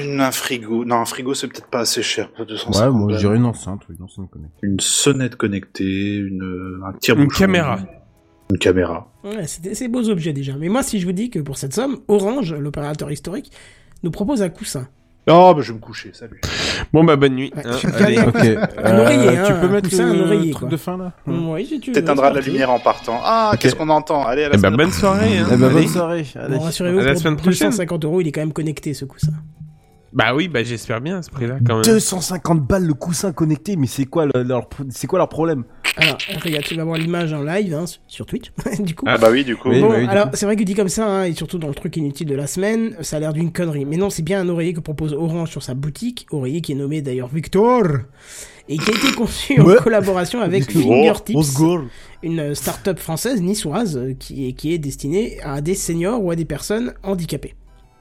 [0.04, 0.86] une, un frigo.
[0.86, 2.30] Non, un frigo, c'est peut-être pas assez cher.
[2.40, 4.60] Ouais, 250 moi, je dirais une enceinte, oui, une enceinte connectée.
[4.62, 7.40] Une sonnette connectée, une, un Une tire-bouchon.
[7.40, 7.80] caméra.
[8.52, 9.12] Une caméra.
[9.24, 10.56] Ouais, c'est des c'est beaux objets déjà.
[10.58, 13.52] Mais moi, si je vous dis que pour cette somme, Orange, l'opérateur historique,
[14.04, 14.88] nous propose un coussin.
[15.30, 16.40] Oh, bah, je vais me coucher, salut.
[16.94, 17.52] Bon bah bonne nuit.
[17.56, 18.18] Hein, suis allez.
[18.20, 18.36] Ok.
[18.84, 20.70] Un oreiller, hein, tu peux un mettre un le oreiller, truc quoi.
[20.70, 21.96] de fin, là Oui, si tu veux.
[21.96, 23.20] T'éteindras la lumière en partant.
[23.24, 24.26] Ah, qu'est-ce qu'on entend?
[24.26, 25.38] Allez, à la Eh semaine bonne soirée.
[25.40, 25.48] Hein.
[25.52, 25.74] Eh ben, Allez.
[25.74, 26.26] bonne soirée.
[26.36, 26.56] Allez.
[26.58, 27.68] Bon, rassurez-vous, pour semaine prochaine.
[27.70, 29.32] 250 euros, il est quand même connecté, ce coussin.
[30.18, 31.86] Bah oui, bah j'espère bien à ce prix-là quand même.
[31.86, 35.64] 250 balles le coussin connecté, mais c'est quoi le- leur, c'est quoi leur problème?
[35.96, 39.06] Alors, regarde, tu vas voir l'image en live hein, sur Twitch, du coup.
[39.08, 39.70] Ah, bah oui, du coup.
[39.70, 41.60] Oui, bon, bah oui, du alors c'est vrai que dit comme ça, hein, et surtout
[41.60, 43.86] dans le truc inutile de la semaine, ça a l'air d'une connerie.
[43.86, 46.76] Mais non, c'est bien un oreiller que propose Orange sur sa boutique, oreiller qui est
[46.76, 47.84] nommé d'ailleurs Victor,
[48.68, 49.78] et qui a été conçu Ouais.
[49.78, 51.38] en collaboration avec Oh, Fingertips,
[52.24, 56.36] une start-up française niçoise euh, qui est, qui est destinée à des seniors ou à
[56.36, 57.54] des personnes handicapées.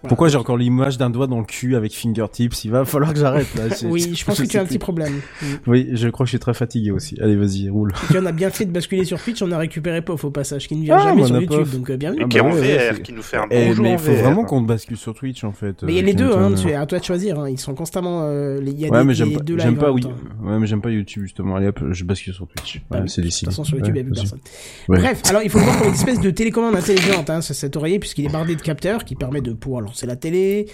[0.09, 2.65] Pourquoi j'ai encore l'image d'un doigt dans le cul avec fingertips?
[2.65, 3.65] Il va falloir que j'arrête là.
[3.85, 5.21] Oui, je pense que tu as un petit problème.
[5.67, 7.17] Oui, je crois que je suis très fatigué aussi.
[7.21, 7.93] Allez, vas-y, roule.
[8.05, 10.31] Et puis on a bien fait de basculer sur Twitch, on a récupéré Pof au
[10.31, 12.21] passage, qui ne vient Ah, jamais sur on a YouTube, donc euh, bienvenue.
[12.23, 13.99] Et Ah, qui est bah en VR, qui nous fait un Eh, bonjour mais il
[13.99, 14.23] faut VR.
[14.23, 15.83] vraiment qu'on bascule sur Twitch en fait.
[15.83, 17.39] Mais il y a euh, les deux, hein, à toi de choisir.
[17.41, 17.49] Hein.
[17.51, 18.23] Ils sont constamment.
[18.25, 20.07] euh, Il y a Ouais, des, mais les j'aime pas, deux j'aime lives.
[20.43, 21.57] Ouais, mais j'aime pas YouTube justement.
[21.57, 22.83] Allez hop, je bascule sur Twitch.
[22.91, 23.47] Oui, c'est De décidé.
[23.47, 24.41] toute façon, sur YouTube, il n'y a plus personne.
[24.89, 27.77] Bref, alors il faut le voir comme une espèce de télécommande intelligente, hein, ce- cet
[27.77, 30.67] oreiller, puisqu'il est bardé de capteurs qui permet de pouvoir la télé,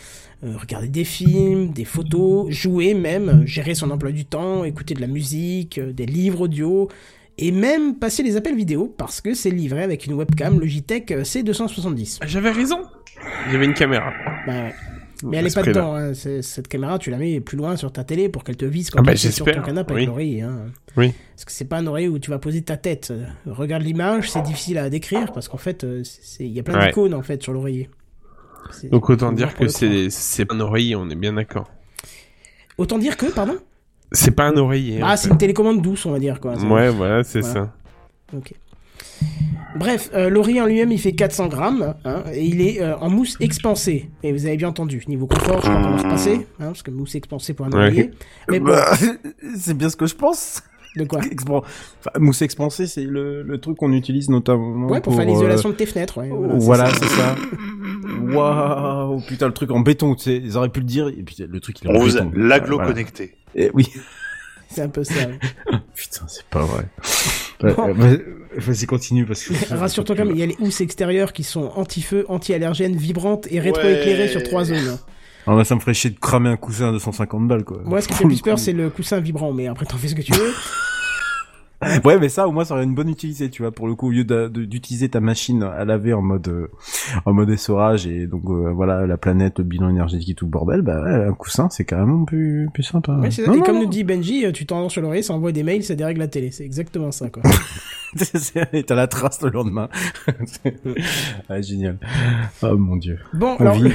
[0.43, 4.95] euh, regarder des films, des photos, jouer même, euh, gérer son emploi du temps, écouter
[4.95, 6.89] de la musique, euh, des livres audio,
[7.39, 11.23] et même passer les appels vidéo, parce que c'est livré avec une webcam Logitech euh,
[11.23, 12.19] C270.
[12.21, 12.81] Ah, J'avais raison.
[13.51, 14.13] J'avais une caméra.
[14.47, 14.75] Bah ouais.
[15.25, 16.15] Mais elle est ce pas dedans, hein.
[16.15, 18.99] cette caméra, tu la mets plus loin sur ta télé pour qu'elle te vise quand
[18.99, 19.99] Ah bah, tu es sur ton canapé oui.
[20.01, 20.43] avec l'oreiller.
[20.43, 20.63] Hein.
[20.97, 21.13] Oui.
[21.37, 23.13] Parce que c'est pas un oreiller où tu vas poser ta tête.
[23.47, 25.87] Regarde l'image, c'est difficile à décrire parce qu'en fait,
[26.41, 26.87] il y a plein Ouais.
[26.89, 27.89] d'icônes en fait sur l'oreiller.
[28.91, 31.71] Donc autant dire que c'est c'est pas un oreiller, on est bien d'accord.
[32.79, 33.57] Autant dire que, pardon?
[34.13, 35.01] C'est pas un oreiller.
[35.03, 36.55] Ah, c'est une télécommande douce, on va dire quoi.
[36.57, 37.55] Ouais, voilà, c'est Voilà.
[38.31, 38.37] ça.
[38.37, 38.53] Ok.
[39.77, 43.09] Bref, euh, l'oreiller en lui-même, il fait 400 grammes, hein, et il est euh, en
[43.09, 44.11] mousse expansée.
[44.23, 46.91] Et vous avez bien entendu, niveau confort, je crois qu'on va repasser, hein, parce que
[46.91, 47.79] mousse expansée pour un Ouais.
[47.79, 48.11] oreiller.
[48.51, 48.93] Mais bon, Bah,
[49.57, 50.63] c'est bien ce que je pense.
[50.97, 51.63] De quoi Expan-
[52.01, 55.71] enfin, mousse expansée, c'est le, le truc qu'on utilise notamment Ouais, pour, faire euh, l'isolation
[55.71, 56.29] de tes fenêtres, ouais.
[56.31, 57.35] Voilà, Voilà, c'est c'est ça.
[58.21, 61.37] Waouh, putain, le truc en béton, tu sais, ils auraient pu le dire, et puis
[61.49, 62.31] le truc il est en vous béton.
[62.35, 62.91] l'aglo Voilà.
[62.93, 63.35] connecté.
[63.55, 63.89] Eh oui.
[64.69, 65.13] C'est un peu ça.
[65.15, 65.39] ouais.
[65.95, 66.85] Putain, c'est pas vrai.
[67.63, 68.17] Euh, vas-
[68.57, 69.53] Vas-y, continue parce que.
[69.75, 73.61] Rassure-toi quand même, il y a les housses extérieures qui sont anti-feu, anti-allergènes, vibrantes et
[73.61, 74.29] rétroéclairées Ouais.
[74.29, 74.97] sur trois zones.
[75.47, 77.81] Ah, bah, ça me ferait chier de cramer un coussin à 250 balles, quoi.
[77.85, 80.15] Moi, ce qui fait plus peur, c'est le coussin vibrant, mais après, t'en fais ce
[80.15, 80.53] que tu veux.
[82.05, 84.09] Ouais, mais ça, au moins, ça aurait une bonne utilité, tu vois, pour le coup,
[84.09, 86.69] au lieu d'utiliser ta machine à laver en mode, euh,
[87.25, 90.51] en mode essorage et donc, euh, voilà, la planète, le bilan énergétique et tout le
[90.51, 93.13] bordel, bah, ouais, un coussin, c'est carrément plus, plus sympa.
[93.15, 93.49] Ouais, c'est ça.
[93.49, 93.83] Non, et non, comme non.
[93.83, 96.29] nous dit Benji, euh, tu t'endors sur l'oreiller, ça envoie des mails, ça dérègle la
[96.29, 96.53] télé.
[96.53, 97.43] C'est exactement ça, quoi.
[98.17, 99.89] C'est- et t'as la trace le lendemain.
[101.49, 101.99] ah, génial.
[102.63, 103.19] Oh mon dieu.
[103.33, 103.93] Bon, On alors, vit-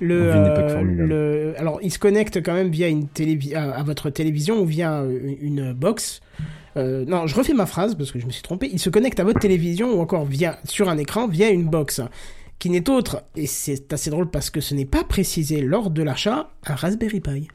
[0.00, 3.82] le, une euh, le- alors, il se connecte quand même via une télévi à, à
[3.82, 6.20] votre télévision ou via euh, une box.
[6.76, 8.68] Euh, non, je refais ma phrase parce que je me suis trompé.
[8.72, 12.00] Il se connecte à votre télévision ou encore via sur un écran via une box
[12.58, 16.02] qui n'est autre et c'est assez drôle parce que ce n'est pas précisé lors de
[16.02, 17.48] l'achat un Raspberry Pi.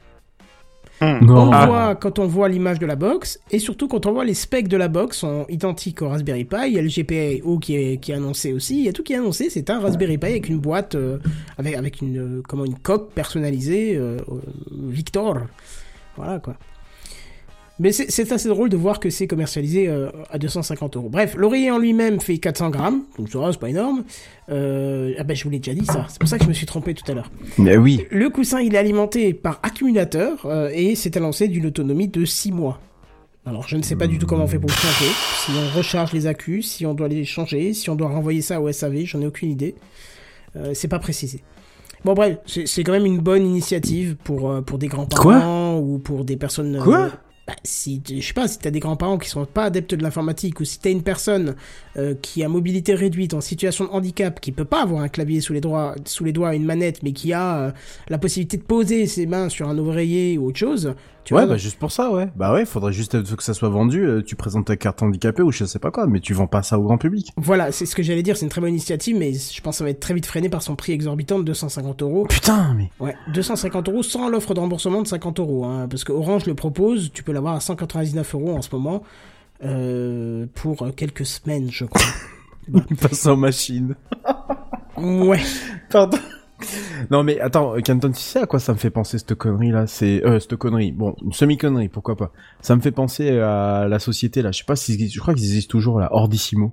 [1.22, 1.48] Non.
[1.48, 1.66] On Ah.
[1.66, 4.68] voit quand on voit l'image de la box et surtout quand on voit les specs
[4.68, 6.56] de la box sont identiques au Raspberry Pi.
[6.68, 8.78] Il y a le GPIO qui est, qui est annoncé aussi.
[8.78, 9.50] Il y a tout qui est annoncé.
[9.50, 11.18] C'est un Raspberry Pi avec une boîte euh,
[11.58, 14.18] avec avec une euh, comment une coque personnalisée euh,
[14.72, 15.38] Victor.
[16.16, 16.54] Voilà quoi.
[17.80, 21.08] Mais c'est assez drôle de voir que c'est commercialisé euh, à 250 euros.
[21.08, 24.04] Bref, l'oreiller en lui-même fait 400 grammes, donc ça c'est pas énorme.
[24.48, 26.54] Euh, ah ben je vous l'ai déjà dit ça, c'est pour ça que je me
[26.54, 27.32] suis trompé tout à l'heure.
[27.58, 28.06] Mais oui.
[28.10, 32.52] Le coussin, il est alimenté par accumulateur euh, et c'est annoncé d'une autonomie de 6
[32.52, 32.80] mois.
[33.44, 35.10] Alors, je ne sais pas du tout comment on fait pour le changer.
[35.44, 38.60] Si on recharge les accus, si on doit les changer, si on doit renvoyer ça
[38.60, 39.74] au SAV, j'en ai aucune idée.
[40.72, 41.42] C'est pas précisé.
[42.06, 46.36] Bon, bref, c'est quand même une bonne initiative pour, pour des grands-parents ou pour des
[46.38, 46.80] personnes.
[46.82, 47.10] Quoi?
[47.46, 50.60] Bah, si, je sais pas, si t'as des grands-parents qui sont pas adeptes de l'informatique
[50.60, 51.56] ou si t'as une personne
[51.98, 55.42] euh, qui a mobilité réduite en situation de handicap, qui peut pas avoir un clavier
[55.42, 57.70] sous les doigts, sous les doigts, une manette, mais qui a euh,
[58.08, 60.94] la possibilité de poser ses mains sur un ouvrier ou autre chose,
[61.24, 61.54] tu ouais, vois.
[61.54, 62.28] bah juste pour ça, ouais.
[62.36, 64.04] Bah ouais, faudrait juste que ça soit vendu.
[64.06, 66.62] euh, tu présentes ta carte handicapée ou je sais pas quoi, mais tu vends pas
[66.62, 67.32] ça au grand public.
[67.36, 69.78] Voilà, c'est ce que j'allais dire, c'est une très bonne initiative, mais je pense que
[69.78, 72.26] ça va être très vite freiné par son prix exorbitant de 250 euros.
[72.28, 76.12] Putain, mais Ouais, 250 euros sans l'offre de remboursement de 50 euros, hein, parce que
[76.12, 79.02] Orange le propose, tu peux l'avoir à 199 euros en ce moment,
[79.64, 82.02] euh, pour quelques semaines, je crois.
[83.00, 83.94] passe en machine.
[84.96, 85.40] ouais.
[85.90, 86.18] Pardon.
[87.10, 89.86] Non mais attends, Canton, tu sais à quoi ça me fait penser cette connerie là
[89.86, 90.92] C'est euh, cette connerie.
[90.92, 92.32] Bon, une semi connerie, pourquoi pas.
[92.60, 94.52] Ça me fait penser à la société là.
[94.52, 96.72] Je sais pas si je crois qu'ils existent toujours là, Ordissimo.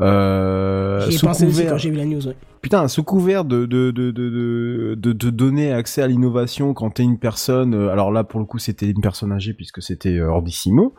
[0.00, 2.36] Euh, J'y ai pensé aussi couvert- quand j'ai vu la news, ouais.
[2.62, 7.02] Putain, sous couvert de de de de de, de, donner accès à l'innovation quand t'es
[7.02, 10.28] une personne, euh, alors là pour le coup c'était une personne âgée puisque c'était euh,
[10.28, 10.94] Ordissimo,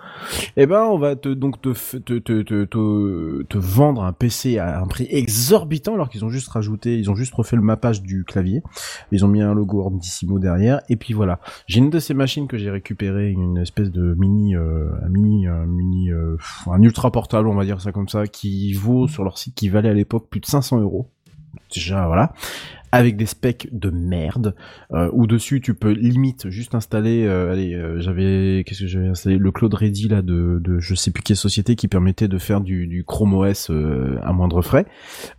[0.58, 1.70] eh ben on va te donc te
[2.00, 6.48] te te te, te, vendre un PC à un prix exorbitant alors qu'ils ont juste
[6.48, 8.64] rajouté, ils ont juste refait le mappage du clavier,
[9.12, 11.40] ils ont mis un logo Ordissimo derrière et puis voilà.
[11.68, 15.46] J'ai une de ces machines que j'ai récupéré, une espèce de mini euh, un mini
[15.68, 16.38] mini euh,
[16.72, 19.70] un ultra portable on va dire ça comme ça qui vaut sur leur site qui
[19.70, 21.12] valait à l'époque plus de 500 euros
[21.74, 22.34] déjà voilà
[22.92, 24.56] avec des specs de merde
[24.92, 29.08] euh, où dessus tu peux limite juste installer euh, allez euh, j'avais qu'est-ce que j'avais
[29.08, 29.38] installé?
[29.38, 32.62] Le Cloud Ready là de, de je sais plus quelle société qui permettait de faire
[32.62, 34.86] du, du Chrome OS euh, à moindre frais.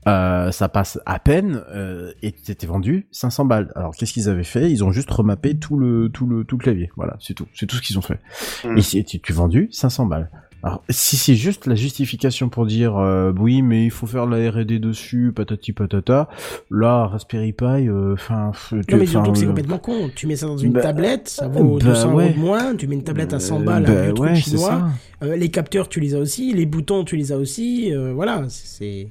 [0.08, 3.72] Euh, ça passe à peine euh, et c'était vendu 500 balles.
[3.76, 4.70] Alors qu'est-ce qu'ils avaient fait?
[4.70, 6.90] Ils ont juste remappé tout le tout le tout le clavier.
[6.96, 7.46] Voilà c'est tout.
[7.54, 8.20] C'est tout ce qu'ils ont fait.
[8.64, 8.78] Hmm.
[8.78, 10.30] et tu, tu vendu 500 balles
[10.64, 14.36] alors, si c'est juste la justification pour dire euh, oui, mais il faut faire de
[14.36, 16.28] la R&D dessus, patati patata,
[16.70, 20.08] là, Raspberry Pi, euh, enfin, Non, mais surtout que c'est euh, complètement con.
[20.14, 22.24] Tu mets ça dans une bah, tablette, ça vaut bah, 200 ouais.
[22.26, 22.76] euros de moins.
[22.76, 24.88] Tu mets une tablette à 100 euh, balles, bah, un ouais, chinois.
[25.24, 26.52] Euh, les capteurs, tu les as aussi.
[26.52, 27.92] Les boutons, tu les as aussi.
[27.92, 29.08] euh, voilà, c'est...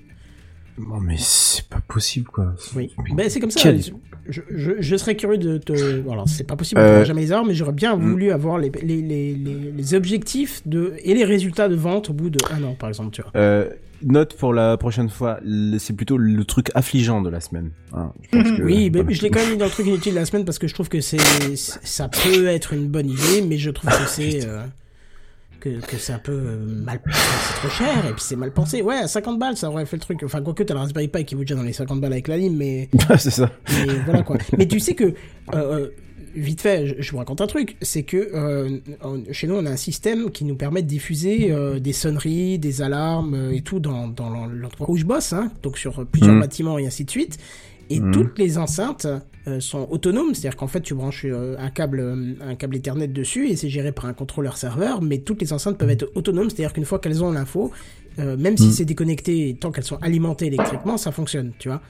[0.77, 2.55] Bon, mais c'est pas possible, quoi.
[2.77, 3.59] Oui, ben, c'est comme ça.
[3.61, 3.81] Quel-
[4.31, 5.73] Je, je, je serais curieux de te.
[6.09, 8.01] Alors, c'est pas possible, Euh, jamais les avoir, mais j'aurais bien mm.
[8.11, 12.13] voulu avoir les, les, les, les, les objectifs de, et les résultats de vente au
[12.13, 13.31] bout de un an, par exemple, tu vois.
[13.35, 13.69] Euh,
[14.03, 15.39] note pour la prochaine fois,
[15.77, 17.69] c'est plutôt le truc affligeant de la semaine.
[17.93, 18.11] hein.
[18.31, 19.13] Je pense que- Oui, mais voilà.
[19.15, 20.73] je l'ai quand même mis dans le truc inutile de la semaine parce que je
[20.73, 21.19] trouve que c'est,
[21.55, 24.61] c'est- ça peut être une bonne idée, mais je trouve que c'est, euh,
[25.61, 28.81] que, que c'est un peu euh, mal, c'est trop cher et puis c'est mal pensé.
[28.81, 30.21] Ouais, à 50 balles, ça aurait fait le truc.
[30.23, 32.35] Enfin, quoique t'as le Raspberry Pi qui vaut déjà dans les 50 balles avec la
[32.37, 33.49] lime, mais, c'est ça.
[33.69, 34.37] mais voilà quoi.
[34.57, 35.13] Mais tu sais que, euh,
[35.53, 35.87] euh,
[36.35, 38.79] vite fait, je, je vous raconte un truc, c'est que euh,
[39.31, 42.81] chez nous on a un système qui nous permet de diffuser euh, des sonneries, des
[42.81, 46.41] alarmes et tout dans, dans l'en- l'endroit où je bosse, hein, donc sur plusieurs Mhm.
[46.41, 47.37] bâtiments et ainsi de suite.
[47.93, 48.11] Et Mhm.
[48.13, 49.05] toutes les enceintes
[49.47, 53.07] euh, sont autonomes, c'est-à-dire qu'en fait tu branches euh, un câble, euh, un câble Ethernet
[53.07, 56.49] dessus et c'est géré par un contrôleur serveur, mais toutes les enceintes peuvent être autonomes,
[56.49, 57.71] c'est-à-dire qu'une fois qu'elles ont l'info,
[58.19, 58.71] euh, même si Mhm.
[58.71, 61.81] c'est déconnecté, tant qu'elles sont alimentées électriquement, ça fonctionne, tu vois.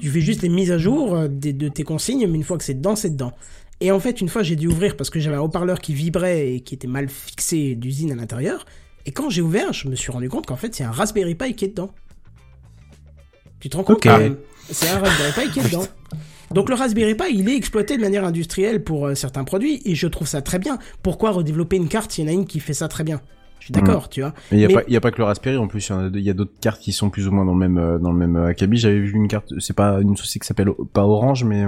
[0.00, 2.74] Tu fais juste les mises à jour de tes consignes, mais une fois que c'est
[2.74, 3.32] dedans, c'est dedans.
[3.80, 6.54] Et en fait, une fois, j'ai dû ouvrir parce que j'avais un haut-parleur qui vibrait
[6.54, 8.64] et qui était mal fixé d'usine à l'intérieur.
[9.04, 11.54] Et quand j'ai ouvert, je me suis rendu compte qu'en fait, c'est un Raspberry Pi
[11.54, 11.90] qui est dedans.
[13.60, 14.04] Tu te rends compte Ok.
[14.04, 14.36] quand même
[14.70, 15.86] C'est un Raspberry Pi qui est dedans.
[16.52, 19.94] Donc le Raspberry Pi, il est exploité de manière industrielle pour euh, certains produits et
[19.94, 20.78] je trouve ça très bien.
[21.02, 23.20] Pourquoi redévelopper une carte s'il y en a une qui fait ça très bien?
[23.58, 24.32] Je suis d'accord, tu vois.
[24.52, 26.34] Mais il y a Mais- a pas que le Raspberry, en plus, il y a,
[26.34, 28.46] d'autres cartes qui sont plus ou moins dans le même, euh, dans le même euh,
[28.46, 28.76] acabit.
[28.76, 31.64] J'avais vu une carte, c'est pas une société qui s'appelle, pas Orange, mais,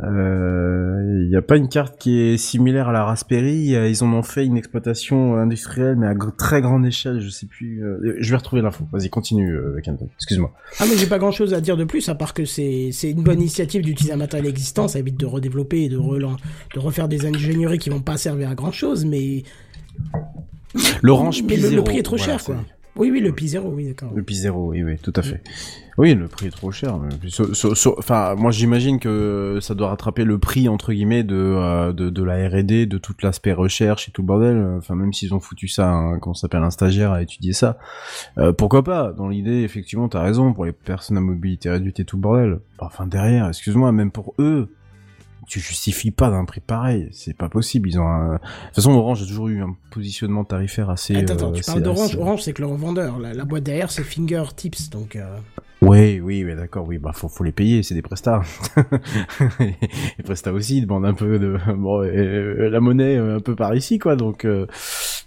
[0.00, 3.74] euh, euh, il y a pas une carte qui est similaire à la Raspberry.
[3.74, 7.28] euh, Ils en ont fait une exploitation euh, industrielle, mais à très grande échelle, je
[7.28, 7.82] sais plus.
[7.84, 8.84] euh, je vais retrouver l'info.
[8.92, 10.08] Vas-y, continue, euh, Kenton.
[10.16, 10.52] Excuse-moi.
[10.80, 13.10] Ah mais j'ai pas grand chose à dire de plus à part que c'est c'est
[13.10, 16.36] une bonne initiative d'utiliser un matériel existant, ça évite de redévelopper et de, relan-
[16.74, 19.42] de refaire des ingénieries qui vont pas servir à grand chose, mais
[21.02, 22.56] L'Orange le, le prix est trop voilà, cher quoi.
[22.96, 24.10] Oui oui le Pi zéro oui d'accord.
[24.14, 25.42] Le Pi zéro, oui, oui, tout à fait.
[25.98, 26.96] Oui, le prix est trop cher.
[27.98, 32.22] Enfin, moi j'imagine que ça doit rattraper le prix entre guillemets de euh, de, de
[32.22, 34.64] la R&D, de tout l'aspect recherche et tout le bordel.
[34.78, 37.78] Enfin, même s'ils ont foutu ça, hein, ça s'appelle, un stagiaire à étudier ça.
[38.38, 39.12] Euh, pourquoi pas?
[39.12, 42.60] Dans l'idée, effectivement, t'as raison pour les personnes à mobilité réduite et tout le bordel.
[42.78, 44.68] Enfin, derrière, excuse-moi, même pour eux.
[45.48, 47.88] Tu justifies pas d'un prix pareil, c'est pas possible.
[47.88, 48.34] Ils ont un...
[48.34, 51.16] De toute façon, Orange a toujours eu un positionnement tarifaire assez.
[51.16, 53.44] Attends, attends, euh, tu assez- parles d'Orange, assez- Orange c'est que le revendeur, la, la
[53.44, 55.24] boîte derrière c'est Fingertips donc euh,
[55.80, 58.42] Oui, oui, oui, d'accord, oui, bah faut, faut les payer, c'est des prestats.
[59.60, 63.54] les prestats aussi, ils demandent un peu de bon, euh, la monnaie euh, un peu
[63.54, 64.16] par ici, quoi.
[64.16, 64.66] Donc, euh,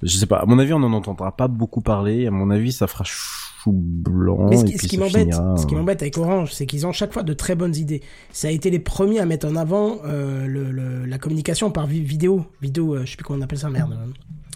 [0.04, 0.38] je sais pas.
[0.40, 2.28] À mon avis, on n'en entendra pas beaucoup parler.
[2.28, 4.48] À mon avis, ça fera ch- chou blanc.
[4.50, 6.66] Mais ce et qui, puis ce qui m'embête, finira, ce qui m'embête avec Orange, c'est
[6.66, 8.02] qu'ils ont chaque fois de très bonnes idées.
[8.32, 11.88] Ça a été les premiers à mettre en avant euh, le, le- la communication par
[11.88, 13.98] vi- vidéo, vidéo, euh, je sais plus comment on appelle ça, merde.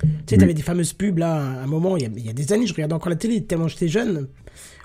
[0.02, 2.30] Tu sais, t'avais des fameuses pubs là, à un moment, il y, a, il y
[2.30, 4.28] a des années, je regardais encore la télé tellement j'étais jeune,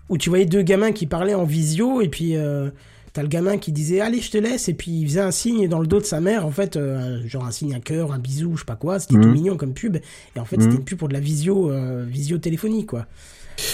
[0.09, 2.71] où tu voyais deux gamins qui parlaient en visio et puis euh,
[3.13, 5.67] t'as le gamin qui disait allez je te laisse et puis il faisait un signe
[5.69, 8.19] dans le dos de sa mère en fait, euh, genre un signe, un cœur, un
[8.21, 9.33] bisou, je sais pas quoi, c'était tout Mhm.
[9.33, 12.39] mignon comme pub et en fait c'était une pub pour de la visio, euh, visio
[12.39, 13.07] téléphonie quoi.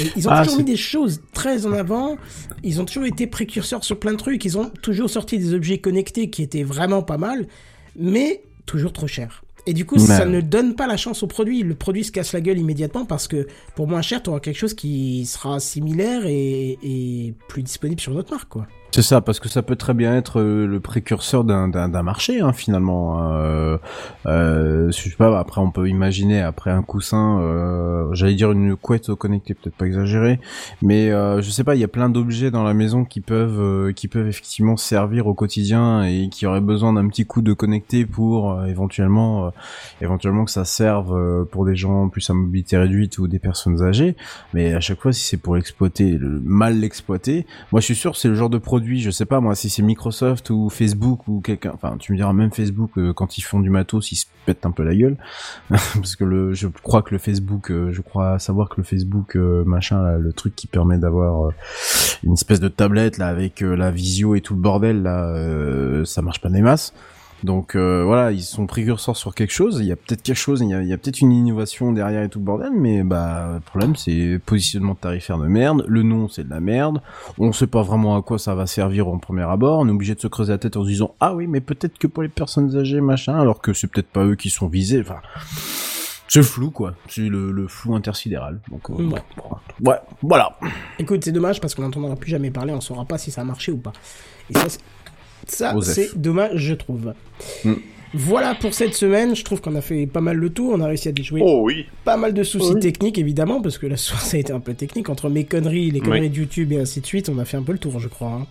[0.00, 2.16] Et ils ont Ah, toujours mis des choses très en avant.
[2.64, 4.44] Ils ont toujours été précurseurs sur plein de trucs.
[4.44, 7.46] Ils ont toujours sorti des objets connectés qui étaient vraiment pas mal,
[7.96, 9.42] mais toujours trop chers.
[9.68, 10.00] Et du coup, Ouais.
[10.00, 11.62] ça ne donne pas la chance au produit.
[11.64, 14.58] Le produit se casse la gueule immédiatement parce que pour moins cher, tu auras quelque
[14.58, 18.66] chose qui sera similaire et, et plus disponible sur notre marque, quoi.
[18.92, 22.52] C'est ça, parce que ça peut très bien être euh, le précurseur d'un marché hein,
[22.54, 23.30] finalement.
[23.32, 23.76] Euh,
[24.26, 25.38] euh, je sais pas.
[25.38, 29.86] Après, on peut imaginer après un coussin, euh, j'allais dire une couette connectée, peut-être pas
[29.86, 30.40] exagéré,
[30.82, 31.74] mais euh, je sais pas.
[31.74, 35.26] Il y a plein d'objets dans la maison qui peuvent euh, qui peuvent effectivement servir
[35.26, 39.52] au quotidien et qui auraient besoin d'un petit coup de connecté pour éventuellement
[40.00, 44.16] éventuellement que ça serve pour des gens plus à mobilité réduite ou des personnes âgées.
[44.54, 48.16] Mais à chaque fois, si c'est pour l'exploiter, le, mal l'exploiter, moi je suis sûr
[48.16, 51.40] c'est le genre de produit, je sais pas moi, si c'est Microsoft ou Facebook ou
[51.40, 54.26] quelqu'un, enfin tu me diras même Facebook euh, quand ils font du matos, ils se
[54.44, 55.16] pètent un peu la gueule
[55.70, 59.36] parce que le, je crois que le Facebook, euh, je crois savoir que le Facebook
[59.36, 61.52] euh, machin, le truc qui permet d'avoir
[62.22, 66.40] une espèce de tablette là avec la visio et tout le bordel là, ça marche
[66.40, 66.92] pas des masses.
[67.44, 69.78] Donc euh, voilà, ils sont précurseurs sur quelque chose.
[69.80, 72.38] Il y a peut-être quelque chose, il y a, peut-être une innovation derrière et tout
[72.38, 75.84] le bordel, mais bah le problème c'est positionnement tarifaire de merde.
[75.86, 77.00] Le nom c'est de la merde.
[77.38, 79.80] On sait pas vraiment à quoi ça va servir en premier abord.
[79.80, 81.98] On est obligé de se creuser la tête en se disant ah oui mais peut-être
[81.98, 85.00] que pour les personnes âgées machin, alors que c'est peut-être pas eux qui sont visés.
[85.00, 85.20] Enfin
[86.28, 86.94] c'est flou quoi.
[87.08, 88.58] C'est le, le flou intersidéral.
[88.70, 89.22] Donc euh, Ouais.
[89.36, 90.58] bon, ouais, voilà.
[90.98, 93.44] Écoute, c'est dommage parce qu'on n'entendra plus jamais parler, on saura pas si ça a
[93.44, 93.92] marché ou pas.
[94.50, 94.80] Et ça, c'est-
[95.46, 97.12] ça c'est dommage, je trouve.
[97.64, 97.72] Mm.
[98.14, 99.36] Voilà pour cette semaine.
[99.36, 100.72] Je trouve qu'on a fait pas mal le tour.
[100.74, 101.84] On a réussi à déjouer Oh oui.
[102.04, 102.80] pas mal de soucis Oui.
[102.80, 105.10] techniques, évidemment, parce que la soirée ça a été un peu technique.
[105.10, 106.30] Entre mes conneries, les conneries Oui.
[106.30, 108.28] de YouTube et ainsi de suite, on a fait un peu le tour, je crois.
[108.28, 108.46] hein.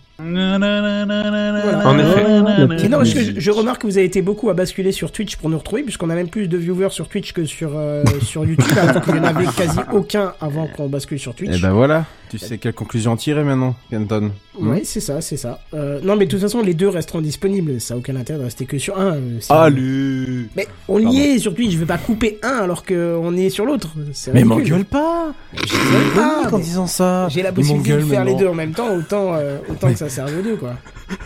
[1.84, 2.84] En effet.
[2.84, 5.10] Et non, parce que je, je remarque que vous avez été beaucoup à basculer sur
[5.12, 8.04] Twitch pour nous retrouver, puisqu'on a même plus de viewers sur Twitch que sur, euh,
[8.22, 11.50] sur YouTube, alors qu'il n'y en avait quasi aucun avant qu'on bascule sur Twitch.
[11.58, 12.04] Et ben voilà.
[12.28, 15.60] Tu sais quelle conclusion en tirer maintenant, Kenton Oui, c'est ça, c'est ça.
[15.74, 17.80] Euh, non, mais de toute façon, les deux resteront disponibles.
[17.80, 19.14] Ça n'a aucun intérêt de rester que sur un.
[19.14, 22.84] euh, si- Allez Mais on y est sur Twitch, je vais pas couper un alors
[22.84, 23.90] qu'on est sur l'autre.
[24.12, 24.64] C'est Mais ridicule.
[24.72, 28.08] m'engueule pas Je m'engueule pas, en mais disant ça J'ai la Il possibilité de m'engueule
[28.10, 28.38] faire les maintenant.
[28.46, 30.74] deux en même temps, autant, euh, autant que ça serve aux deux, quoi.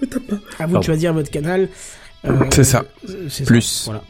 [0.00, 0.82] À vous de Pardon.
[0.82, 1.68] choisir votre canal.
[2.26, 2.84] Euh, C'est ça.
[3.28, 3.82] c'est ça, Plus.
[3.86, 4.02] Voilà.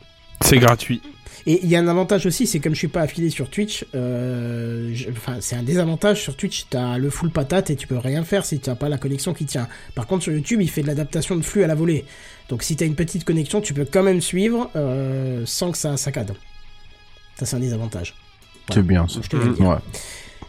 [0.43, 1.01] C'est gratuit.
[1.49, 3.85] Et il y a un avantage aussi, c'est comme je suis pas affilié sur Twitch,
[3.95, 7.99] euh, je- enfin c'est un désavantage sur Twitch, t'as le full patate et tu peux
[7.99, 9.69] rien faire si tu n'as pas la connexion qui tient.
[9.95, 12.05] Par contre sur YouTube, il fait de l'adaptation de flux à la volée.
[12.49, 15.97] Donc si t'as une petite connexion, tu peux quand même suivre euh, sans que ça
[15.97, 16.35] saccade.
[17.39, 18.15] Ça c'est un désavantage.
[18.75, 19.21] C'est bien ça.
[19.23, 19.37] Je te.
[19.63, 19.77] Ouais.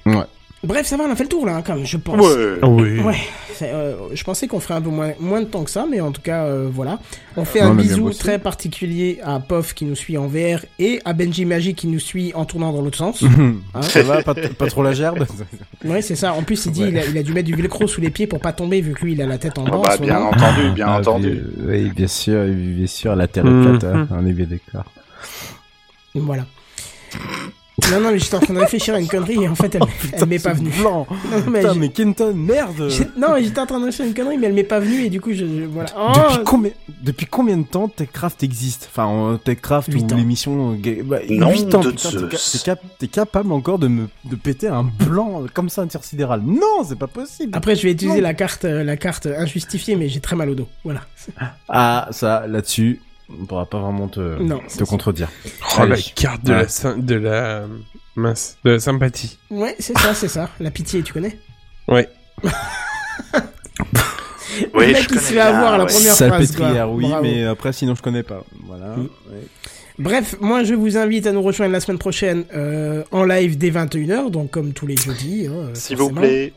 [0.08, 0.24] Ouais.
[0.64, 2.20] Bref, ça va, on a fait le tour là, quand même, je pense.
[2.20, 2.58] Ouais.
[2.64, 3.00] Oui.
[3.02, 3.16] Ouais,
[3.62, 6.12] euh, je pensais qu'on ferait un peu moins, moins de temps que ça, mais en
[6.12, 7.00] tout cas, euh, voilà.
[7.36, 11.00] On fait Non, un bisou très particulier à Pof qui nous suit en VR et
[11.06, 13.24] à Benji Magic qui nous suit en tournant dans l'autre sens.
[13.76, 15.26] Hein ça va pas, pas trop la gerbe?
[15.86, 16.34] Ouais, c'est ça.
[16.34, 16.90] En plus, il dit Ouais.
[16.90, 18.94] il, a, il a dû mettre du velcro sous les pieds pour pas tomber vu
[18.94, 19.82] que lui il a la tête en Ah bas.
[19.84, 21.30] bah, bien entendu, bien Ah, entendu.
[21.30, 23.78] bien- Oui, bien sûr, bien sûr, la terre est Mhm.
[23.78, 24.92] plate, hein, on est bien d'accord.
[26.16, 26.46] Voilà.
[27.92, 29.82] Non, non, mais j'étais en train de réfléchir à une connerie et en fait, elle,
[30.14, 30.72] elle m'est pas venue.
[30.80, 31.06] Blanc.
[31.32, 34.08] Non, mais Putain, je- mais Kenton, merde non, mais j'étais en train de réfléchir à
[34.08, 35.90] une connerie, mais elle m'est pas venue et du coup, je, je- voilà.
[35.98, 36.72] Oh, depuis, combien,
[37.04, 38.90] depuis combien de temps TechCraft existe?
[38.92, 40.18] Enfin, euh, TechCraft Huit ou ans.
[40.18, 40.72] l'émission...
[40.86, 42.10] euh, Bah, Non, 8 ans, t'es ca-
[42.52, 46.42] t'es cap- t'es capable encore de me de péter un blanc comme ça intersidéral.
[46.44, 48.24] Non, c'est pas possible Après, je vais utiliser Non.
[48.24, 50.68] la carte, euh, la carte injustifiée, mais j'ai très mal au dos.
[50.84, 51.02] Voilà.
[51.70, 55.30] Ah, ça, là-dessus, on pourra pas vraiment te, Non, te contredire.
[55.80, 56.68] Oh, la carte de Ouais.
[56.84, 57.66] la de la
[58.16, 59.38] mince, de la sympathie.
[59.50, 60.50] Ouais, c'est ça, c'est ça.
[60.60, 61.38] La pitié, tu connais?
[61.88, 62.10] Ouais.
[64.74, 65.94] Oui, Le mec, je il se connais fait bien, avoir à la ouais.
[65.94, 66.40] première phrase, quoi.
[66.40, 67.24] Salpêtrière, oui, Bravo.
[67.24, 68.44] mais après, sinon, je connais pas.
[68.66, 68.96] Voilà.
[68.96, 69.02] Mm.
[69.30, 69.48] ouais.
[70.00, 73.72] Bref, moi je vous invite à nous rejoindre la semaine prochaine euh, en live dès
[73.72, 75.48] 21h, donc comme tous les jeudis.
[75.48, 76.54] hein, S'il vous plaît.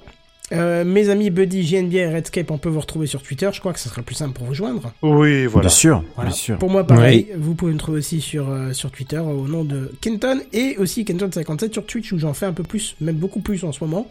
[0.52, 3.48] Euh, mes amis Buddy, JNB et Redscape, on peut vous retrouver sur Twitter.
[3.52, 4.92] Je crois que ce sera plus simple pour vous joindre.
[5.02, 5.68] Oui, voilà.
[5.68, 6.30] Bien sûr, Voilà.
[6.30, 6.58] bien sûr.
[6.58, 9.92] Pour moi, pareil, vous pouvez me trouver aussi sur, euh, sur Twitter au nom de
[10.00, 13.62] Kenton et aussi Kenton57 sur Twitch où j'en fais un peu plus, même beaucoup plus
[13.64, 14.10] en ce moment.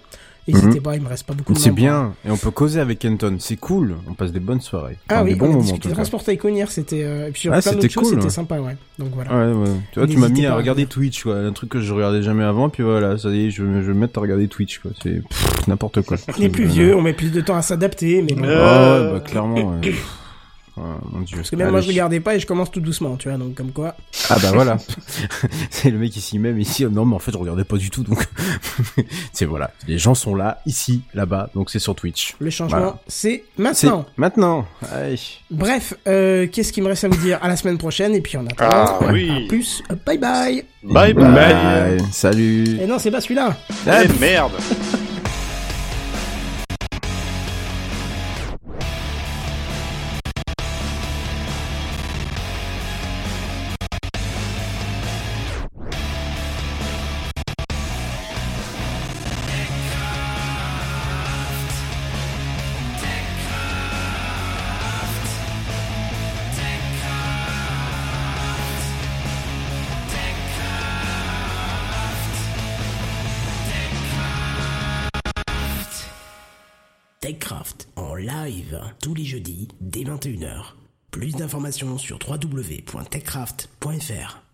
[0.54, 1.82] N'hésitez pas, il me reste pas beaucoup de C'est membres.
[1.82, 2.14] bien.
[2.26, 3.36] Et on peut causer avec Kenton.
[3.40, 3.96] C'est cool.
[4.10, 4.98] On passe des bonnes soirées.
[5.10, 5.90] Ah Enfin, oui, des bons on a discuté.
[5.90, 7.04] Transport hier, c'était...
[7.04, 8.30] euh, Et puis sur Ah, plein d'autres cool, c'était ouais.
[8.30, 8.76] sympa, ouais.
[8.98, 9.32] Donc voilà.
[9.48, 9.70] Ouais, ouais.
[9.92, 10.86] Tu vois, tu m'as mis à regarder.
[10.86, 11.36] Twitch, quoi.
[11.38, 13.88] Un truc que je regardais jamais avant, puis voilà, ça y est, je, vais- je
[13.88, 14.92] vais me mettre à regarder Twitch, quoi.
[15.04, 15.22] C'est
[15.68, 16.18] n'importe quoi.
[16.38, 18.44] On est plus vieux, on met plus de temps à s'adapter, mais bon.
[18.48, 19.72] Ah ouais, bah clairement.
[19.82, 19.94] ouais.
[20.78, 21.38] Ouais, mon dieu.
[21.38, 23.56] Parce que même moi, je regardais pas et je commence tout doucement, tu vois, donc
[23.56, 23.96] comme quoi.
[24.30, 24.78] Ah bah voilà.
[25.70, 26.86] c'est le mec ici même ici.
[26.86, 28.24] Non mais en fait je regardais pas du tout donc.
[29.34, 29.72] c'est voilà.
[29.88, 32.36] Les gens sont là, ici, là-bas, donc c'est sur Twitch.
[32.40, 33.00] Le changement, Voilà.
[33.08, 34.06] c'est maintenant.
[34.18, 34.66] maintenant.
[34.92, 35.20] Allez.
[35.52, 37.40] Bref, euh, qu'est-ce qu'il me reste à vous dire?
[37.42, 39.48] À la semaine prochaine et puis en attendant, Ah, à oui.
[39.48, 40.64] plus, bye bye.
[40.84, 41.34] Bye bye.
[41.34, 42.02] Bye.
[42.12, 42.80] Salut.
[42.82, 43.56] Et non, c'est pas celui-là.
[43.86, 44.54] Eh merde.
[79.40, 80.74] Jeudis dès 21h.
[81.12, 84.49] Plus d'informations sur www.techcraft.fr.